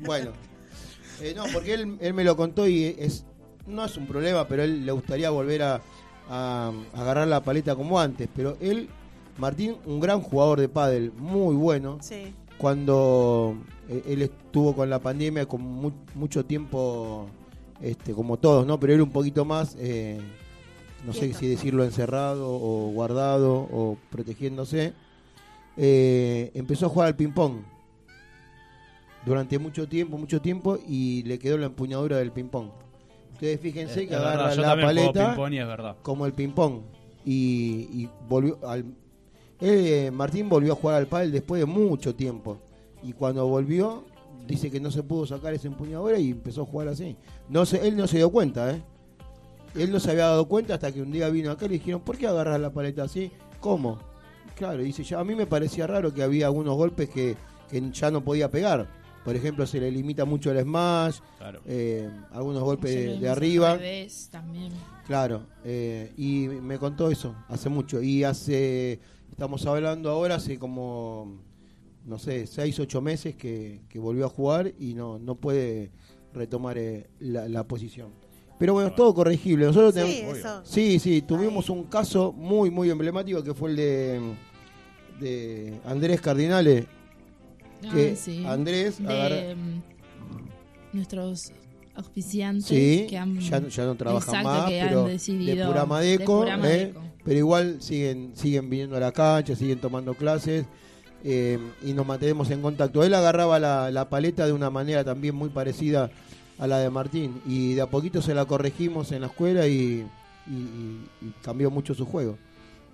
bueno. 0.00 0.32
Eh, 1.20 1.34
no, 1.36 1.44
porque 1.52 1.74
él, 1.74 1.98
él 2.00 2.14
me 2.14 2.24
lo 2.24 2.34
contó 2.34 2.66
y 2.66 2.96
es 2.98 3.24
no 3.66 3.84
es 3.84 3.96
un 3.98 4.06
problema, 4.06 4.48
pero 4.48 4.62
él 4.64 4.84
le 4.86 4.90
gustaría 4.92 5.28
volver 5.30 5.62
a, 5.62 5.80
a- 6.30 6.72
a 6.94 7.00
agarrar 7.00 7.28
la 7.28 7.42
paleta 7.42 7.74
como 7.76 7.98
antes. 8.00 8.28
Pero 8.34 8.56
él, 8.60 8.88
Martín, 9.38 9.76
un 9.84 10.00
gran 10.00 10.20
jugador 10.22 10.60
de 10.60 10.68
pádel, 10.68 11.12
muy 11.18 11.54
bueno. 11.54 11.98
Sí. 12.00 12.32
Cuando 12.56 13.56
eh, 13.88 14.02
él 14.06 14.22
estuvo 14.22 14.74
con 14.74 14.88
la 14.88 14.98
pandemia, 15.00 15.46
con 15.46 15.60
mu- 15.62 15.92
mucho 16.14 16.44
tiempo, 16.44 17.26
este, 17.80 18.12
como 18.12 18.36
todos, 18.38 18.66
¿no? 18.66 18.78
Pero 18.78 18.92
él 18.94 19.00
un 19.02 19.10
poquito 19.10 19.44
más, 19.44 19.76
eh, 19.78 20.20
no 21.06 21.12
sé 21.14 21.32
si 21.32 21.46
decirlo 21.48 21.82
encerrado 21.84 22.46
o 22.52 22.90
guardado 22.92 23.54
o 23.72 23.96
protegiéndose, 24.10 24.92
eh, 25.78 26.50
empezó 26.54 26.86
a 26.86 26.88
jugar 26.90 27.08
al 27.08 27.16
ping-pong 27.16 27.62
durante 29.24 29.58
mucho 29.58 29.88
tiempo, 29.88 30.18
mucho 30.18 30.40
tiempo, 30.42 30.78
y 30.86 31.22
le 31.24 31.38
quedó 31.38 31.56
la 31.58 31.66
empuñadura 31.66 32.18
del 32.18 32.32
ping-pong. 32.32 32.68
Ustedes 33.40 33.60
fíjense 33.60 34.02
Es 34.02 34.08
que 34.08 34.14
verdad, 34.14 34.32
agarra 34.34 34.54
yo 34.54 34.60
la 34.62 34.72
juego 34.72 34.86
paleta 34.86 35.26
ping-pong 35.28 35.52
y 35.54 35.58
es 35.58 35.66
verdad. 35.66 35.96
como 36.02 36.26
el 36.26 36.32
ping-pong. 36.34 36.80
Y, 37.24 37.88
y 38.02 38.08
volvió 38.28 38.58
al. 38.68 38.84
eh, 39.60 40.10
Martín 40.12 40.48
volvió 40.48 40.72
a 40.74 40.76
jugar 40.76 40.96
al 40.96 41.06
pádel 41.06 41.32
después 41.32 41.58
de 41.60 41.66
mucho 41.66 42.14
tiempo. 42.14 42.58
Y 43.02 43.14
cuando 43.14 43.46
volvió, 43.46 44.04
dice 44.46 44.70
que 44.70 44.78
no 44.78 44.90
se 44.90 45.02
pudo 45.02 45.24
sacar 45.26 45.54
esa 45.54 45.68
empuñadura 45.68 46.18
y 46.18 46.30
empezó 46.32 46.62
a 46.62 46.66
jugar 46.66 46.88
así. 46.88 47.16
No 47.48 47.64
se, 47.64 47.86
él 47.88 47.96
no 47.96 48.06
se 48.06 48.18
dio 48.18 48.30
cuenta, 48.30 48.72
¿eh? 48.74 48.82
Él 49.74 49.90
no 49.90 50.00
se 50.00 50.10
había 50.10 50.26
dado 50.26 50.46
cuenta 50.48 50.74
hasta 50.74 50.92
que 50.92 51.00
un 51.00 51.12
día 51.12 51.28
vino 51.30 51.50
acá 51.50 51.64
y 51.64 51.68
le 51.68 51.74
dijeron, 51.74 52.00
¿por 52.02 52.18
qué 52.18 52.26
agarras 52.26 52.60
la 52.60 52.70
paleta 52.70 53.04
así? 53.04 53.30
¿Cómo? 53.60 53.98
Claro, 54.56 54.82
dice, 54.82 55.02
ya 55.04 55.18
a 55.20 55.24
mí 55.24 55.34
me 55.34 55.46
parecía 55.46 55.86
raro 55.86 56.12
que 56.12 56.22
había 56.22 56.46
algunos 56.46 56.76
golpes 56.76 57.08
que, 57.08 57.36
que 57.70 57.90
ya 57.90 58.10
no 58.10 58.22
podía 58.22 58.50
pegar. 58.50 58.86
Por 59.24 59.36
ejemplo, 59.36 59.66
se 59.66 59.78
le 59.80 59.90
limita 59.90 60.24
mucho 60.24 60.50
el 60.50 60.60
smash, 60.62 61.18
Claro. 61.38 61.60
eh, 61.66 62.08
algunos 62.32 62.62
golpes 62.62 63.20
de, 63.20 63.28
arriba. 63.28 63.78
también. 64.30 64.72
Claro, 65.06 65.42
eh, 65.64 66.12
y 66.16 66.48
me 66.48 66.78
contó 66.78 67.10
eso 67.10 67.34
hace 67.48 67.68
mucho. 67.68 68.00
Y 68.00 68.24
hace, 68.24 68.98
estamos 69.30 69.66
hablando 69.66 70.08
ahora, 70.10 70.36
hace 70.36 70.58
como, 70.58 71.36
no 72.06 72.18
sé, 72.18 72.46
seis, 72.46 72.78
ocho 72.78 73.00
meses 73.02 73.36
que, 73.36 73.80
que 73.90 73.98
volvió 73.98 74.24
a 74.24 74.28
jugar 74.30 74.72
y 74.78 74.94
no, 74.94 75.18
no 75.18 75.34
puede 75.34 75.90
retomar 76.32 76.78
eh, 76.78 77.10
la, 77.18 77.46
la 77.48 77.64
posición. 77.64 78.08
Pero 78.58 78.72
bueno, 78.74 78.88
es 78.90 78.94
todo 78.94 79.12
corregible. 79.14 79.66
Nosotros 79.66 79.94
Sí, 79.94 80.00
tenemos- 80.00 80.38
eso. 80.38 80.60
sí, 80.64 80.98
sí, 80.98 81.22
tuvimos 81.22 81.68
un 81.70 81.84
caso 81.84 82.32
muy, 82.32 82.70
muy 82.70 82.88
emblemático 82.90 83.42
que 83.42 83.52
fue 83.54 83.70
el 83.70 83.76
de, 83.76 84.20
de 85.20 85.80
Andrés 85.84 86.20
Cardinale. 86.20 86.86
Que 87.80 88.08
Ay, 88.10 88.16
sí. 88.16 88.44
Andrés 88.46 88.98
de 89.02 89.08
agarra- 89.08 89.54
mm, 89.54 90.96
nuestros 90.96 91.52
auspiciantes 91.94 92.66
Sí, 92.66 93.06
que 93.08 93.18
han 93.18 93.38
ya, 93.40 93.66
ya 93.68 93.84
no 93.84 93.94
trabajan 93.94 94.28
exacto, 94.28 94.48
más, 94.48 94.68
que 94.70 94.80
pero 94.86 95.00
han 95.02 95.06
decidido 95.08 95.56
de 95.56 95.66
pura 95.66 95.86
Madeco, 95.86 96.20
de 96.20 96.26
pura 96.40 96.54
¿eh? 96.54 96.58
Madeco. 96.58 97.00
pero 97.24 97.38
igual 97.38 97.76
siguen 97.82 98.32
siguen 98.34 98.70
viniendo 98.70 98.96
a 98.96 99.00
la 99.00 99.12
cancha, 99.12 99.54
siguen 99.56 99.80
tomando 99.80 100.14
clases 100.14 100.64
eh, 101.24 101.58
y 101.84 101.92
nos 101.92 102.06
mantenemos 102.06 102.50
en 102.50 102.62
contacto. 102.62 103.04
Él 103.04 103.12
agarraba 103.14 103.58
la, 103.58 103.90
la 103.90 104.08
paleta 104.08 104.46
de 104.46 104.52
una 104.52 104.70
manera 104.70 105.04
también 105.04 105.34
muy 105.34 105.50
parecida 105.50 106.10
a 106.58 106.66
la 106.66 106.78
de 106.78 106.88
Martín 106.90 107.40
y 107.46 107.74
de 107.74 107.82
a 107.82 107.86
poquito 107.86 108.22
se 108.22 108.34
la 108.34 108.44
corregimos 108.46 109.12
en 109.12 109.22
la 109.22 109.26
escuela 109.26 109.66
y, 109.66 110.06
y- 110.46 110.52
y- 110.52 111.00
y 111.22 111.32
cambió 111.42 111.70
mucho 111.70 111.94
su 111.94 112.06
juego. 112.06 112.38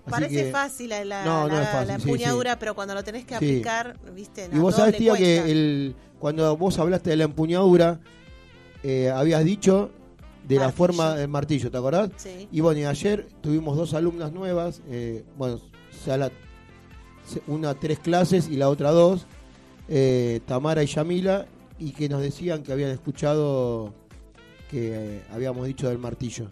Así 0.07 0.11
Parece 0.11 0.43
que- 0.45 0.51
fácil 0.51 0.89
la, 0.89 1.03
la- 1.05 1.25
No, 1.25 1.47
no 1.47 1.55
la- 1.55 1.63
es 1.63 1.69
fácil, 1.69 1.87
la 1.89 1.99
sí, 1.99 2.09
empuñadura, 2.09 2.57
pero 2.59 2.73
cuando 2.75 2.93
lo 2.93 3.03
tenés 3.03 3.25
que 3.25 3.37
Sí. 3.37 3.45
aplicar, 3.45 3.97
viste, 4.15 4.49
Y 4.53 4.57
vos 4.57 4.75
sabés, 4.75 4.95
tía, 4.97 5.11
cuesta. 5.11 5.25
que 5.25 5.51
el, 5.51 5.95
cuando 6.19 6.55
vos 6.55 6.79
hablaste 6.79 7.09
de 7.09 7.17
la 7.17 7.23
empuñadura, 7.25 7.99
eh, 8.83 9.09
habías 9.09 9.43
dicho 9.43 9.91
de 10.47 10.55
la 10.55 10.71
forma 10.71 11.15
del 11.15 11.27
martillo, 11.27 11.69
¿te 11.69 11.77
acordás? 11.77 12.09
Sí. 12.15 12.47
Y 12.51 12.61
bueno, 12.61 12.79
y 12.79 12.85
ayer 12.85 13.27
tuvimos 13.41 13.75
dos 13.75 13.93
alumnas 13.93 14.31
nuevas, 14.31 14.81
eh, 14.89 15.25
bueno, 15.37 15.55
o 15.55 16.03
sea, 16.05 16.15
la- 16.17 16.31
se- 17.25 17.41
una 17.47 17.73
tres 17.73 17.99
clases 17.99 18.47
y 18.47 18.55
la 18.55 18.69
otra 18.69 18.91
dos, 18.91 19.25
eh, 19.89 20.39
Tamara 20.45 20.83
y 20.83 20.87
Yamila, 20.87 21.47
y 21.79 21.91
que 21.91 22.07
nos 22.07 22.21
decían 22.21 22.63
que 22.63 22.71
habían 22.71 22.91
escuchado 22.91 23.93
que 24.71 24.91
eh, 24.93 25.21
habíamos 25.33 25.67
dicho 25.67 25.89
del 25.89 25.97
martillo. 25.97 26.47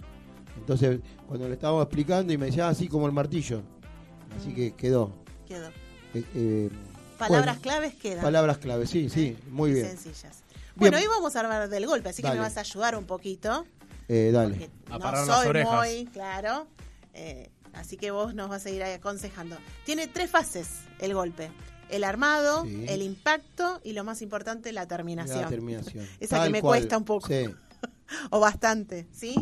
Entonces, 0.65 0.99
cuando 1.27 1.47
le 1.47 1.53
estábamos 1.53 1.83
explicando 1.83 2.33
y 2.33 2.39
me 2.39 2.47
decía 2.47 2.67
así 2.67 2.87
como 2.87 3.05
el 3.05 3.11
martillo, 3.11 3.61
así 4.35 4.51
que 4.51 4.73
quedó. 4.73 5.13
Quedó. 5.47 5.67
Eh, 6.15 6.23
eh, 6.33 6.69
Palabras 7.19 7.45
bueno, 7.57 7.61
claves 7.61 7.93
quedan. 7.93 8.23
Palabras 8.23 8.57
clave, 8.57 8.87
sí, 8.87 9.07
sí, 9.09 9.37
muy 9.51 9.69
y 9.69 9.73
bien. 9.75 9.85
sencillas. 9.89 10.41
Bien. 10.47 10.63
Bueno, 10.75 10.97
hoy 10.97 11.05
vamos 11.05 11.35
a 11.35 11.41
hablar 11.41 11.69
del 11.69 11.85
golpe, 11.85 12.09
así 12.09 12.23
que 12.23 12.31
me 12.31 12.39
vas 12.39 12.57
a 12.57 12.61
ayudar 12.61 12.95
un 12.97 13.05
poquito. 13.05 13.63
Eh, 14.07 14.31
dale. 14.33 14.71
A 14.89 14.97
no 14.97 15.25
soy 15.27 15.47
orejas. 15.49 15.77
muy 15.87 16.05
claro. 16.07 16.67
eh, 17.13 17.51
así 17.73 17.95
que 17.95 18.09
vos 18.09 18.33
nos 18.33 18.49
vas 18.49 18.65
a 18.65 18.71
ir 18.71 18.81
aconsejando. 18.83 19.57
Tiene 19.85 20.07
tres 20.07 20.31
fases 20.31 20.67
el 20.99 21.13
golpe. 21.13 21.51
El 21.89 22.03
armado, 22.03 22.63
Sí. 22.65 22.85
el 22.89 23.03
impacto 23.03 23.81
y 23.83 23.93
lo 23.93 24.03
más 24.03 24.23
importante, 24.23 24.71
la 24.73 24.87
terminación. 24.87 25.41
La 25.41 25.47
terminación. 25.47 26.07
Esa 26.19 26.37
Tal 26.37 26.47
que 26.47 26.51
me 26.53 26.61
cual. 26.61 26.79
cuesta 26.79 26.97
un 26.97 27.05
poco. 27.05 27.27
Sí. 27.27 27.45
o 28.31 28.39
bastante, 28.39 29.07
¿sí? 29.11 29.35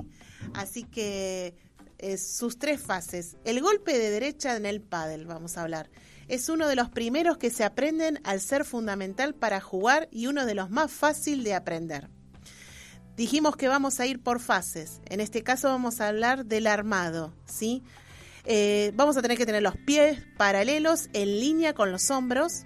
Así 0.54 0.84
que 0.84 1.56
eh, 2.00 2.18
sus 2.18 2.60
tres 2.60 2.82
fases. 2.82 3.38
El 3.46 3.62
golpe 3.62 3.98
de 3.98 4.10
derecha 4.10 4.56
en 4.58 4.66
el 4.66 4.82
pádel, 4.82 5.26
vamos 5.26 5.58
a 5.58 5.62
hablar. 5.62 5.90
Es 6.28 6.50
uno 6.50 6.68
de 6.68 6.76
los 6.76 6.90
primeros 6.90 7.38
que 7.38 7.50
se 7.50 7.64
aprenden 7.64 8.20
al 8.24 8.42
ser 8.42 8.66
fundamental 8.66 9.36
para 9.36 9.62
jugar 9.62 10.10
y 10.12 10.28
uno 10.28 10.46
de 10.46 10.56
los 10.56 10.70
más 10.70 10.92
fácil 10.92 11.44
de 11.44 11.54
aprender. 11.54 12.10
Dijimos 13.16 13.56
que 13.56 13.68
vamos 13.68 14.00
a 14.00 14.06
ir 14.06 14.22
por 14.22 14.40
fases. 14.40 15.00
En 15.06 15.20
este 15.20 15.44
caso 15.44 15.70
vamos 15.70 16.02
a 16.02 16.08
hablar 16.08 16.46
del 16.46 16.68
armado, 16.68 17.34
¿sí? 17.46 17.84
Eh, 18.46 18.92
vamos 18.96 19.16
a 19.16 19.22
tener 19.22 19.38
que 19.38 19.46
tener 19.46 19.62
los 19.62 19.78
pies 19.78 20.22
paralelos 20.36 21.10
en 21.14 21.40
línea 21.40 21.74
con 21.74 21.92
los 21.92 22.12
hombros, 22.12 22.64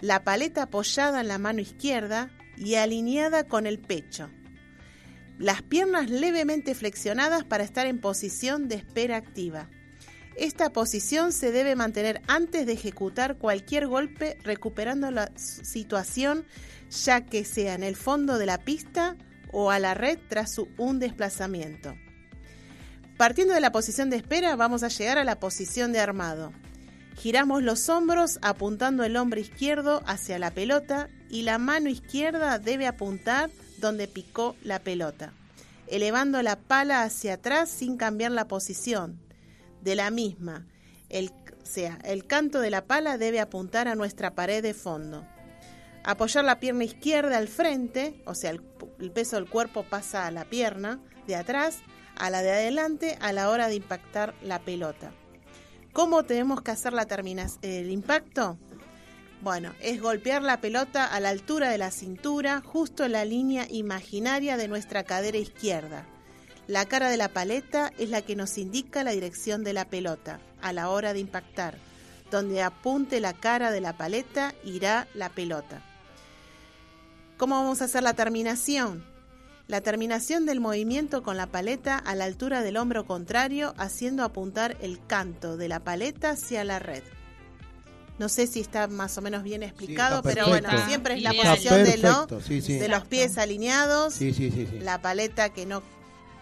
la 0.00 0.22
paleta 0.22 0.64
apoyada 0.64 1.20
en 1.20 1.28
la 1.28 1.38
mano 1.38 1.60
izquierda 1.60 2.30
y 2.56 2.74
alineada 2.76 3.44
con 3.44 3.66
el 3.66 3.80
pecho. 3.80 4.30
Las 5.38 5.62
piernas 5.62 6.10
levemente 6.10 6.74
flexionadas 6.74 7.44
para 7.44 7.62
estar 7.62 7.86
en 7.86 8.00
posición 8.00 8.68
de 8.68 8.74
espera 8.74 9.16
activa. 9.16 9.68
Esta 10.36 10.70
posición 10.70 11.32
se 11.32 11.52
debe 11.52 11.76
mantener 11.76 12.22
antes 12.26 12.66
de 12.66 12.72
ejecutar 12.72 13.38
cualquier 13.38 13.86
golpe 13.86 14.38
recuperando 14.42 15.10
la 15.10 15.30
situación 15.36 16.44
ya 17.04 17.24
que 17.24 17.44
sea 17.44 17.74
en 17.74 17.84
el 17.84 17.96
fondo 17.96 18.38
de 18.38 18.46
la 18.46 18.58
pista 18.58 19.16
o 19.52 19.70
a 19.70 19.78
la 19.78 19.94
red 19.94 20.18
tras 20.28 20.60
un 20.76 20.98
desplazamiento. 20.98 21.94
Partiendo 23.16 23.54
de 23.54 23.60
la 23.60 23.72
posición 23.72 24.10
de 24.10 24.16
espera 24.16 24.56
vamos 24.56 24.82
a 24.82 24.88
llegar 24.88 25.18
a 25.18 25.24
la 25.24 25.38
posición 25.38 25.92
de 25.92 26.00
armado. 26.00 26.52
Giramos 27.16 27.62
los 27.62 27.88
hombros 27.88 28.38
apuntando 28.42 29.02
el 29.04 29.16
hombro 29.16 29.40
izquierdo 29.40 30.02
hacia 30.06 30.38
la 30.38 30.52
pelota 30.52 31.08
y 31.28 31.42
la 31.42 31.58
mano 31.58 31.88
izquierda 31.88 32.58
debe 32.58 32.86
apuntar 32.86 33.50
donde 33.80 34.08
picó 34.08 34.56
la 34.62 34.80
pelota, 34.80 35.32
elevando 35.86 36.42
la 36.42 36.56
pala 36.56 37.02
hacia 37.02 37.34
atrás 37.34 37.68
sin 37.70 37.96
cambiar 37.96 38.32
la 38.32 38.48
posición. 38.48 39.20
De 39.82 39.94
la 39.94 40.10
misma, 40.10 40.66
el, 41.08 41.30
o 41.62 41.66
sea, 41.66 41.98
el 42.04 42.26
canto 42.26 42.60
de 42.60 42.70
la 42.70 42.84
pala 42.84 43.18
debe 43.18 43.40
apuntar 43.40 43.88
a 43.88 43.94
nuestra 43.94 44.34
pared 44.34 44.62
de 44.62 44.74
fondo. 44.74 45.24
Apoyar 46.04 46.44
la 46.44 46.58
pierna 46.58 46.84
izquierda 46.84 47.36
al 47.36 47.48
frente, 47.48 48.22
o 48.24 48.34
sea, 48.34 48.50
el, 48.50 48.60
peso 49.12 49.36
del 49.36 49.48
cuerpo 49.48 49.84
pasa 49.84 50.26
a 50.26 50.30
la 50.30 50.44
pierna 50.44 51.00
de 51.26 51.36
atrás, 51.36 51.78
a 52.16 52.30
la 52.30 52.42
de 52.42 52.50
adelante 52.50 53.18
a 53.20 53.32
la 53.32 53.50
hora 53.50 53.68
de 53.68 53.76
impactar 53.76 54.34
la 54.42 54.58
pelota. 54.58 55.12
¿Cómo 55.92 56.24
tenemos 56.24 56.62
que 56.62 56.70
hacer 56.70 56.92
la 56.92 57.06
el 57.62 57.90
impacto? 57.90 58.58
Bueno, 59.40 59.72
es 59.80 60.00
golpear 60.00 60.42
la 60.42 60.60
pelota 60.60 61.04
a 61.04 61.20
la 61.20 61.28
altura 61.28 61.70
de 61.70 61.78
la 61.78 61.92
cintura, 61.92 62.60
justo 62.60 63.04
en 63.04 63.12
la 63.12 63.24
línea 63.24 63.66
imaginaria 63.70 64.56
de 64.56 64.66
nuestra 64.66 65.04
cadera 65.04 65.38
izquierda. 65.38 66.06
La 66.66 66.86
cara 66.86 67.08
de 67.08 67.16
la 67.16 67.28
paleta 67.28 67.92
es 67.98 68.10
la 68.10 68.22
que 68.22 68.34
nos 68.34 68.58
indica 68.58 69.04
la 69.04 69.12
dirección 69.12 69.62
de 69.62 69.72
la 69.72 69.84
pelota 69.84 70.40
a 70.60 70.72
la 70.72 70.90
hora 70.90 71.12
de 71.12 71.20
impactar. 71.20 71.78
Donde 72.32 72.62
apunte 72.62 73.20
la 73.20 73.32
cara 73.32 73.70
de 73.70 73.80
la 73.80 73.96
paleta 73.96 74.54
irá 74.64 75.06
la 75.14 75.28
pelota. 75.28 75.82
¿Cómo 77.36 77.54
vamos 77.54 77.80
a 77.80 77.84
hacer 77.84 78.02
la 78.02 78.14
terminación? 78.14 79.04
La 79.68 79.82
terminación 79.82 80.46
del 80.46 80.60
movimiento 80.60 81.22
con 81.22 81.36
la 81.36 81.46
paleta 81.46 81.96
a 81.96 82.14
la 82.16 82.24
altura 82.24 82.62
del 82.62 82.76
hombro 82.76 83.06
contrario, 83.06 83.72
haciendo 83.78 84.24
apuntar 84.24 84.76
el 84.80 84.98
canto 85.06 85.56
de 85.56 85.68
la 85.68 85.80
paleta 85.80 86.30
hacia 86.30 86.64
la 86.64 86.80
red. 86.80 87.04
No 88.18 88.28
sé 88.28 88.46
si 88.48 88.60
está 88.60 88.88
más 88.88 89.16
o 89.16 89.20
menos 89.22 89.42
bien 89.44 89.62
explicado, 89.62 90.22
pero 90.22 90.48
bueno, 90.48 90.68
siempre 90.86 91.14
es 91.14 91.22
la 91.22 91.30
Está 91.30 91.50
posición 91.52 91.84
de, 91.84 91.96
lo- 91.98 92.26
perfecto, 92.26 92.40
sí, 92.40 92.60
sí. 92.60 92.74
de 92.74 92.88
los 92.88 93.04
pies 93.06 93.38
alineados, 93.38 94.14
Sí, 94.14 94.34
sí, 94.34 94.50
sí. 94.50 94.66
sí. 94.70 94.78
la 94.80 95.00
paleta 95.00 95.50
que 95.50 95.66
no 95.66 95.82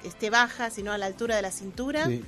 esté 0.04 0.30
baja, 0.30 0.70
sino 0.70 0.92
a 0.92 0.98
la 0.98 1.06
altura 1.06 1.36
de 1.36 1.42
la 1.42 1.50
cintura. 1.50 2.06
Sí. 2.06 2.24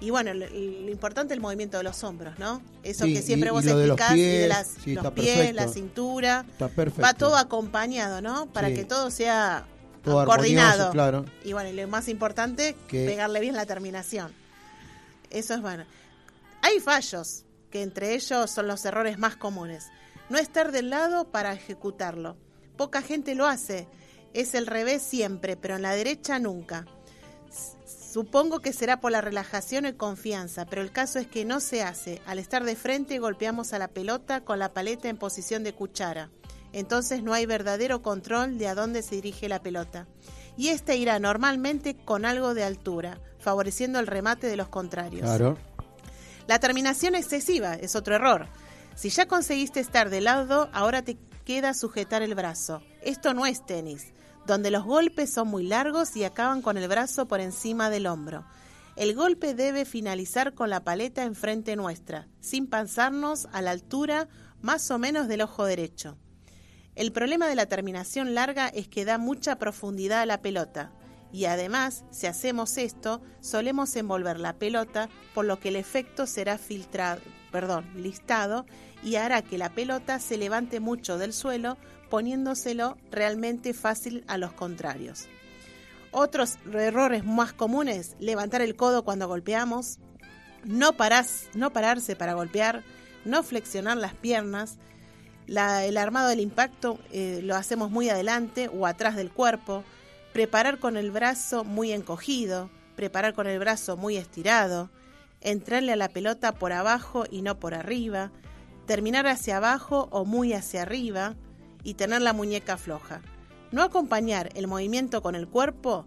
Y 0.00 0.10
bueno, 0.10 0.34
lo, 0.34 0.46
lo 0.48 0.90
importante 0.90 1.32
es 1.32 1.36
el 1.36 1.40
movimiento 1.40 1.78
de 1.78 1.84
los 1.84 2.02
hombros, 2.04 2.38
¿no? 2.38 2.60
Eso 2.82 3.04
Sí, 3.04 3.14
que 3.14 3.22
siempre 3.22 3.48
y- 3.50 3.52
vos 3.52 3.64
y 3.64 3.68
lo 3.68 3.78
de 3.78 3.86
los 3.86 3.96
explicás, 3.98 4.16
y 4.18 4.22
de 4.22 4.36
pies, 4.38 4.48
las, 4.48 4.66
sí, 4.84 4.94
los 4.94 5.12
pies, 5.12 5.36
perfecto. 5.36 5.54
la 5.62 5.68
cintura. 5.68 6.44
Está 6.50 6.68
perfecto. 6.68 7.02
Va 7.02 7.14
todo 7.14 7.36
acompañado, 7.36 8.20
¿no? 8.20 8.46
Para 8.46 8.68
Sí. 8.68 8.74
que 8.74 8.84
todo 8.84 9.10
sea 9.10 9.64
Todo 10.04 10.24
coordinado. 10.24 10.90
claro. 10.90 11.24
Y 11.44 11.52
bueno, 11.52 11.70
y 11.70 11.72
lo 11.72 11.86
más 11.88 12.08
importante, 12.08 12.74
Que- 12.88 13.04
pegarle 13.06 13.40
bien 13.40 13.54
la 13.54 13.66
terminación. 13.66 14.32
Eso 15.30 15.54
es 15.54 15.60
bueno. 15.62 15.84
Hay 16.62 16.78
fallos, 16.80 17.44
que 17.72 17.82
entre 17.82 18.14
ellos 18.14 18.50
son 18.50 18.68
los 18.68 18.84
errores 18.84 19.18
más 19.18 19.34
comunes. 19.34 19.88
No 20.28 20.38
estar 20.38 20.70
del 20.70 20.90
lado 20.90 21.32
para 21.32 21.52
ejecutarlo. 21.52 22.36
Poca 22.76 23.02
gente 23.02 23.34
lo 23.34 23.46
hace. 23.48 23.88
Es 24.34 24.54
el 24.54 24.66
revés 24.68 25.02
siempre, 25.02 25.56
pero 25.56 25.74
en 25.74 25.82
la 25.82 25.96
derecha 25.96 26.38
nunca. 26.38 26.86
Supongo 28.12 28.60
que 28.60 28.74
será 28.74 29.00
por 29.00 29.10
la 29.10 29.22
relajación 29.22 29.86
y 29.86 29.94
confianza, 29.94 30.66
pero 30.66 30.82
el 30.82 30.92
caso 30.92 31.18
es 31.18 31.26
que 31.26 31.46
no 31.46 31.60
se 31.60 31.82
hace. 31.82 32.20
Al 32.26 32.38
estar 32.38 32.62
de 32.62 32.76
frente 32.76 33.18
golpeamos 33.18 33.72
a 33.72 33.78
la 33.78 33.88
pelota 33.88 34.42
con 34.42 34.58
la 34.58 34.72
paleta 34.72 35.08
en 35.08 35.16
posición 35.16 35.64
de 35.64 35.72
cuchara. 35.72 36.30
Entonces 36.74 37.22
no 37.22 37.32
hay 37.32 37.46
verdadero 37.46 38.02
control 38.02 38.58
de 38.58 38.68
a 38.68 38.74
dónde 38.74 39.02
se 39.02 39.16
dirige 39.16 39.48
la 39.48 39.62
pelota. 39.62 40.06
Y 40.58 40.68
esta 40.68 40.94
irá 40.94 41.18
normalmente 41.18 41.96
con 41.96 42.26
algo 42.26 42.52
de 42.52 42.64
altura, 42.64 43.18
favoreciendo 43.38 43.98
el 43.98 44.06
remate 44.06 44.46
de 44.46 44.56
los 44.56 44.68
contrarios. 44.68 45.22
Claro. 45.22 45.56
La 46.46 46.58
terminación 46.58 47.14
excesiva 47.14 47.74
es 47.74 47.94
otro 47.96 48.14
error. 48.14 48.48
Si 48.94 49.08
ya 49.10 49.26
conseguiste 49.26 49.80
estar 49.80 50.10
de 50.10 50.20
lado, 50.20 50.68
ahora 50.72 51.02
te 51.02 51.16
queda 51.44 51.74
sujetar 51.74 52.22
el 52.22 52.34
brazo. 52.34 52.82
Esto 53.02 53.34
no 53.34 53.46
es 53.46 53.64
tenis, 53.64 54.12
donde 54.46 54.70
los 54.70 54.84
golpes 54.84 55.32
son 55.32 55.48
muy 55.48 55.64
largos 55.66 56.16
y 56.16 56.24
acaban 56.24 56.62
con 56.62 56.76
el 56.76 56.88
brazo 56.88 57.26
por 57.26 57.40
encima 57.40 57.90
del 57.90 58.06
hombro. 58.06 58.44
El 58.96 59.14
golpe 59.14 59.54
debe 59.54 59.84
finalizar 59.84 60.52
con 60.52 60.68
la 60.68 60.84
paleta 60.84 61.22
enfrente 61.22 61.76
nuestra, 61.76 62.28
sin 62.40 62.66
pasarnos 62.66 63.48
a 63.52 63.62
la 63.62 63.70
altura 63.70 64.28
más 64.60 64.90
o 64.90 64.98
menos 64.98 65.28
del 65.28 65.40
ojo 65.40 65.64
derecho. 65.64 66.18
El 66.94 67.10
problema 67.10 67.48
de 67.48 67.54
la 67.54 67.66
terminación 67.66 68.34
larga 68.34 68.68
es 68.68 68.88
que 68.88 69.06
da 69.06 69.16
mucha 69.16 69.56
profundidad 69.58 70.20
a 70.20 70.26
la 70.26 70.42
pelota. 70.42 70.92
Y 71.32 71.46
además, 71.46 72.04
si 72.10 72.26
hacemos 72.26 72.76
esto, 72.76 73.22
solemos 73.40 73.96
envolver 73.96 74.38
la 74.38 74.52
pelota, 74.52 75.08
por 75.34 75.46
lo 75.46 75.58
que 75.58 75.70
el 75.70 75.76
efecto 75.76 76.26
será 76.26 76.58
filtrado, 76.58 77.22
perdón, 77.50 77.86
listado 77.96 78.66
y 79.02 79.16
hará 79.16 79.42
que 79.42 79.58
la 79.58 79.70
pelota 79.70 80.20
se 80.20 80.36
levante 80.36 80.78
mucho 80.78 81.18
del 81.18 81.32
suelo, 81.32 81.78
poniéndoselo 82.10 82.98
realmente 83.10 83.72
fácil 83.72 84.24
a 84.28 84.36
los 84.36 84.52
contrarios. 84.52 85.26
Otros 86.10 86.58
errores 86.70 87.24
más 87.24 87.54
comunes, 87.54 88.14
levantar 88.20 88.60
el 88.60 88.76
codo 88.76 89.02
cuando 89.02 89.26
golpeamos, 89.26 89.98
no, 90.64 90.94
no 91.54 91.72
pararse 91.72 92.16
para 92.16 92.34
golpear, 92.34 92.84
no 93.24 93.42
flexionar 93.42 93.96
las 93.96 94.14
piernas, 94.14 94.78
el 95.46 95.96
armado 95.96 96.28
del 96.28 96.40
impacto 96.40 96.98
eh, 97.10 97.40
lo 97.42 97.56
hacemos 97.56 97.90
muy 97.90 98.08
adelante 98.08 98.70
o 98.72 98.86
atrás 98.86 99.16
del 99.16 99.30
cuerpo, 99.30 99.82
preparar 100.32 100.78
con 100.78 100.96
el 100.96 101.10
brazo 101.10 101.64
muy 101.64 101.92
encogido, 101.92 102.70
preparar 102.96 103.34
con 103.34 103.46
el 103.46 103.58
brazo 103.58 103.96
muy 103.96 104.16
estirado, 104.16 104.90
entrarle 105.40 105.92
a 105.92 105.96
la 105.96 106.08
pelota 106.08 106.52
por 106.52 106.72
abajo 106.72 107.24
y 107.30 107.42
no 107.42 107.58
por 107.58 107.74
arriba, 107.74 108.30
terminar 108.86 109.26
hacia 109.26 109.58
abajo 109.58 110.08
o 110.10 110.24
muy 110.24 110.52
hacia 110.52 110.82
arriba 110.82 111.34
y 111.82 111.94
tener 111.94 112.22
la 112.22 112.32
muñeca 112.32 112.76
floja. 112.76 113.20
No 113.70 113.82
acompañar 113.82 114.50
el 114.54 114.66
movimiento 114.66 115.22
con 115.22 115.34
el 115.34 115.48
cuerpo, 115.48 116.06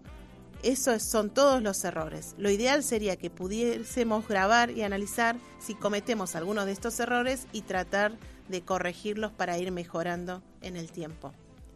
esos 0.62 1.02
son 1.02 1.30
todos 1.30 1.62
los 1.62 1.84
errores. 1.84 2.34
Lo 2.38 2.50
ideal 2.50 2.82
sería 2.82 3.16
que 3.16 3.30
pudiésemos 3.30 4.26
grabar 4.26 4.70
y 4.70 4.82
analizar 4.82 5.36
si 5.58 5.74
cometemos 5.74 6.34
algunos 6.34 6.66
de 6.66 6.72
estos 6.72 6.98
errores 6.98 7.46
y 7.52 7.62
tratar 7.62 8.12
de 8.48 8.62
corregirlos 8.62 9.32
para 9.32 9.58
ir 9.58 9.70
mejorando 9.70 10.42
en 10.62 10.76
el 10.76 10.90
tiempo. 10.90 11.32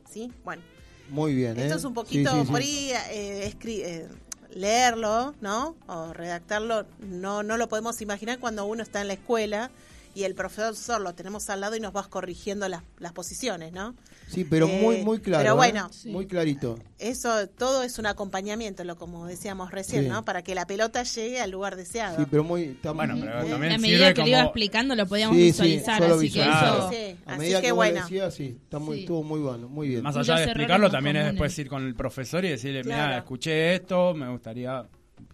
¿Sí? 0.09 0.33
Bueno, 0.45 0.63
Muy 1.11 1.35
bien, 1.35 1.59
¿eh? 1.59 1.65
esto 1.65 1.77
es 1.77 1.85
un 1.85 1.95
poquito 1.95 2.31
sí, 2.31 2.41
sí. 2.45 2.51
por 2.51 2.61
ahí 2.61 2.93
eh, 3.11 3.55
eh, 3.65 4.09
leerlo, 4.55 5.35
¿no? 5.41 5.77
O 5.87 6.13
redactarlo, 6.13 6.87
no, 7.01 7.43
no 7.43 7.57
lo 7.57 7.69
podemos 7.69 8.01
imaginar 8.01 8.39
cuando 8.39 8.65
uno 8.65 8.83
está 8.83 9.01
en 9.01 9.09
la 9.09 9.15
escuela 9.15 9.71
y 10.15 10.25
el 10.25 10.35
profesor 10.35 11.01
lo 11.01 11.15
tenemos 11.15 11.49
al 11.51 11.61
lado 11.61 11.77
y 11.77 11.81
nos 11.81 11.93
vas 11.93 12.09
corrigiendo 12.09 12.69
las, 12.69 12.83
las 12.99 13.13
posiciones, 13.13 13.73
¿no? 13.73 13.95
Sí, 14.29 14.45
pero 14.45 14.67
Eh, 14.69 14.81
muy, 14.83 15.05
muy 15.05 15.19
claro. 15.21 15.43
pero 15.43 15.53
¿eh? 15.55 15.57
bueno. 15.57 15.91
Muy 16.07 16.27
clarito. 16.27 16.79
Eso 16.99 17.47
todo 17.49 17.83
es 17.83 17.99
un 17.99 18.07
acompañamiento, 18.07 18.85
lo 18.85 18.97
como 18.97 19.27
decíamos 19.27 19.71
recién, 19.71 20.05
Sí. 20.05 20.09
¿no? 20.09 20.25
Para 20.25 20.43
que 20.43 20.55
la 20.55 20.67
pelota 20.67 21.03
llegue 21.03 21.41
al 21.41 21.51
lugar 21.51 21.77
deseado. 21.77 22.17
Sí, 22.19 22.25
pero 22.31 22.45
muy. 22.45 22.63
está 22.65 22.93
Bueno, 22.93 23.15
muy- 23.17 23.23
pero 23.27 23.45
también 23.47 23.73
a 23.73 23.79
medida 23.79 24.13
que 24.15 24.23
le 24.23 24.29
iba 24.31 24.39
como- 24.39 24.49
explicando 24.51 24.95
lo 24.95 25.07
podíamos 25.07 25.37
Sí, 25.37 25.43
sí, 25.43 25.47
visualizar, 25.63 25.99
solo 26.03 26.15
así 26.17 26.31
que 26.33 26.41
eso... 26.43 26.91
Sí, 26.91 27.17
A 27.27 27.31
así 27.33 27.39
medida 27.41 27.61
que 27.61 27.67
que, 27.67 27.73
vos 27.73 27.77
bueno. 27.77 28.01
decías, 28.03 28.35
sí, 28.35 28.59
está 28.63 28.79
muy, 28.79 28.97
Sí. 28.97 29.01
estuvo 29.03 29.23
muy 29.23 29.41
bueno, 29.41 29.69
muy 29.69 29.89
bien. 29.89 30.03
Más 30.03 30.17
allá 30.17 30.37
de 30.37 30.45
explicarlo, 30.45 30.91
también 30.91 31.17
es 31.17 31.23
comunes. 31.23 31.35
después 31.35 31.59
ir 31.59 31.69
con 31.69 31.87
el 31.87 31.95
profesor 31.95 32.45
y 32.45 32.49
decirle, 32.51 32.85
mira, 32.85 32.97
Claro. 32.97 33.17
escuché 33.19 33.75
esto, 33.75 34.15
me 34.15 34.29
gustaría 34.29 34.79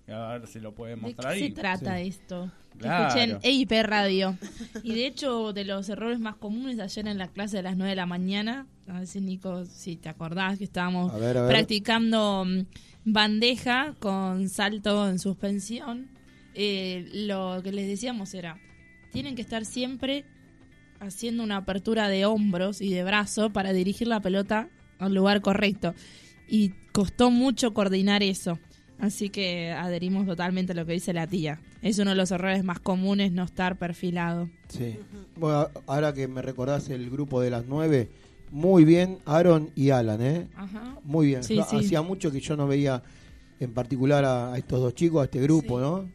a 0.09 0.29
ver 0.39 0.47
si 0.47 0.61
lo 0.61 0.73
puede 0.75 0.95
¿De 0.95 1.01
mostrar 1.01 1.35
qué 1.35 1.43
ahí. 1.45 1.49
se 1.49 1.55
trata 1.55 2.01
esto? 2.01 2.51
Que 2.79 2.83
Claro. 2.85 3.09
escuchen 3.09 3.39
EIP 3.43 3.73
Radio. 3.85 4.37
Y 4.83 4.95
de 4.95 5.07
hecho, 5.07 5.53
de 5.53 5.65
los 5.65 5.89
errores 5.89 6.19
más 6.21 6.37
comunes, 6.37 6.79
ayer 6.79 7.09
en 7.09 7.19
la 7.19 7.29
clase 7.29 7.57
de 7.59 7.63
las 7.63 7.77
9 7.77 7.91
de 7.91 7.97
la 7.97 8.07
mañana, 8.07 8.67
a 8.89 8.99
ver 8.99 9.07
si 9.07 9.21
Nico, 9.21 9.65
si 9.65 9.97
te 9.97 10.09
acordás 10.09 10.59
que 10.59 10.65
estábamos 10.65 11.13
A 11.13 11.19
ver, 11.19 11.39
a 11.39 11.43
ver. 11.43 11.51
practicando 11.51 12.45
mm, 12.47 12.61
bandeja 13.05 13.95
con 13.99 14.49
salto 14.49 15.09
en 15.09 15.19
suspensión, 15.19 16.09
eh, 16.55 17.09
lo 17.13 17.61
que 17.63 17.73
les 17.73 17.87
decíamos 17.89 18.35
era, 18.35 18.59
tienen 19.13 19.35
que 19.37 19.43
estar 19.43 19.65
siempre 19.65 20.25
haciendo 21.01 21.43
una 21.43 21.59
apertura 21.59 22.09
de 22.09 22.25
hombros 22.27 22.81
y 22.81 22.91
de 22.93 23.05
brazo 23.05 23.51
para 23.51 23.73
dirigir 23.73 24.09
la 24.09 24.21
pelota 24.21 24.69
al 24.99 25.15
lugar 25.15 25.41
correcto. 25.41 25.95
Y 26.49 26.71
costó 26.93 27.31
mucho 27.31 27.75
coordinar 27.75 28.23
eso. 28.23 28.59
Así 28.99 29.29
que 29.29 29.73
adherimos 29.73 30.27
totalmente 30.27 30.73
a 30.73 30.75
lo 30.75 30.87
que 30.87 30.93
dice 30.95 31.13
la 31.13 31.27
tía. 31.27 31.61
Es 31.83 31.99
uno 31.99 32.11
de 32.11 32.17
los 32.17 32.31
errores 32.31 32.65
más 32.65 32.81
comunes 32.81 33.31
no 33.33 33.45
estar 33.45 33.77
perfilado. 33.77 34.49
Sí. 34.69 34.97
Bueno, 35.37 35.69
ahora 35.87 36.13
que 36.15 36.27
me 36.29 36.41
recordás 36.43 36.89
el 36.89 37.11
grupo 37.11 37.41
de 37.41 37.51
las 37.51 37.67
nueve, 37.67 38.09
muy 38.51 38.85
bien 38.85 39.19
Aaron 39.27 39.71
y 39.75 39.91
Alan, 39.91 40.23
¿eh? 40.23 40.49
Ajá. 40.57 40.97
Muy 41.05 41.27
bien. 41.27 41.45
Sí, 41.45 41.57
Yo- 41.57 41.65
sí. 41.69 41.77
Hacía 41.77 42.01
mucho 42.03 42.31
que 42.33 42.41
yo 42.41 42.57
no 42.57 42.67
veía 42.67 43.03
en 43.61 43.73
particular 43.73 44.25
a, 44.25 44.53
a 44.55 44.59
estos 44.59 44.81
dos 44.81 44.95
chicos, 44.95 45.21
a 45.21 45.25
este 45.25 45.41
grupo, 45.43 45.79
¿no? 45.81 46.09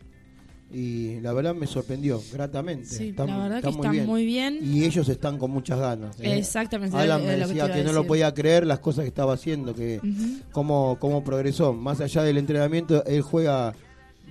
Y 0.73 1.19
la 1.19 1.33
verdad 1.33 1.53
me 1.53 1.67
sorprendió 1.67 2.21
gratamente. 2.31 2.85
Sí, 2.85 3.09
Están- 3.09 3.27
la 3.27 3.37
verdad 3.39 3.61
que 3.61 3.69
están 3.69 4.05
muy 4.05 4.25
bien. 4.25 4.59
Y 4.61 4.85
ellos 4.85 5.09
están 5.09 5.37
con 5.37 5.51
muchas 5.51 5.79
ganas. 5.79 6.19
¿eh? 6.21 6.37
Exactamente, 6.37 6.95
Alan 6.95 7.21
me 7.25 7.27
que 7.35 7.35
decía 7.45 7.71
que, 7.71 7.83
no 7.83 7.91
lo 7.91 8.07
podía 8.07 8.33
creer 8.33 8.65
las 8.65 8.79
cosas 8.79 9.03
que 9.03 9.09
estaba 9.09 9.33
haciendo, 9.33 9.75
que 9.75 9.97
Ujú. 9.99 10.39
cómo, 10.51 10.97
cómo 10.99 11.23
progresó. 11.23 11.73
Más 11.73 11.99
allá 11.99 12.23
del 12.23 12.37
entrenamiento, 12.37 13.03
él 13.05 13.21
juega 13.21 13.73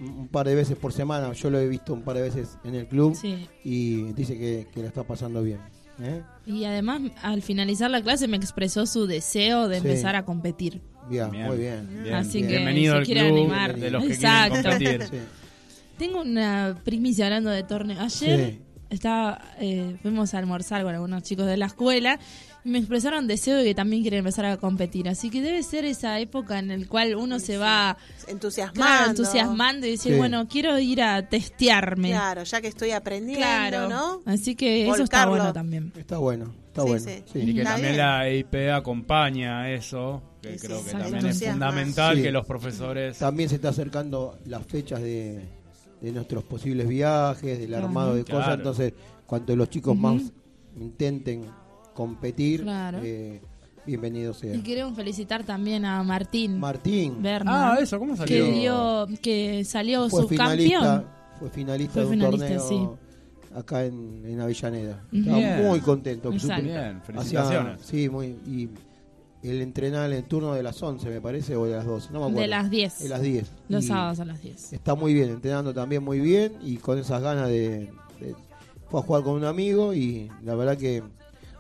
un 0.01 0.29
par 0.29 0.47
de 0.47 0.55
veces 0.55 0.77
por 0.79 0.93
semana. 0.95 1.31
Yo 1.35 1.51
lo 1.51 1.59
he 1.59 1.69
visto 1.69 1.93
un 1.93 2.03
par 2.03 2.17
de 2.17 2.23
veces 2.23 2.57
en 2.65 2.75
el 2.75 2.87
club 2.87 3.15
Sí. 3.21 3.47
y 3.65 4.13
dice 4.15 4.39
que, 4.39 4.67
que 4.73 4.81
la 4.81 4.89
está 4.89 5.03
pasando 5.05 5.43
bien. 5.43 5.59
¿eh? 6.03 6.23
Y 6.47 6.65
además, 6.65 7.03
al 7.23 7.43
finalizar 7.43 7.91
la 7.91 8.01
clase, 8.01 8.27
me 8.29 8.39
expresó 8.39 8.87
su 8.87 9.07
deseo 9.07 9.69
de 9.69 9.79
Sí. 9.81 9.87
empezar 9.87 10.17
a 10.17 10.25
competir. 10.25 10.81
Bien, 11.11 11.31
Bien, 11.31 11.47
muy 11.49 11.59
bien. 11.59 12.03
bien. 12.03 12.15
Así 12.15 12.41
que 12.41 12.47
Bienvenido 12.49 12.95
al 12.95 13.05
quiere 13.05 13.27
club 13.27 13.39
animar. 13.41 13.77
de 13.79 13.91
los 13.91 14.05
que 14.05 14.13
Exacto. 14.15 14.55
quieren 14.63 15.01
competir. 15.01 15.03
Sí. 15.21 15.27
Tengo 16.01 16.23
una 16.23 16.81
primicia 16.83 17.27
hablando 17.27 17.51
de 17.51 17.63
torneo. 17.63 18.01
Ayer 18.01 18.53
Sí. 18.55 18.59
estaba, 18.89 19.39
eh, 19.61 19.97
fuimos 20.01 20.33
a 20.33 20.39
almorzar 20.39 20.83
con 20.83 20.95
algunos 20.95 21.23
chicos 21.23 21.45
de 21.45 21.59
la 21.59 21.67
escuela 21.67 22.19
y 22.65 22.71
me 22.71 22.79
expresaron 22.79 23.27
deseo 23.27 23.59
de 23.59 23.65
que 23.65 23.75
también 23.75 24.01
quieren 24.01 24.21
empezar 24.21 24.47
a 24.47 24.57
competir. 24.57 25.11
Así 25.11 25.29
que 25.29 25.43
debe 25.43 25.63
ser 25.63 25.85
esa 25.85 26.19
época 26.19 26.59
en 26.59 26.69
la 26.81 26.87
cual 26.87 27.15
uno 27.17 27.39
se 27.39 27.59
va 27.59 27.99
Entusiasmando. 28.29 28.81
claro, 28.83 29.11
entusiasmando 29.11 29.87
y 29.87 29.91
decir, 29.91 30.13
Sí. 30.15 30.19
bueno, 30.19 30.49
quiero 30.49 30.79
ir 30.79 31.03
a 31.03 31.29
testearme. 31.29 32.09
Claro, 32.09 32.45
ya 32.45 32.61
que 32.63 32.69
estoy 32.69 32.93
aprendiendo, 32.93 33.45
Claro. 33.45 33.89
¿no? 33.91 34.23
Así 34.25 34.55
que 34.55 34.89
eso 34.89 35.03
está 35.03 35.27
bueno 35.27 35.53
también. 35.53 35.93
Está 35.99 36.17
bueno, 36.17 36.55
está 36.69 36.81
Sí, 36.83 36.89
bueno. 36.89 37.05
sí. 37.05 37.23
sí. 37.31 37.39
Y 37.41 37.55
que 37.55 37.61
Está 37.61 37.73
también 37.73 37.93
bien. 37.93 38.07
la 38.07 38.27
EIP 38.27 38.55
acompaña 38.73 39.71
eso, 39.71 40.23
que 40.41 40.57
creo 40.57 40.83
que 40.83 40.93
también 40.93 41.27
es 41.27 41.45
fundamental 41.45 42.17
Sí. 42.17 42.23
que 42.23 42.31
los 42.33 42.47
profesores... 42.47 43.19
También 43.19 43.51
se 43.51 43.57
está 43.57 43.69
acercando 43.69 44.39
las 44.47 44.65
fechas 44.67 45.01
de, 45.03 45.60
de 46.01 46.13
nuestros 46.13 46.45
posibles 46.45 46.89
viajes, 46.89 47.59
del 47.59 47.69
Claro. 47.69 47.87
armado 47.87 48.15
de 48.15 48.25
cosas. 48.25 48.39
Claro. 48.45 48.55
Entonces, 48.55 48.93
cuanto 49.27 49.55
los 49.57 49.69
chicos 49.71 49.97
más 49.97 50.23
intenten 50.79 51.45
competir, 51.95 52.63
Claro. 52.63 53.01
eh, 53.03 53.41
bienvenido 53.87 54.33
sea. 54.33 54.55
Y 54.55 54.61
queremos 54.63 54.95
felicitar 54.97 55.45
también 55.45 55.85
a 55.85 56.03
Martín 56.03 56.59
Martín 56.59 57.21
Berna, 57.23 57.73
Ah, 57.75 57.79
eso, 57.81 57.99
¿cómo 57.99 58.13
que 58.13 58.19
salió? 58.19 58.47
dio, 58.53 59.09
que 59.21 59.65
salió 59.65 60.09
fue 60.09 60.23
subcampeón. 60.23 60.59
finalista, 60.59 61.05
fue 61.39 61.51
finalista 61.51 61.93
Fue 61.93 62.01
de 62.03 62.07
un 62.09 62.13
finalista, 62.15 62.59
torneo 62.69 62.99
acá 63.55 63.85
en, 63.85 64.23
en 64.27 64.41
Avellaneda. 64.41 65.03
Estaba 65.13 65.37
Bien. 65.39 65.67
muy 65.67 65.81
contento. 65.81 66.33
Exacto. 66.33 66.63
Bien, 66.63 67.03
felicitaciones. 67.03 67.81
sí, 67.83 68.09
muy. 68.09 68.27
Y 68.47 68.69
el 69.43 69.63
entrenaba 69.63 70.07
en 70.07 70.13
el 70.13 70.25
turno 70.25 70.53
de 70.55 70.63
las 70.63 70.83
11, 70.83 71.09
me 71.09 71.21
parece, 71.21 71.57
o 71.57 71.65
de 71.65 71.77
las 71.77 71.87
12, 71.87 72.09
no 72.13 72.19
me 72.21 72.25
acuerdo. 72.27 72.41
De 72.43 72.47
las 72.49 72.71
10. 72.71 72.99
De 73.01 73.09
las 73.09 73.23
10. 73.23 73.51
Los 73.69 73.85
Y 73.85 73.89
sábados 73.89 74.21
a 74.21 74.25
las 74.27 74.43
10. 74.43 74.73
Está 74.75 74.95
muy 74.95 75.15
bien, 75.15 75.31
entrenando 75.31 75.73
también 75.73 76.03
muy 76.03 76.21
bien 76.21 76.53
y 76.63 76.77
con 76.77 76.99
esas 76.99 77.23
ganas 77.23 77.49
de, 77.49 77.91
de- 78.21 78.35
Fue 78.91 79.01
a 79.01 79.03
jugar 79.03 79.23
con 79.23 79.35
un 79.35 79.45
amigo 79.45 79.95
y 79.95 80.31
la 80.45 80.55
verdad 80.55 80.77
que 80.77 81.03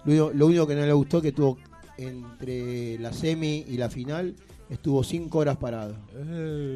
lo, 0.04 0.12
único- 0.12 0.30
lo 0.34 0.46
único 0.46 0.66
que 0.66 0.74
no 0.74 0.84
le 0.84 0.92
gustó 0.92 1.22
que 1.22 1.32
tuvo 1.32 1.56
entre 1.96 2.98
la 2.98 3.12
semi 3.12 3.64
y 3.68 3.76
la 3.76 3.88
final 3.90 4.34
estuvo 4.68 5.02
5 5.04 5.38
horas 5.38 5.56
parado. 5.56 5.94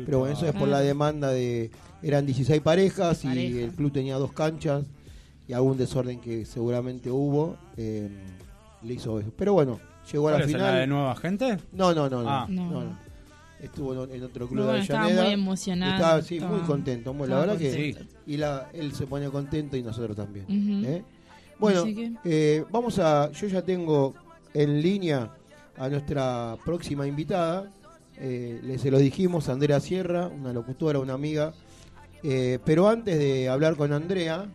Pero 0.05 0.21
bueno, 0.21 0.35
eso 0.35 0.47
es 0.47 0.53
por 0.55 0.69
la 0.69 0.81
demanda 0.81 1.31
de... 1.31 1.71
Eran 2.03 2.27
16 2.27 2.61
parejas 2.61 3.25
y 3.25 3.29
Pareja. 3.29 3.61
el 3.61 3.71
club 3.73 3.93
tenía 3.93 4.17
dos 4.17 4.33
canchas 4.33 4.85
y 5.49 5.53
algún 5.55 5.77
desorden 5.79 6.21
que 6.21 6.45
seguramente 6.45 7.11
hubo 7.11 7.57
eh, 7.77 8.09
le 8.83 8.95
hizo 8.95 9.19
eso. 9.21 9.31
Pero 9.37 9.55
bueno, 9.55 9.81
llegó 10.13 10.29
a 10.29 10.33
la 10.33 10.37
¿Cuál 10.39 10.49
es 10.49 10.53
la 10.53 10.59
final. 10.59 10.81
de 10.81 10.87
nueva 10.87 11.17
gente? 11.17 11.59
No, 11.73 11.95
no, 11.95 12.09
no, 12.09 12.23
no. 12.23 12.29
Ah. 12.31 12.47
no, 12.49 12.71
No. 12.71 12.85
no. 12.85 12.99
Estuvo 13.61 14.05
en 14.05 14.23
otro 14.23 14.47
club 14.47 14.59
bueno, 14.65 14.73
de 14.75 14.81
estaba 14.81 15.05
Avellaneda. 15.05 15.25
muy 15.25 15.33
emocionado. 15.35 15.95
Estaba, 15.95 16.23
sí, 16.23 16.35
estaba- 16.37 16.57
muy 16.59 16.67
contento. 16.67 17.15
Muy- 17.15 17.29
la 17.29 17.35
estaba 17.37 17.53
verdad 17.55 17.59
que 17.59 18.07
y 18.27 18.37
la, 18.37 18.69
él 18.75 18.93
se 18.95 19.07
pone 19.07 19.31
contento 19.31 19.77
y 19.77 19.83
nosotros 19.83 20.15
también. 20.15 20.45
¿eh? 20.85 21.03
Bueno, 21.59 21.85
que- 21.85 22.13
eh, 22.25 22.65
vamos 22.71 22.99
a. 22.99 23.31
Yo 23.33 23.47
ya 23.47 23.63
tengo 23.63 24.15
en 24.53 24.83
línea 24.83 25.31
a 25.79 25.89
nuestra 25.89 26.57
próxima 26.65 27.07
invitada. 27.07 27.71
Eh, 28.19 28.61
le 28.63 28.79
se 28.79 28.91
lo 28.91 28.99
dijimos, 28.99 29.49
Andrea 29.49 29.81
Sierra, 29.81 30.27
una 30.27 30.53
locutora, 30.53 30.99
una 30.99 31.15
amiga. 31.15 31.55
Eh, 32.23 32.59
pero 32.67 32.89
antes 32.89 33.19
de 33.19 33.49
hablar 33.49 33.77
con 33.77 33.93
Andrea, 33.95 34.47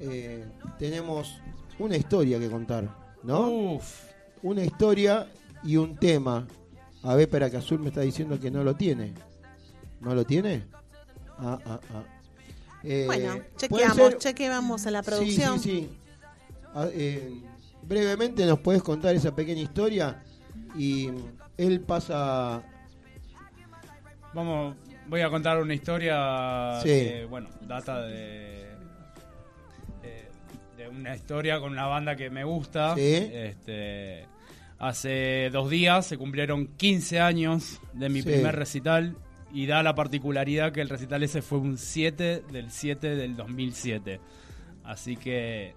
eh, 0.00 0.44
tenemos 0.78 1.38
una 1.78 1.96
historia 1.96 2.38
que 2.38 2.48
contar, 2.48 2.88
¿no? 3.22 3.48
Uf. 3.50 4.09
Una 4.42 4.64
historia 4.64 5.26
y 5.62 5.76
un 5.76 5.96
tema. 5.96 6.46
A 7.02 7.14
ver, 7.14 7.22
espera, 7.22 7.50
que 7.50 7.56
Azul 7.56 7.80
me 7.80 7.88
está 7.88 8.00
diciendo 8.02 8.38
que 8.38 8.50
no 8.50 8.62
lo 8.64 8.74
tiene. 8.76 9.12
¿No 10.00 10.14
lo 10.14 10.24
tiene? 10.24 10.64
Ah, 11.38 11.58
ah, 11.66 11.80
ah. 11.94 12.02
Eh, 12.82 13.04
Bueno, 13.06 13.32
¿puede 13.34 13.56
chequeamos, 13.56 14.18
chequeamos 14.18 14.86
a 14.86 14.90
la 14.90 15.02
Sí, 15.02 15.10
producción. 15.10 15.58
Sí, 15.60 15.70
sí, 15.70 15.96
Ah, 16.74 16.86
eh, 16.92 17.42
brevemente 17.82 18.46
nos 18.46 18.60
puedes 18.60 18.82
contar 18.82 19.14
esa 19.14 19.34
pequeña 19.34 19.60
historia 19.62 20.22
y 20.76 21.10
él 21.56 21.80
pasa... 21.80 22.62
Vamos, 24.32 24.76
voy 25.08 25.20
a 25.22 25.28
contar 25.30 25.60
una 25.60 25.74
historia 25.74 26.78
Sí. 26.82 26.88
que, 26.88 27.26
bueno, 27.28 27.48
data 27.62 28.02
de, 28.02 28.69
de 30.80 30.88
una 30.88 31.14
historia 31.14 31.60
con 31.60 31.72
una 31.72 31.86
banda 31.86 32.16
que 32.16 32.30
me 32.30 32.44
gusta. 32.44 32.94
Sí. 32.94 33.02
Este, 33.32 34.24
Hace 34.78 35.50
dos 35.52 35.68
días 35.68 36.06
se 36.06 36.16
cumplieron 36.16 36.68
15 36.78 37.20
años 37.20 37.80
de 37.92 38.08
mi 38.08 38.22
Sí. 38.22 38.30
primer 38.30 38.56
recital 38.56 39.14
y 39.52 39.66
da 39.66 39.82
la 39.82 39.94
particularidad 39.94 40.72
que 40.72 40.80
el 40.80 40.88
recital 40.88 41.22
ese 41.22 41.42
fue 41.42 41.58
un 41.58 41.76
7 41.76 42.42
del 42.50 42.70
7 42.70 43.14
del 43.14 43.36
2007. 43.36 44.20
Así 44.82 45.18
que 45.18 45.74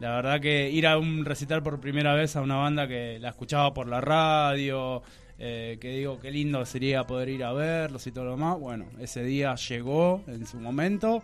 la 0.00 0.14
verdad 0.16 0.40
que 0.40 0.70
ir 0.70 0.86
a 0.86 0.96
un 0.96 1.26
recital 1.26 1.62
por 1.62 1.78
primera 1.78 2.14
vez 2.14 2.36
a 2.36 2.40
una 2.40 2.56
banda 2.56 2.88
que 2.88 3.18
la 3.20 3.28
escuchaba 3.28 3.74
por 3.74 3.86
la 3.86 4.00
radio, 4.00 5.02
eh, 5.38 5.76
que 5.78 5.90
digo 5.90 6.18
qué 6.18 6.30
lindo 6.30 6.64
sería 6.64 7.04
poder 7.06 7.28
ir 7.28 7.44
a 7.44 7.52
verlos 7.52 8.06
y 8.06 8.12
todo 8.12 8.24
lo 8.24 8.30
demás, 8.30 8.58
bueno, 8.58 8.86
ese 8.98 9.22
día 9.24 9.54
llegó 9.56 10.22
en 10.26 10.46
su 10.46 10.58
momento 10.58 11.22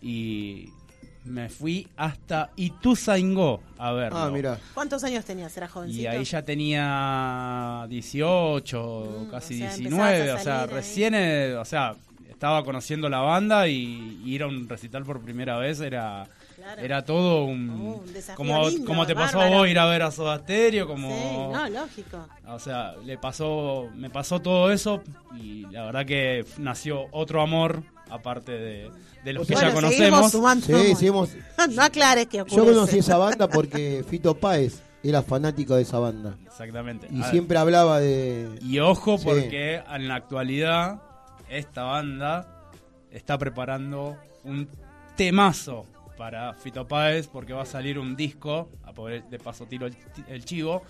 y 0.00 0.68
me 1.24 1.48
fui 1.48 1.86
hasta 1.96 2.50
Ituzaingó 2.56 3.62
a 3.78 3.92
verlo. 3.92 4.18
Ah, 4.18 4.30
mira. 4.30 4.58
¿Cuántos 4.74 5.04
años 5.04 5.24
tenías? 5.24 5.56
¿Era 5.56 5.68
jovencito? 5.68 6.02
Y 6.02 6.06
ahí 6.06 6.24
ya 6.24 6.42
tenía 6.42 7.86
18, 7.88 9.28
casi 9.30 9.54
Mm, 9.54 9.64
o 9.64 9.68
sea, 9.68 9.76
19, 9.76 10.18
empezabas 10.18 10.38
a 10.38 10.40
o 10.40 10.44
sea, 10.44 10.66
recién, 10.66 11.14
eh, 11.14 11.54
o 11.54 11.64
sea, 11.64 11.94
estaba 12.28 12.64
conociendo 12.64 13.08
la 13.08 13.20
banda 13.20 13.68
y 13.68 14.20
ir 14.24 14.42
a 14.42 14.46
un 14.48 14.68
recital 14.68 15.04
por 15.04 15.20
primera 15.20 15.58
vez 15.58 15.80
era 15.80 16.26
Claro. 16.56 16.80
era 16.82 17.04
todo 17.04 17.44
un, 17.44 17.70
Oh, 17.70 18.02
un 18.04 18.36
como 18.36 18.68
lindo, 18.68 18.86
como 18.86 19.04
te 19.06 19.14
pasó 19.16 19.40
a 19.40 19.48
vos 19.48 19.66
ir 19.68 19.78
a 19.80 19.86
ver 19.86 20.02
a 20.02 20.10
Soda 20.12 20.38
Stereo, 20.38 20.86
como 20.86 21.08
Sí, 21.08 21.52
no, 21.52 21.68
lógico. 21.68 22.28
o 22.46 22.58
sea, 22.60 22.94
le 23.04 23.18
pasó, 23.18 23.88
me 23.96 24.10
pasó 24.10 24.40
todo 24.40 24.70
eso 24.70 25.02
y 25.36 25.62
la 25.72 25.86
verdad 25.86 26.06
que 26.06 26.44
nació 26.58 27.06
otro 27.10 27.42
amor 27.42 27.82
aparte 28.10 28.52
de, 28.52 28.90
de 29.24 29.32
los 29.32 29.46
que 29.46 29.54
Bueno, 29.54 29.68
ya 29.68 29.74
conocemos. 29.74 30.32
sumando 30.32 30.66
Sí, 30.66 30.94
seguimos. 30.94 31.30
no 31.74 31.82
aclares 31.82 32.26
que 32.26 32.42
ocurre. 32.42 32.56
Yo 32.56 32.64
conocí 32.64 32.98
esa 32.98 33.16
banda 33.18 33.48
porque 33.50 34.04
Fito 34.08 34.36
Páez 34.36 34.82
era 35.02 35.22
fanático 35.22 35.74
de 35.76 35.82
esa 35.82 35.98
banda. 35.98 36.36
Exactamente. 36.46 37.08
Y 37.10 37.22
siempre 37.24 37.58
hablaba 37.58 38.00
de. 38.00 38.48
Y 38.62 38.78
ojo 38.78 39.18
Sí. 39.18 39.24
porque 39.26 39.82
en 39.88 40.08
la 40.08 40.16
actualidad 40.16 41.02
esta 41.48 41.82
banda 41.84 42.70
está 43.10 43.36
preparando 43.38 44.16
un 44.44 44.68
temazo 45.16 45.86
para 46.16 46.54
Fito 46.54 46.86
Páez 46.86 47.26
porque 47.28 47.52
va 47.52 47.62
a 47.62 47.66
salir 47.66 47.98
un 47.98 48.16
disco, 48.16 48.70
a 48.84 48.92
poder 48.92 49.24
de 49.24 49.38
paso 49.38 49.66
tiro 49.66 49.86
el, 49.86 49.96
el 50.28 50.44
chivo. 50.44 50.82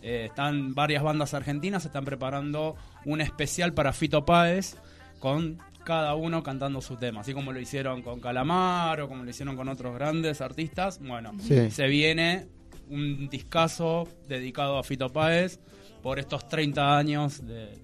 Eh, 0.00 0.26
están 0.26 0.74
varias 0.74 1.02
bandas 1.02 1.34
argentinas, 1.34 1.84
están 1.84 2.04
preparando 2.04 2.76
un 3.04 3.20
especial 3.20 3.74
para 3.74 3.92
Fito 3.92 4.24
Páez 4.24 4.76
con 5.18 5.58
cada 5.84 6.14
uno 6.14 6.42
cantando 6.42 6.80
su 6.82 6.96
tema, 6.96 7.20
así 7.22 7.32
como 7.32 7.52
lo 7.52 7.60
hicieron 7.60 8.02
con 8.02 8.20
Calamaro, 8.20 9.08
como 9.08 9.24
lo 9.24 9.30
hicieron 9.30 9.56
con 9.56 9.68
otros 9.68 9.94
grandes 9.94 10.40
artistas. 10.40 10.98
Bueno, 11.00 11.32
Sí. 11.40 11.70
se 11.70 11.86
viene 11.86 12.46
un 12.90 13.28
discazo 13.28 14.06
dedicado 14.28 14.78
a 14.78 14.82
Fito 14.82 15.10
Páez 15.12 15.58
por 16.02 16.18
estos 16.18 16.48
30 16.48 16.96
años 16.96 17.46
de- 17.46 17.76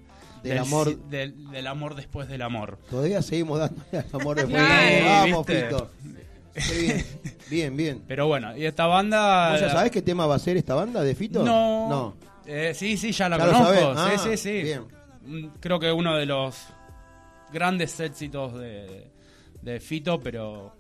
Del 0.42 0.58
amor. 0.58 0.96
del, 1.08 1.50
del 1.50 1.66
amor 1.66 1.94
después 1.94 2.28
del 2.28 2.42
amor. 2.42 2.78
Todavía 2.90 3.22
seguimos 3.22 3.60
al 3.60 3.72
amor 4.12 4.36
de 4.36 4.44
Claro. 4.46 5.06
Vamos, 5.06 5.46
¿Viste? 5.46 5.62
Fito. 5.64 5.90
Qué 6.54 6.74
bien, 6.84 7.04
bien, 7.50 7.76
bien. 7.76 8.02
Pero 8.06 8.26
bueno, 8.28 8.56
y 8.56 8.64
esta 8.64 8.86
banda... 8.86 9.52
¿Vos 9.52 9.60
ya 9.60 9.70
sabés 9.70 9.90
qué 9.90 10.02
tema 10.02 10.26
va 10.26 10.36
a 10.36 10.38
ser 10.38 10.56
esta 10.56 10.74
banda 10.74 11.02
de 11.02 11.14
Fito? 11.14 11.42
No. 11.42 11.88
No. 11.88 12.14
Eh, 12.46 12.72
sí, 12.74 12.96
sí, 12.96 13.10
ya 13.12 13.28
la 13.28 13.38
¿Ya 13.38 13.44
conozco. 13.46 13.64
sabés? 13.64 13.84
Ah, 13.96 14.10
sí, 14.18 14.28
sí, 14.30 14.36
sí. 14.36 14.62
bien. 14.62 15.50
Creo 15.60 15.80
que 15.80 15.90
uno 15.90 16.14
de 16.16 16.26
los 16.26 16.56
grandes 17.54 17.98
éxitos 18.00 18.52
de, 18.58 19.10
de 19.62 19.80
Fito, 19.80 20.20
pero 20.20 20.76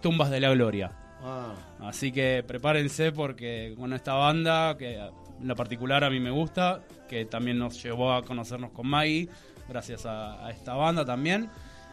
Tumbas 0.00 0.30
de 0.30 0.40
la 0.40 0.50
Gloria. 0.52 0.90
Ah, 1.22 1.54
Así 1.80 2.10
que 2.10 2.42
prepárense 2.46 3.12
porque 3.12 3.74
con 3.78 3.92
esta 3.92 4.14
banda, 4.14 4.76
que 4.78 4.96
en 4.96 5.46
lo 5.48 5.54
particular 5.54 6.02
a 6.04 6.10
mí 6.10 6.18
me 6.20 6.30
gusta, 6.30 6.80
que 7.08 7.26
también 7.26 7.58
nos 7.58 7.82
llevó 7.82 8.12
a 8.14 8.24
conocernos 8.24 8.70
con 8.70 8.86
Maggie, 8.88 9.28
gracias 9.68 10.06
a, 10.06 10.46
a 10.46 10.50
esta 10.50 10.74
banda 10.74 11.04
también. 11.04 11.50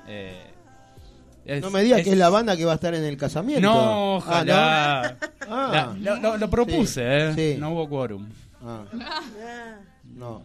eh, 0.08 0.52
es- 1.46 1.62
no 1.62 1.70
me 1.72 1.82
digas 1.84 2.00
es- 2.00 2.06
que 2.06 2.12
es 2.12 2.18
la 2.18 2.30
banda 2.30 2.56
que 2.58 2.66
va 2.66 2.72
a 2.74 2.76
estar 2.76 2.94
en 2.96 3.04
el 3.04 3.18
casamiento. 3.18 3.68
No, 3.72 4.16
ojalá. 4.18 5.18
Ah, 5.48 5.94
La- 6.00 6.16
lo, 6.16 6.22
lo- 6.22 6.38
lo 6.38 6.50
propuse, 6.50 7.02
Sí, 7.34 7.40
¿eh? 7.42 7.54
sí. 7.54 7.60
No 7.60 7.72
hubo 7.72 7.88
quórum. 7.90 8.28
Ah, 8.64 8.84
no. 10.04 10.44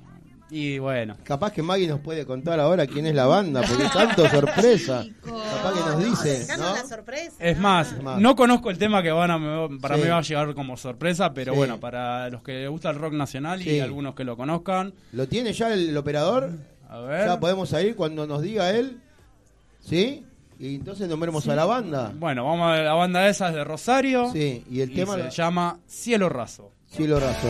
Y 0.51 0.79
bueno. 0.79 1.17
Capaz 1.25 1.53
que 1.53 1.63
Maggie 1.63 1.89
nos 1.89 2.01
puede 2.01 2.27
contar 2.27 2.61
ahora 2.61 2.87
quién 2.87 3.07
es 3.07 3.15
la 3.15 3.27
banda, 3.27 3.63
porque 3.67 3.85
tanto 3.93 4.29
sorpresa. 4.31 5.05
Capaz 5.25 5.73
que 5.73 5.81
nos 5.91 6.05
dice, 6.05 6.47
¿no? 6.59 6.75
la 6.75 6.85
sorpresa. 6.87 7.35
Es 7.41 7.59
más, 7.59 7.93
Es 7.93 8.03
más. 8.03 8.21
no 8.21 8.37
conozco 8.37 8.71
el 8.71 8.79
tema 8.79 9.03
que 9.03 9.11
van 9.11 9.31
a, 9.31 9.69
para 9.81 9.97
Sí. 9.97 10.03
mí 10.03 10.09
va 10.09 10.19
a 10.19 10.23
llegar 10.23 10.55
como 10.55 10.77
sorpresa, 10.77 11.33
pero 11.33 11.53
Sí. 11.55 11.59
bueno, 11.59 11.81
para 11.81 12.29
los 12.29 12.43
que 12.43 12.53
les 12.53 12.71
gusta 12.71 12.91
el 12.91 12.97
rock 12.97 13.15
nacional 13.15 13.63
y 13.67 13.81
algunos 13.81 14.15
que 14.15 14.25
lo 14.25 14.37
conozcan, 14.37 14.93
¿Lo 15.13 15.27
tiene 15.27 15.53
ya 15.53 15.73
el 15.73 15.97
operador? 15.97 16.51
a 16.89 17.01
ver. 17.01 17.27
Ya 17.27 17.41
podemos 17.41 17.71
salir 17.71 17.97
cuando 17.97 18.27
nos 18.27 18.43
diga 18.43 18.71
él. 18.71 19.01
¿Sí? 19.81 20.25
Y 20.59 20.77
entonces 20.77 21.09
nombremos 21.09 21.49
a 21.49 21.57
la 21.57 21.65
banda. 21.65 22.13
Bueno, 22.17 22.45
vamos 22.45 22.69
a 22.69 22.73
ver, 22.73 22.85
la 22.85 22.95
banda 22.95 23.29
esa 23.29 23.49
es 23.49 23.55
de 23.57 23.65
Rosario. 23.65 24.31
Sí, 24.33 24.65
y 24.71 24.83
el 24.83 24.95
tema 24.95 25.17
se 25.17 25.31
llama 25.31 25.81
Cielo 25.89 26.29
Raso. 26.29 26.71
Cielo 26.87 27.19
Raso. 27.19 27.49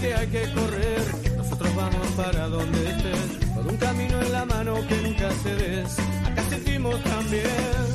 Que 0.00 0.14
hay 0.14 0.26
que 0.28 0.52
correr, 0.52 1.36
nosotros 1.36 1.74
vamos 1.74 2.06
para 2.16 2.48
donde 2.48 2.90
estés, 2.90 3.46
con 3.54 3.68
un 3.68 3.76
camino 3.78 4.20
en 4.20 4.32
la 4.32 4.44
mano 4.44 4.74
que 4.86 4.96
nunca 5.02 5.30
cedes, 5.42 5.96
acá 6.24 6.42
sentimos 6.48 7.02
también. 7.02 7.88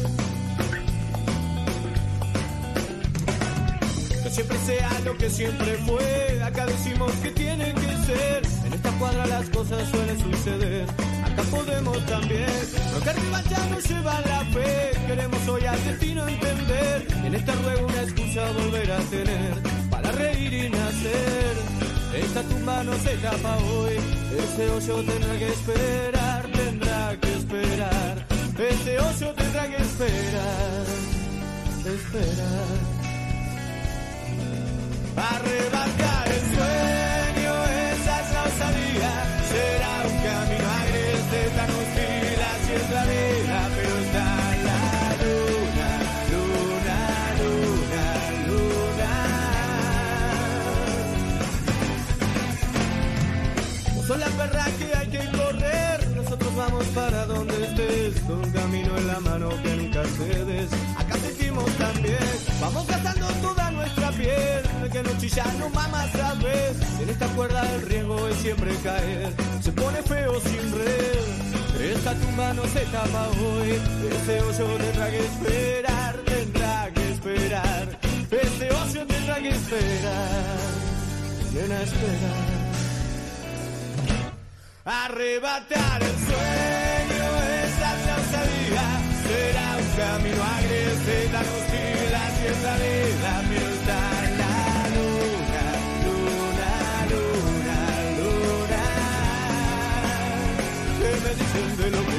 Siempre 4.29 4.57
sea 4.65 4.89
lo 5.05 5.15
que 5.15 5.29
siempre 5.29 5.73
fue, 5.85 6.43
acá 6.43 6.65
decimos 6.65 7.11
que 7.21 7.29
tiene 7.31 7.71
que 7.73 7.97
ser, 8.07 8.41
en 8.65 8.73
esta 8.73 8.91
cuadra 8.93 9.27
las 9.27 9.47
cosas 9.49 9.87
suelen 9.89 10.19
suceder, 10.19 10.87
acá 11.23 11.43
podemos 11.51 12.03
también, 12.07 12.49
lo 12.93 12.99
que 13.01 13.09
arriba 13.11 13.43
ya 13.49 13.65
nos 13.67 13.83
lleva 13.87 14.21
la 14.21 14.39
fe, 14.45 14.91
queremos 15.07 15.47
hoy 15.47 15.65
al 15.65 15.83
destino 15.85 16.27
entender, 16.27 17.07
en 17.23 17.35
este 17.35 17.51
ruego 17.51 17.87
una 17.87 18.01
excusa 18.01 18.51
volver 18.51 18.91
a 18.91 18.97
tener, 18.97 19.53
para 19.91 20.11
reír 20.11 20.53
y 20.53 20.69
nacer. 20.69 21.92
Esta 22.15 22.43
tumba 22.43 22.83
no 22.83 22.93
se 22.93 23.15
tapa 23.17 23.57
hoy, 23.57 23.97
ese 24.37 24.69
hoyo 24.69 25.03
tendrá 25.03 25.37
que 25.37 25.47
esperar, 25.47 26.47
tendrá 26.51 27.17
que 27.19 27.33
esperar. 27.33 28.27
Ese 28.57 28.99
hoyo 28.99 29.33
tendrá 29.33 29.67
que 29.67 29.77
esperar, 29.81 30.85
esperar. 31.85 32.77
Arrebatar 35.15 36.27
el 36.27 36.43
sueño, 36.55 37.53
esa 37.93 38.21
es 38.21 38.33
la 38.33 38.43
osadía. 38.43 39.32
La 54.35 54.45
perra 54.45 54.65
que 54.79 54.97
hay 54.97 55.07
que 55.09 55.37
correr, 55.37 56.07
nosotros 56.15 56.55
vamos 56.55 56.85
para 56.87 57.25
donde 57.27 57.65
estés, 57.65 58.21
un 58.27 58.51
camino 58.51 58.97
en 58.97 59.07
la 59.07 59.19
mano 59.19 59.49
que 59.61 59.75
nunca 59.75 60.03
cedes. 60.17 60.69
Acá 60.97 61.15
sentimos 61.17 61.65
también, 61.77 62.17
vamos 62.59 62.87
gastando 62.87 63.27
toda 63.41 63.71
nuestra 63.71 64.09
piel, 64.11 64.63
que 64.91 65.03
no 65.03 65.09
chilla, 65.19 65.45
no 65.59 65.69
mama, 65.69 66.07
sabes. 66.11 66.77
En 67.01 67.09
esta 67.09 67.27
cuerda 67.27 67.61
el 67.75 67.81
riesgo 67.83 68.27
es 68.27 68.37
siempre 68.37 68.75
caer, 68.83 69.33
se 69.61 69.71
pone 69.71 70.01
feo 70.01 70.41
sin 70.41 70.71
red. 70.71 71.93
Esta 71.93 72.15
tumba 72.15 72.53
no 72.53 72.63
se 72.63 72.79
tapa 72.85 73.27
hoy, 73.27 73.81
ese 74.15 74.41
hoyo 74.41 74.65
tendrá 74.77 75.11
que 75.11 75.19
esperar, 75.19 76.15
tendrá 76.25 76.91
que 76.93 77.11
esperar. 77.11 77.99
Ese 78.31 78.71
hoyo 78.71 79.05
tendrá 79.05 79.35
que 79.35 79.49
esperar, 79.49 80.57
nena, 81.53 81.81
esperar. 81.83 82.62
Arrebatar 84.85 86.03
el 86.03 86.17
sueño, 86.27 87.25
esa 87.63 87.89
osadía. 88.19 88.87
Será 89.23 89.77
un 89.79 89.87
camino 89.95 90.43
agreste, 90.43 91.15
tan 91.31 91.45
hostil, 91.47 92.11
así 92.25 92.43
es 92.47 92.59
la 92.63 92.75
vida, 92.83 93.31
la 94.37 94.51
luna, 94.95 95.65
luna, 96.03 96.71
luna, 97.11 97.79
luna. 98.19 98.83
¿Qué 100.99 101.11
me 101.23 101.31
dicen 101.33 101.69
de 101.77 101.87
lo 101.91 102.12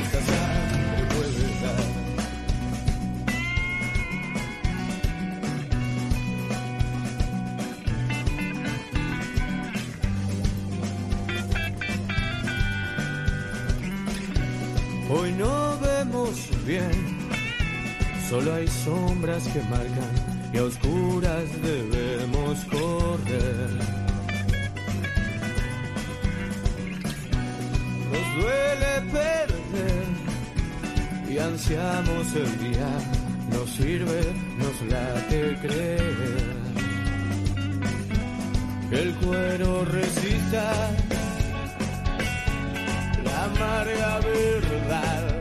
bien, 16.66 16.91
solo 18.28 18.55
hay 18.55 18.66
sombras 18.66 19.47
que 19.49 19.61
marcan 19.62 20.35
y 20.53 20.59
a 20.59 20.65
oscuras 20.65 21.45
debemos 21.62 22.59
correr. 22.65 23.70
Nos 28.12 28.43
duele 28.43 29.12
perder 29.12 30.05
y 31.28 31.39
ansiamos 31.39 32.35
el 32.35 32.59
día, 32.59 32.89
nos 33.51 33.70
sirve, 33.70 34.23
nos 34.59 34.93
late 34.93 35.57
creer. 35.61 36.65
Que 38.91 39.03
el 39.03 39.15
cuero 39.16 39.85
resista 39.86 40.91
la 43.24 43.45
amarga 43.45 44.20
verdad. 44.20 45.34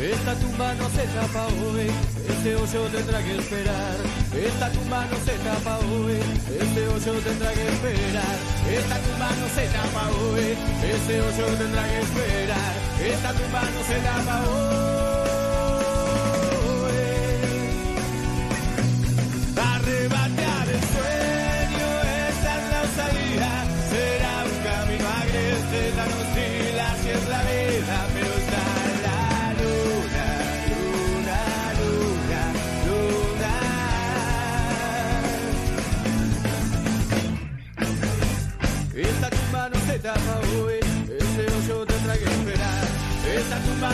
Esta 0.00 0.34
tumba 0.34 0.72
no 0.74 0.88
se 0.88 1.02
tapa 1.08 1.46
hoy, 1.46 1.86
este 2.26 2.56
hoyo 2.56 2.88
tendrá 2.88 3.22
que 3.22 3.36
esperar. 3.36 3.96
Esta 4.32 4.70
tumba 4.70 5.04
no 5.10 5.16
se 5.26 5.32
tapa 5.44 5.78
hoy, 5.78 6.18
este 6.58 6.88
hoyo 6.88 7.20
tendrá 7.20 7.52
que 7.52 7.68
esperar. 7.68 8.36
Esta 8.72 8.96
tumba 8.96 9.28
no 9.38 9.48
se 9.54 9.66
tapa 9.68 10.08
hoy, 10.08 10.56
este 10.94 11.20
hoyo 11.20 11.46
tendrá 11.58 11.84
que 11.84 12.00
esperar. 12.00 12.72
Esta 13.12 13.32
tumba 13.34 13.60
no 13.60 13.84
se 13.84 14.00
tapa 14.00 14.42
hoy. 14.48 15.09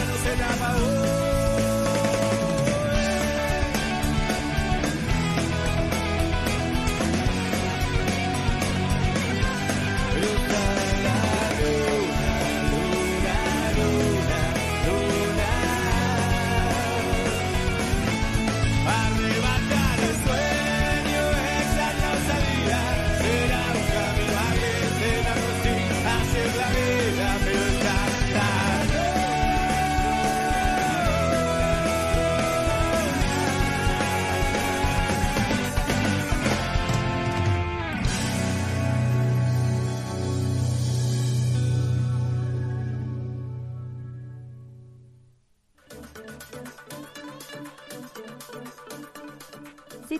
No 0.05 0.16
se 0.16 0.36
tapa 0.36 1.06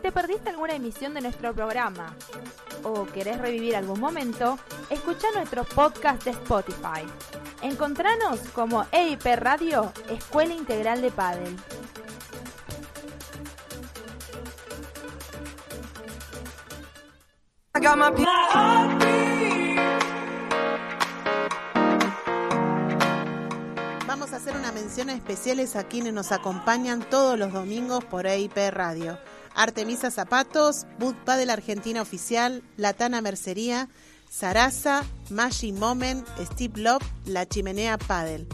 te 0.07 0.13
perdiste 0.13 0.51
alguna 0.51 0.75
emisión 0.75 1.15
de 1.15 1.21
nuestro 1.21 1.53
programa 1.53 2.15
o 2.85 3.07
querés 3.07 3.41
revivir 3.41 3.75
algún 3.75 3.99
momento, 3.99 4.57
escucha 4.89 5.27
nuestro 5.35 5.65
podcast 5.65 6.23
de 6.23 6.31
Spotify. 6.31 7.03
Encontranos 7.61 8.39
como 8.55 8.87
EIP 8.93 9.25
Radio, 9.35 9.93
Escuela 10.09 10.55
Integral 10.55 11.03
de 11.03 11.11
Padel. 11.11 11.57
Vamos 24.07 24.33
a 24.33 24.37
hacer 24.37 24.55
unas 24.55 24.73
menciones 24.73 25.17
especiales 25.17 25.75
a 25.75 25.83
quienes 25.83 26.13
nos 26.13 26.31
acompañan 26.31 27.01
todos 27.11 27.37
los 27.37 27.53
domingos 27.53 28.05
por 28.05 28.29
EIP 28.29 28.57
Radio. 28.71 29.19
Artemisa 29.57 30.11
Zapatos, 30.11 30.87
Bud 30.99 31.15
Padel 31.25 31.49
Argentina 31.49 32.03
Oficial, 32.03 32.63
Latana 32.77 33.23
Mercería, 33.23 33.89
Sarasa, 34.31 35.03
Maggi 35.31 35.73
Moment, 35.73 36.29
Steve 36.53 36.79
Love, 36.83 37.03
La 37.25 37.47
Chimenea 37.47 37.97
Padel. 37.97 38.47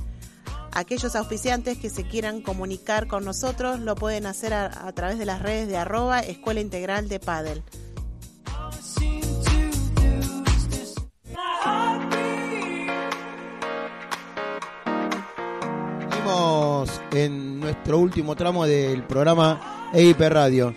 Aquellos 0.71 1.17
auspiciantes 1.17 1.77
que 1.77 1.91
se 1.91 2.05
quieran 2.05 2.41
comunicar 2.41 3.09
con 3.09 3.25
nosotros 3.25 3.81
lo 3.81 3.97
pueden 3.97 4.27
hacer 4.27 4.55
a, 4.55 4.93
través 4.93 5.19
de 5.19 5.27
las 5.27 5.43
redes 5.43 5.69
de 5.69 5.77
arroba 5.77 6.21
Escuela 6.21 6.61
Integral 6.61 7.09
de. 7.09 7.21
Seguimos 16.11 17.01
en 17.11 17.61
nuestro 17.61 17.99
último 17.99 18.37
tramo 18.37 18.65
del 18.67 19.03
programa 19.03 19.91
EIP 19.93 20.21
Radio. 20.21 20.75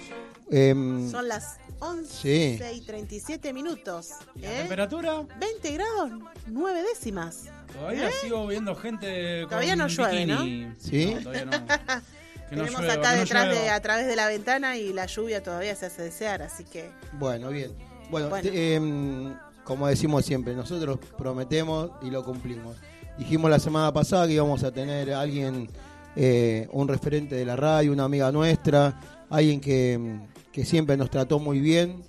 Em, 0.51 1.09
Son 1.09 1.27
las 1.27 1.57
11 1.79 2.57
Sí. 2.59 2.59
y 2.77 2.81
37 2.81 3.51
minutos. 3.53 4.11
¿La 4.35 4.51
¿eh? 4.53 4.57
temperatura? 4.59 5.21
20 5.39 5.71
grados, 5.73 6.11
9 6.47 6.83
décimas. 6.93 7.45
Todavía 7.73 8.07
¿Eh? 8.09 8.11
sigo 8.21 8.47
viendo 8.47 8.75
gente 8.75 9.41
con 9.41 9.49
Todavía 9.49 9.75
no 9.75 9.87
llueve, 9.87 10.25
¿no? 10.25 10.43
bikini. 10.43 10.73
¿Sí? 10.79 11.15
todavía 11.21 11.45
no. 11.45 11.51
Que 12.49 12.55
no 12.57 12.61
Tenemos 12.65 12.81
llueva, 12.81 12.93
acá 12.93 13.13
no 13.15 13.19
detrás 13.21 13.49
de, 13.49 13.69
a 13.71 13.81
través 13.81 14.05
de 14.05 14.15
la 14.15 14.27
ventana 14.27 14.77
y 14.77 14.93
la 14.93 15.07
lluvia 15.07 15.41
todavía 15.41 15.75
se 15.75 15.87
hace 15.87 16.03
desear, 16.03 16.43
así 16.43 16.63
que 16.63 16.91
Bueno, 17.13 17.49
bien. 17.49 17.71
Bueno, 18.11 18.29
Bueno. 18.29 18.47
te- 18.47 18.75
em, 18.75 19.35
como 19.63 19.87
decimos 19.87 20.23
siempre, 20.25 20.53
nosotros 20.53 20.99
prometemos 21.17 21.89
y 22.03 22.11
lo 22.11 22.23
cumplimos. 22.23 22.77
Dijimos 23.17 23.49
la 23.49 23.57
semana 23.57 23.91
pasada 23.91 24.27
que 24.27 24.33
íbamos 24.33 24.63
a 24.63 24.71
tener 24.71 25.11
a 25.11 25.21
alguien, 25.21 25.67
eh, 26.15 26.67
un 26.71 26.87
referente 26.87 27.33
de 27.33 27.45
la 27.45 27.55
radio, 27.55 27.91
una 27.91 28.03
amiga 28.03 28.31
nuestra, 28.31 28.99
alguien 29.27 29.59
que, 29.59 30.19
que 30.55 30.63
siempre 30.63 30.95
nos 30.95 31.09
trató 31.09 31.37
muy 31.37 31.59
bien 31.59 32.01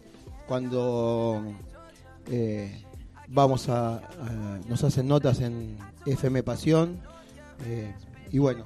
cuando 0.47 1.43
eh, 2.31 2.81
vamos 3.27 3.69
a, 3.69 3.97
a- 3.97 4.61
nos 4.69 4.85
hacen 4.85 5.09
notas 5.09 5.41
en 5.41 5.77
FM 6.07 6.45
Pasión. 6.45 7.01
eh, 7.67 7.93
y 8.31 8.39
bueno, 8.39 8.65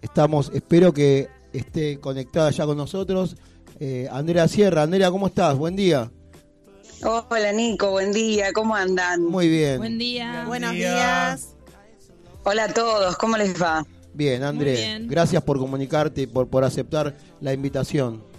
estamos, 0.00 0.50
espero 0.54 0.94
que 0.94 1.28
esté 1.52 2.00
conectada 2.00 2.50
ya 2.50 2.64
con 2.64 2.78
nosotros. 2.78 3.36
eh, 3.78 4.08
Andrea 4.10 4.48
Sierra, 4.48 4.84
Andrea, 4.84 5.10
¿cómo 5.10 5.26
estás? 5.26 5.54
Buen 5.58 5.76
día. 5.76 6.10
Hola 7.02 7.52
Nico, 7.52 7.90
buen 7.90 8.12
día, 8.12 8.54
¿cómo 8.54 8.74
andan? 8.74 9.22
Muy 9.22 9.48
bien. 9.48 9.76
Buen 9.76 9.98
día. 9.98 10.44
buenos 10.46 10.72
día. 10.72 10.94
días. 10.94 11.56
Hola 12.44 12.64
a 12.64 12.72
todos, 12.72 13.16
¿cómo 13.18 13.36
les 13.36 13.60
va? 13.60 13.84
Bien, 14.14 14.42
André, 14.44 14.72
bien. 14.72 15.08
gracias 15.08 15.42
por 15.42 15.58
comunicarte 15.58 16.22
y 16.22 16.26
por, 16.26 16.48
por 16.48 16.64
aceptar 16.64 17.18
la 17.42 17.52
invitación. 17.52 18.29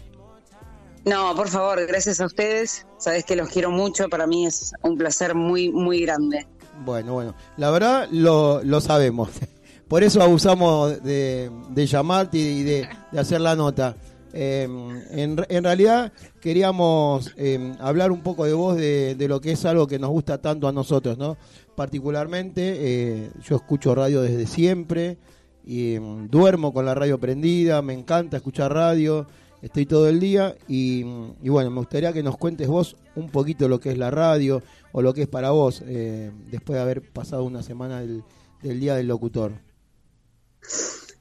No, 1.06 1.36
por 1.36 1.50
favor, 1.50 1.86
gracias 1.88 2.22
a 2.22 2.26
ustedes. 2.26 2.86
Sabes 2.98 3.26
que 3.26 3.36
los 3.36 3.50
quiero 3.50 3.72
mucho, 3.72 4.08
para 4.10 4.28
mí 4.28 4.46
es 4.46 4.74
un 4.84 4.98
placer 4.98 5.34
muy, 5.34 5.70
muy 5.70 6.02
grande. 6.02 6.46
Bueno, 6.86 7.14
bueno, 7.14 7.36
la 7.58 7.72
verdad 7.72 8.08
lo, 8.12 8.64
lo 8.64 8.82
sabemos. 8.82 9.30
Por 9.88 10.04
eso 10.04 10.22
abusamos 10.22 11.04
de, 11.04 11.52
de 11.70 11.86
llamarte 11.86 12.38
y 12.38 12.64
de, 12.64 12.88
de 13.12 13.20
hacer 13.20 13.42
la 13.42 13.56
nota. 13.56 13.96
Eh, 14.34 14.64
en, 15.12 15.46
en 15.50 15.64
realidad 15.64 16.14
queríamos 16.40 17.34
eh, 17.36 17.74
hablar 17.80 18.12
un 18.12 18.22
poco 18.22 18.46
de 18.46 18.54
vos, 18.54 18.78
de, 18.78 19.16
de 19.16 19.28
lo 19.28 19.42
que 19.42 19.52
es 19.52 19.66
algo 19.66 19.88
que 19.88 20.00
nos 20.00 20.10
gusta 20.10 20.38
tanto 20.38 20.68
a 20.68 20.72
nosotros, 20.72 21.18
¿no? 21.18 21.36
Particularmente, 21.76 22.76
eh, 22.80 23.32
yo 23.44 23.58
escucho 23.58 23.94
radio 23.94 24.22
desde 24.22 24.48
siempre 24.48 25.18
y 25.66 26.00
mm, 26.00 26.30
duermo 26.30 26.74
con 26.74 26.86
la 26.86 26.96
radio 26.96 27.20
prendida, 27.20 27.82
me 27.82 27.94
encanta 27.94 28.38
escuchar 28.38 28.74
radio, 28.74 29.28
estoy 29.62 29.86
todo 29.86 30.10
el 30.10 30.20
día 30.20 30.58
y, 30.68 31.04
bueno, 31.04 31.70
me 31.70 31.78
gustaría 31.78 32.14
que 32.14 32.24
nos 32.24 32.38
cuentes 32.38 32.68
vos 32.68 32.96
un 33.16 33.30
poquito 33.30 33.68
lo 33.68 33.80
que 33.80 33.92
es 33.92 33.98
la 33.98 34.12
radio 34.12 34.62
o 34.92 35.02
lo 35.02 35.14
que 35.14 35.24
es 35.24 35.28
para 35.28 35.52
vos 35.52 35.84
eh, 35.86 36.32
después 36.50 36.76
de 36.76 36.82
haber 36.82 37.02
pasado 37.02 37.44
una 37.44 37.64
semana 37.64 38.02
del, 38.02 38.24
Día 38.62 38.96
del 38.96 39.08
Locutor. 39.08 39.54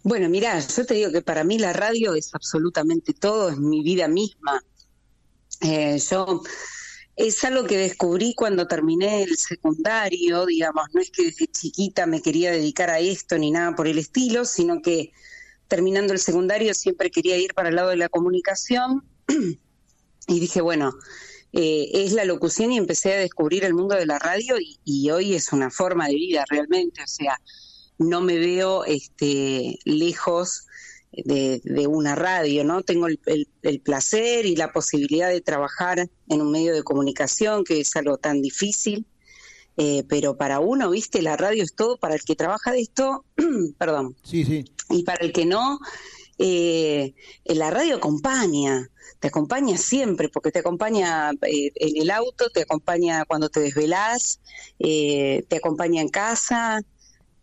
Bueno, 0.02 0.28
mirá, 0.28 0.58
yo 0.60 0.84
te 0.84 0.94
digo 0.94 1.10
que 1.10 1.22
para 1.22 1.44
mí 1.44 1.58
la 1.58 1.72
radio 1.72 2.14
es 2.14 2.34
absolutamente 2.34 3.14
todo, 3.14 3.50
es 3.50 3.58
mi 3.58 3.82
vida 3.82 4.08
misma. 4.08 4.62
Eh, 5.62 5.98
yo 6.10 6.42
es 7.16 7.44
algo 7.44 7.64
que 7.64 7.76
descubrí 7.76 8.34
cuando 8.34 8.66
terminé 8.66 9.22
el 9.22 9.36
secundario, 9.36 10.46
digamos, 10.46 10.86
no 10.94 11.00
es 11.00 11.10
que 11.10 11.24
desde 11.24 11.46
chiquita 11.48 12.06
me 12.06 12.22
quería 12.22 12.50
dedicar 12.50 12.88
a 12.88 12.98
esto 12.98 13.36
ni 13.36 13.50
nada 13.50 13.74
por 13.74 13.86
el 13.86 13.98
estilo, 13.98 14.44
sino 14.44 14.80
que 14.80 15.12
terminando 15.70 16.12
el 16.12 16.18
secundario 16.18 16.74
siempre 16.74 17.10
quería 17.10 17.38
ir 17.38 17.54
para 17.54 17.68
el 17.68 17.76
lado 17.76 17.90
de 17.90 17.96
la 17.96 18.10
comunicación. 18.10 19.04
Y 20.26 20.38
dije, 20.38 20.60
bueno, 20.60 20.92
eh, 21.52 21.88
es 21.92 22.12
la 22.12 22.24
locución 22.24 22.70
y 22.70 22.76
empecé 22.76 23.14
a 23.14 23.18
descubrir 23.18 23.64
el 23.64 23.74
mundo 23.74 23.96
de 23.96 24.06
la 24.06 24.18
radio 24.20 24.54
y, 24.84 25.10
hoy 25.10 25.34
es 25.34 25.52
una 25.52 25.70
forma 25.70 26.06
de 26.06 26.14
vida 26.14 26.44
realmente, 26.48 27.02
o 27.02 27.06
sea, 27.08 27.40
no 27.98 28.20
me 28.20 28.38
veo 28.38 28.84
este, 28.84 29.76
lejos 29.84 30.68
de, 31.10 31.60
una 31.88 32.14
radio, 32.14 32.62
¿no? 32.62 32.82
Tengo 32.82 33.08
el 33.08 33.80
placer 33.80 34.46
y 34.46 34.54
la 34.54 34.72
posibilidad 34.72 35.30
de 35.30 35.40
trabajar 35.40 36.08
en 36.28 36.40
un 36.40 36.52
medio 36.52 36.74
de 36.74 36.84
comunicación, 36.84 37.64
que 37.64 37.80
es 37.80 37.96
algo 37.96 38.18
tan 38.18 38.40
difícil, 38.40 39.04
eh, 39.82 40.04
pero 40.06 40.36
para 40.36 40.60
uno, 40.60 40.90
viste, 40.90 41.22
la 41.22 41.38
radio 41.38 41.62
es 41.62 41.74
todo, 41.74 41.96
para 41.96 42.14
el 42.14 42.20
que 42.20 42.36
trabaja 42.36 42.70
de 42.70 42.82
esto, 42.82 43.24
perdón, 43.78 44.14
Sí, 44.22 44.44
sí. 44.44 44.62
y 44.90 45.04
para 45.04 45.24
el 45.24 45.32
que 45.32 45.46
no, 45.46 45.78
eh, 46.36 47.14
la 47.46 47.70
radio 47.70 47.96
acompaña, 47.96 48.90
te 49.20 49.28
acompaña 49.28 49.78
siempre, 49.78 50.28
porque 50.28 50.50
te 50.50 50.58
acompaña 50.58 51.30
eh, 51.30 51.72
en 51.76 52.02
el 52.02 52.10
auto, 52.10 52.50
te 52.50 52.60
acompaña 52.60 53.24
cuando 53.24 53.48
te 53.48 53.60
desvelás, 53.60 54.40
eh, 54.78 55.44
te 55.48 55.56
acompaña 55.56 56.02
en 56.02 56.08
casa, 56.10 56.82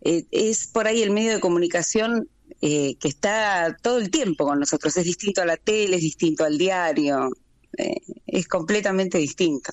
eh, 0.02 0.24
es 0.30 0.68
por 0.68 0.86
ahí 0.86 1.02
el 1.02 1.10
medio 1.10 1.32
de 1.32 1.40
comunicación 1.40 2.28
eh, 2.60 2.94
que 3.00 3.08
está 3.08 3.76
todo 3.82 3.98
el 3.98 4.10
tiempo 4.10 4.44
con 4.46 4.60
nosotros, 4.60 4.96
es 4.96 5.04
distinto 5.04 5.42
a 5.42 5.46
la 5.46 5.56
tele, 5.56 5.96
es 5.96 6.02
distinto 6.02 6.44
al 6.44 6.56
diario, 6.56 7.30
eh, 7.76 7.96
es 8.28 8.46
completamente 8.46 9.18
distinto. 9.18 9.72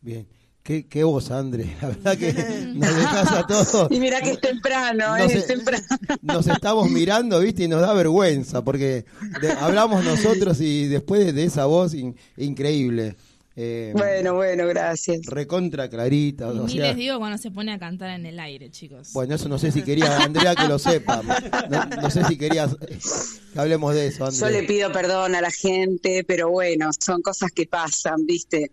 Bien. 0.00 0.37
Qué, 0.68 0.86
qué 0.86 1.02
voz, 1.02 1.30
André. 1.30 1.74
La 1.80 1.88
verdad 1.88 2.18
que 2.18 2.32
nos 2.74 2.94
dejas 2.94 3.32
a 3.32 3.46
todos. 3.46 3.90
Y 3.90 3.98
mira 4.00 4.20
que 4.20 4.32
es 4.32 4.40
temprano, 4.42 5.16
No 5.16 5.24
eh, 5.24 5.26
sé. 5.30 5.38
es 5.38 5.46
temprano. 5.46 5.82
Nos 6.20 6.46
estamos 6.46 6.90
mirando, 6.90 7.40
¿viste? 7.40 7.62
Y 7.64 7.68
nos 7.68 7.80
da 7.80 7.94
vergüenza 7.94 8.62
porque 8.62 9.06
de- 9.40 9.52
hablamos 9.52 10.04
nosotros 10.04 10.60
y 10.60 10.86
después 10.88 11.34
de, 11.34 11.44
esa 11.44 11.64
voz 11.64 11.94
in- 11.94 12.14
increíble. 12.36 13.16
Eh, 13.56 13.92
Bueno, 13.96 14.34
bueno, 14.34 14.66
gracias. 14.66 15.20
Recontra 15.24 15.88
clarita. 15.88 16.48
Y 16.54 16.58
o 16.58 16.64
ni 16.66 16.72
sea, 16.74 16.88
les 16.88 16.96
digo 16.96 17.18
cuando 17.18 17.38
se 17.38 17.50
pone 17.50 17.72
a 17.72 17.78
cantar 17.78 18.10
en 18.10 18.26
el 18.26 18.38
aire, 18.38 18.70
chicos. 18.70 19.14
bueno, 19.14 19.36
eso 19.36 19.48
no 19.48 19.58
sé 19.58 19.72
si 19.72 19.80
quería, 19.80 20.18
Andrea, 20.18 20.54
que 20.54 20.68
lo 20.68 20.78
sepa. 20.78 21.22
No, 21.70 21.84
no 22.02 22.10
sé 22.10 22.24
si 22.26 22.36
querías 22.36 22.72
eh, 22.82 22.98
que 23.54 23.58
hablemos 23.58 23.94
de 23.94 24.08
eso, 24.08 24.18
Yo 24.18 24.26
Andrea. 24.26 24.50
le 24.60 24.62
pido 24.68 24.92
perdón 24.92 25.34
a 25.34 25.40
la 25.40 25.50
gente, 25.50 26.24
pero 26.28 26.50
bueno, 26.50 26.90
son 27.00 27.22
cosas 27.22 27.52
que 27.52 27.66
pasan, 27.66 28.26
¿viste? 28.26 28.70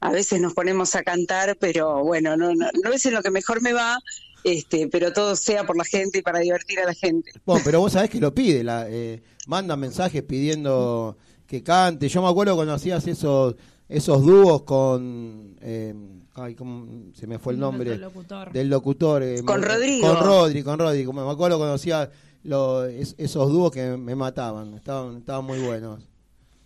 A 0.00 0.10
veces 0.10 0.40
nos 0.40 0.54
ponemos 0.54 0.94
a 0.94 1.02
cantar, 1.02 1.56
pero 1.58 2.04
bueno, 2.04 2.36
no, 2.36 2.54
no, 2.54 2.68
no 2.82 2.92
es 2.92 3.06
en 3.06 3.14
lo 3.14 3.22
que 3.22 3.30
mejor 3.30 3.62
me 3.62 3.72
va, 3.72 3.98
este, 4.44 4.88
pero 4.88 5.12
todo 5.12 5.34
sea 5.36 5.64
por 5.66 5.76
la 5.76 5.84
gente 5.84 6.18
y 6.18 6.22
para 6.22 6.38
divertir 6.40 6.78
a 6.80 6.84
la 6.86 6.94
gente. 6.94 7.32
Bueno, 7.44 7.62
pero 7.64 7.80
vos 7.80 7.92
sabés 7.92 8.10
que 8.10 8.20
lo 8.20 8.34
pide, 8.34 8.62
la, 8.62 8.86
eh, 8.88 9.22
manda 9.46 9.74
mensajes 9.76 10.22
pidiendo 10.22 11.16
que 11.46 11.62
cante. 11.62 12.08
Yo 12.08 12.22
me 12.22 12.28
acuerdo 12.28 12.54
cuando 12.56 12.74
hacías 12.74 13.06
esos 13.06 13.54
esos 13.88 14.20
dúos 14.24 14.62
con, 14.62 15.56
eh, 15.60 15.94
ay, 16.34 16.56
¿cómo 16.56 17.12
se 17.14 17.28
me 17.28 17.38
fue 17.38 17.52
el 17.52 17.60
nombre? 17.60 17.92
Otro 17.92 18.04
locutor. 18.06 18.52
Del 18.52 18.68
locutor. 18.68 19.22
eh, 19.22 19.42
Con 19.44 19.60
me- 19.60 19.66
Rodrigo. 19.68 20.08
Con 20.08 20.26
Rodri, 20.26 20.62
con 20.64 20.78
Rodri. 20.80 21.06
Me 21.06 21.20
acuerdo 21.30 21.56
cuando 21.56 21.74
hacía 21.74 22.10
lo- 22.42 22.84
es- 22.84 23.14
esos 23.16 23.48
dúos 23.50 23.70
que 23.70 23.96
me 23.96 24.16
mataban, 24.16 24.74
estaban, 24.74 25.18
estaban 25.18 25.44
muy 25.44 25.60
buenos. 25.60 26.02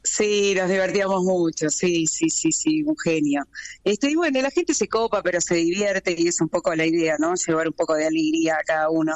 Sí, 0.02 0.54
nos 0.56 0.68
divertíamos 0.70 1.22
mucho, 1.24 1.68
sí, 1.68 2.06
sí, 2.06 2.30
sí, 2.30 2.52
sí, 2.52 2.82
un 2.82 2.96
genio. 2.96 3.42
Este, 3.84 4.10
y 4.10 4.14
bueno, 4.14 4.40
la 4.40 4.50
gente 4.50 4.72
se 4.72 4.88
copa, 4.88 5.22
pero 5.22 5.40
se 5.40 5.56
divierte 5.56 6.14
y 6.16 6.28
es 6.28 6.40
un 6.40 6.48
poco 6.48 6.74
la 6.74 6.86
idea, 6.86 7.16
¿no? 7.18 7.34
Llevar 7.34 7.68
un 7.68 7.74
poco 7.74 7.94
de 7.94 8.06
alegría 8.06 8.54
a 8.54 8.64
cada 8.64 8.88
uno. 8.90 9.14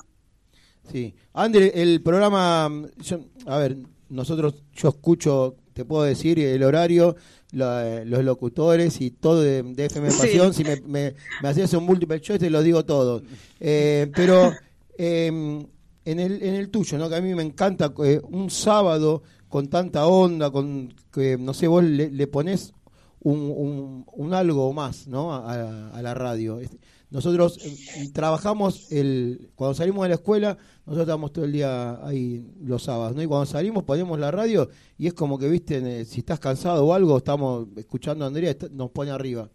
Sí. 0.93 1.15
André, 1.33 1.73
el 1.75 2.03
programa, 2.03 2.71
yo- 2.99 3.21
a 3.47 3.57
ver, 3.59 3.77
nosotros, 4.11 4.57
yo 4.75 4.91
escucho, 4.91 5.57
te 5.73 5.87
puedo 5.87 6.03
decir, 6.03 6.39
el 6.39 6.63
horario, 6.63 7.17
la- 7.53 8.05
los 8.05 8.23
locutores 8.23 9.01
y 9.01 9.11
todo 9.11 9.41
de, 9.41 9.63
de 9.63 9.87
FM 9.87 10.11
Sí. 10.11 10.19
Pasión, 10.19 10.53
si 10.53 10.65
me, 10.65 10.81
me, 10.83 11.15
me 11.43 11.49
hacías 11.49 11.73
un 11.73 11.85
múltiple 11.85 12.21
choice 12.21 12.39
te 12.41 12.51
lo 12.51 12.63
digo 12.63 12.85
todo. 12.85 13.23
Eh, 13.59 14.11
pero 14.15 14.53
eh, 14.99 15.27
en, 15.29 16.21
el, 16.21 16.43
en 16.43 16.55
el 16.57 16.69
tuyo, 16.69 16.99
¿no? 16.99 17.09
que 17.09 17.15
a 17.17 17.21
mí 17.23 17.35
me 17.35 17.43
encanta 17.43 17.95
eh, 18.05 18.21
un 18.23 18.51
sábado 18.51 19.23
con 19.55 19.69
tanta 19.69 20.07
onda, 20.09 20.51
con 20.51 20.93
que, 21.13 21.39
no 21.39 21.55
sé, 21.55 21.69
vos 21.69 21.85
le, 21.85 22.11
le 22.11 22.27
pones 22.27 22.73
un, 23.21 23.39
un, 23.57 24.05
un 24.13 24.35
algo 24.35 24.73
más 24.73 25.07
¿no? 25.07 25.33
a, 25.33 25.91
a 25.97 26.03
la 26.03 26.13
radio. 26.13 26.59
Este, 26.59 26.77
Nosotros 27.11 27.59
eh, 27.65 28.11
trabajamos 28.13 28.91
el 28.91 29.53
cuando 29.55 29.75
salimos 29.75 30.03
de 30.03 30.09
la 30.09 30.15
escuela, 30.17 30.59
nosotros 30.87 31.07
estamos 31.07 31.33
todo 31.33 31.45
el 31.45 31.53
día 31.53 32.05
ahí 32.05 32.53
los 32.65 32.83
sábados, 32.83 33.15
¿no? 33.15 33.23
Y 33.23 33.27
cuando 33.27 33.47
salimos 33.47 33.85
ponemos 33.85 34.19
la 34.19 34.33
radio 34.33 34.69
y 34.99 35.07
es 35.07 35.15
como 35.15 35.39
que, 35.39 35.49
viste, 35.49 35.77
eh, 36.01 36.05
si 36.05 36.19
estás 36.19 36.41
cansado 36.41 36.85
o 36.85 36.93
algo, 36.93 37.17
estamos 37.19 37.69
escuchando 37.77 38.25
a 38.25 38.29
Andrea, 38.29 38.51
está- 38.51 38.69
nos 38.73 38.91
pone 38.91 39.13
arriba. 39.13 39.49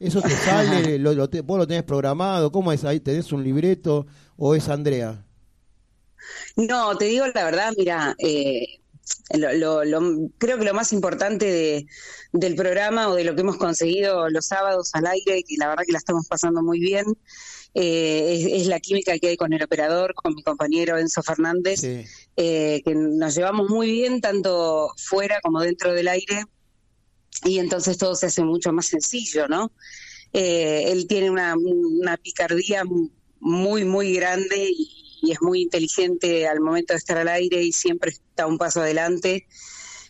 Eso 0.00 0.22
te 0.22 0.30
sale, 0.30 0.98
lo, 1.04 1.12
lo 1.12 1.28
te- 1.28 1.42
vos 1.42 1.58
lo 1.58 1.66
tenés 1.66 1.84
programado, 1.84 2.50
¿cómo 2.50 2.72
es 2.72 2.84
ahí? 2.84 3.00
¿Tenés 3.00 3.30
un 3.32 3.44
libreto 3.44 4.06
o 4.38 4.54
es 4.54 4.66
Andrea? 4.70 5.22
No, 6.56 6.96
te 6.96 7.04
digo 7.06 7.26
la 7.34 7.44
verdad, 7.44 7.72
mira, 7.76 8.14
eh, 8.18 8.80
lo- 9.34 9.52
lo- 9.52 9.84
lo- 9.84 10.30
creo 10.38 10.58
que 10.58 10.64
lo 10.64 10.74
más 10.74 10.92
importante 10.92 11.46
de- 11.46 11.86
del 12.32 12.54
programa 12.54 13.08
o 13.08 13.14
de 13.14 13.24
lo 13.24 13.34
que 13.34 13.40
hemos 13.42 13.56
conseguido 13.56 14.28
los 14.30 14.46
sábados 14.46 14.90
al 14.94 15.06
aire, 15.06 15.42
que 15.42 15.56
la 15.58 15.68
verdad 15.68 15.84
que 15.86 15.92
la 15.92 15.98
estamos 15.98 16.26
pasando 16.28 16.62
muy 16.62 16.80
bien, 16.80 17.04
eh, 17.74 18.36
es, 18.54 18.62
es 18.62 18.66
la 18.68 18.80
química 18.80 19.18
que 19.18 19.28
hay 19.28 19.36
con 19.36 19.52
el 19.52 19.62
operador, 19.62 20.14
con 20.14 20.34
mi 20.34 20.42
compañero 20.42 20.96
Enzo 20.98 21.22
Fernández, 21.22 21.80
Sí. 21.80 22.04
eh, 22.36 22.82
que 22.84 22.94
nos 22.94 23.34
llevamos 23.34 23.68
muy 23.68 23.90
bien 23.90 24.20
tanto 24.20 24.90
fuera 24.96 25.40
como 25.42 25.60
dentro 25.60 25.92
del 25.92 26.08
aire 26.08 26.44
y 27.44 27.58
entonces 27.58 27.98
todo 27.98 28.14
se 28.14 28.26
hace 28.26 28.42
mucho 28.42 28.72
más 28.72 28.86
sencillo, 28.86 29.46
¿no? 29.46 29.72
Eh, 30.32 30.84
él 30.90 31.06
tiene 31.06 31.30
una, 31.30 31.54
una 31.56 32.16
picardía 32.16 32.82
muy, 33.40 33.84
muy 33.84 34.14
grande 34.14 34.70
y, 34.70 34.95
y 35.22 35.32
es 35.32 35.42
muy 35.42 35.62
inteligente 35.62 36.46
al 36.46 36.60
momento 36.60 36.92
de 36.94 36.98
estar 36.98 37.18
al 37.18 37.28
aire 37.28 37.62
y 37.62 37.72
siempre 37.72 38.10
está 38.10 38.46
un 38.46 38.58
paso 38.58 38.80
adelante. 38.80 39.46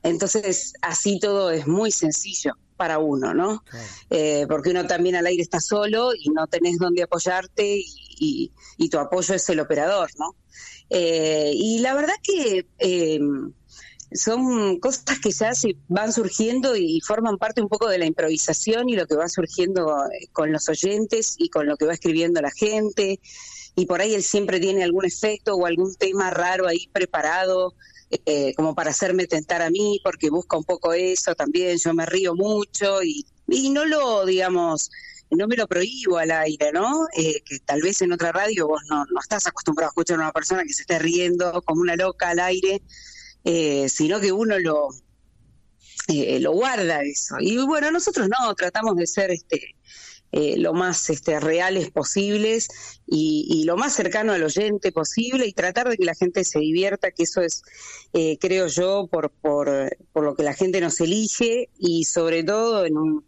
Entonces, 0.03 0.75
así 0.83 1.19
todo 1.19 1.51
es 1.51 1.67
muy 1.67 1.91
sencillo 1.91 2.53
para 2.77 2.99
uno, 2.99 3.33
¿no? 3.35 3.65
Eh, 4.11 4.47
porque 4.49 4.71
uno 4.71 4.87
también 4.87 5.17
al 5.17 5.27
aire 5.27 5.43
está 5.43 5.61
solo 5.61 6.11
y 6.15 6.29
no 6.31 6.47
tenés 6.47 6.79
dónde 6.79 7.03
apoyarte 7.03 7.79
y, 7.79 7.85
y- 8.19 8.53
y 8.77 8.89
tu 8.91 8.99
apoyo 8.99 9.35
es 9.35 9.49
el 9.49 9.61
operador, 9.61 10.11
¿no? 10.19 10.37
Eh, 10.91 11.53
y 11.55 11.79
la 11.81 11.95
verdad 11.95 12.15
que 12.23 12.67
eh, 12.79 13.19
son 14.13 14.79
cosas 14.79 15.19
que 15.21 15.31
ya 15.33 15.55
se 15.55 15.77
van 15.89 16.13
surgiendo 16.13 16.77
y 16.77 17.01
forman 17.01 17.39
parte 17.39 17.61
un 17.61 17.69
poco 17.69 17.89
de 17.89 17.99
la 17.99 18.07
improvisación 18.07 18.89
y 18.89 18.95
lo 18.97 19.07
que 19.07 19.17
va 19.17 19.29
surgiendo 19.29 19.89
eh, 20.07 20.29
con 20.33 20.53
los 20.53 20.69
oyentes 20.69 21.35
y 21.39 21.49
con 21.49 21.67
lo 21.67 21.77
que 21.77 21.87
va 21.87 21.95
escribiendo 21.95 22.41
la 22.41 22.51
gente. 22.51 23.21
Y 23.77 23.87
por 23.87 24.01
ahí 24.01 24.15
él 24.15 24.23
siempre 24.23 24.59
tiene 24.59 24.83
algún 24.83 25.05
efecto 25.05 25.55
o 25.55 25.67
algún 25.67 25.95
tema 25.95 26.31
raro 26.31 26.67
ahí 26.67 26.89
preparado, 26.93 27.75
eh, 28.25 28.55
como 28.55 28.75
para 28.75 28.91
hacerme 28.91 29.27
tentar 29.27 29.63
a 29.63 29.71
mí, 29.71 30.01
porque 30.03 30.31
busca 30.31 30.57
un 30.57 30.65
poco 30.65 30.93
eso 30.93 31.35
también. 31.35 31.79
Yo 31.79 31.93
me 31.93 32.07
río 32.07 32.35
mucho 32.35 33.03
y, 33.03 33.27
y 33.49 33.71
no 33.71 33.85
lo, 33.85 34.25
digamos, 34.25 34.91
no 35.31 35.47
me 35.47 35.57
lo 35.57 35.67
prohíbo 35.67 36.19
al 36.19 36.31
aire, 36.31 36.73
¿no? 36.73 37.07
Eh, 37.17 37.43
que 37.45 37.59
tal 37.59 37.83
vez 37.83 38.01
en 38.03 38.13
otra 38.13 38.33
radio 38.33 38.69
vos 38.69 38.83
no, 38.89 39.05
no 39.05 39.21
estás 39.21 39.47
acostumbrado 39.47 39.89
a 39.89 39.91
escuchar 39.91 40.19
a 40.19 40.23
una 40.23 40.33
persona 40.33 40.63
que 40.63 40.73
se 40.73 40.83
esté 40.83 40.99
riendo 40.99 41.63
como 41.63 41.81
una 41.81 41.97
loca 41.97 42.31
al 42.31 42.39
aire, 42.39 42.83
eh, 43.45 43.89
sino 43.89 44.21
que 44.21 44.33
uno 44.33 44.59
lo, 44.59 44.89
eh, 46.09 46.39
lo 46.41 46.53
guarda 46.53 47.03
eso. 47.03 47.37
Y 47.41 47.59
bueno, 47.59 47.91
nosotros 47.91 48.29
no, 48.29 48.55
tratamos 48.55 48.97
de 48.97 49.07
ser 49.07 49.31
este 49.31 49.75
eh, 50.33 50.57
lo 50.59 50.75
más 50.75 51.09
este, 51.11 51.39
reales 51.41 51.91
posibles 51.91 52.69
y, 53.07 53.47
y 53.49 53.65
lo 53.65 53.77
más 53.77 53.95
cercano 53.95 54.33
al 54.33 54.43
oyente 54.43 54.93
posible 54.93 55.47
y 55.47 55.53
tratar 55.53 55.89
de 55.89 55.97
que 55.97 56.05
la 56.05 56.15
gente 56.15 56.45
se 56.45 56.59
divierta, 56.59 57.11
que 57.11 57.23
eso 57.23 57.41
es, 57.41 57.63
eh, 58.13 58.37
creo 58.39 58.67
yo, 58.67 59.09
por, 59.11 59.31
por, 59.31 59.97
por 60.13 60.25
lo 60.25 60.35
que 60.35 60.43
la 60.43 60.55
gente 60.55 60.81
nos 60.81 61.01
elige 61.01 61.71
y 61.79 62.05
sobre 62.05 62.45
todo 62.45 62.85
en 62.85 62.97
un 62.97 63.25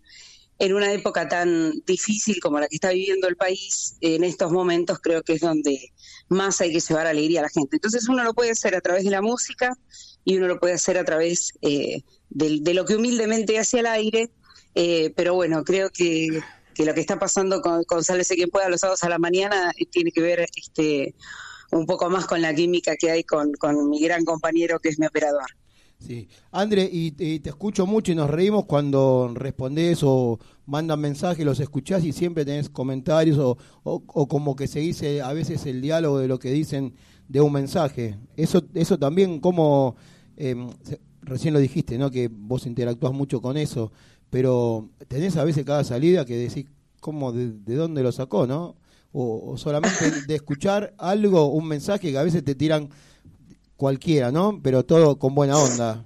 en 0.58 0.74
una 0.74 0.92
época 0.92 1.28
tan 1.28 1.72
difícil 1.86 2.40
como 2.40 2.58
la 2.58 2.66
que 2.66 2.76
está 2.76 2.90
viviendo 2.90 3.28
el 3.28 3.36
país, 3.36 3.96
en 4.00 4.24
estos 4.24 4.50
momentos 4.50 4.98
creo 5.00 5.22
que 5.22 5.34
es 5.34 5.40
donde 5.40 5.92
más 6.28 6.60
hay 6.60 6.72
que 6.72 6.80
llevar 6.80 7.06
alegría 7.06 7.40
a 7.40 7.44
la 7.44 7.48
gente. 7.48 7.76
Entonces 7.76 8.08
uno 8.08 8.24
lo 8.24 8.34
puede 8.34 8.50
hacer 8.50 8.74
a 8.74 8.80
través 8.80 9.04
de 9.04 9.10
la 9.10 9.22
música 9.22 9.76
y 10.24 10.36
uno 10.36 10.48
lo 10.48 10.58
puede 10.58 10.74
hacer 10.74 10.98
a 10.98 11.04
través 11.04 11.52
eh, 11.62 12.02
de, 12.30 12.74
lo 12.74 12.84
que 12.84 12.96
humildemente 12.96 13.58
hace 13.58 13.78
al 13.78 13.86
aire, 13.86 14.30
eh, 14.74 15.12
pero 15.16 15.34
bueno, 15.34 15.62
creo 15.64 15.90
que, 15.90 16.40
que 16.78 16.84
lo 16.84 16.94
que 16.94 17.00
está 17.00 17.18
pasando 17.18 17.60
con, 17.60 17.82
con 17.82 18.05
Sálvese 18.05 18.36
quien 18.36 18.50
pueda 18.50 18.68
los 18.68 18.80
sábados 18.80 19.02
a 19.02 19.09
la 19.09 19.18
mañana 19.18 19.72
eh, 19.76 19.84
tiene 19.86 20.12
que 20.12 20.22
ver 20.22 20.46
este 20.55 21.12
un 21.72 21.86
poco 21.86 22.09
más 22.09 22.24
con 22.24 22.40
la 22.40 22.55
química 22.55 22.94
que 22.96 23.10
hay 23.10 23.24
con, 23.24 23.52
con 23.55 23.90
mi 23.90 24.00
gran 24.00 24.24
compañero 24.24 24.78
que 24.78 24.90
es 24.90 24.98
mi 25.00 25.06
operador. 25.06 25.46
Sí. 25.98 26.28
André, 26.52 26.88
y, 26.90 27.10
te 27.10 27.48
escucho 27.48 27.84
mucho 27.84 28.12
y 28.12 28.14
nos 28.14 28.30
reímos 28.30 28.66
cuando 28.66 29.32
respondés 29.34 30.05
o 30.05 30.38
mandan 30.66 31.00
mensajes, 31.00 31.44
los 31.44 31.59
escuchás 31.59 32.05
y 32.05 32.12
siempre 32.12 32.44
tenés 32.44 32.70
comentarios 32.70 33.38
o, 33.38 33.59
o, 33.82 34.28
como 34.28 34.55
que 34.55 34.68
se 34.68 34.78
dice 34.78 35.20
a 35.20 35.32
veces 35.32 35.66
el 35.66 35.82
diálogo 35.82 36.20
de 36.20 36.28
lo 36.28 36.38
que 36.38 36.52
dicen 36.52 36.94
de 37.26 37.40
un 37.40 37.52
mensaje. 37.52 38.16
Eso, 38.36 38.62
eso 38.74 38.96
también, 38.96 39.40
como 39.40 39.96
em, 40.36 40.70
recién 41.22 41.52
lo 41.52 41.59
dijiste, 41.59 41.98
¿no? 41.98 42.12
Que 42.12 42.28
vos 42.32 42.66
interactúas 42.66 43.12
mucho 43.12 43.42
con 43.42 43.56
eso, 43.56 43.90
pero 44.30 44.88
tenés 45.09 45.36
a 45.36 45.44
veces 45.44 45.64
cada 45.64 45.84
salida 45.84 46.24
que 46.24 46.36
decís, 46.36 46.66
¿cómo, 47.00 47.32
de, 47.32 47.50
de 47.52 47.74
dónde 47.74 48.02
lo 48.02 48.12
sacó, 48.12 48.46
no? 48.46 48.76
O, 49.12 49.52
o 49.52 49.56
solamente 49.59 50.10
de 50.26 50.34
escuchar 50.34 50.94
algo, 50.98 51.46
un 51.46 51.66
mensaje 51.66 52.10
que 52.12 52.18
a 52.18 52.22
veces 52.22 52.44
te 52.44 52.55
tiran 52.55 52.90
cualquiera, 53.76 54.30
¿no? 54.30 54.60
Pero 54.62 54.84
todo 54.84 55.18
con 55.18 55.34
buena 55.34 55.56
onda. 55.59 56.05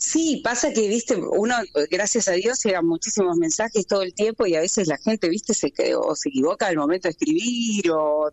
Sí, 0.00 0.40
pasa 0.42 0.72
que, 0.72 0.88
viste, 0.88 1.16
uno, 1.16 1.54
gracias 1.90 2.28
a 2.28 2.32
Dios, 2.32 2.62
llegan 2.64 2.86
muchísimos 2.86 3.36
mensajes 3.36 3.86
todo 3.86 4.02
el 4.02 4.14
tiempo 4.14 4.46
y 4.46 4.54
a 4.54 4.60
veces 4.60 4.86
la 4.86 4.96
gente, 4.96 5.28
viste, 5.28 5.52
se 5.54 5.72
o 5.96 6.14
se 6.14 6.28
equivoca 6.30 6.66
al 6.68 6.76
momento 6.76 7.08
de 7.08 7.10
escribir 7.10 7.90
o, 7.90 8.30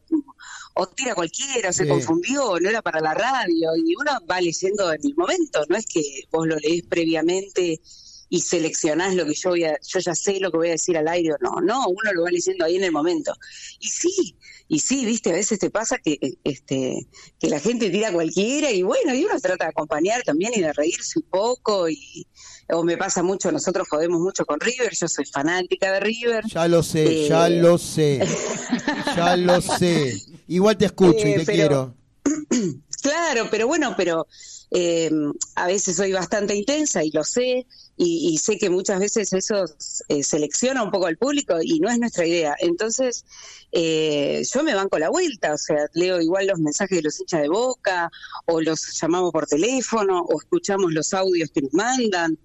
o 0.76 0.88
tira 0.88 1.16
cualquiera, 1.16 1.70
o 1.70 1.74
se 1.74 1.84
Sí. 1.84 1.90
confundió, 1.90 2.46
o 2.52 2.60
no 2.60 2.70
era 2.70 2.82
para 2.82 3.02
la 3.02 3.14
radio 3.14 3.76
y 3.76 3.94
uno 4.00 4.12
va 4.30 4.40
leyendo 4.40 4.94
en 4.94 5.02
el 5.04 5.16
momento, 5.16 5.66
no 5.68 5.76
es 5.76 5.86
que 5.86 6.02
vos 6.32 6.48
lo 6.48 6.56
lees 6.58 6.84
previamente 6.84 7.82
y 8.30 8.42
seleccionás 8.42 9.14
lo 9.16 9.26
que 9.26 9.34
yo 9.36 9.50
voy 9.52 9.64
a, 9.66 9.78
yo 9.88 10.00
ya 10.00 10.16
sé 10.16 10.40
lo 10.40 10.52
que 10.52 10.58
voy 10.58 10.68
a 10.70 10.72
decir 10.72 10.98
al 10.98 11.08
aire 11.08 11.34
o 11.34 11.38
no, 11.42 11.62
no, 11.62 11.88
uno 11.88 12.14
lo 12.14 12.24
va 12.24 12.32
leyendo 12.32 12.66
ahí 12.66 12.76
en 12.78 12.84
el 12.84 12.92
momento. 12.92 13.34
Y 13.80 13.88
sí, 13.88 14.36
y 14.68 14.80
sí, 14.80 15.06
viste, 15.06 15.30
a 15.30 15.34
veces 15.34 15.60
te 15.60 15.70
pasa 15.70 15.98
que 16.00 16.18
este 16.44 17.08
que 17.40 17.50
la 17.50 17.60
gente 17.60 17.90
tira 17.92 18.12
cualquiera 18.12 18.72
y 18.72 18.82
bueno, 18.82 19.14
y 19.14 19.24
uno 19.26 19.40
trata 19.40 19.66
de 19.66 19.70
acompañar 19.70 20.24
también 20.24 20.54
y 20.56 20.62
de 20.62 20.74
reírse 20.74 21.20
un 21.20 21.26
poco 21.30 21.88
y 21.90 22.26
o 22.72 22.84
me 22.84 22.98
pasa 22.98 23.22
mucho, 23.22 23.52
nosotros 23.52 23.88
jodemos 23.88 24.20
mucho 24.20 24.44
con 24.44 24.60
River, 24.60 24.92
yo 25.00 25.08
soy 25.08 25.26
fanática 25.26 25.92
de 25.94 26.00
River. 26.00 26.44
Ya 26.48 26.68
lo 26.68 26.82
sé, 26.82 27.26
Eh, 27.26 27.30
ya 27.30 27.48
lo 27.50 27.78
sé. 27.78 28.20
Ya 29.16 29.38
lo 29.38 29.62
sé. 29.62 30.14
Igual 30.48 30.76
te 30.78 30.86
escucho 30.86 31.28
y 31.28 31.32
Eh, 31.34 31.40
te 31.40 31.46
pero- 31.46 31.96
quiero. 32.26 32.76
Claro, 33.02 33.48
pero 33.52 33.68
bueno, 33.68 33.94
pero 33.96 34.26
eh, 34.72 35.10
a 35.56 35.68
veces 35.68 35.96
soy 35.96 36.12
bastante 36.12 36.56
intensa 36.56 37.04
y 37.04 37.12
lo 37.12 37.24
sé, 37.24 37.66
y, 37.98 38.30
y 38.34 38.38
sé 38.38 38.58
que 38.58 38.70
muchas 38.70 39.00
veces 39.00 39.32
eso 39.34 39.66
eh, 40.10 40.24
selecciona 40.24 40.84
un 40.84 40.92
poco 40.92 41.06
al 41.06 41.18
público 41.18 41.58
y 41.62 41.80
no 41.80 41.90
es 41.90 41.98
nuestra 42.00 42.26
idea. 42.26 42.56
Entonces, 42.60 43.24
eh, 43.72 44.44
yo 44.54 44.64
me 44.64 44.76
banco 44.76 44.98
la 45.00 45.10
vuelta, 45.10 45.54
o 45.54 45.58
sea, 45.58 45.86
leo 45.94 46.20
igual 46.22 46.48
los 46.48 46.60
mensajes 46.60 46.98
de 46.98 47.04
los 47.04 47.20
hinchas 47.20 47.42
de 47.42 47.50
boca, 47.50 48.10
o 48.46 48.60
los 48.62 49.00
llamamos 49.00 49.32
por 49.32 49.48
teléfono, 49.48 50.22
o 50.22 50.40
escuchamos 50.42 50.92
los 50.94 51.14
audios 51.14 51.50
que 51.52 51.62
nos 51.62 51.74
mandan. 51.74 52.38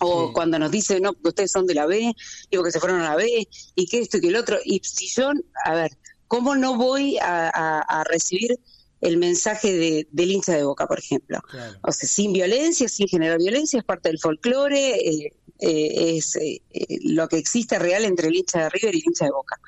O 0.00 0.30
cuando 0.34 0.58
nos 0.58 0.70
dicen, 0.70 1.02
no, 1.02 1.14
porque 1.14 1.28
ustedes 1.30 1.52
son 1.52 1.66
de 1.66 1.72
la 1.72 1.86
B, 1.86 2.12
digo 2.50 2.62
que 2.62 2.70
se 2.70 2.80
fueron 2.80 3.00
a 3.00 3.04
la 3.10 3.16
B, 3.16 3.48
y 3.74 3.86
que 3.86 4.00
esto 4.00 4.18
y 4.18 4.20
que 4.20 4.28
el 4.28 4.36
otro. 4.36 4.58
Y 4.62 4.82
si 4.84 5.08
yo, 5.08 5.30
a 5.64 5.72
ver, 5.74 5.90
¿cómo 6.28 6.54
no 6.54 6.76
voy 6.76 7.16
a, 7.16 7.48
a- 7.48 7.80
a 7.80 8.04
recibir 8.04 8.58
el 9.00 9.18
mensaje 9.18 9.72
de, 9.72 10.08
del 10.10 10.30
hincha 10.30 10.54
de 10.54 10.64
boca, 10.64 10.86
por 10.86 10.98
ejemplo? 10.98 11.38
O 11.82 11.92
sea, 11.92 12.08
sin 12.08 12.32
violencia, 12.32 12.88
sin 12.88 13.08
generar 13.08 13.38
violencia, 13.38 13.78
es 13.78 13.84
parte 13.84 14.08
del 14.08 14.18
folclore, 14.18 14.96
eh, 14.96 15.32
eh, 15.58 16.16
es 16.16 16.36
eh, 16.36 16.62
eh, 16.70 16.98
lo 17.02 17.28
que 17.28 17.38
existe 17.38 17.78
real 17.78 18.04
entre 18.04 18.28
el 18.28 18.36
hincha 18.36 18.64
de 18.64 18.70
River 18.70 18.94
y 18.94 18.98
el 18.98 19.04
hincha 19.06 19.24
de 19.26 19.30
Boca. 19.30 19.60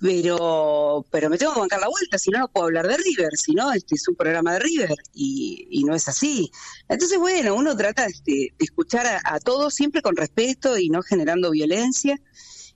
Pero, 0.00 1.04
pero 1.10 1.28
me 1.28 1.38
tengo 1.38 1.54
que 1.54 1.60
bancar 1.60 1.80
la 1.80 1.88
vuelta, 1.88 2.18
si 2.18 2.30
no, 2.30 2.38
no 2.38 2.48
puedo 2.48 2.66
hablar 2.66 2.86
de 2.86 2.96
River, 2.96 3.30
si 3.36 3.52
no, 3.52 3.72
este 3.72 3.96
es 3.96 4.06
un 4.06 4.14
programa 4.14 4.52
de 4.52 4.60
River 4.60 4.94
y, 5.12 5.66
y 5.70 5.82
no 5.82 5.92
es 5.92 6.06
así. 6.06 6.52
Entonces, 6.88 7.18
bueno, 7.18 7.56
uno 7.56 7.76
trata 7.76 8.06
este, 8.06 8.54
de 8.56 8.64
escuchar 8.64 9.06
a, 9.06 9.20
a 9.24 9.40
todos 9.40 9.74
siempre 9.74 10.00
con 10.00 10.14
respeto 10.14 10.78
y 10.78 10.88
no 10.88 11.02
generando 11.02 11.50
violencia 11.50 12.16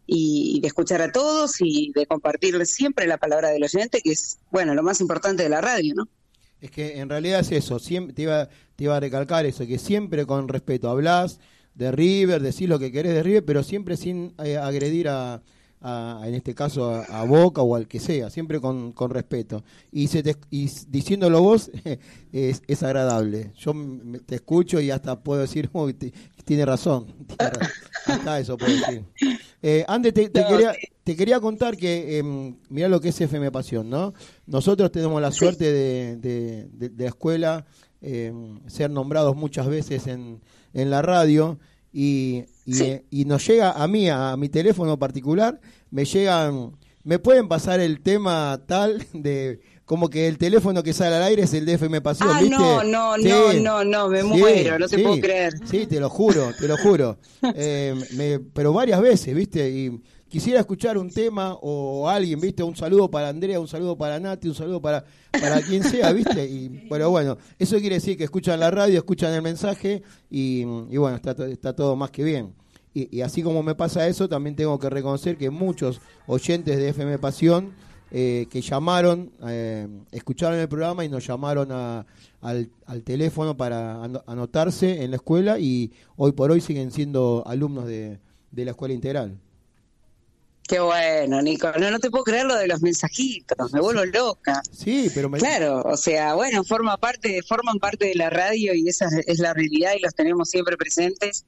y 0.06 0.60
de 0.60 0.66
escuchar 0.66 1.00
a 1.02 1.12
todos 1.12 1.60
y 1.60 1.92
de 1.94 2.06
compartirles 2.06 2.70
siempre 2.70 3.06
la 3.06 3.18
palabra 3.18 3.50
del 3.50 3.62
oyente, 3.62 4.00
que 4.02 4.12
es, 4.12 4.38
bueno, 4.50 4.74
lo 4.74 4.82
más 4.82 5.00
importante 5.00 5.42
de 5.42 5.48
la 5.48 5.60
radio, 5.60 5.94
¿no? 5.94 6.08
Es 6.60 6.70
que 6.70 7.00
en 7.00 7.08
realidad 7.08 7.40
es 7.40 7.50
eso, 7.50 7.78
siempre 7.78 8.14
te 8.14 8.22
iba, 8.22 8.48
te 8.76 8.84
iba 8.84 8.96
a 8.96 9.00
recalcar 9.00 9.46
eso, 9.46 9.66
que 9.66 9.78
siempre 9.78 10.26
con 10.26 10.48
respeto 10.48 10.88
hablás 10.88 11.40
de 11.74 11.90
River, 11.90 12.40
decís 12.40 12.68
lo 12.68 12.78
que 12.78 12.92
querés 12.92 13.14
de 13.14 13.22
River, 13.22 13.44
pero 13.44 13.62
siempre 13.62 13.96
sin 13.96 14.34
eh, 14.44 14.56
agredir 14.56 15.08
a, 15.08 15.42
a- 15.82 16.22
en 16.24 16.34
este 16.34 16.54
caso 16.54 16.90
a, 16.94 17.02
a 17.04 17.24
Boca 17.24 17.62
o 17.62 17.74
al 17.74 17.86
que 17.88 18.00
sea, 18.00 18.30
siempre 18.30 18.60
con, 18.60 18.92
con 18.92 19.10
respeto. 19.10 19.64
Y, 19.90 20.08
se 20.08 20.22
te- 20.22 20.36
y 20.50 20.68
diciéndolo 20.88 21.42
vos 21.42 21.70
es, 22.32 22.62
es 22.66 22.82
agradable. 22.82 23.52
Yo 23.58 23.74
te 24.26 24.36
escucho 24.36 24.80
y 24.80 24.90
hasta 24.90 25.20
puedo 25.22 25.40
decir, 25.42 25.68
"Uy, 25.74 25.94
te- 25.94 26.12
tiene 26.44 26.64
razón. 26.64 27.06
tiene 27.26 27.52
razón". 27.52 27.68
Hasta 28.06 28.40
eso 28.40 28.56
puedo 28.56 28.72
decir. 28.72 29.04
Eh, 29.62 29.84
te, 30.12 30.12
quería, 30.30 30.72
te 31.04 31.14
quería 31.16 31.38
contar 31.40 31.76
que, 31.76 32.18
eh, 32.18 32.22
mirá 32.68 32.88
lo 32.88 33.00
que 33.00 33.10
es 33.10 33.20
FM 33.20 33.50
Pasión, 33.52 33.88
¿no? 33.90 34.12
Nosotros 34.46 34.90
tenemos 34.90 35.20
la 35.22 35.30
suerte 35.30 35.72
de, 35.72 36.16
de- 36.16 36.68
de- 36.72 36.88
de 36.88 37.04
la 37.04 37.08
escuela 37.10 37.66
eh, 38.00 38.32
ser 38.66 38.90
nombrados 38.90 39.36
muchas 39.36 39.68
veces 39.68 40.08
en, 40.08 40.40
en 40.74 40.90
la 40.90 41.02
radio 41.02 41.60
y, 41.92 42.44
y, 42.64 42.82
eh, 42.82 43.04
y 43.10 43.24
nos 43.24 43.46
llega 43.46 43.72
a 43.72 43.86
mí, 43.88 44.08
a, 44.08 44.36
mi 44.36 44.48
teléfono 44.48 44.98
particular, 44.98 45.60
me 45.90 46.04
llegan, 46.04 46.72
me 47.04 47.18
pueden 47.18 47.48
pasar 47.48 47.80
el 47.80 48.00
tema 48.00 48.60
tal 48.66 49.04
de 49.12 49.60
como 49.84 50.08
que 50.08 50.28
el 50.28 50.38
teléfono 50.38 50.82
que 50.82 50.92
sale 50.92 51.16
al 51.16 51.22
aire 51.24 51.42
es 51.42 51.52
el 51.54 51.66
de 51.66 51.74
FM 51.74 52.00
Pasión, 52.00 52.30
Ah, 52.32 52.40
¿viste? 52.40 52.56
no, 52.56 52.82
no, 52.84 53.16
no, 53.18 53.52
no, 53.52 53.84
no, 53.84 54.08
me 54.08 54.22
muero, 54.22 54.78
no 54.78 54.88
te 54.88 54.98
puedo 54.98 55.20
creer. 55.20 55.54
Sí, 55.68 55.86
te 55.86 56.00
lo 56.00 56.08
juro, 56.08 56.52
te 56.58 56.66
lo 56.68 56.76
juro. 56.78 57.18
Eh, 57.56 57.94
me- 58.16 58.38
pero 58.38 58.72
varias 58.72 59.00
veces, 59.02 59.34
¿viste? 59.34 59.68
Y 59.68 60.00
quisiera 60.32 60.60
escuchar 60.60 60.96
un 60.96 61.10
tema 61.10 61.58
o 61.60 62.08
alguien, 62.08 62.40
¿viste? 62.40 62.62
Un 62.62 62.74
saludo 62.74 63.10
para 63.10 63.28
Andrea, 63.28 63.60
un 63.60 63.68
saludo 63.68 63.98
para 63.98 64.18
Nati, 64.18 64.48
un 64.48 64.54
saludo 64.54 64.80
para, 64.80 65.04
para 65.30 65.60
quien 65.60 65.84
sea, 65.84 66.10
¿viste? 66.10 66.46
Y, 66.48 66.86
pero 66.88 67.10
bueno, 67.10 67.36
eso 67.58 67.78
quiere 67.78 67.96
decir 67.96 68.16
que 68.16 68.24
escuchan 68.24 68.58
la 68.58 68.70
radio, 68.70 68.96
escuchan 68.96 69.34
el 69.34 69.42
mensaje 69.42 70.02
y, 70.30 70.64
bueno, 70.64 71.16
está, 71.16 71.32
está 71.46 71.76
todo 71.76 71.96
más 71.96 72.10
que 72.10 72.24
bien. 72.24 72.54
Y, 72.94 73.20
así 73.20 73.42
como 73.42 73.62
me 73.62 73.74
pasa 73.74 74.08
eso, 74.08 74.26
también 74.26 74.56
tengo 74.56 74.78
que 74.78 74.88
reconocer 74.88 75.36
que 75.36 75.50
muchos 75.50 76.00
oyentes 76.26 76.78
de 76.78 76.88
FM 76.88 77.18
Pasión 77.18 77.72
eh, 78.10 78.46
que 78.50 78.62
llamaron, 78.62 79.32
eh, 79.46 79.86
escucharon 80.12 80.58
el 80.58 80.68
programa 80.68 81.04
y 81.04 81.10
nos 81.10 81.26
llamaron 81.26 81.70
al, 81.72 82.70
al 82.86 83.02
teléfono 83.02 83.54
para 83.54 84.02
ano- 84.02 84.22
anotarse 84.26 85.04
en 85.04 85.10
la 85.10 85.16
escuela 85.16 85.58
y 85.58 85.92
hoy 86.16 86.32
por 86.32 86.50
hoy 86.50 86.62
siguen 86.62 86.90
siendo 86.90 87.42
alumnos 87.46 87.86
de, 87.86 88.18
de 88.50 88.64
la 88.64 88.70
escuela 88.70 88.94
integral. 88.94 89.38
Qué 90.66 90.78
bueno, 90.80 91.42
Nico. 91.42 91.70
No, 91.78 91.90
no 91.90 91.98
te 91.98 92.10
puedo 92.10 92.24
creer 92.24 92.46
lo 92.46 92.56
de 92.56 92.68
los 92.68 92.80
mensajitos, 92.82 93.72
me 93.72 93.80
vuelvo 93.80 94.04
loca. 94.04 94.62
Sí, 94.70 95.10
pero 95.14 95.28
me... 95.28 95.38
Claro, 95.38 95.82
o 95.82 95.96
sea, 95.96 96.34
bueno, 96.34 96.64
forma 96.64 96.96
parte, 96.96 97.42
forman 97.42 97.78
parte 97.78 98.06
de 98.06 98.14
la 98.14 98.30
radio 98.30 98.72
y 98.74 98.88
esa 98.88 99.08
es 99.26 99.38
la 99.38 99.54
realidad 99.54 99.92
y 99.98 100.02
los 100.02 100.14
tenemos 100.14 100.48
siempre 100.48 100.76
presentes. 100.76 101.44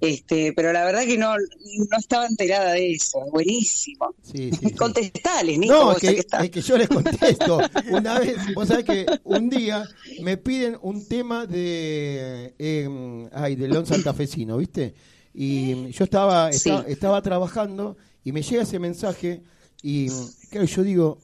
Este, 0.00 0.52
pero 0.52 0.72
la 0.72 0.84
verdad 0.84 1.04
que 1.04 1.18
no, 1.18 1.34
no 1.36 1.98
estaba 1.98 2.26
enterada 2.26 2.72
de 2.72 2.92
eso. 2.92 3.20
Buenísimo. 3.32 4.14
Sí, 4.22 4.50
sí, 4.52 4.68
sí. 4.68 4.74
Contestales, 4.74 5.58
Nico. 5.58 5.74
No, 5.74 5.92
es 5.92 5.98
que, 5.98 6.10
estás. 6.10 6.44
es 6.44 6.50
que 6.50 6.60
yo 6.60 6.78
les 6.78 6.88
contesto. 6.88 7.60
Una 7.90 8.20
vez, 8.20 8.36
vos 8.54 8.68
sabés 8.68 8.84
que 8.84 9.06
un 9.24 9.50
día 9.50 9.88
me 10.22 10.36
piden 10.36 10.78
un 10.82 11.08
tema 11.08 11.46
de, 11.46 12.54
eh, 12.58 13.28
ay, 13.32 13.56
de 13.56 13.66
León 13.66 13.86
Santafesino, 13.86 14.58
¿viste? 14.58 14.94
Y 15.34 15.90
yo 15.90 16.04
estaba, 16.04 16.50
estaba 16.50 17.22
trabajando 17.22 17.96
y 18.24 18.32
me 18.32 18.42
llega 18.42 18.62
ese 18.62 18.78
mensaje 18.78 19.42
y, 19.82 20.08
claro, 20.50 20.66
yo 20.66 20.82
digo, 20.82 21.18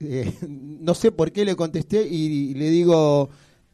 eh, 0.00 0.32
no 0.48 0.94
sé 0.94 1.12
por 1.12 1.32
qué 1.32 1.44
le 1.44 1.56
contesté 1.56 2.06
y, 2.06 2.54
le 2.54 2.70
digo, 2.70 3.30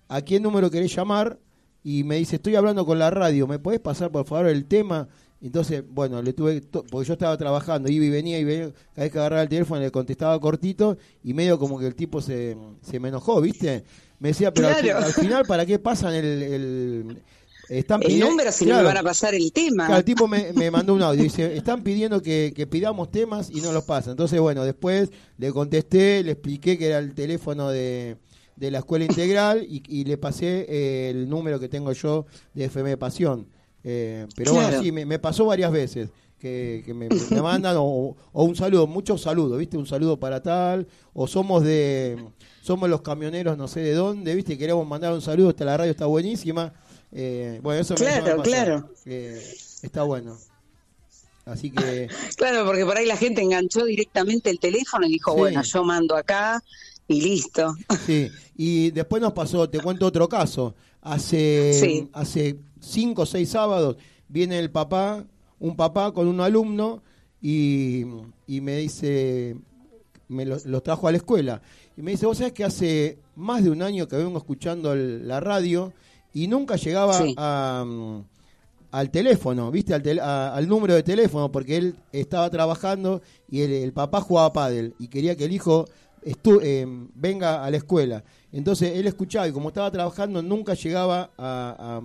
¿a 0.09 0.23
qué 0.23 0.41
número 0.41 0.71
querés 0.71 0.95
llamar? 0.95 1.39
Y 1.83 2.05
me 2.05 2.17
dice, 2.17 2.37
estoy 2.37 2.57
hablando 2.57 2.85
con 2.85 2.99
la 2.99 3.11
radio, 3.11 3.47
¿me 3.47 3.59
podés 3.59 3.81
pasar 3.81 4.11
por 4.11 4.27
favor 4.27 4.49
el 4.49 4.67
tema? 4.67 5.09
Entonces, 5.41 5.85
bueno, 5.89 6.23
le 6.23 6.33
tuve, 6.33 6.61
porque 6.61 7.07
yo 7.07 7.13
estaba 7.13 7.37
trabajando, 7.37 7.91
iba 7.91 8.05
y 8.05 8.11
venía 8.11 8.39
y 8.39 8.45
venía, 8.45 8.73
cada 8.95 9.05
vez 9.05 9.13
que 9.13 9.19
agarraba 9.19 9.43
el 9.43 9.49
teléfono 9.49 9.81
le 9.81 9.91
contestaba 9.91 10.41
cortito 10.41 10.97
y 11.23 11.35
medio 11.35 11.59
como 11.59 11.79
que 11.79 11.87
el 11.87 11.95
tipo 11.95 12.21
se, 12.21 12.57
se 12.81 12.99
me 12.99 13.11
enojó, 13.11 13.41
¿viste? 13.41 13.85
Me 14.19 14.29
decía, 14.29 14.53
pero 14.53 14.69
al, 14.69 15.13
final, 15.13 15.45
¿para 15.47 15.67
qué 15.67 15.79
pasan 15.79 16.15
el... 16.15 16.43
el 16.43 17.23
están 17.69 18.01
El 18.03 18.09
pidiendo- 18.09 18.31
número 18.31 18.53
si 18.53 18.65
no 18.65 18.71
me 18.75 18.81
Claro. 18.81 18.89
van 18.89 18.97
a 18.99 19.03
pasar 19.03 19.35
el 19.35 19.53
tema. 19.53 19.87
Claro, 19.87 19.99
el 19.99 20.05
tipo 20.05 20.27
me, 20.29 20.53
me 20.53 20.71
mandó 20.71 20.95
un 20.95 21.03
audio. 21.03 21.23
Dice, 21.23 21.57
están 21.57 21.83
pidiendo 21.83 22.21
que, 22.23 22.53
que 22.55 22.67
pidamos 22.67 23.11
temas 23.11 23.51
y 23.51 23.61
no 23.61 23.73
los 23.73 23.85
pasan. 23.85 24.13
Entonces, 24.13 24.41
bueno, 24.41 24.65
después 24.65 25.11
le 25.39 25.53
contesté, 25.53 26.23
le 26.23 26.33
expliqué 26.33 26.79
que 26.79 26.87
era 26.89 26.99
el 26.99 27.15
teléfono 27.15 27.69
de, 27.71 28.17
de 28.57 28.71
la 28.71 28.79
escuela 28.79 29.05
integral 29.05 29.67
y, 29.69 29.83
y 29.89 30.05
le 30.05 30.17
pasé 30.19 30.67
eh, 30.69 31.11
el 31.11 31.29
número 31.29 31.59
que 31.61 31.69
tengo 31.69 31.93
yo 31.93 32.27
de 32.55 32.65
FM 32.67 32.97
Pasión. 32.97 33.47
Eh, 33.85 34.27
pero 34.35 34.53
Claro. 34.53 34.67
bueno, 34.69 34.83
sí, 34.83 34.91
me, 34.93 35.07
me 35.07 35.19
pasó 35.19 35.45
varias 35.47 35.71
veces 35.71 36.09
que, 36.39 36.83
que 36.85 36.93
me, 36.93 37.09
me 37.31 37.41
mandan 37.41 37.77
o, 37.79 38.17
o 38.33 38.45
un 38.45 38.55
saludo, 38.57 38.87
muchos 38.87 39.23
saludos, 39.23 39.59
¿viste? 39.59 39.77
Un 39.79 39.87
saludo 39.87 40.19
para 40.19 40.43
tal, 40.43 40.87
o 41.15 41.27
somos 41.27 41.63
de 41.63 42.17
somos 42.61 42.91
los 42.91 43.01
camioneros 43.01 43.57
no 43.57 43.69
sé 43.69 43.79
de 43.81 43.93
dónde, 43.95 44.35
¿viste? 44.35 44.59
Queremos 44.59 44.87
mandar 44.87 45.13
un 45.13 45.23
saludo, 45.23 45.51
esta 45.51 45.65
la 45.65 45.77
radio 45.77 45.93
está 45.93 46.07
buenísima. 46.07 46.73
Eh, 47.13 47.61
bueno, 47.63 47.81
eso 47.81 47.95
eso 47.95 48.05
me 48.05 48.11
Claro, 48.21 48.43
claro. 48.43 48.91
Eh, 49.05 49.43
está 49.83 50.03
bueno. 50.03 50.37
Así 51.45 51.71
que 51.71 52.09
Claro, 52.37 52.65
porque 52.67 52.85
por 52.85 52.97
ahí 52.97 53.07
la 53.07 53.17
gente 53.17 53.41
enganchó 53.43 53.85
directamente 53.85 54.51
el 54.51 54.59
teléfono 54.59 55.07
y 55.07 55.11
dijo, 55.13 55.33
Sí. 55.33 55.39
bueno, 55.39 55.63
yo 55.63 55.85
mando 55.85 56.17
acá 56.17 56.63
y 57.09 57.21
listo. 57.23 57.75
Sí, 58.07 58.29
y 58.57 58.91
después 58.91 59.23
nos 59.23 59.33
pasó, 59.33 59.69
te 59.71 59.81
cuento 59.81 60.07
otro 60.07 60.29
caso. 60.29 60.75
Hace, 61.03 61.73
Sí. 61.81 62.09
hace 62.13 62.57
cinco 62.81 63.23
o 63.23 63.27
seis 63.27 63.51
sábados 63.51 63.97
viene 64.29 64.59
el 64.59 64.71
papá, 64.71 65.25
un 65.61 65.77
papá 65.77 66.13
con 66.13 66.27
un 66.27 66.41
alumno 66.41 67.01
y, 67.41 68.05
y 68.49 68.61
me 68.61 68.79
dice, 68.79 69.57
me 70.29 70.45
lo- 70.45 70.59
los 70.65 70.83
trajo 70.83 71.07
a 71.07 71.13
la 71.13 71.19
escuela. 71.19 71.63
Y 71.97 72.03
me 72.03 72.11
dice, 72.11 72.27
vos 72.27 72.39
sabés 72.39 72.53
que 72.53 72.65
hace 72.65 73.19
más 73.37 73.63
de 73.63 73.71
un 73.71 73.83
año 73.83 74.09
que 74.09 74.17
vengo 74.17 74.37
escuchando 74.37 74.93
el- 74.93 75.29
la 75.29 75.39
radio 75.39 75.93
y 76.37 76.47
nunca 76.49 76.77
llegaba 76.77 77.15
Sí. 77.15 77.35
a, 77.39 77.83
mm, 77.87 78.25
al 78.93 79.11
teléfono, 79.11 79.71
¿viste? 79.71 79.95
Al, 79.95 80.03
tel- 80.03 80.21
a- 80.21 80.55
al 80.55 80.69
número 80.69 80.95
de 80.95 81.03
teléfono, 81.03 81.51
porque 81.51 81.77
él 81.77 81.97
estaba 82.13 82.49
trabajando 82.51 83.23
y 83.51 83.63
el, 83.63 83.73
el 83.73 83.93
papá 83.93 84.21
jugaba 84.21 84.53
pádel 84.53 84.95
y 84.99 85.09
quería 85.09 85.35
que 85.37 85.45
el 85.47 85.53
hijo 85.53 85.87
eh, 86.25 86.87
venga 87.15 87.65
a 87.65 87.71
la 87.71 87.77
escuela. 87.77 88.23
Entonces 88.53 88.93
él 88.97 89.07
escuchaba 89.07 89.47
y 89.49 89.53
como 89.53 89.69
estaba 89.69 89.91
trabajando 89.91 90.43
nunca 90.43 90.75
llegaba 90.75 91.31
a, 91.39 92.01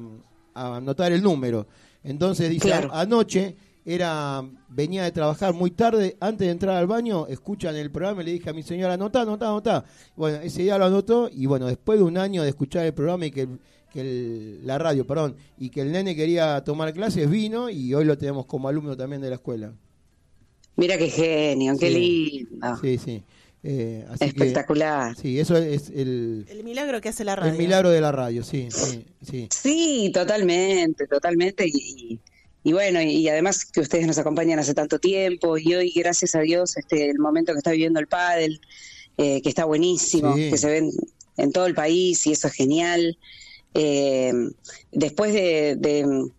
anotar 0.54 1.12
el 1.12 1.22
número. 1.24 1.68
Entonces 2.04 2.50
dice, 2.50 2.68
Claro. 2.68 2.90
"A- 2.94 3.02
anoche 3.02 3.56
era 3.86 4.44
venía 4.70 5.04
de 5.04 5.12
trabajar 5.12 5.54
muy 5.54 5.72
tarde, 5.72 6.16
antes 6.20 6.46
de 6.48 6.52
entrar 6.52 6.76
al 6.78 6.88
baño, 6.88 7.26
escuchan 7.28 7.76
el 7.76 7.90
programa 7.92 8.22
y 8.22 8.26
le 8.26 8.32
dije 8.34 8.50
a 8.50 8.54
mi 8.54 8.64
señora, 8.64 8.94
anotá, 8.94 9.22
anotá, 9.22 9.48
anotá. 9.48 9.86
Bueno, 10.16 10.38
ese 10.42 10.62
día 10.64 10.78
lo 10.78 10.86
anotó 10.86 11.30
y 11.32 11.46
bueno, 11.48 11.66
después 11.68 11.98
de 12.00 12.06
un 12.06 12.18
año 12.18 12.44
de 12.44 12.50
escuchar 12.50 12.86
el 12.86 12.94
programa 12.94 13.26
y 13.26 13.32
que, 13.32 13.48
que 13.92 14.02
el- 14.02 14.66
la 14.66 14.78
radio, 14.78 15.06
perdón, 15.06 15.36
y 15.60 15.70
que 15.70 15.82
el 15.82 15.92
nene 15.92 16.16
quería 16.16 16.64
tomar 16.64 16.94
clases, 16.94 17.30
vino 17.30 17.70
y 17.70 17.94
hoy 17.94 18.06
lo 18.06 18.18
tenemos 18.18 18.46
como 18.46 18.68
alumno 18.68 18.96
también 18.96 19.22
de 19.22 19.30
la 19.30 19.36
escuela. 19.36 19.74
Mira 20.78 20.98
qué 20.98 21.10
genio, 21.10 21.78
qué 21.78 21.90
Sí. 21.90 21.94
lindo. 22.50 22.78
Sí, 22.82 22.98
sí. 22.98 23.24
Eh, 23.64 24.06
así 24.10 24.20
que- 24.20 24.26
Espectacular. 24.26 25.16
sí, 25.16 25.40
eso 25.40 25.56
es 25.56 25.90
el, 25.90 26.46
El 26.50 26.64
milagro 26.64 27.00
que 27.00 27.10
hace 27.10 27.24
la 27.24 27.36
radio. 27.36 27.52
el 27.52 27.58
milagro 27.60 27.90
de 27.92 28.02
la 28.02 28.12
radio, 28.12 28.44
sí, 28.44 28.70
sí, 28.72 29.06
sí. 29.22 29.48
Sí, 29.52 30.12
totalmente, 30.14 31.06
totalmente. 31.06 31.68
Y, 31.68 31.72
y- 32.14 32.20
y 32.64 32.74
bueno, 32.74 33.02
y, 33.02 33.28
además 33.28 33.66
que 33.66 33.82
ustedes 33.82 34.08
nos 34.08 34.18
acompañan 34.18 34.58
hace 34.58 34.74
tanto 34.74 34.98
tiempo 35.00 35.58
y 35.60 35.74
hoy, 35.76 35.92
gracias 35.96 36.34
a 36.36 36.40
Dios, 36.40 36.76
este 36.78 37.10
el 37.10 37.20
momento 37.20 37.52
que 37.54 37.58
está 37.60 37.72
viviendo 37.72 38.00
el 38.00 38.08
pádel, 38.08 38.62
eh, 39.18 39.42
que 39.44 39.50
está 39.50 39.66
buenísimo, 39.66 40.36
Sí. 40.36 40.50
que 40.50 40.58
se 40.58 40.70
ven 40.70 40.90
en 41.38 41.52
todo 41.52 41.66
el 41.68 41.76
país 41.76 42.26
y 42.26 42.32
eso 42.32 42.48
es 42.48 42.54
genial. 42.54 43.18
Eh, 43.74 44.34
después 44.92 45.34
de, 45.34 45.76
de- 45.78 46.30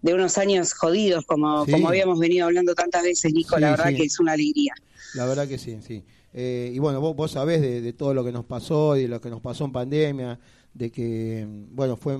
de 0.00 0.14
unos 0.14 0.38
años 0.38 0.72
jodidos, 0.74 1.24
como, 1.26 1.64
Sí. 1.66 1.72
como 1.72 1.88
habíamos 1.88 2.18
venido 2.20 2.46
hablando 2.46 2.74
tantas 2.74 3.02
veces, 3.02 3.32
Nico, 3.34 3.56
Sí, 3.56 3.60
la 3.60 3.70
verdad 3.72 3.88
sí. 3.88 3.96
que 3.96 4.02
es 4.04 4.20
una 4.20 4.32
alegría. 4.32 4.72
La 5.14 5.26
verdad 5.26 5.48
que 5.48 5.58
sí, 5.58 5.76
sí. 5.86 6.04
Eh, 6.32 6.70
y 6.72 6.78
bueno, 6.78 7.00
vos, 7.00 7.16
vos 7.16 7.32
sabés 7.32 7.60
de, 7.60 7.80
de 7.80 7.92
todo 7.92 8.14
lo 8.14 8.22
que 8.24 8.30
nos 8.30 8.44
pasó 8.44 8.96
y 8.96 9.02
de 9.02 9.08
lo 9.08 9.20
que 9.20 9.28
nos 9.30 9.40
pasó 9.40 9.64
en 9.64 9.72
pandemia, 9.72 10.38
de 10.72 10.90
que, 10.92 11.46
bueno, 11.72 11.96
fue, 11.96 12.16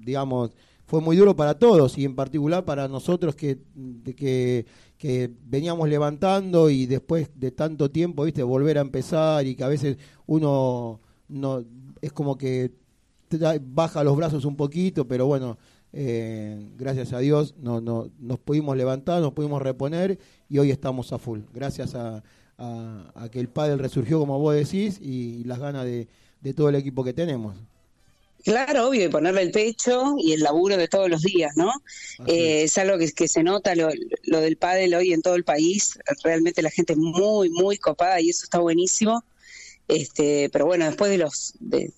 digamos, 0.00 0.52
fue 0.86 1.02
muy 1.02 1.16
duro 1.16 1.36
para 1.36 1.58
todos 1.58 1.98
y 1.98 2.04
en 2.06 2.14
particular 2.16 2.64
para 2.64 2.88
nosotros 2.88 3.34
que, 3.34 3.58
de 3.74 4.14
que, 4.14 4.64
que 4.96 5.30
veníamos 5.44 5.86
levantando 5.88 6.70
y 6.70 6.86
después 6.86 7.28
de 7.34 7.50
tanto 7.50 7.90
tiempo, 7.90 8.24
viste, 8.24 8.42
volver 8.42 8.78
a 8.78 8.80
empezar 8.80 9.46
y 9.46 9.54
que 9.54 9.64
a 9.64 9.68
veces 9.68 9.98
uno 10.26 10.98
no 11.28 11.62
es 12.00 12.12
como 12.12 12.38
que 12.38 12.70
baja 13.60 14.04
los 14.04 14.16
brazos 14.16 14.44
un 14.44 14.56
poquito, 14.56 15.06
pero 15.06 15.26
bueno, 15.26 15.58
eh, 15.92 16.70
gracias 16.76 17.12
a 17.12 17.18
Dios 17.18 17.54
no, 17.58 17.80
no, 17.80 18.10
nos 18.18 18.38
pudimos 18.38 18.76
levantar, 18.76 19.20
nos 19.22 19.32
pudimos 19.32 19.62
reponer 19.62 20.18
y 20.48 20.58
hoy 20.58 20.70
estamos 20.70 21.12
a 21.12 21.18
full. 21.18 21.40
Gracias 21.52 21.94
a, 21.94 22.22
a- 22.58 23.12
a 23.14 23.28
que 23.30 23.40
el 23.40 23.48
pádel 23.48 23.78
resurgió, 23.78 24.18
como 24.18 24.38
vos 24.38 24.54
decís, 24.54 24.98
y, 25.00 25.44
las 25.44 25.58
ganas 25.58 25.84
de, 25.84 26.08
de 26.40 26.54
todo 26.54 26.68
el 26.68 26.74
equipo 26.74 27.04
que 27.04 27.12
tenemos. 27.12 27.56
Claro, 28.44 28.88
obvio, 28.88 29.04
y 29.04 29.08
ponerle 29.08 29.42
el 29.42 29.50
pecho 29.50 30.14
y 30.16 30.32
el 30.32 30.40
laburo 30.40 30.76
de 30.76 30.86
todos 30.88 31.10
los 31.10 31.22
días, 31.22 31.56
¿no? 31.56 31.72
Eh, 32.26 32.62
es 32.62 32.78
algo 32.78 32.96
que, 32.96 33.10
que 33.12 33.26
se 33.26 33.42
nota 33.42 33.74
lo, 33.74 33.88
lo 34.22 34.40
del 34.40 34.56
pádel 34.56 34.94
hoy 34.94 35.12
en 35.12 35.22
todo 35.22 35.34
el 35.34 35.44
país. 35.44 35.98
Realmente 36.22 36.62
la 36.62 36.70
gente 36.70 36.92
es 36.92 36.98
muy, 36.98 37.50
muy 37.50 37.78
copada 37.78 38.20
y 38.20 38.30
eso 38.30 38.44
está 38.44 38.60
buenísimo. 38.60 39.24
Este, 39.88 40.48
pero 40.52 40.66
bueno, 40.66 40.84
después 40.86 41.10
de 41.10 41.18
los 41.18 41.54
de, 41.58 41.92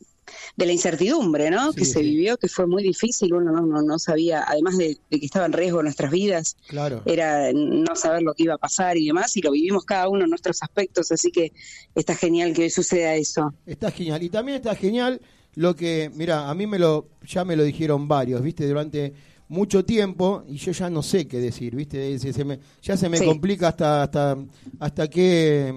de 0.56 0.66
la 0.66 0.72
incertidumbre, 0.72 1.50
¿no? 1.50 1.72
Sí, 1.72 1.78
que 1.78 1.84
se 1.84 2.00
sí. 2.00 2.04
vivió, 2.10 2.36
que 2.36 2.48
fue 2.48 2.66
muy 2.66 2.82
difícil, 2.82 3.32
uno 3.32 3.50
no, 3.52 3.62
no, 3.62 3.82
no 3.82 3.98
sabía, 3.98 4.44
además 4.46 4.76
de, 4.76 4.98
de 5.10 5.20
que 5.20 5.26
estaba 5.26 5.46
en 5.46 5.52
riesgo 5.52 5.82
nuestras 5.82 6.10
vidas, 6.10 6.56
Claro. 6.68 7.02
era 7.06 7.52
no 7.52 7.94
saber 7.96 8.22
lo 8.22 8.34
que 8.34 8.42
iba 8.44 8.54
a 8.54 8.58
pasar 8.58 8.96
y 8.98 9.06
demás, 9.06 9.36
y 9.36 9.42
lo 9.42 9.52
vivimos 9.52 9.84
cada 9.84 10.08
uno 10.08 10.24
en 10.24 10.30
nuestros 10.30 10.62
aspectos, 10.62 11.10
así 11.12 11.30
que 11.30 11.52
está 11.94 12.14
genial 12.14 12.52
que 12.52 12.62
hoy 12.64 12.70
suceda 12.70 13.14
eso. 13.14 13.54
Está 13.66 13.90
genial. 13.90 14.22
Y 14.22 14.28
también 14.28 14.56
está 14.56 14.74
genial 14.74 15.20
lo 15.54 15.74
que, 15.74 16.10
mira, 16.14 16.48
a 16.50 16.54
mí 16.54 16.66
me 16.66 16.78
lo, 16.78 17.08
ya 17.26 17.44
me 17.44 17.56
lo 17.56 17.62
dijeron 17.64 18.06
varios, 18.08 18.42
viste, 18.42 18.66
durante 18.66 19.12
mucho 19.48 19.84
tiempo 19.84 20.44
y 20.46 20.56
yo 20.56 20.70
ya 20.72 20.88
no 20.90 21.02
sé 21.02 21.26
qué 21.26 21.38
decir, 21.38 21.74
viste, 21.74 22.18
se- 22.18 22.32
se 22.32 22.44
me- 22.44 22.60
ya 22.82 22.96
se 22.96 23.08
me 23.08 23.18
Sí. 23.18 23.24
complica 23.26 23.68
hasta, 23.68 24.02
hasta, 24.04 24.36
hasta 24.78 25.08
qué, 25.08 25.74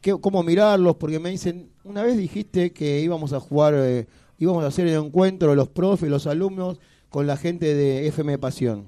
qué- 0.00 0.16
cómo 0.20 0.42
mirarlos, 0.42 0.96
porque 0.96 1.18
me 1.18 1.30
dicen, 1.30 1.69
una 1.84 2.02
vez 2.02 2.16
dijiste 2.16 2.72
que 2.72 3.00
íbamos 3.00 3.32
a 3.32 3.40
jugar, 3.40 3.74
eh, 3.76 4.06
íbamos 4.38 4.64
a 4.64 4.68
hacer 4.68 4.86
el 4.86 4.94
encuentro 5.04 5.54
los 5.54 5.68
profes, 5.68 6.08
los 6.10 6.26
alumnos, 6.26 6.78
con 7.08 7.26
la 7.26 7.36
gente 7.36 7.74
de 7.74 8.06
FM 8.08 8.38
Pasión. 8.38 8.86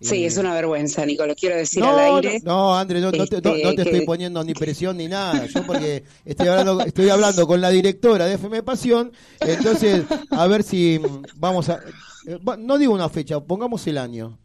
Sí, 0.00 0.24
Eh, 0.24 0.26
es 0.26 0.36
una 0.36 0.52
vergüenza, 0.52 1.06
Nico, 1.06 1.24
lo 1.26 1.34
quiero 1.34 1.56
decir 1.56 1.82
no, 1.82 1.90
al 1.96 1.98
aire. 2.16 2.40
No, 2.44 2.52
no, 2.52 2.78
André, 2.78 3.00
no, 3.00 3.06
no 3.06 3.12
te, 3.26 3.40
no- 3.40 3.54
Este, 3.54 3.62
no 3.64 3.70
te 3.70 3.76
que- 3.76 3.82
estoy 3.90 4.00
poniendo 4.06 4.44
ni 4.44 4.52
presión 4.52 4.96
ni 4.98 5.08
nada. 5.08 5.46
Yo 5.46 5.64
porque 5.66 6.04
estoy 6.24 6.48
hablando, 6.48 6.80
estoy 6.82 7.08
hablando 7.08 7.46
con 7.46 7.60
la 7.62 7.70
directora 7.70 8.26
de 8.26 8.34
FM 8.34 8.62
Pasión, 8.62 9.12
entonces 9.40 10.04
a 10.30 10.46
ver 10.46 10.62
si 10.62 11.00
vamos 11.36 11.70
a... 11.70 11.80
eh, 12.26 12.38
No 12.58 12.76
digo 12.76 12.92
una 12.92 13.08
fecha, 13.08 13.40
pongamos 13.40 13.86
el 13.86 13.96
año. 13.96 14.38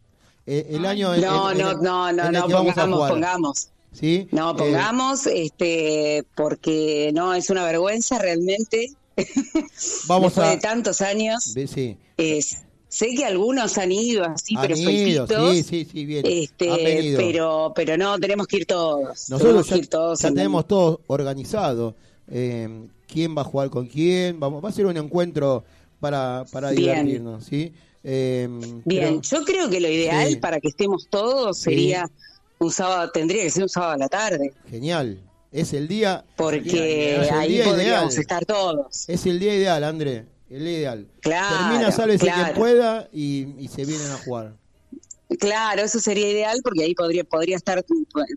Eh, 0.46 0.68
el 0.70 0.86
año 0.86 1.08
No, 1.08 1.14
en- 1.50 1.60
en 1.60 1.66
no, 1.66 1.74
no, 1.74 2.12
no, 2.12 2.24
en 2.26 2.32
no, 2.32 2.46
pongamos, 2.48 3.08
pongamos. 3.10 3.68
¿Sí? 3.92 4.26
No, 4.30 4.52
Eh, 4.52 4.54
pongamos, 4.56 5.26
este, 5.26 6.24
porque 6.34 7.10
no, 7.14 7.34
es 7.34 7.50
una 7.50 7.64
vergüenza 7.64 8.18
realmente. 8.18 8.92
vamos 10.08 10.34
Después 10.34 10.38
a... 10.48 10.50
de 10.52 10.56
tantos 10.58 11.00
años, 11.00 11.44
Sí. 11.44 11.96
es- 12.16 12.58
sé 12.88 13.14
que 13.14 13.24
algunos 13.24 13.78
han 13.78 13.90
ido 13.92 14.24
así, 14.24 14.54
Han 14.56 14.62
pero 14.62 14.76
ido, 14.76 15.26
sí, 15.26 15.62
sí, 15.62 15.86
sí, 15.90 16.04
bien. 16.04 16.24
este, 16.26 17.14
pero, 17.16 17.72
pero 17.74 17.96
no, 17.96 18.18
tenemos 18.18 18.46
que 18.46 18.58
ir 18.58 18.66
todos. 18.66 19.26
tenemos 19.26 19.28
Nosotros 19.30 19.64
que 19.66 19.70
ya, 19.70 19.76
ir 19.76 19.86
todos 19.88 20.20
ya 20.20 20.28
en- 20.28 20.34
tenemos 20.34 20.66
todo 20.68 21.00
organizado. 21.06 21.94
Eh, 22.30 22.86
¿Quién 23.06 23.36
va 23.36 23.42
a 23.42 23.44
jugar 23.44 23.68
con 23.70 23.86
quién? 23.86 24.40
Vamos, 24.40 24.64
va 24.64 24.70
a 24.70 24.72
ser 24.72 24.86
un 24.86 24.96
encuentro 24.96 25.64
para, 26.00 26.44
para 26.50 26.70
Bien. 26.70 26.80
divertirnos, 27.06 27.44
¿sí? 27.44 27.72
Eh, 28.04 28.48
Bien, 28.84 29.20
pero- 29.20 29.22
yo 29.22 29.44
creo 29.44 29.70
que 29.70 29.80
lo 29.80 29.88
ideal 29.88 30.28
Sí. 30.30 30.36
para 30.36 30.58
que 30.60 30.68
estemos 30.68 31.06
todos 31.08 31.58
Sí. 31.58 31.70
Un 32.64 32.72
sábado, 32.72 33.10
tendría 33.10 33.42
que 33.42 33.50
ser 33.50 33.62
un 33.62 33.68
sábado 33.68 33.92
a 33.92 33.96
la 33.98 34.08
tarde, 34.08 34.52
Genial. 34.70 35.20
Es 35.50 35.72
el 35.74 35.86
día. 35.86 36.24
porque 36.36 37.16
es 37.20 37.28
el 37.28 37.34
ahí 37.34 37.52
día 37.52 37.64
podríamos 37.64 38.12
ideal. 38.14 38.20
estar 38.22 38.44
todos. 38.46 39.08
Es 39.08 39.26
el 39.26 39.38
día 39.38 39.54
ideal, 39.54 39.84
André. 39.84 40.24
El 40.48 40.64
día 40.64 40.78
ideal. 40.78 41.06
Claro, 41.20 41.56
Termina, 41.68 41.92
sálvese 41.92 42.24
quien 42.24 42.34
claro. 42.34 42.54
pueda 42.54 43.08
y, 43.12 43.48
y 43.58 43.68
se 43.68 43.84
vienen 43.84 44.10
a 44.12 44.16
jugar. 44.18 44.54
Claro, 45.38 45.82
eso 45.82 45.98
sería 45.98 46.28
ideal 46.30 46.58
porque 46.62 46.84
ahí 46.84 46.94
podría, 46.94 47.24
podría 47.24 47.56
estar, 47.56 47.84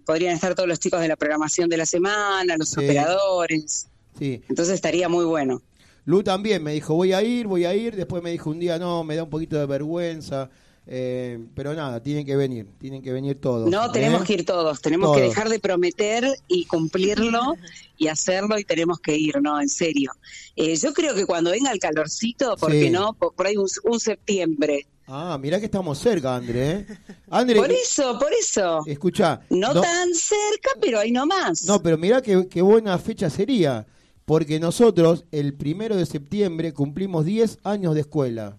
podrían 0.05 0.33
estar 0.33 0.55
todos 0.55 0.67
los 0.67 0.79
chicos 0.79 1.01
de 1.01 1.07
la 1.09 1.15
programación 1.17 1.69
de 1.69 1.77
la 1.77 1.85
semana, 1.85 2.55
los 2.57 2.69
Sí. 2.69 2.83
operadores. 2.83 3.87
Sí. 4.17 4.41
Entonces 4.49 4.73
estaría 4.75 5.09
muy 5.09 5.25
bueno. 5.25 5.61
Lu 6.05 6.23
también 6.23 6.63
me 6.63 6.71
dijo, 6.73 6.93
voy 6.95 7.11
a 7.13 7.21
ir, 7.21 7.47
voy 7.47 7.65
a 7.65 7.73
ir. 7.73 7.95
Después 7.95 8.21
me 8.23 8.31
dijo 8.31 8.49
un 8.49 8.59
día, 8.59 8.77
no, 8.79 9.03
me 9.03 9.15
da 9.15 9.23
un 9.23 9.29
poquito 9.29 9.57
de 9.57 9.65
vergüenza. 9.65 10.49
Eh, 10.87 11.43
pero 11.55 11.73
nada, 11.73 12.01
tienen 12.03 12.25
que 12.25 12.35
venir. 12.35 12.67
Tienen 12.77 13.01
que 13.01 13.11
venir 13.11 13.39
todos. 13.41 13.69
No, 13.69 13.91
tenemos 13.91 14.21
¿eh? 14.21 14.25
que 14.25 14.33
ir 14.33 14.45
todos, 14.45 14.81
tenemos 14.81 15.15
que 15.15 15.23
dejar 15.23 15.49
de 15.49 15.59
prometer 15.59 16.25
y 16.47 16.65
cumplirlo 16.65 17.55
y 17.97 18.07
hacerlo 18.07 18.59
y 18.59 18.63
tenemos 18.63 18.99
que 18.99 19.17
ir, 19.17 19.41
no, 19.41 19.59
en 19.59 19.69
serio. 19.69 20.11
Eh, 20.55 20.75
yo 20.75 20.93
creo 20.93 21.15
que 21.15 21.25
cuando 21.25 21.51
venga 21.51 21.71
el 21.71 21.79
calorcito, 21.79 22.55
¿por 22.57 22.71
Sí. 22.71 22.81
qué 22.81 22.89
no? 22.91 23.13
Por, 23.13 23.33
por 23.33 23.47
ahí 23.47 23.57
un, 23.57 23.67
un 23.85 23.99
septiembre. 23.99 24.85
Ah, 25.07 25.37
mirá 25.39 25.59
que 25.59 25.65
estamos 25.65 25.99
cerca, 25.99 26.35
André. 26.35 26.71
¿eh? 26.71 26.85
André, 27.29 27.57
Por 27.59 27.71
eso, 27.71 28.17
por 28.19 28.33
eso. 28.33 28.81
escucha. 28.87 29.41
No, 29.51 29.79
tan 29.79 30.13
cerca, 30.15 30.71
pero 30.81 30.99
ahí 30.99 31.11
nomás. 31.11 31.63
No, 31.65 31.81
pero 31.81 31.97
mirá 31.97 32.21
qué, 32.21 32.47
qué 32.49 32.61
buena 32.61 32.97
fecha 32.97 33.29
sería. 33.29 33.85
Porque 34.25 34.59
nosotros, 34.59 35.25
el 35.31 35.53
primero 35.53 35.95
de 35.95 36.07
septiembre, 36.07 36.73
cumplimos 36.73 37.25
10 37.25 37.59
años 37.63 37.93
de 37.93 38.01
escuela. 38.01 38.57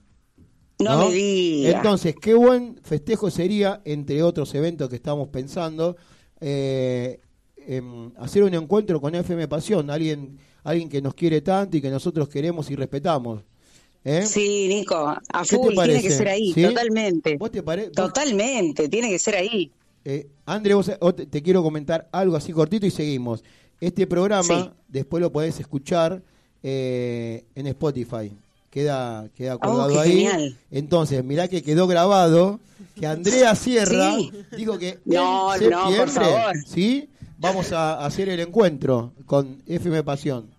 No 0.78 1.08
me 1.08 1.14
diga. 1.14 1.76
Entonces, 1.78 2.14
qué 2.20 2.34
buen 2.34 2.78
festejo 2.82 3.30
sería, 3.30 3.80
entre 3.84 4.22
otros 4.22 4.54
eventos 4.54 4.88
que 4.90 4.96
estamos 4.96 5.28
pensando, 5.28 5.96
eh, 6.40 7.20
em, 7.66 8.12
hacer 8.18 8.42
un 8.42 8.54
encuentro 8.54 9.00
con 9.00 9.14
FM 9.14 9.48
Pasión, 9.48 9.90
alguien, 9.90 10.38
alguien 10.64 10.88
que 10.88 11.00
nos 11.00 11.14
quiere 11.14 11.40
tanto 11.40 11.76
y 11.76 11.80
que 11.80 11.90
nosotros 11.90 12.28
queremos 12.28 12.70
y 12.70 12.76
respetamos. 12.76 13.42
¿Eh? 14.04 14.22
Sí, 14.24 14.68
Nico, 14.68 14.96
a 14.96 15.20
¿Qué 15.42 15.48
te 15.48 15.56
full, 15.56 15.74
tiene 15.74 16.00
que 16.02 16.10
ser 16.10 16.28
ahí, 16.28 16.52
¿Sí? 16.52 16.62
totalmente. 16.62 17.36
¿Vos 17.38 17.50
te 17.50 17.62
pare- 17.62 17.90
Totalmente, 17.90 18.88
tiene 18.88 19.08
que 19.10 19.18
ser 19.18 19.34
ahí. 19.34 19.72
Eh, 20.04 20.28
André, 20.44 20.74
vos- 20.74 20.92
vos 21.00 21.16
te, 21.16 21.26
te 21.26 21.42
quiero 21.42 21.60
comentar 21.62 22.08
algo 22.12 22.36
así 22.36 22.52
cortito 22.52 22.86
y 22.86 22.90
seguimos. 22.92 23.42
Este 23.80 24.06
programa 24.06 24.44
Sí. 24.44 24.70
después 24.88 25.20
lo 25.20 25.32
podés 25.32 25.58
escuchar 25.58 26.22
eh, 26.62 27.44
en 27.54 27.66
Spotify. 27.68 28.32
Queda, 28.80 29.30
queda 29.34 29.56
colgado 29.56 29.94
Oh, 29.94 30.00
ahí. 30.00 30.10
genial. 30.26 30.58
Entonces, 30.70 31.24
mirá 31.24 31.48
que 31.48 31.62
quedó 31.62 31.86
grabado 31.86 32.60
que 32.94 33.06
Andrea 33.06 33.54
Sierra 33.54 34.16
Sí. 34.18 34.30
dijo 34.54 34.78
que 34.78 34.98
No, 35.06 35.54
en 35.54 35.70
no, 35.70 35.96
por 35.96 36.10
favor. 36.10 36.54
¿sí? 36.66 37.08
Vamos 37.38 37.72
a 37.72 38.04
hacer 38.04 38.28
el 38.28 38.38
encuentro 38.40 39.14
con 39.24 39.62
FM 39.66 40.02
Pasión. 40.02 40.50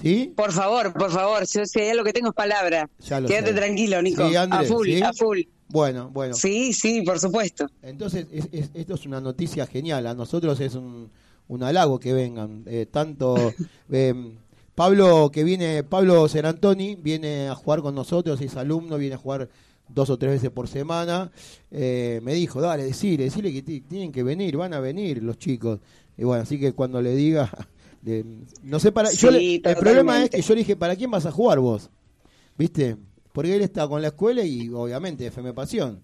¿Sí? 0.00 0.32
Por 0.36 0.52
favor, 0.52 0.92
por 0.92 1.10
favor, 1.10 1.44
yo 1.44 1.62
hay 1.80 1.88
algo 1.88 2.04
que 2.04 2.12
tengo 2.12 2.28
es 2.28 2.34
palabra. 2.36 2.88
Lo 3.20 3.26
Quédate 3.26 3.48
sé. 3.48 3.54
tranquilo, 3.54 4.00
Nico. 4.00 4.28
Sí, 4.28 4.36
André, 4.36 4.58
a 4.60 4.62
full, 4.62 4.86
¿sí? 4.86 5.02
a 5.02 5.12
full. 5.12 5.40
Bueno, 5.68 6.08
bueno. 6.12 6.34
Sí, 6.34 6.72
sí, 6.72 7.02
por 7.02 7.18
supuesto. 7.18 7.66
Entonces, 7.82 8.28
es- 8.30 8.48
es- 8.52 8.70
esto 8.74 8.94
es 8.94 9.06
una 9.06 9.20
noticia 9.20 9.66
genial. 9.66 10.06
A 10.06 10.14
nosotros 10.14 10.60
es 10.60 10.76
un, 10.76 11.10
un 11.48 11.62
halago 11.64 11.98
que 11.98 12.12
vengan. 12.12 12.62
Eh, 12.66 12.86
tanto 12.88 13.34
eh, 13.90 14.14
Pablo, 14.76 15.30
que 15.32 15.42
viene, 15.42 15.82
Pablo 15.82 16.28
Serantoni, 16.28 16.96
viene 16.96 17.48
a 17.48 17.54
jugar 17.56 17.80
con 17.82 17.94
nosotros, 17.96 18.40
es 18.42 18.56
alumno, 18.56 18.98
viene 18.98 19.14
a 19.16 19.18
jugar 19.18 19.48
dos 19.88 20.10
o 20.10 20.18
tres 20.18 20.32
veces 20.32 20.50
por 20.50 20.68
semana. 20.68 21.32
Eh, 21.70 22.20
me 22.22 22.34
dijo, 22.34 22.60
dale, 22.60 22.84
decile, 22.84 23.24
decile 23.24 23.52
que 23.52 23.62
ti- 23.62 23.80
tienen 23.80 24.12
que 24.12 24.22
venir, 24.22 24.56
van 24.58 24.74
a 24.74 24.80
venir 24.80 25.22
los 25.22 25.38
chicos. 25.38 25.80
Y 26.18 26.24
bueno, 26.24 26.42
así 26.42 26.60
que 26.60 26.72
cuando 26.72 27.00
le 27.02 27.16
diga, 27.16 27.50
no 28.62 28.78
sé 28.78 28.92
para. 28.92 29.10
yo 29.10 29.30
Sí, 29.30 29.34
le- 29.62 29.70
el 29.70 29.76
problema 29.76 30.22
es 30.22 30.30
que 30.30 30.42
yo 30.42 30.54
le 30.54 30.60
dije, 30.60 30.76
¿para 30.76 30.94
quién 30.94 31.10
vas 31.10 31.24
a 31.26 31.32
jugar 31.32 31.58
vos? 31.58 31.88
¿Viste? 32.58 32.96
Porque 33.32 33.54
él 33.56 33.62
está 33.62 33.88
con 33.88 34.02
la 34.02 34.08
escuela 34.08 34.44
y 34.44 34.68
obviamente 34.68 35.26
FM 35.26 35.52
Pasión. 35.54 36.00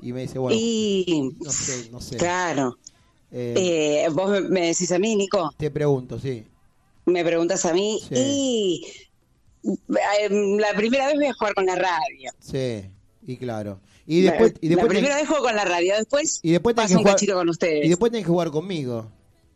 Y 0.00 0.12
me 0.12 0.22
dice, 0.22 0.38
bueno, 0.38 0.58
y 0.60 1.32
no 1.40 1.50
sé, 1.50 1.88
no 1.90 2.00
sé. 2.00 2.16
claro. 2.16 2.78
Eh, 3.32 4.04
Eh, 4.04 4.08
vos 4.12 4.30
me- 4.30 4.40
me 4.42 4.66
decís 4.68 4.90
a 4.92 4.98
mí, 4.98 5.16
Nico, 5.16 5.50
te 5.56 5.70
pregunto, 5.70 6.18
sí. 6.20 6.44
Me 7.06 7.24
preguntas 7.24 7.64
a 7.66 7.72
mí 7.74 8.00
Sí. 8.08 8.14
y 8.14 8.86
eh, 9.64 10.28
la 10.58 10.72
primera 10.76 11.06
vez 11.06 11.14
voy 11.16 11.26
a 11.26 11.32
jugar 11.34 11.54
con 11.54 11.66
la 11.66 11.74
radio. 11.76 12.30
Sí, 12.40 12.82
y 13.26 13.36
claro. 13.36 13.80
Y 14.06 14.22
después, 14.22 14.54
y 14.60 14.68
la 14.68 14.76
después, 14.76 14.88
primera 14.88 15.14
tenés- 15.14 15.20
vez 15.20 15.28
juego 15.28 15.44
con 15.44 15.54
la 15.56 15.64
radio, 15.64 15.94
después 15.96 16.40
y 16.42 16.50
después 16.52 16.74
paso 16.74 16.88
que 16.88 16.94
un 16.94 17.00
jugar, 17.02 17.14
cachito 17.14 17.34
con 17.34 17.48
ustedes. 17.48 17.84
y 17.84 17.88
después 17.88 18.10
tenés 18.10 18.24
que 18.26 18.30
jugar 18.32 18.50
conmigo. 18.50 19.06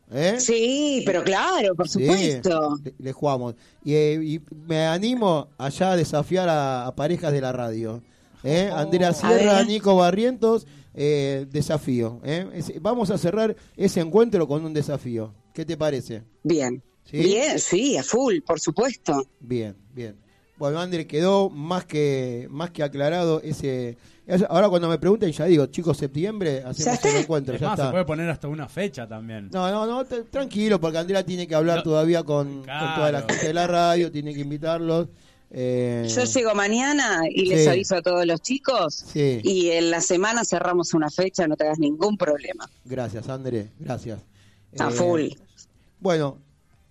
¿Eh? 0.09 0.37
Sí, 0.39 1.03
pero 1.05 1.21
claro, 1.21 1.75
por 1.75 1.89
Sí, 1.89 1.99
supuesto. 1.99 2.77
le, 2.81 2.93
le 2.97 3.11
jugamos. 3.11 3.55
Y, 3.83 3.93
eh, 3.93 4.13
y 4.23 4.41
me 4.55 4.85
animo 4.85 5.49
allá 5.57 5.91
a 5.91 5.97
desafiar 5.97 6.47
a, 6.47 6.87
a 6.87 6.95
parejas 6.95 7.33
de 7.33 7.41
la 7.41 7.51
radio. 7.51 8.01
¿eh? 8.41 8.69
Andrea 8.73 9.11
Sierra. 9.11 9.63
Nico 9.65 9.97
Barrientos, 9.97 10.65
eh, 10.93 11.45
desafío. 11.51 12.21
Es- 12.23 12.81
vamos 12.81 13.09
a 13.09 13.17
cerrar 13.17 13.53
ese 13.75 13.99
encuentro 13.99 14.47
con 14.47 14.63
un 14.63 14.73
desafío. 14.73 15.33
¿Qué 15.53 15.65
te 15.65 15.75
parece? 15.75 16.23
Bien. 16.41 16.81
¿Sí? 17.09 17.17
Bien, 17.17 17.57
sí, 17.59 17.97
a 17.97 18.03
full, 18.03 18.39
por 18.45 18.59
supuesto. 18.59 19.25
Bien, 19.39 19.75
bien. 19.93 20.15
Bueno, 20.57 20.79
André, 20.79 21.05
quedó 21.05 21.49
más 21.49 21.85
que 21.85 22.47
más 22.49 22.71
que 22.71 22.81
aclarado 22.83 23.41
ese... 23.43 23.95
es- 24.25 24.43
Ahora 24.49 24.67
cuando 24.69 24.89
me 24.89 24.97
pregunten 24.97 25.31
ya 25.31 25.45
digo, 25.45 25.67
chicos, 25.67 25.97
septiembre 25.97 26.63
hacemos 26.65 27.05
el 27.05 27.15
encuentro, 27.17 27.53
Es 27.53 27.61
ya 27.61 27.67
más, 27.69 27.79
se 27.79 27.91
puede 27.91 28.05
poner 28.05 28.27
hasta 28.29 28.47
una 28.47 28.67
fecha 28.67 29.07
también. 29.07 29.49
No, 29.53 29.69
no, 29.69 29.85
no, 29.85 30.05
tranquilo, 30.31 30.81
porque 30.81 30.97
Andrea 30.97 31.23
tiene 31.23 31.47
que 31.47 31.53
hablar 31.53 31.77
No. 31.77 31.83
todavía 31.83 32.23
con, 32.23 32.55
con 32.55 32.65
toda 32.65 33.11
la 33.11 33.19
Claro. 33.21 33.27
gente 33.29 33.47
de 33.47 33.53
la 33.53 33.67
radio, 33.67 34.11
tiene 34.11 34.33
que 34.33 34.41
invitarlos. 34.41 35.07
eh, 35.51 36.07
Yo 36.13 36.23
llego 36.25 36.53
mañana 36.55 37.21
y 37.29 37.45
les 37.45 37.67
aviso 37.67 37.95
a 37.95 38.01
todos 38.01 38.25
los 38.25 38.41
chicos 38.41 38.95
Sí. 39.13 39.39
y 39.43 39.69
en 39.69 39.91
la 39.91 40.01
semana 40.01 40.43
cerramos 40.43 40.93
una 40.95 41.09
fecha, 41.11 41.47
no 41.47 41.55
te 41.55 41.65
hagas 41.65 41.77
ningún 41.79 42.17
problema. 42.17 42.67
Gracias, 42.83 43.29
André, 43.29 43.69
gracias. 43.79 44.21
A 44.79 44.89
Eh, 44.89 44.91
full. 44.91 45.21
Bueno, 45.99 46.39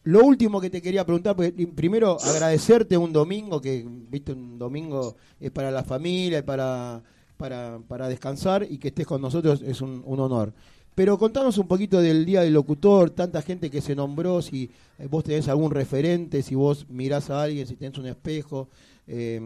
lo 0.07 0.21
último 0.25 0.61
que 0.61 0.71
te 0.71 0.81
quería 0.81 1.05
preguntar, 1.05 1.35
primero 1.75 2.17
agradecerte 2.23 2.97
un 2.97 3.13
domingo, 3.13 3.61
que 3.61 3.85
viste, 3.87 4.35
un 4.35 4.57
domingo 4.57 5.17
es 5.41 5.51
para 5.51 5.73
la 5.73 5.83
familia, 5.83 6.47
para, 6.47 7.03
para, 7.37 7.81
para 7.89 8.09
descansar 8.09 8.65
y 8.71 8.79
que 8.79 8.89
estés 8.89 9.05
con 9.05 9.21
nosotros 9.21 9.63
es 9.63 9.81
un, 9.81 10.05
honor. 10.07 10.53
Pero 10.95 11.19
contanos 11.19 11.59
un 11.59 11.67
poquito 11.67 12.01
del 12.01 12.25
Día 12.25 12.43
del 12.43 12.55
Locutor, 12.55 13.11
tanta 13.11 13.43
gente 13.43 13.69
que 13.69 13.81
se 13.81 13.97
nombró, 13.97 14.43
si 14.43 14.71
eh, 15.01 15.09
vos 15.11 15.25
tenés 15.25 15.49
algún 15.49 15.73
referente, 15.73 16.41
si 16.41 16.55
vos 16.55 16.87
mirás 16.89 17.29
a 17.31 17.43
alguien, 17.43 17.67
si 17.67 17.75
tenés 17.75 17.99
un 17.99 18.07
espejo. 18.07 18.69
Eh, 19.09 19.41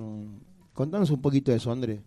contanos 0.74 1.08
un 1.08 1.22
poquito 1.22 1.52
de 1.52 1.56
eso, 1.56 1.72
André. 1.72 2.02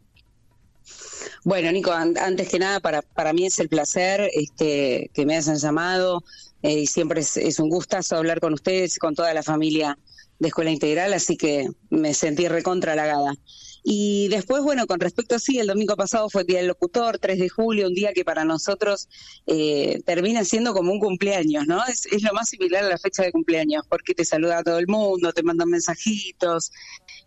Bueno, 1.43 1.71
Nico, 1.71 1.91
an- 1.91 2.17
antes 2.19 2.49
que 2.49 2.59
nada, 2.59 2.79
para, 2.79 3.01
para 3.01 3.33
mí 3.33 3.47
es 3.47 3.59
el 3.59 3.67
placer 3.67 4.29
este, 4.35 5.09
que 5.11 5.25
me 5.25 5.35
hayan 5.37 5.57
llamado 5.57 6.23
eh, 6.63 6.79
y 6.79 6.87
siempre 6.87 7.21
es, 7.21 7.59
un 7.59 7.69
gustazo 7.69 8.15
hablar 8.15 8.39
con 8.39 8.53
ustedes, 8.53 8.97
con 8.97 9.13
toda 9.13 9.33
la 9.33 9.43
familia 9.43 9.97
de 10.39 10.47
Escuela 10.47 10.71
Integral, 10.71 11.13
así 11.13 11.37
que 11.37 11.67
me 11.89 12.13
sentí 12.13 12.47
recontra 12.47 12.93
halagada. 12.93 13.35
Y 13.83 14.29
después, 14.29 14.63
bueno, 14.63 14.87
con 14.87 15.01
respecto 15.01 15.35
a 15.35 15.39
sí, 15.39 15.59
el 15.59 15.67
domingo 15.67 15.97
pasado 15.97 16.29
fue 16.29 16.41
el 16.41 16.47
Día 16.47 16.59
del 16.59 16.67
Locutor, 16.67 17.19
3 17.19 17.37
de 17.37 17.49
julio, 17.49 17.87
un 17.87 17.93
día 17.93 18.13
que 18.13 18.23
para 18.23 18.45
nosotros 18.45 19.09
eh, 19.45 20.01
termina 20.05 20.45
siendo 20.45 20.73
como 20.73 20.93
un 20.93 20.99
cumpleaños, 20.99 21.67
¿no? 21.67 21.85
Es, 21.85 22.05
es 22.05 22.23
lo 22.23 22.33
más 22.33 22.47
similar 22.47 22.85
a 22.85 22.87
la 22.87 22.97
fecha 22.97 23.23
de 23.23 23.33
cumpleaños, 23.33 23.85
porque 23.89 24.13
te 24.13 24.23
saluda 24.23 24.59
a 24.59 24.63
todo 24.63 24.79
el 24.79 24.87
mundo, 24.87 25.33
te 25.33 25.43
mandan 25.43 25.69
mensajitos. 25.69 26.71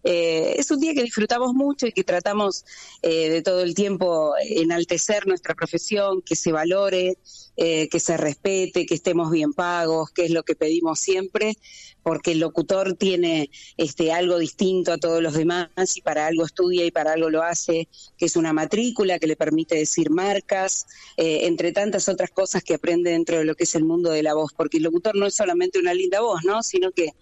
Eh, 0.09 0.55
es 0.57 0.71
un 0.71 0.79
día 0.79 0.95
que 0.95 1.03
disfrutamos 1.03 1.53
mucho 1.53 1.89
y 1.89 1.93
que 1.93 2.05
tratamos 2.05 2.65
eh, 3.03 3.29
de 3.29 3.43
todo 3.43 3.63
el 3.63 3.75
tiempo 3.75 4.35
enaltecer 4.39 5.27
nuestra 5.27 5.57
profesión, 5.57 6.23
que 6.23 6.37
se 6.37 6.53
valore, 6.53 7.19
eh, 7.57 7.89
que 7.89 7.99
se 7.99 8.17
respete, 8.17 8.87
que 8.87 8.95
estemos 8.95 9.31
bien 9.31 9.53
pagos, 9.53 10.11
que 10.11 10.27
es 10.27 10.31
lo 10.31 10.45
que 10.45 10.55
pedimos 10.55 11.01
siempre, 11.01 11.57
porque 12.03 12.33
el 12.33 12.39
locutor 12.39 12.95
tiene 12.95 13.51
este 13.79 14.13
algo 14.13 14.39
distinto 14.39 14.93
a 14.93 14.99
todos 14.99 15.23
los 15.23 15.33
demás 15.33 15.71
y 15.97 16.03
para 16.03 16.27
algo 16.27 16.45
estudia 16.45 16.85
y 16.85 16.91
para 16.91 17.15
algo 17.15 17.31
lo 17.31 17.43
hace, 17.43 17.89
que 18.17 18.27
es 18.27 18.37
una 18.37 18.53
matrícula 18.53 19.19
que 19.19 19.27
le 19.27 19.37
permite 19.37 19.75
decir 19.75 20.11
marcas, 20.11 20.87
eh, 21.17 21.47
entre 21.47 21.73
tantas 21.73 22.09
otras 22.09 22.31
cosas 22.31 22.63
que 22.63 22.75
aprende 22.75 23.11
dentro 23.11 23.39
de 23.39 23.45
lo 23.45 23.55
que 23.57 23.65
es 23.65 23.75
el 23.75 23.85
mundo 23.85 24.11
de 24.11 24.23
la 24.23 24.35
voz, 24.35 24.53
porque 24.53 24.77
el 24.77 24.85
locutor 24.85 25.17
no 25.17 25.27
es 25.27 25.35
solamente 25.35 25.79
una 25.81 25.95
linda 25.95 26.21
voz, 26.21 26.45
¿no? 26.45 26.63
Sino 26.63 26.93
que 26.93 27.13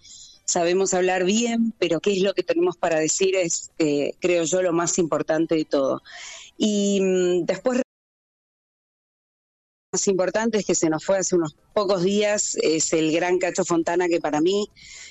sabemos 0.45 0.93
hablar 0.93 1.25
bien, 1.25 1.73
pero 1.79 1.99
qué 1.99 2.13
es 2.13 2.21
lo 2.21 2.33
que 2.33 2.43
tenemos 2.43 2.77
para 2.77 2.99
decir 2.99 3.35
es, 3.35 3.71
eh, 3.79 4.13
creo 4.19 4.43
yo, 4.43 4.61
lo 4.61 4.73
más 4.73 4.97
importante 4.97 5.55
de 5.55 5.65
todo. 5.65 6.01
Y 6.57 6.99
mm, 7.01 7.45
después 7.45 7.81
más 9.91 10.07
importante 10.07 10.57
es 10.57 10.65
que 10.65 10.75
se 10.75 10.89
nos 10.89 11.05
fue 11.05 11.17
hace 11.17 11.35
unos 11.35 11.55
pocos 11.73 12.03
días, 12.03 12.57
es 12.61 12.91
el 12.91 13.13
gran 13.13 13.39
Cacho 13.39 13.63
Fontana, 13.63 14.07
que 14.07 14.19
para 14.19 14.41
mí 14.41 14.69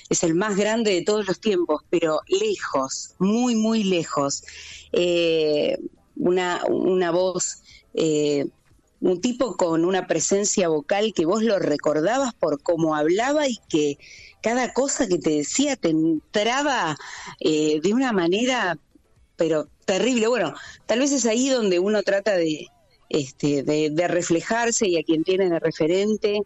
es 0.09 0.23
el 0.23 0.35
más 0.35 0.55
grande 0.55 0.91
de 0.91 1.01
todos 1.01 1.27
los 1.27 1.39
tiempos, 1.39 1.81
pero 1.89 2.19
lejos, 2.27 3.15
muy, 3.17 3.55
muy 3.55 3.83
lejos. 3.83 4.43
Eh, 4.91 5.77
una, 6.15 6.63
una 6.69 7.11
voz, 7.11 7.63
eh, 7.95 8.45
un 9.01 9.21
tipo 9.21 9.55
con 9.55 9.85
una 9.85 10.07
presencia 10.07 10.67
vocal 10.67 11.13
que 11.15 11.25
vos 11.25 11.43
lo 11.43 11.59
recordabas 11.59 12.33
por 12.33 12.61
cómo 12.61 12.95
hablaba 12.95 13.47
y 13.47 13.59
que 13.69 13.97
cada 14.41 14.73
cosa 14.73 15.07
que 15.07 15.17
te 15.17 15.31
decía 15.31 15.75
te 15.75 15.89
entraba 15.89 16.97
eh, 17.39 17.79
de 17.81 17.93
una 17.93 18.11
manera, 18.11 18.77
pero 19.35 19.67
terrible. 19.85 20.27
Bueno, 20.27 20.53
tal 20.85 20.99
vez 20.99 21.11
es 21.11 21.25
ahí 21.25 21.49
donde 21.49 21.79
uno 21.79 22.03
trata 22.03 22.35
de, 22.35 22.67
este, 23.09 23.63
de, 23.63 24.07
reflejarse 24.07 24.87
y 24.87 24.97
a 24.97 25.03
quien 25.03 25.23
tiene 25.23 25.49
de 25.49 25.59
referente, 25.59 26.41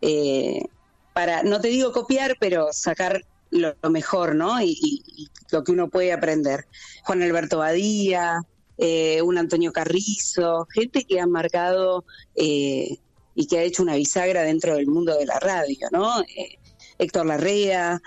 eh, 0.00 0.64
para, 1.12 1.42
no 1.42 1.60
te 1.60 1.68
digo 1.68 1.92
copiar, 1.92 2.36
pero 2.40 2.72
sacar 2.72 3.24
lo, 3.50 3.74
mejor, 3.88 4.34
¿no? 4.34 4.60
Y 4.60 5.28
lo 5.52 5.62
que 5.62 5.72
uno 5.72 5.88
puede 5.88 6.12
aprender. 6.12 6.66
Juan 7.04 7.22
Alberto 7.22 7.58
Badía, 7.58 8.42
eh, 8.78 9.22
un 9.22 9.38
Antonio 9.38 9.72
Carrizo, 9.72 10.66
gente 10.72 11.04
que 11.04 11.20
ha 11.20 11.26
marcado 11.26 12.04
eh, 12.34 12.98
y 13.34 13.46
que 13.46 13.58
ha 13.58 13.62
hecho 13.62 13.82
una 13.82 13.96
bisagra 13.96 14.42
dentro 14.42 14.76
del 14.76 14.86
mundo 14.86 15.16
de 15.16 15.26
la 15.26 15.38
radio, 15.40 15.88
¿no? 15.92 16.20
Eh, 16.22 16.58
Héctor 16.96 17.26
Larrea, 17.26 18.00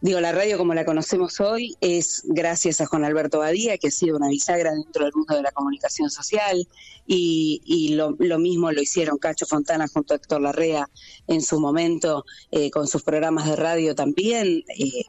digo, 0.00 0.20
la 0.20 0.32
radio 0.32 0.58
como 0.58 0.74
la 0.74 0.84
conocemos 0.84 1.38
hoy 1.38 1.76
es 1.80 2.22
gracias 2.24 2.80
a 2.80 2.86
Juan 2.86 3.04
Alberto 3.04 3.38
Badía, 3.38 3.78
que 3.78 3.88
ha 3.88 3.90
sido 3.92 4.16
una 4.16 4.28
bisagra 4.28 4.72
dentro 4.72 5.04
del 5.04 5.14
mundo 5.14 5.36
de 5.36 5.42
la 5.42 5.52
comunicación 5.52 6.10
social, 6.10 6.66
y, 7.06 7.62
y 7.64 7.94
lo, 7.94 8.16
lo 8.18 8.38
mismo 8.40 8.72
lo 8.72 8.82
hicieron 8.82 9.18
Cacho 9.18 9.46
Fontana 9.46 9.86
junto 9.86 10.12
a 10.12 10.16
Héctor 10.16 10.40
Larrea 10.40 10.88
en 11.28 11.40
su 11.40 11.60
momento 11.60 12.24
eh, 12.50 12.68
con 12.70 12.88
sus 12.88 13.04
programas 13.04 13.46
de 13.46 13.54
radio 13.54 13.94
también. 13.94 14.64
eh, 14.76 15.04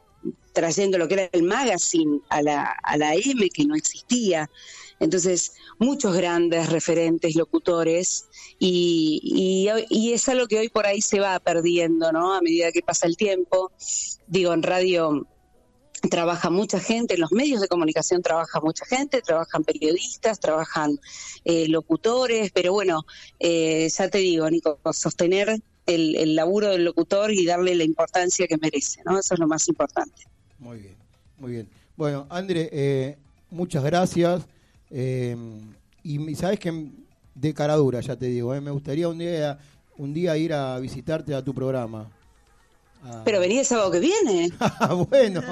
trayendo 0.52 0.98
lo 0.98 1.06
que 1.06 1.14
era 1.14 1.28
el 1.30 1.44
magazine 1.44 2.20
a 2.30 2.42
la, 2.42 2.64
a 2.82 2.96
la 2.96 3.14
M, 3.14 3.48
que 3.50 3.64
no 3.64 3.76
existía. 3.76 4.50
Entonces, 5.00 5.52
muchos 5.78 6.14
grandes 6.14 6.70
referentes, 6.70 7.36
locutores, 7.36 8.26
y, 8.58 9.20
y, 9.22 9.68
y 9.88 10.12
es 10.12 10.28
algo 10.28 10.46
que 10.46 10.58
hoy 10.58 10.68
por 10.68 10.86
ahí 10.86 11.00
se 11.00 11.20
va 11.20 11.38
perdiendo, 11.38 12.10
¿no? 12.12 12.34
A 12.34 12.40
medida 12.40 12.72
que 12.72 12.82
pasa 12.82 13.06
el 13.06 13.16
tiempo. 13.16 13.70
Digo, 14.26 14.52
en 14.52 14.62
radio 14.62 15.26
trabaja 16.10 16.50
mucha 16.50 16.78
gente, 16.78 17.14
en 17.14 17.20
los 17.20 17.32
medios 17.32 17.60
de 17.60 17.68
comunicación 17.68 18.22
trabaja 18.22 18.60
mucha 18.60 18.84
gente, 18.86 19.20
trabajan 19.20 19.64
periodistas, 19.64 20.38
trabajan 20.38 20.98
eh, 21.44 21.68
locutores, 21.68 22.50
pero 22.52 22.72
bueno, 22.72 23.04
eh, 23.40 23.88
ya 23.88 24.08
te 24.08 24.18
digo, 24.18 24.48
Nico, 24.50 24.78
sostener 24.92 25.60
el, 25.86 26.16
el 26.16 26.34
laburo 26.36 26.68
del 26.68 26.84
locutor 26.84 27.32
y 27.32 27.44
darle 27.46 27.74
la 27.74 27.84
importancia 27.84 28.46
que 28.46 28.58
merece, 28.58 29.00
¿no? 29.04 29.18
Eso 29.18 29.34
es 29.34 29.40
lo 29.40 29.48
más 29.48 29.68
importante. 29.68 30.24
Muy 30.58 30.78
bien, 30.78 30.96
muy 31.38 31.52
bien. 31.52 31.68
Bueno, 31.96 32.26
André, 32.30 32.68
eh, 32.72 33.16
muchas 33.50 33.82
gracias. 33.82 34.42
Eh, 34.90 35.36
y 36.02 36.34
sabes 36.34 36.58
que 36.58 36.90
de 37.34 37.54
cara 37.54 37.76
dura, 37.76 38.00
ya 38.00 38.16
te 38.16 38.26
digo, 38.26 38.54
eh, 38.54 38.60
me 38.60 38.70
gustaría 38.70 39.08
un 39.08 39.18
día, 39.18 39.58
un 39.96 40.12
día 40.14 40.36
ir 40.36 40.52
a 40.52 40.78
visitarte 40.78 41.34
a 41.34 41.42
tu 41.42 41.54
programa. 41.54 42.10
Ah. 43.04 43.22
Pero 43.24 43.38
vení 43.38 43.58
el 43.58 43.64
sábado 43.64 43.90
que 43.92 44.00
viene. 44.00 44.50
bueno. 45.08 45.40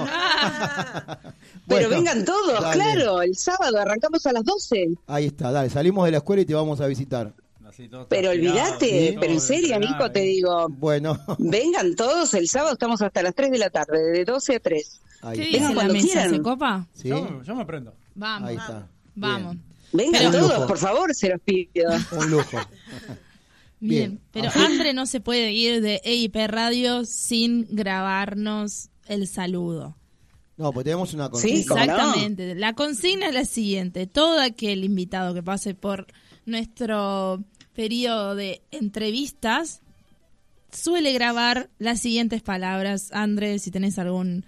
Pero 1.68 1.88
Bueno, 1.88 1.88
vengan 1.88 2.24
todos, 2.24 2.60
dale. 2.60 2.74
claro, 2.74 3.22
el 3.22 3.36
sábado 3.36 3.78
arrancamos 3.78 4.24
a 4.26 4.32
las 4.32 4.44
12. 4.44 4.88
Ahí 5.06 5.26
está, 5.26 5.52
dale, 5.52 5.70
salimos 5.70 6.04
de 6.06 6.10
la 6.12 6.16
escuela 6.18 6.42
y 6.42 6.44
te 6.44 6.54
vamos 6.54 6.80
a 6.80 6.86
visitar. 6.86 7.32
Pero 8.08 8.30
olvídate, 8.30 9.18
pero 9.20 9.32
en 9.34 9.40
serio, 9.40 9.78
Nico, 9.78 10.10
te 10.10 10.20
digo, 10.20 10.66
Bueno, 10.70 11.18
vengan 11.38 11.94
todos 11.94 12.32
el 12.32 12.48
sábado, 12.48 12.72
estamos 12.72 13.02
hasta 13.02 13.22
las 13.22 13.34
3 13.34 13.50
de 13.50 13.58
la 13.58 13.68
tarde, 13.68 14.12
de 14.12 14.24
12 14.24 14.56
a 14.56 14.60
3. 14.60 15.00
ahí 15.22 15.38
¿Qué 15.38 15.44
dice 15.44 15.60
la 15.60 15.74
cuando 15.74 15.92
mesa? 15.92 16.06
quieran. 16.06 16.30
¿Se 16.30 16.40
copa? 16.42 16.86
¿Sí? 16.94 17.08
Yo, 17.08 17.42
yo 17.42 17.54
me 17.54 17.66
prendo. 17.66 17.92
Vamos, 18.14 18.48
Ahí 18.48 18.56
está. 18.56 18.88
Vamos. 19.16 19.56
Vengan 19.92 20.30
Pero- 20.32 20.48
todos, 20.48 20.66
por 20.66 20.78
favor, 20.78 21.14
se 21.14 21.28
los 21.30 21.40
pido. 21.40 21.90
Un 22.12 22.30
lujo. 22.30 22.58
Bien, 23.78 24.10
Bien. 24.12 24.20
pero 24.32 24.50
Andre 24.54 24.94
no 24.94 25.04
se 25.06 25.20
puede 25.20 25.52
ir 25.52 25.80
de 25.82 26.00
EIP 26.04 26.36
Radio 26.48 27.04
sin 27.04 27.66
grabarnos 27.70 28.88
el 29.06 29.26
saludo. 29.28 29.96
No, 30.56 30.72
pues 30.72 30.84
tenemos 30.84 31.12
una 31.12 31.26
Sí, 31.26 31.64
consigna. 31.64 31.66
¿cómo 31.68 31.76
no? 31.86 31.92
Exactamente. 31.92 32.54
La 32.54 32.72
consigna 32.72 33.28
es 33.28 33.34
la 33.34 33.44
siguiente. 33.44 34.06
Todo 34.06 34.40
aquel 34.40 34.84
invitado 34.84 35.34
que 35.34 35.42
pase 35.42 35.74
por 35.74 36.06
nuestro 36.46 37.44
periodo 37.74 38.34
de 38.34 38.62
entrevistas 38.70 39.82
suele 40.72 41.12
grabar 41.12 41.68
las 41.78 42.00
siguientes 42.00 42.40
palabras. 42.42 43.10
Andrés, 43.12 43.62
si 43.62 43.70
tenés 43.70 43.98
algún 43.98 44.46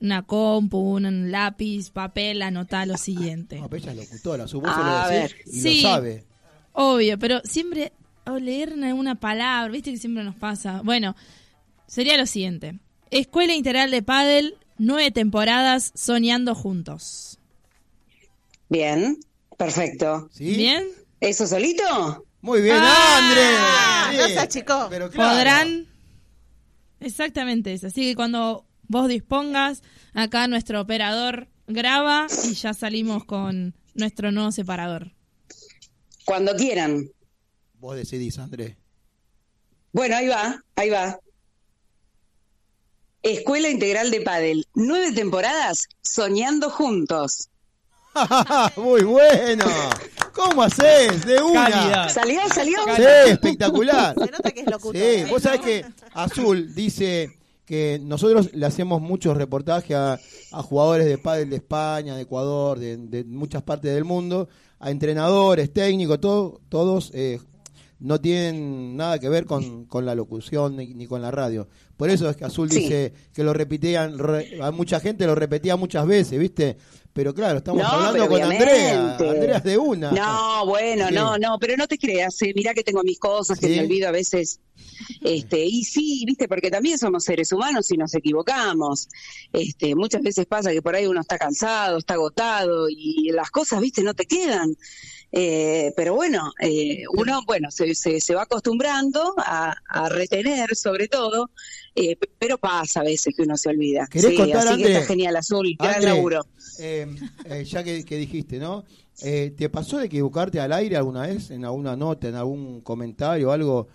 una 0.00 0.22
compu, 0.22 0.78
un 0.96 1.30
lápiz, 1.32 1.90
papel, 1.90 2.42
anotá 2.42 2.86
lo 2.86 2.96
siguiente. 2.96 3.56
No, 3.60 3.68
pero 3.68 3.82
ella 3.90 4.02
es 4.02 4.10
locutora, 4.10 4.46
su 4.48 4.60
voz 4.60 4.70
A 4.70 4.74
se 4.74 4.82
lo 4.82 5.20
ver. 5.20 5.36
decís 5.36 5.54
y 5.56 5.60
Sí. 5.60 5.82
lo 5.82 5.88
sabe. 5.88 6.24
Obvio, 6.72 7.18
pero 7.18 7.40
siempre 7.44 7.92
o 8.26 8.38
leer 8.38 8.74
una 8.74 9.14
palabra, 9.16 9.72
viste 9.72 9.90
que 9.90 9.96
siempre 9.98 10.22
nos 10.22 10.36
pasa. 10.36 10.82
Bueno, 10.84 11.16
sería 11.86 12.16
lo 12.16 12.26
siguiente. 12.26 12.78
Escuela 13.10 13.54
Integral 13.54 13.90
de 13.90 14.02
Padel, 14.02 14.56
nueve 14.76 15.10
temporadas 15.10 15.92
soñando 15.94 16.54
juntos. 16.54 17.38
Bien, 18.68 19.18
perfecto. 19.56 20.28
¿Sí? 20.32 20.56
¿Bien? 20.56 20.84
¿Eso 21.20 21.46
solito? 21.46 22.24
Muy 22.42 22.60
bien, 22.60 22.76
Ah, 22.78 24.06
André. 24.10 24.18
no 24.18 24.26
seas 24.28 24.48
chico. 24.48 24.86
Pero 24.90 25.10
claro. 25.10 25.34
Podrán. 25.34 25.86
Exactamente 27.00 27.72
eso. 27.72 27.86
Así 27.88 28.02
que 28.02 28.14
cuando 28.14 28.64
vos 28.88 29.08
dispongas, 29.08 29.82
acá 30.14 30.48
nuestro 30.48 30.80
operador 30.80 31.48
graba 31.66 32.26
y 32.44 32.54
ya 32.54 32.74
salimos 32.74 33.24
con 33.24 33.74
nuestro 33.94 34.32
nuevo 34.32 34.50
separador. 34.50 35.12
Cuando 36.24 36.54
quieran. 36.56 37.08
Vos 37.78 37.96
decidís, 37.96 38.38
André. 38.38 38.76
Bueno, 39.92 40.16
ahí 40.16 40.28
va, 40.28 40.62
ahí 40.76 40.90
va. 40.90 41.18
Escuela 43.22 43.68
Integral 43.68 44.10
de 44.10 44.20
Padel, 44.20 44.66
nueve 44.74 45.12
temporadas 45.12 45.86
soñando 46.02 46.70
juntos. 46.70 47.48
Muy 48.76 49.02
bueno. 49.02 49.66
¿Cómo 50.32 50.62
haces? 50.62 51.24
De 51.24 51.42
una. 51.42 51.68
Calidad. 51.68 52.08
¿Salió? 52.08 52.40
¿Salió? 52.48 52.78
Sí, 52.96 53.30
espectacular. 53.30 54.14
Se 54.14 54.30
nota 54.30 54.50
que 54.50 54.60
es 54.60 54.66
locutor. 54.66 54.96
Sí, 54.96 55.24
vos 55.28 55.42
sabés 55.42 55.60
que 55.60 55.84
Azul 56.14 56.74
dice 56.74 57.37
que 57.68 58.00
nosotros 58.02 58.50
le 58.54 58.64
hacemos 58.64 59.02
muchos 59.02 59.36
reportajes 59.36 59.94
a, 59.94 60.18
a 60.52 60.62
jugadores 60.62 61.06
de 61.06 61.18
pádel 61.18 61.50
de 61.50 61.56
España, 61.56 62.16
de 62.16 62.22
Ecuador, 62.22 62.78
de, 62.78 63.24
muchas 63.24 63.62
partes 63.62 63.94
del 63.94 64.04
mundo, 64.04 64.48
a 64.80 64.90
entrenadores, 64.90 65.70
técnicos, 65.70 66.18
todo, 66.18 66.62
todos 66.70 67.10
eh, 67.12 67.38
no 68.00 68.20
tienen 68.20 68.96
nada 68.96 69.18
que 69.18 69.28
ver 69.28 69.44
con, 69.44 69.84
con 69.86 70.06
la 70.06 70.14
locución 70.14 70.76
ni, 70.76 70.94
ni 70.94 71.06
con 71.06 71.20
la 71.22 71.30
radio. 71.30 71.68
Por 71.96 72.10
eso 72.10 72.30
es 72.30 72.36
que 72.36 72.44
Azul 72.44 72.70
Sí. 72.70 72.80
dice 72.80 73.12
que 73.34 73.42
lo 73.42 73.52
repetían, 73.52 74.18
re- 74.18 74.60
a 74.62 74.70
mucha 74.70 75.00
gente 75.00 75.26
lo 75.26 75.34
repetía 75.34 75.74
muchas 75.76 76.06
veces, 76.06 76.38
¿viste? 76.38 76.76
Pero 77.12 77.34
claro, 77.34 77.58
estamos 77.58 77.82
No, 77.82 77.88
hablando 77.88 78.28
con 78.28 78.40
Andrea. 78.42 79.16
Andrea 79.16 79.58
de 79.60 79.76
una. 79.78 80.12
No, 80.12 80.66
bueno, 80.66 81.08
Sí. 81.08 81.14
no, 81.14 81.36
no, 81.38 81.58
pero 81.58 81.76
no 81.76 81.88
te 81.88 81.98
creas, 81.98 82.40
eh, 82.42 82.52
mirá 82.54 82.72
que 82.74 82.84
tengo 82.84 83.02
mis 83.02 83.18
cosas, 83.18 83.58
que 83.58 83.66
Sí. 83.66 83.72
me 83.74 83.80
olvido 83.80 84.06
a 84.08 84.12
veces. 84.12 84.60
Este, 85.22 85.64
y 85.64 85.82
sí, 85.82 86.22
viste, 86.24 86.46
porque 86.46 86.70
también 86.70 86.98
somos 86.98 87.24
seres 87.24 87.50
humanos 87.52 87.90
y 87.90 87.96
nos 87.96 88.14
equivocamos. 88.14 89.08
Este, 89.52 89.96
muchas 89.96 90.22
veces 90.22 90.46
pasa 90.46 90.70
que 90.70 90.82
por 90.82 90.94
ahí 90.94 91.06
uno 91.06 91.20
está 91.20 91.36
cansado, 91.38 91.98
está 91.98 92.14
agotado 92.14 92.88
y 92.88 93.30
las 93.32 93.50
cosas, 93.50 93.80
viste, 93.80 94.02
no 94.02 94.14
te 94.14 94.26
quedan. 94.26 94.76
Eh, 95.30 95.92
pero 95.94 96.14
bueno, 96.14 96.52
eh, 96.60 97.02
uno, 97.14 97.42
bueno, 97.46 97.70
se, 97.70 97.94
se, 97.94 98.18
se 98.20 98.34
va 98.34 98.42
acostumbrando 98.42 99.34
a, 99.36 99.74
a 99.88 100.08
retener 100.08 100.74
sobre 100.74 101.06
todo, 101.08 101.50
eh, 101.94 102.16
pero 102.38 102.56
pasa 102.56 103.00
a 103.00 103.04
veces 103.04 103.34
que 103.36 103.42
uno 103.42 103.56
se 103.58 103.68
olvida. 103.68 104.06
¿Querés 104.10 104.30
Sí, 104.30 104.36
contar, 104.36 104.58
así 104.58 104.68
André? 104.68 104.86
que 104.86 104.92
está 104.94 105.06
genial, 105.06 105.36
Azul, 105.36 105.76
gran 105.78 105.94
André, 105.96 106.08
laburo. 106.14 106.46
eh, 106.78 107.06
eh, 107.44 107.64
ya 107.64 107.84
que, 107.84 108.04
que 108.04 108.16
dijiste, 108.16 108.58
¿no? 108.58 108.84
Eh, 109.20 109.52
¿Te 109.56 109.68
pasó 109.68 109.98
de 109.98 110.06
equivocarte 110.06 110.60
al 110.60 110.72
aire 110.72 110.96
alguna 110.96 111.22
vez? 111.26 111.50
¿En 111.50 111.64
alguna 111.64 111.94
nota, 111.96 112.28
en 112.28 112.34
algún 112.36 112.80
comentario, 112.80 113.52
algo? 113.52 113.88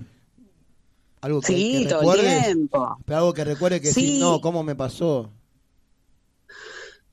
algo 1.22 1.40
que, 1.42 1.48
Sí, 1.48 1.84
que 1.84 1.90
todo 1.90 2.14
el 2.16 2.44
tiempo. 2.44 2.98
Pero 3.06 3.18
algo 3.20 3.34
que 3.34 3.44
recuerde 3.46 3.80
que 3.82 3.94
sí. 3.94 4.02
Sí. 4.16 4.20
no, 4.20 4.42
¿cómo 4.42 4.62
me 4.64 4.76
pasó? 4.76 5.32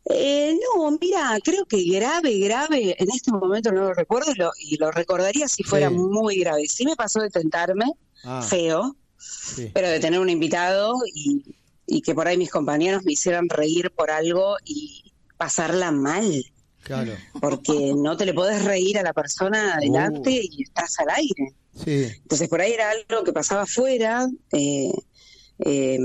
Eh, 0.06 0.56
no, 0.74 0.90
mira, 1.00 1.38
creo 1.44 1.66
que 1.66 1.82
grave, 1.84 2.38
grave, 2.38 2.96
en 2.98 3.10
este 3.10 3.30
momento 3.32 3.70
no 3.70 3.82
lo 3.82 3.94
recuerdo 3.94 4.32
y 4.32 4.38
lo, 4.38 4.50
y 4.58 4.76
lo 4.78 4.90
recordaría 4.90 5.46
si 5.46 5.62
fuera 5.62 5.88
Sí. 5.88 5.94
muy 5.94 6.38
grave. 6.40 6.66
Sí 6.68 6.84
me 6.86 6.96
pasó 6.96 7.20
de 7.20 7.30
tentarme, 7.30 7.84
Ah, 8.24 8.42
feo, 8.42 8.96
sí. 9.18 9.70
pero 9.74 9.88
de 9.88 10.00
tener 10.00 10.18
un 10.20 10.28
invitado 10.30 10.94
y, 11.14 11.44
y 11.86 12.00
que 12.02 12.14
por 12.14 12.26
ahí 12.28 12.36
mis 12.36 12.50
compañeros 12.50 13.04
me 13.04 13.12
hicieran 13.12 13.48
reír 13.48 13.90
por 13.90 14.10
algo 14.10 14.56
y 14.64 15.12
pasarla 15.36 15.90
mal, 15.92 16.44
Claro. 16.82 17.12
porque 17.40 17.92
no 17.94 18.16
te 18.16 18.24
le 18.26 18.32
podés 18.34 18.64
reír 18.64 18.98
a 18.98 19.02
la 19.02 19.12
persona 19.12 19.74
adelante 19.74 20.30
y 20.50 20.62
estás 20.62 20.98
al 21.00 21.10
aire. 21.10 21.54
Sí. 21.84 22.04
Entonces 22.22 22.48
por 22.48 22.60
ahí 22.60 22.72
era 22.72 22.90
algo 22.90 23.22
que 23.24 23.32
pasaba 23.32 23.62
afuera, 23.62 24.28
eh, 24.52 24.92
eh, 25.60 25.98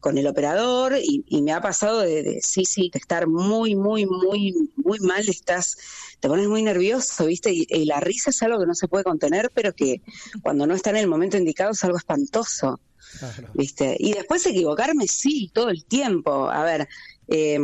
con 0.00 0.16
el 0.18 0.26
operador, 0.26 0.96
y, 1.02 1.24
y 1.28 1.42
me 1.42 1.52
ha 1.52 1.60
pasado 1.60 2.00
de, 2.00 2.22
de, 2.22 2.40
sí, 2.42 2.64
sí, 2.64 2.90
de 2.92 2.98
estar 2.98 3.26
muy, 3.26 3.74
muy, 3.74 4.06
muy, 4.06 4.70
muy 4.76 4.98
mal, 5.00 5.28
estás, 5.28 5.76
te 6.20 6.28
pones 6.28 6.48
muy 6.48 6.62
nervioso, 6.62 7.26
¿viste? 7.26 7.52
Y, 7.52 7.66
y 7.68 7.84
la 7.84 8.00
risa 8.00 8.30
es 8.30 8.42
algo 8.42 8.58
que 8.58 8.66
no 8.66 8.74
se 8.74 8.88
puede 8.88 9.04
contener, 9.04 9.50
pero 9.54 9.74
que 9.74 10.00
cuando 10.42 10.66
no 10.66 10.74
está 10.74 10.90
en 10.90 10.96
el 10.96 11.08
momento 11.08 11.36
indicado 11.36 11.72
es 11.72 11.84
algo 11.84 11.98
espantoso, 11.98 12.80
Claro. 13.18 13.48
¿viste? 13.54 13.96
Y 14.00 14.12
después 14.12 14.44
equivocarme, 14.46 15.06
sí, 15.06 15.50
todo 15.54 15.70
el 15.70 15.84
tiempo. 15.84 16.50
A 16.50 16.64
ver, 16.64 16.88
eh, 17.28 17.58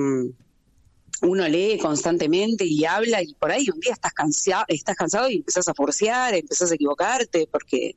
uno 1.23 1.49
lee 1.49 1.79
constantemente 1.79 2.65
y 2.65 2.85
habla 2.85 3.23
y 3.23 3.35
por 3.35 3.51
ahí 3.51 3.67
un 3.73 3.81
día 3.81 3.93
estás 3.93 4.13
cansado, 4.13 4.65
estás 4.69 4.97
cansado 4.97 5.29
y 5.29 5.37
empezás 5.37 5.69
a 5.69 5.75
forcear, 5.75 6.35
empezás 6.35 6.71
a 6.71 6.75
equivocarte 6.75 7.49
porque 7.51 7.97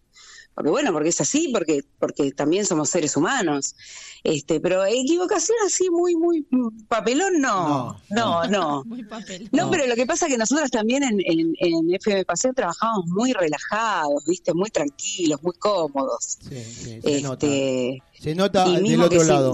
porque 0.55 0.71
bueno, 0.71 0.93
porque 0.93 1.09
es 1.09 1.19
así, 1.21 1.49
porque 1.53 1.83
porque 1.99 2.31
también 2.31 2.65
somos 2.65 2.89
seres 2.89 3.15
humanos. 3.17 3.75
Este, 4.23 4.59
pero 4.59 4.83
equivocación 4.85 5.57
así 5.65 5.89
muy 5.89 6.15
muy 6.15 6.45
papelón 6.87 7.39
no. 7.39 7.99
No, 8.09 8.47
no. 8.47 8.83
Muy 8.85 9.03
papel. 9.03 9.49
No, 9.51 9.65
No. 9.65 9.71
pero 9.71 9.85
lo 9.85 9.95
que 9.95 10.05
pasa 10.05 10.25
es 10.25 10.31
que 10.31 10.37
nosotros 10.37 10.71
también 10.71 11.03
en, 11.03 11.19
en, 11.25 11.53
en 11.59 11.93
FM 11.93 12.25
Paseo 12.25 12.53
trabajamos 12.53 13.05
muy 13.07 13.33
relajados, 13.33 14.23
¿viste? 14.25 14.53
Muy 14.53 14.69
tranquilos, 14.69 15.43
muy 15.43 15.53
cómodos. 15.59 16.37
Sí, 16.47 16.63
sí, 16.63 17.01
se 17.01 17.21
nota. 17.21 17.45
Este, 17.45 18.03
Se 18.19 18.33
nota 18.35 18.65
del 18.69 19.01
otro 19.01 19.23
lado. 19.25 19.53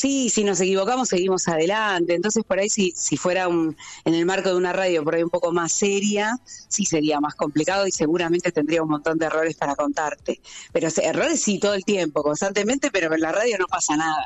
Sí, 0.00 0.30
si 0.30 0.44
nos 0.44 0.58
equivocamos 0.62 1.10
seguimos 1.10 1.46
adelante. 1.46 2.14
Entonces 2.14 2.42
por 2.42 2.58
ahí 2.58 2.70
si, 2.70 2.94
si 2.96 3.18
fuera 3.18 3.48
un, 3.48 3.76
en 4.06 4.14
el 4.14 4.24
marco 4.24 4.48
de 4.48 4.54
una 4.54 4.72
radio 4.72 5.04
por 5.04 5.14
ahí 5.14 5.22
un 5.22 5.28
poco 5.28 5.52
más 5.52 5.72
seria, 5.72 6.38
sí 6.46 6.86
sería 6.86 7.20
más 7.20 7.34
complicado 7.34 7.86
y 7.86 7.92
seguramente 7.92 8.50
tendría 8.50 8.82
un 8.82 8.88
montón 8.88 9.18
de 9.18 9.26
errores 9.26 9.56
para 9.56 9.74
contarte. 9.74 10.40
Pero 10.72 10.88
errores 11.02 11.42
sí 11.42 11.58
todo 11.58 11.74
el 11.74 11.84
tiempo, 11.84 12.22
constantemente, 12.22 12.90
pero 12.90 13.14
en 13.14 13.20
la 13.20 13.30
radio 13.30 13.58
no 13.58 13.66
pasa 13.66 13.94
nada. 13.94 14.24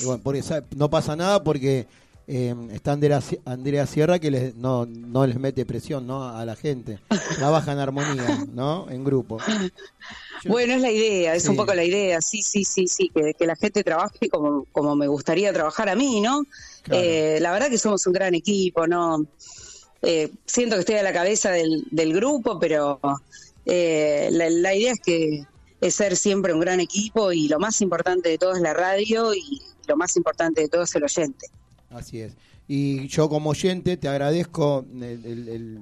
Y 0.00 0.04
bueno, 0.04 0.22
porque 0.22 0.44
no 0.76 0.90
pasa 0.90 1.16
nada 1.16 1.42
porque 1.42 1.88
eh, 2.28 2.54
está 2.72 2.92
Andrea, 2.92 3.20
Sie- 3.20 3.40
Andrea 3.44 3.86
Sierra 3.86 4.18
que 4.18 4.30
les, 4.30 4.54
no, 4.56 4.84
no 4.86 5.26
les 5.26 5.38
mete 5.38 5.64
presión 5.64 6.06
¿no? 6.06 6.28
a 6.28 6.44
la 6.44 6.56
gente. 6.56 6.98
Trabaja 7.36 7.72
en 7.72 7.78
armonía, 7.78 8.46
¿no? 8.52 8.88
En 8.90 9.04
grupo. 9.04 9.38
Bueno, 10.44 10.74
es 10.74 10.80
la 10.80 10.90
idea, 10.90 11.34
es 11.34 11.44
Sí. 11.44 11.48
un 11.50 11.56
poco 11.56 11.74
la 11.74 11.84
idea, 11.84 12.20
sí, 12.20 12.42
sí, 12.42 12.64
sí, 12.64 12.86
sí, 12.88 13.10
que, 13.14 13.34
que 13.34 13.46
la 13.46 13.56
gente 13.56 13.82
trabaje 13.84 14.28
como, 14.28 14.64
como 14.72 14.94
me 14.96 15.06
gustaría 15.08 15.52
trabajar 15.52 15.88
a 15.88 15.94
mí, 15.96 16.20
¿no? 16.20 16.44
Claro. 16.82 17.02
Eh, 17.02 17.38
la 17.40 17.52
verdad 17.52 17.68
que 17.68 17.78
somos 17.78 18.06
un 18.06 18.12
gran 18.12 18.34
equipo, 18.34 18.86
¿no? 18.86 19.24
Eh, 20.02 20.30
siento 20.44 20.76
que 20.76 20.80
estoy 20.80 20.96
a 20.96 21.02
la 21.02 21.12
cabeza 21.12 21.50
del, 21.50 21.84
del 21.90 22.12
grupo, 22.12 22.58
pero 22.60 23.00
eh, 23.64 24.28
la, 24.30 24.50
la 24.50 24.74
idea 24.74 24.92
es 24.92 25.00
que 25.00 25.44
es 25.80 25.94
ser 25.94 26.16
siempre 26.16 26.52
un 26.52 26.60
gran 26.60 26.80
equipo 26.80 27.32
y 27.32 27.48
lo 27.48 27.58
más 27.58 27.80
importante 27.80 28.28
de 28.28 28.38
todo 28.38 28.54
es 28.54 28.60
la 28.60 28.72
radio 28.74 29.34
y 29.34 29.62
lo 29.88 29.96
más 29.96 30.16
importante 30.16 30.60
de 30.62 30.68
todo 30.68 30.82
es 30.82 30.94
el 30.94 31.04
oyente. 31.04 31.46
Así 31.96 32.20
es. 32.20 32.36
Y 32.68 33.08
yo 33.08 33.28
como 33.28 33.50
oyente 33.50 33.96
te 33.96 34.08
agradezco 34.08 34.84
el, 35.00 35.80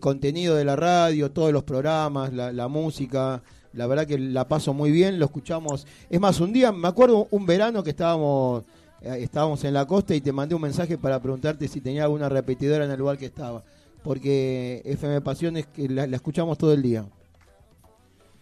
contenido 0.00 0.56
de 0.56 0.64
la 0.64 0.74
radio, 0.74 1.30
todos 1.30 1.52
los 1.52 1.62
programas, 1.62 2.32
la, 2.32 2.68
música. 2.68 3.42
La 3.72 3.86
verdad 3.86 4.06
que 4.06 4.18
la 4.18 4.48
paso 4.48 4.74
muy 4.74 4.90
bien, 4.90 5.18
lo 5.20 5.26
escuchamos. 5.26 5.86
Es 6.10 6.18
más, 6.18 6.40
un 6.40 6.52
día, 6.52 6.72
me 6.72 6.88
acuerdo 6.88 7.28
un 7.30 7.46
verano 7.46 7.84
que 7.84 7.90
estábamos, 7.90 8.64
eh, 9.00 9.18
estábamos 9.20 9.62
en 9.64 9.74
la 9.74 9.86
costa 9.86 10.14
y 10.14 10.20
te 10.20 10.32
mandé 10.32 10.54
un 10.56 10.62
mensaje 10.62 10.98
para 10.98 11.20
preguntarte 11.20 11.68
si 11.68 11.80
tenía 11.80 12.04
alguna 12.04 12.28
repetidora 12.28 12.84
en 12.84 12.90
el 12.90 12.98
lugar 12.98 13.16
que 13.16 13.26
estaba. 13.26 13.62
Porque 14.02 14.82
FM 14.84 15.20
Pasión 15.20 15.56
es 15.56 15.66
que 15.66 15.88
la 15.88 16.04
escuchamos 16.04 16.58
todo 16.58 16.72
el 16.72 16.82
día. 16.82 17.06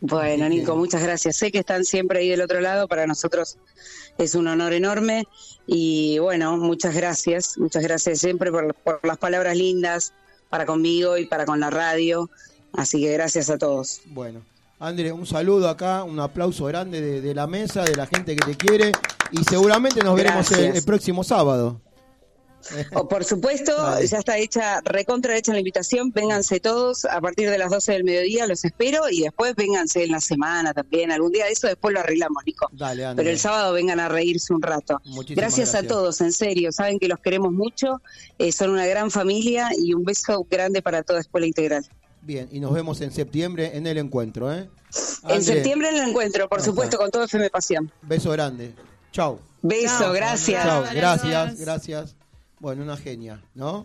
Bueno, 0.06 0.47
Nico, 0.51 0.76
muchas 0.76 1.02
gracias. 1.02 1.36
Sé 1.36 1.51
que 1.51 1.60
están 1.60 1.82
siempre 1.82 2.18
ahí 2.18 2.28
del 2.28 2.43
otro 2.43 2.60
lado. 2.60 2.89
Para 2.89 3.06
nosotros 3.06 3.56
es 4.18 4.35
un 4.35 4.47
honor 4.47 4.74
enorme. 4.74 5.26
Y 5.66 6.18
bueno, 6.18 6.59
muchas 6.59 6.94
gracias. 6.94 7.56
Muchas 7.56 7.82
gracias 7.82 8.18
siempre 8.18 8.51
por, 8.51 8.74
por 8.74 9.01
las 9.02 9.16
palabras 9.16 9.56
lindas 9.56 10.12
para 10.51 10.66
conmigo 10.66 11.16
y 11.16 11.24
para 11.24 11.47
con 11.47 11.59
la 11.59 11.70
radio. 11.70 12.28
Así 12.74 13.01
que 13.01 13.14
gracias 13.14 13.48
a 13.48 13.56
todos. 13.56 14.02
Bueno, 14.05 14.43
André, 14.78 15.10
un 15.10 15.24
saludo 15.24 15.70
acá, 15.70 16.05
un 16.05 16.20
aplauso 16.20 16.66
grande 16.66 17.01
de, 17.01 17.22
de 17.22 17.35
la 17.35 17.47
mesa, 17.47 17.82
de 17.82 17.97
la 17.97 18.05
gente 18.05 18.36
que 18.36 18.44
te 18.44 18.56
quiere. 18.59 18.93
Y 19.31 19.43
seguramente 19.44 20.05
nos 20.05 20.14
veremos 20.14 20.52
el 20.52 20.85
próximo 20.85 21.24
sábado. 21.24 21.81
O, 22.95 23.09
por 23.09 23.24
supuesto, 23.24 23.73
ya 24.01 24.19
está 24.19 24.39
hecha, 24.39 24.81
recontra 24.85 25.36
hecha 25.36 25.53
la 25.53 25.59
invitación. 25.59 26.11
Vénganse 26.12 26.61
todos 26.61 27.05
a 27.05 27.20
partir 27.20 27.51
de 27.51 27.59
las 27.59 27.70
12 27.70 27.93
del 27.93 28.05
mediodía, 28.05 28.47
los 28.47 28.65
espero. 28.65 29.09
Y 29.11 29.23
después 29.23 29.55
vénganse 29.55 30.05
en 30.05 30.12
la 30.12 30.20
semana 30.20 30.73
también. 30.73 31.12
Algún 31.12 31.32
día 31.32 31.47
de 31.47 31.53
eso 31.53 31.66
después 31.66 31.93
lo 31.95 32.01
arreglamos, 32.01 32.43
Nico. 32.47 32.69
Dale. 32.73 33.05
Pero 33.16 33.31
el 33.31 33.39
sábado 33.39 33.73
vengan 33.73 34.01
a 34.01 34.09
reírse 34.09 34.53
un 34.55 34.62
rato. 34.62 35.01
Muchísimas 35.05 35.36
Gracias, 35.36 35.73
gracias. 35.73 35.85
a 35.85 35.95
todos, 35.95 36.20
en 36.20 36.32
serio. 36.32 36.73
Saben 36.73 36.99
que 36.99 37.09
los 37.09 37.19
queremos 37.20 37.53
mucho. 37.53 38.01
eh, 38.39 38.53
son 38.53 38.70
una 38.70 38.86
gran 38.86 39.11
familia 39.11 39.69
y 39.77 39.95
un 39.95 40.05
beso 40.05 40.47
grande 40.51 40.81
para 40.82 41.03
toda 41.03 41.20
Escuela 41.20 41.47
Integral. 41.47 41.86
Bien, 42.23 42.49
y 42.51 42.59
nos 42.61 42.73
vemos 42.73 43.01
en 43.03 43.12
septiembre 43.12 43.73
en 43.77 43.86
el 43.86 43.99
encuentro, 43.99 44.53
¿eh? 44.53 44.69
en 45.28 45.43
septiembre 45.45 45.91
en 45.91 45.97
el 45.97 46.09
encuentro, 46.09 46.49
por 46.49 46.62
supuesto, 46.62 46.97
con 46.97 47.11
todo 47.11 47.24
FM 47.24 47.51
Pasión. 47.51 47.93
Beso 48.01 48.31
grande. 48.31 48.74
Chau. 49.12 49.39
Beso, 49.61 49.99
Chao. 49.99 50.12
gracias. 50.12 50.65
Chau, 50.65 50.82
Gracias. 50.95 51.24
gracias, 51.24 51.61
gracias. 51.61 52.24
Bueno, 52.65 52.82
una 52.82 52.97
genia, 52.97 53.43
¿no? 53.55 53.85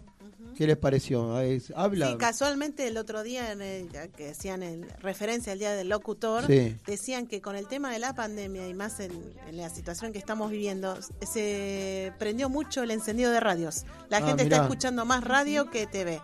¿Qué 0.56 0.66
les 0.66 0.78
pareció? 0.78 1.36
Habla. 1.76 2.12
Sí, 2.12 2.16
casualmente 2.18 2.88
el 2.88 2.96
otro 2.96 3.24
día 3.24 3.52
en 3.52 3.62
el- 3.62 3.90
que 4.16 4.28
decían 4.28 4.64
en 4.64 4.88
referencia 5.02 5.52
al 5.52 5.60
día 5.60 5.74
del 5.74 5.90
locutor, 5.90 6.48
Sí. 6.48 6.78
decían 6.88 7.28
que 7.28 7.42
con 7.42 7.58
el 7.58 7.68
tema 7.68 7.92
de 7.92 8.00
la 8.00 8.16
pandemia 8.16 8.70
y 8.70 8.74
más 8.74 9.02
en, 9.02 9.12
en 9.50 9.58
la 9.58 9.70
situación 9.70 10.14
que 10.14 10.18
estamos 10.18 10.50
viviendo, 10.50 10.98
se 11.30 12.14
prendió 12.20 12.48
mucho 12.48 12.82
el 12.82 12.92
encendido 12.92 13.32
de 13.32 13.42
radios. 13.42 13.84
La 14.08 14.20
Ah, 14.20 14.22
gente 14.22 14.46
mirá. 14.46 14.56
está 14.56 14.68
escuchando 14.68 15.04
más 15.04 15.26
radio 15.26 15.70
que 15.70 15.86
TV. 15.86 16.22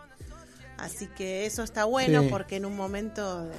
Así 0.78 1.08
que 1.08 1.44
eso 1.44 1.62
está 1.62 1.84
bueno 1.84 2.22
Sí. 2.22 2.28
porque 2.30 2.56
en 2.56 2.64
un 2.64 2.74
momento 2.74 3.44
eh, 3.44 3.50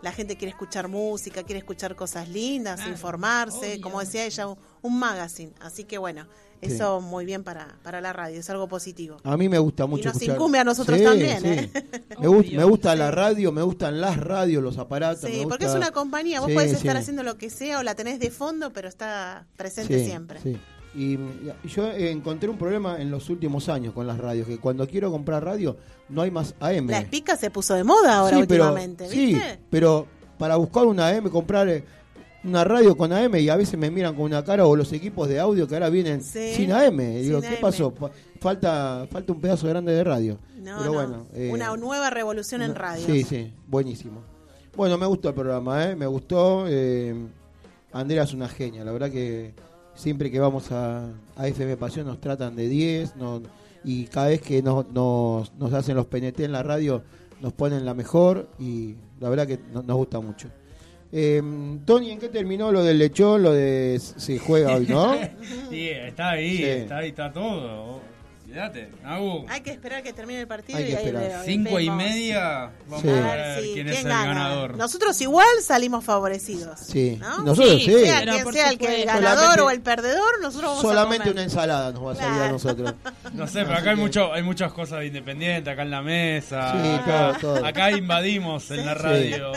la 0.00 0.12
gente 0.12 0.36
quiere 0.38 0.52
escuchar 0.52 0.88
música, 0.88 1.42
quiere 1.42 1.58
escuchar 1.58 1.94
cosas 1.96 2.30
lindas, 2.30 2.76
Claro, 2.76 2.92
informarse, 2.92 3.72
obvio. 3.74 3.82
como 3.82 4.00
decía 4.00 4.24
ella, 4.24 4.46
un, 4.48 4.56
un 4.80 4.98
magazine. 4.98 5.52
Así 5.60 5.84
que 5.84 5.98
bueno, 5.98 6.26
Sí. 6.62 6.74
eso 6.74 7.00
muy 7.00 7.24
bien 7.24 7.44
para, 7.44 7.76
para 7.82 8.00
la 8.00 8.12
radio, 8.12 8.40
es 8.40 8.50
algo 8.50 8.68
positivo. 8.68 9.18
A 9.24 9.36
mí 9.36 9.48
me 9.48 9.58
gusta 9.58 9.86
mucho 9.86 10.04
nos 10.08 10.14
escuchar. 10.16 10.36
incumbe 10.36 10.58
a 10.58 10.64
nosotros 10.64 11.00
también, 11.02 11.44
¿eh? 11.46 11.70
Me, 12.18 12.28
gust- 12.28 12.38
Obvio. 12.40 12.58
me 12.58 12.64
gusta 12.64 12.92
Sí. 12.92 12.98
la 12.98 13.10
radio, 13.10 13.52
me 13.52 13.62
gustan 13.62 14.00
las 14.00 14.16
radios, 14.16 14.62
los 14.62 14.78
aparatos. 14.78 15.30
Sí, 15.30 15.40
me 15.40 15.46
porque 15.46 15.66
es 15.66 15.74
una 15.74 15.90
compañía, 15.92 16.40
vos 16.40 16.48
Sí, 16.48 16.54
podés 16.54 16.72
estar 16.72 16.92
sí. 16.96 16.98
haciendo 17.02 17.22
lo 17.22 17.36
que 17.38 17.50
sea 17.50 17.78
o 17.78 17.82
la 17.82 17.94
tenés 17.94 18.18
de 18.18 18.30
fondo, 18.30 18.72
pero 18.72 18.88
está 18.88 19.46
presente 19.56 19.98
Sí, 20.00 20.04
siempre. 20.06 20.40
sí. 20.42 20.58
Y, 20.94 21.12
y 21.14 21.68
yo 21.68 21.92
encontré 21.92 22.48
un 22.48 22.56
problema 22.58 23.00
en 23.00 23.10
los 23.10 23.28
últimos 23.30 23.68
años 23.68 23.92
con 23.94 24.06
las 24.06 24.18
radios, 24.18 24.48
que 24.48 24.58
cuando 24.58 24.86
quiero 24.88 25.10
comprar 25.10 25.44
radio 25.44 25.76
no 26.08 26.22
hay 26.22 26.30
más 26.30 26.54
AM. 26.60 26.88
La 26.88 26.98
espica 27.00 27.36
se 27.36 27.50
puso 27.50 27.74
de 27.74 27.84
moda 27.84 28.16
ahora 28.16 28.38
Sí, 28.38 28.44
pero- 28.48 28.64
últimamente, 28.64 29.08
Sí, 29.08 29.26
¿viste? 29.34 29.60
pero 29.70 30.06
para 30.38 30.56
buscar 30.56 30.86
una 30.86 31.08
AM, 31.08 31.28
comprar 31.30 31.68
eh, 31.68 31.84
una 32.48 32.64
radio 32.64 32.96
con 32.96 33.12
AM 33.12 33.34
y 33.36 33.48
a 33.48 33.56
veces 33.56 33.78
me 33.78 33.90
miran 33.90 34.14
con 34.14 34.24
una 34.24 34.44
cara 34.44 34.66
o 34.66 34.74
los 34.76 34.92
equipos 34.92 35.28
de 35.28 35.38
audio 35.40 35.66
que 35.68 35.74
ahora 35.74 35.88
vienen 35.90 36.22
Sí, 36.22 36.52
sin 36.54 36.72
AM. 36.72 37.00
Y 37.00 37.22
digo, 37.22 37.40
sin 37.40 37.50
¿qué 37.50 37.56
AM. 37.56 37.60
pasó? 37.60 37.92
Pa- 37.94 38.10
Falta, 38.40 39.06
falta 39.10 39.32
un 39.32 39.40
pedazo 39.40 39.66
grande 39.68 39.92
de 39.92 40.04
radio. 40.04 40.38
No, 40.62 40.78
pero 40.78 40.84
no, 40.84 40.92
bueno. 40.92 41.26
eh, 41.34 41.50
una 41.52 41.76
nueva 41.76 42.08
revolución 42.10 42.62
en 42.62 42.74
radio. 42.74 43.04
Sí, 43.04 43.24
sí, 43.24 43.52
buenísimo. 43.66 44.20
Bueno, 44.76 44.96
me 44.96 45.06
gustó 45.06 45.28
el 45.30 45.34
programa, 45.34 45.84
¿eh? 45.90 45.96
me 45.96 46.06
gustó. 46.06 46.66
Eh, 46.68 47.14
Andrea 47.92 48.22
es 48.22 48.32
una 48.34 48.48
genia, 48.48 48.84
la 48.84 48.92
verdad 48.92 49.10
que 49.10 49.54
siempre 49.94 50.30
que 50.30 50.38
vamos 50.38 50.70
a, 50.70 51.08
a 51.36 51.48
FM 51.48 51.76
Pasión 51.78 52.06
nos 52.06 52.20
tratan 52.20 52.54
de 52.54 52.68
10 52.68 53.16
no- 53.16 53.42
y 53.82 54.04
cada 54.04 54.28
vez 54.28 54.40
que 54.40 54.62
nos, 54.62 54.88
nos, 54.90 55.52
nos 55.54 55.72
hacen 55.72 55.96
los 55.96 56.06
PNT 56.06 56.40
en 56.44 56.52
la 56.52 56.62
radio 56.62 57.02
nos 57.40 57.52
ponen 57.54 57.84
la 57.84 57.94
mejor 57.94 58.48
y 58.58 58.94
la 59.20 59.28
verdad 59.30 59.46
que 59.46 59.58
no- 59.72 59.82
nos 59.82 59.96
gusta 59.96 60.20
mucho. 60.20 60.48
Eh, 61.10 61.42
Tony, 61.86 62.10
¿en 62.10 62.18
qué 62.18 62.28
terminó 62.28 62.70
lo 62.70 62.82
del 62.84 62.98
lechón? 62.98 63.42
Lo 63.42 63.52
de 63.52 63.98
se 64.00 64.38
juega 64.38 64.74
hoy, 64.74 64.86
¿no? 64.86 65.14
Sí, 65.70 65.88
está 65.88 66.30
ahí, 66.30 66.56
Sí. 66.58 66.64
está 66.64 66.98
ahí, 66.98 67.08
está 67.08 67.32
todo. 67.32 68.06
Fíjate, 68.46 68.88
Agu. 69.04 69.44
Hay 69.50 69.60
que 69.60 69.70
esperar 69.72 70.02
que 70.02 70.14
termine 70.14 70.40
el 70.40 70.46
partido 70.46 70.78
Hay 70.78 70.84
que 70.86 70.90
y 70.92 70.94
ahí 70.96 71.12
veo- 71.12 71.42
Cinco 71.44 71.80
y 71.80 71.90
media, 71.90 72.70
vamos 72.88 73.02
Sí. 73.02 73.08
a 73.10 73.12
ver 73.20 73.62
sí, 73.62 73.70
quién 73.74 73.88
es 73.90 73.98
el 73.98 74.08
gana? 74.08 74.24
ganador. 74.26 74.76
Nosotros 74.78 75.20
igual 75.20 75.46
salimos 75.62 76.02
favorecidos. 76.02 76.80
Sí. 76.80 77.18
¿no? 77.20 77.40
Nosotros 77.42 77.74
Sí, 77.74 77.80
sí. 77.84 78.04
Sea 78.06 78.20
Pero 78.20 78.32
quien 78.32 78.52
sea 78.54 78.70
el, 78.70 78.78
que, 78.78 79.00
el 79.02 79.06
ganador 79.06 79.36
Solamente- 79.38 79.60
o 79.62 79.70
el 79.70 79.80
perdedor, 79.82 80.30
nosotros 80.40 80.70
vamos 80.70 80.82
Solamente 80.82 81.16
a 81.16 81.18
comer. 81.24 81.32
una 81.34 81.42
ensalada 81.42 81.92
nos 81.92 82.06
va 82.06 82.12
a 82.12 82.14
salir 82.14 82.42
a 82.42 82.48
nosotros. 82.50 82.94
No 83.34 83.46
sé, 83.46 83.64
pero 83.64 83.74
acá 83.76 83.90
hay 83.90 83.96
mucho, 83.96 84.32
hay 84.32 84.42
muchas 84.42 84.72
cosas 84.72 85.04
independientes 85.04 85.70
acá 85.70 85.82
en 85.82 85.90
la 85.90 86.00
mesa. 86.02 86.72
Sí, 86.72 86.88
acá, 87.02 87.38
todo, 87.38 87.54
todo. 87.56 87.66
acá 87.66 87.90
invadimos 87.92 88.70
en 88.70 88.86
la 88.86 88.94
radio. 88.94 89.52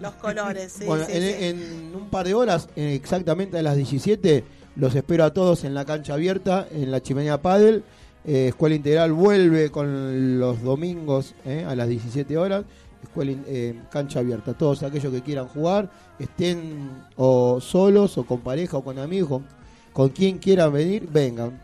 Los 0.00 0.14
colores, 0.14 0.72
sí, 0.72 0.84
bueno, 0.84 1.04
sí, 1.06 1.12
en, 1.14 1.22
sí. 1.22 1.44
en 1.44 1.94
un 1.94 2.08
par 2.10 2.26
de 2.26 2.34
horas, 2.34 2.68
exactamente 2.76 3.58
a 3.58 3.62
las 3.62 3.76
17, 3.76 4.44
los 4.76 4.94
espero 4.94 5.24
a 5.24 5.32
todos 5.32 5.62
en 5.64 5.72
la 5.74 5.84
cancha 5.84 6.14
abierta, 6.14 6.66
en 6.70 6.90
la 6.90 7.00
chimenea 7.00 7.40
Padel. 7.40 7.84
Eh, 8.26 8.48
Escuela 8.48 8.74
Integral 8.74 9.12
vuelve 9.12 9.70
con 9.70 10.38
los 10.40 10.62
domingos 10.62 11.34
eh, 11.44 11.64
a 11.68 11.76
las 11.76 11.88
17 11.88 12.36
horas. 12.38 12.64
Escuela 13.02 13.30
in- 13.32 13.44
eh, 13.46 13.74
cancha 13.90 14.20
abierta. 14.20 14.54
Todos 14.54 14.82
aquellos 14.82 15.12
que 15.12 15.20
quieran 15.22 15.46
jugar, 15.46 15.90
estén 16.18 16.90
o 17.16 17.60
solos 17.60 18.16
o 18.18 18.24
con 18.24 18.40
pareja 18.40 18.78
o 18.78 18.82
con 18.82 18.98
amigos, 18.98 19.28
con, 19.28 19.46
con 19.92 20.08
quien 20.08 20.38
quieran 20.38 20.72
venir, 20.72 21.06
vengan. 21.12 21.60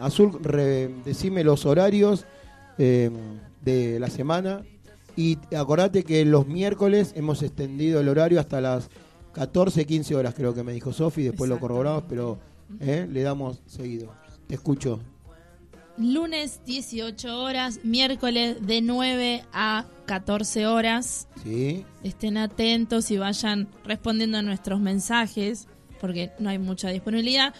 Azul, 0.00 0.38
re- 0.42 0.90
decime 1.04 1.42
los 1.44 1.66
horarios 1.66 2.26
de 2.78 3.96
la 3.98 4.08
semana. 4.08 4.62
Y 5.18 5.36
acordate 5.56 6.04
que 6.04 6.24
los 6.24 6.46
miércoles 6.46 7.12
hemos 7.16 7.42
extendido 7.42 7.98
el 7.98 8.08
horario 8.08 8.38
hasta 8.38 8.60
las 8.60 8.88
14, 9.32 9.84
15 9.84 10.14
horas, 10.14 10.32
creo 10.32 10.54
que 10.54 10.62
me 10.62 10.72
dijo 10.72 10.92
Sofi. 10.92 11.24
Después 11.24 11.50
lo 11.50 11.58
corroboramos, 11.58 12.04
pero 12.08 12.38
eh, 12.78 13.04
le 13.10 13.22
damos 13.22 13.60
seguido. 13.66 14.14
Te 14.46 14.54
escucho. 14.54 15.00
Lunes 15.96 16.60
18 16.66 17.36
horas, 17.36 17.80
miércoles 17.82 18.64
de 18.64 18.80
9 18.80 19.42
a 19.52 19.86
14 20.06 20.68
horas. 20.68 21.26
Sí. 21.42 21.84
Estén 22.04 22.36
atentos 22.36 23.10
y 23.10 23.18
vayan 23.18 23.66
respondiendo 23.84 24.38
a 24.38 24.42
nuestros 24.42 24.78
mensajes, 24.78 25.66
porque 26.00 26.30
no 26.38 26.48
hay 26.48 26.60
mucha 26.60 26.90
disponibilidad. 26.90 27.54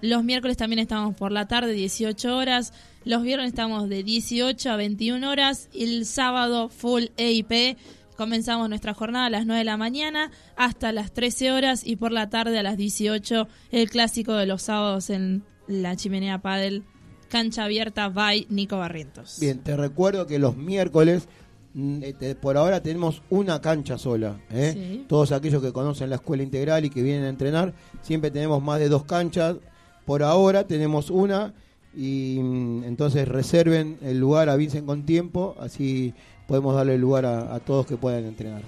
Los 0.00 0.24
miércoles 0.24 0.56
también 0.56 0.80
estamos 0.80 1.14
por 1.14 1.30
la 1.30 1.46
tarde, 1.46 1.74
18 1.74 2.36
horas. 2.36 2.72
Los 3.08 3.22
viernes 3.22 3.48
estamos 3.48 3.88
de 3.88 4.02
18 4.02 4.70
a 4.70 4.76
21 4.76 5.30
horas. 5.30 5.70
El 5.72 6.04
sábado, 6.04 6.68
full 6.68 7.04
EIP. 7.16 7.78
Comenzamos 8.18 8.68
nuestra 8.68 8.92
jornada 8.92 9.24
a 9.24 9.30
las 9.30 9.46
9 9.46 9.60
de 9.60 9.64
la 9.64 9.78
mañana 9.78 10.30
hasta 10.56 10.92
las 10.92 11.12
13 11.12 11.52
horas. 11.52 11.86
Y 11.86 11.96
por 11.96 12.12
la 12.12 12.28
tarde 12.28 12.58
a 12.58 12.62
las 12.62 12.76
18, 12.76 13.48
el 13.70 13.88
clásico 13.88 14.34
de 14.34 14.44
los 14.44 14.60
sábados 14.60 15.08
en 15.08 15.42
la 15.66 15.96
chimenea 15.96 16.42
Padel. 16.42 16.84
Cancha 17.30 17.64
abierta 17.64 18.10
by 18.10 18.46
Nico 18.50 18.76
Barrientos. 18.76 19.38
Bien, 19.40 19.60
te 19.60 19.74
recuerdo 19.74 20.26
que 20.26 20.38
los 20.38 20.58
miércoles 20.58 21.28
mm, 21.72 22.02
este, 22.02 22.34
por 22.34 22.58
ahora 22.58 22.82
tenemos 22.82 23.22
una 23.30 23.62
cancha 23.62 23.96
sola. 23.96 24.38
¿eh? 24.50 24.72
Sí. 24.74 25.04
Todos 25.08 25.32
aquellos 25.32 25.62
que 25.62 25.72
conocen 25.72 26.10
la 26.10 26.16
escuela 26.16 26.42
integral 26.42 26.84
y 26.84 26.90
que 26.90 27.02
vienen 27.02 27.24
a 27.24 27.30
entrenar, 27.30 27.72
siempre 28.02 28.30
tenemos 28.30 28.62
más 28.62 28.78
de 28.78 28.90
dos 28.90 29.04
canchas. 29.04 29.56
Por 30.04 30.22
ahora 30.22 30.66
tenemos 30.66 31.08
una 31.08 31.54
y 31.98 32.38
mm, 32.40 32.84
entonces 32.84 33.26
reserven 33.26 33.98
el 34.02 34.20
lugar, 34.20 34.48
avisen 34.48 34.86
con 34.86 35.04
tiempo, 35.04 35.56
así 35.58 36.14
podemos 36.46 36.74
darle 36.76 36.96
lugar 36.96 37.26
a, 37.26 37.52
a 37.54 37.58
todos 37.58 37.86
que 37.86 37.96
puedan 37.96 38.24
entrenar. 38.24 38.62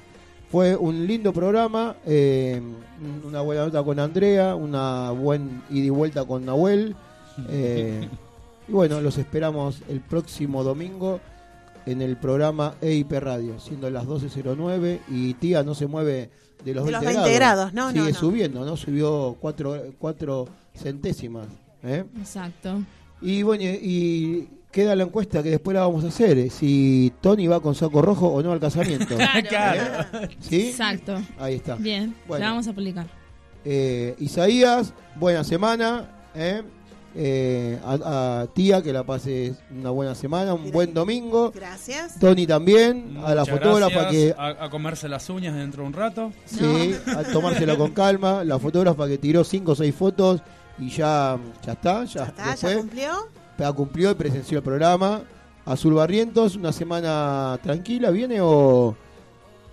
Fue 0.50 0.74
un 0.74 1.06
lindo 1.06 1.32
programa, 1.32 1.94
eh, 2.04 2.60
una 3.24 3.40
buena 3.40 3.66
nota 3.66 3.84
con 3.84 4.00
Andrea, 4.00 4.56
una 4.56 5.12
buen 5.12 5.62
ida 5.70 5.86
y 5.86 5.90
vuelta 5.90 6.24
con 6.24 6.44
Nahuel. 6.44 6.96
eh, 7.48 8.08
y 8.66 8.72
bueno, 8.72 9.00
los 9.00 9.16
esperamos 9.16 9.80
el 9.88 10.00
próximo 10.00 10.64
domingo 10.64 11.20
en 11.86 12.02
el 12.02 12.16
programa 12.16 12.74
EIP 12.80 13.12
Radio, 13.12 13.60
siendo 13.60 13.88
las 13.90 14.06
12.09 14.06 14.98
y 15.08 15.34
Tía 15.34 15.62
no 15.62 15.74
se 15.76 15.86
mueve 15.86 16.30
de 16.64 16.74
los, 16.74 16.84
De 16.84 16.90
20, 16.92 17.06
los 17.06 17.22
20 17.22 17.34
grados, 17.34 17.72
no, 17.72 17.86
no, 17.86 17.92
Sigue 17.92 18.12
no. 18.12 18.18
subiendo, 18.18 18.64
¿no? 18.64 18.76
Subió 18.76 19.36
cuatro, 19.40 19.76
cuatro 19.98 20.48
centésimas. 20.74 21.46
¿eh? 21.84 22.04
Exacto. 22.18 22.82
Y 23.22 23.42
bueno, 23.42 23.64
y 23.64 24.48
queda 24.70 24.94
la 24.96 25.02
encuesta 25.04 25.42
que 25.42 25.50
después 25.50 25.74
la 25.74 25.80
vamos 25.82 26.04
a 26.04 26.08
hacer, 26.08 26.38
eh, 26.38 26.50
si 26.50 27.12
Tony 27.20 27.46
va 27.48 27.60
con 27.60 27.74
saco 27.74 28.00
rojo 28.02 28.28
o 28.28 28.42
no 28.42 28.52
al 28.52 28.60
casamiento. 28.60 29.16
Claro. 29.48 30.06
¿Eh? 30.22 30.28
¿Sí? 30.40 30.68
Exacto. 30.68 31.16
Ahí 31.38 31.54
está. 31.56 31.74
Bien, 31.76 32.14
Bueno. 32.26 32.44
la 32.44 32.50
vamos 32.52 32.68
a 32.68 32.72
publicar. 32.72 33.06
Eh, 33.64 34.14
Isaías, 34.18 34.94
buena 35.16 35.44
semana. 35.44 36.08
¿eh? 36.34 36.62
Eh, 37.14 37.76
a, 37.84 38.42
a 38.42 38.46
Tía, 38.54 38.80
que 38.82 38.92
la 38.92 39.02
pases 39.02 39.56
una 39.76 39.90
buena 39.90 40.14
semana, 40.14 40.54
un 40.54 40.70
buen 40.70 40.94
domingo. 40.94 41.50
Gracias. 41.52 42.18
Tony 42.20 42.46
también, 42.46 43.16
a 43.24 43.34
la 43.34 43.44
fotógrafa 43.44 44.02
gracias. 44.02 44.34
que 44.36 44.40
A, 44.40 44.64
a 44.64 44.70
comerse 44.70 45.08
las 45.08 45.28
uñas 45.28 45.56
dentro 45.56 45.82
de 45.82 45.88
un 45.88 45.92
rato. 45.92 46.32
Sí, 46.46 46.94
a 47.16 47.24
tomárselo 47.24 47.76
con 47.76 47.90
calma. 47.90 48.44
La 48.44 48.60
fotógrafa 48.60 49.08
que 49.08 49.18
tiró 49.18 49.42
5 49.42 49.72
o 49.72 49.74
6 49.74 49.92
fotos 49.94 50.42
y 50.80 50.88
ya, 50.90 51.38
ya 51.64 51.72
está. 51.72 52.04
Ya, 52.04 52.24
¿Está? 52.24 52.44
¿Ya 52.44 52.50
después, 52.52 52.76
cumplió? 52.78 53.12
ya 53.58 53.72
cumplió 53.72 54.10
y 54.10 54.14
presenció 54.14 54.58
el 54.58 54.64
programa. 54.64 55.22
Azul 55.66 55.94
Barrientos, 55.94 56.56
una 56.56 56.72
semana 56.72 57.58
tranquila, 57.62 58.10
¿viene 58.10 58.40
o, 58.40 58.96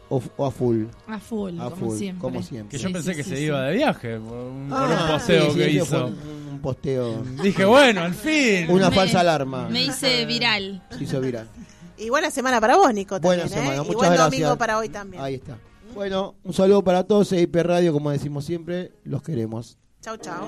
o, 0.10 0.22
o 0.36 0.46
a 0.46 0.52
full? 0.52 0.86
A 1.08 1.18
full, 1.18 1.60
A 1.60 1.70
como 1.70 1.76
full, 1.90 1.98
siempre. 1.98 2.22
como 2.22 2.44
siempre. 2.44 2.78
Que 2.78 2.84
yo 2.84 2.88
Sí, 2.90 2.94
pensé 2.94 3.12
sí, 3.12 3.18
que 3.18 3.24
sí, 3.24 3.30
se 3.32 3.36
sí. 3.38 3.44
iba 3.44 3.62
de 3.64 3.76
viaje 3.76 4.18
por 4.20 4.38
un, 4.38 4.68
por 4.70 4.78
un 4.82 4.92
Ah, 4.94 5.08
posteo 5.14 5.46
sí, 5.46 5.52
sí, 5.52 5.58
que 5.58 5.64
fue 5.64 5.72
hizo. 5.98 6.06
Un, 6.08 6.18
un 6.54 6.60
posteo. 6.62 7.24
Dije, 7.42 7.66
bueno, 7.66 8.02
al 8.02 8.14
fin. 8.14 8.70
Una 8.70 8.90
Me- 8.90 8.96
falsa 8.96 9.22
alarma. 9.22 9.70
Me 9.70 9.86
hice 9.86 10.26
viral. 10.26 10.84
Se 10.98 11.04
hizo 11.04 11.20
viral. 11.22 11.48
Y 12.00 12.12
buena 12.12 12.30
semana 12.30 12.62
para 12.62 12.78
vos, 12.78 12.94
Nico. 12.94 13.20
Buena 13.20 13.44
también, 13.46 13.60
semana, 13.64 13.82
¿eh? 13.82 13.86
Y 13.86 13.88
muchas 13.88 13.96
buen 13.96 14.12
gracias. 14.12 14.32
domingo 14.32 14.56
para 14.58 14.78
hoy 14.78 14.88
también. 14.90 15.24
Ahí 15.24 15.34
está. 15.34 15.58
Bueno, 15.96 16.36
un 16.44 16.54
saludo 16.54 16.84
para 16.84 17.04
todos. 17.06 17.32
EIP 17.32 17.56
Radio, 17.56 17.92
como 17.92 18.12
decimos 18.12 18.46
siempre, 18.46 18.92
los 19.04 19.24
queremos. 19.24 19.80
Chau, 20.04 20.16
chau. 20.18 20.46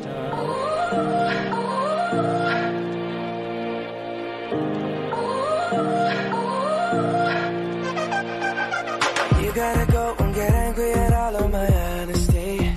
You 9.42 9.52
gotta 9.54 9.92
go 9.92 10.16
and 10.20 10.36
get 10.36 10.54
angry 10.54 10.92
at 10.92 11.14
all 11.14 11.36
of 11.36 11.52
my 11.52 11.68
honesty. 11.68 12.72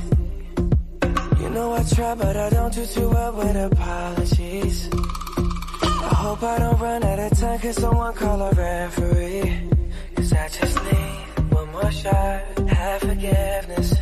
You 1.40 1.50
know 1.50 1.72
I 1.74 1.84
try, 1.94 2.14
but 2.14 2.36
I 2.36 2.48
don't 2.50 2.74
do 2.74 2.86
too 2.86 3.08
well 3.10 3.32
with 3.32 3.56
apologies. 3.56 4.88
I 4.92 6.14
hope 6.24 6.42
I 6.42 6.58
don't 6.58 6.80
run 6.80 7.04
out 7.04 7.18
of 7.18 7.38
time, 7.38 7.58
cause 7.60 7.76
someone 7.76 8.14
call 8.14 8.40
a 8.40 8.50
referee. 8.52 9.68
Cause 10.16 10.32
I 10.32 10.48
just 10.48 10.82
need 10.84 11.52
one 11.52 11.70
more 11.70 11.92
shot, 11.92 12.58
have 12.68 13.00
forgiveness. 13.02 14.01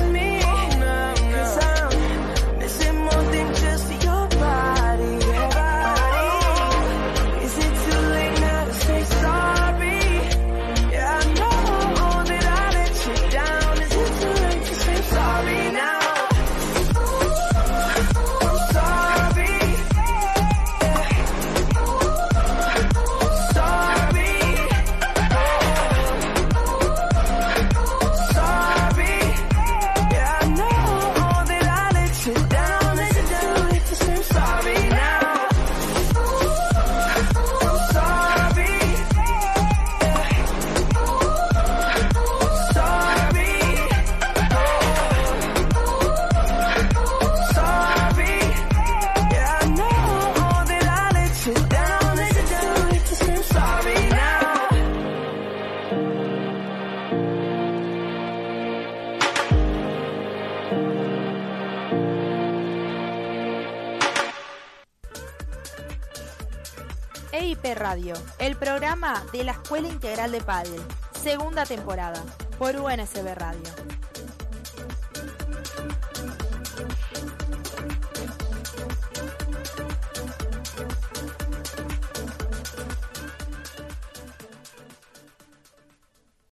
Radio, 67.81 68.13
el 68.37 68.55
programa 68.55 69.23
de 69.33 69.43
la 69.43 69.53
Escuela 69.53 69.87
Integral 69.87 70.31
de 70.31 70.39
Padel, 70.39 70.79
segunda 71.19 71.65
temporada, 71.65 72.21
por 72.59 72.75
UNSB 72.75 73.33
Radio. 73.33 74.10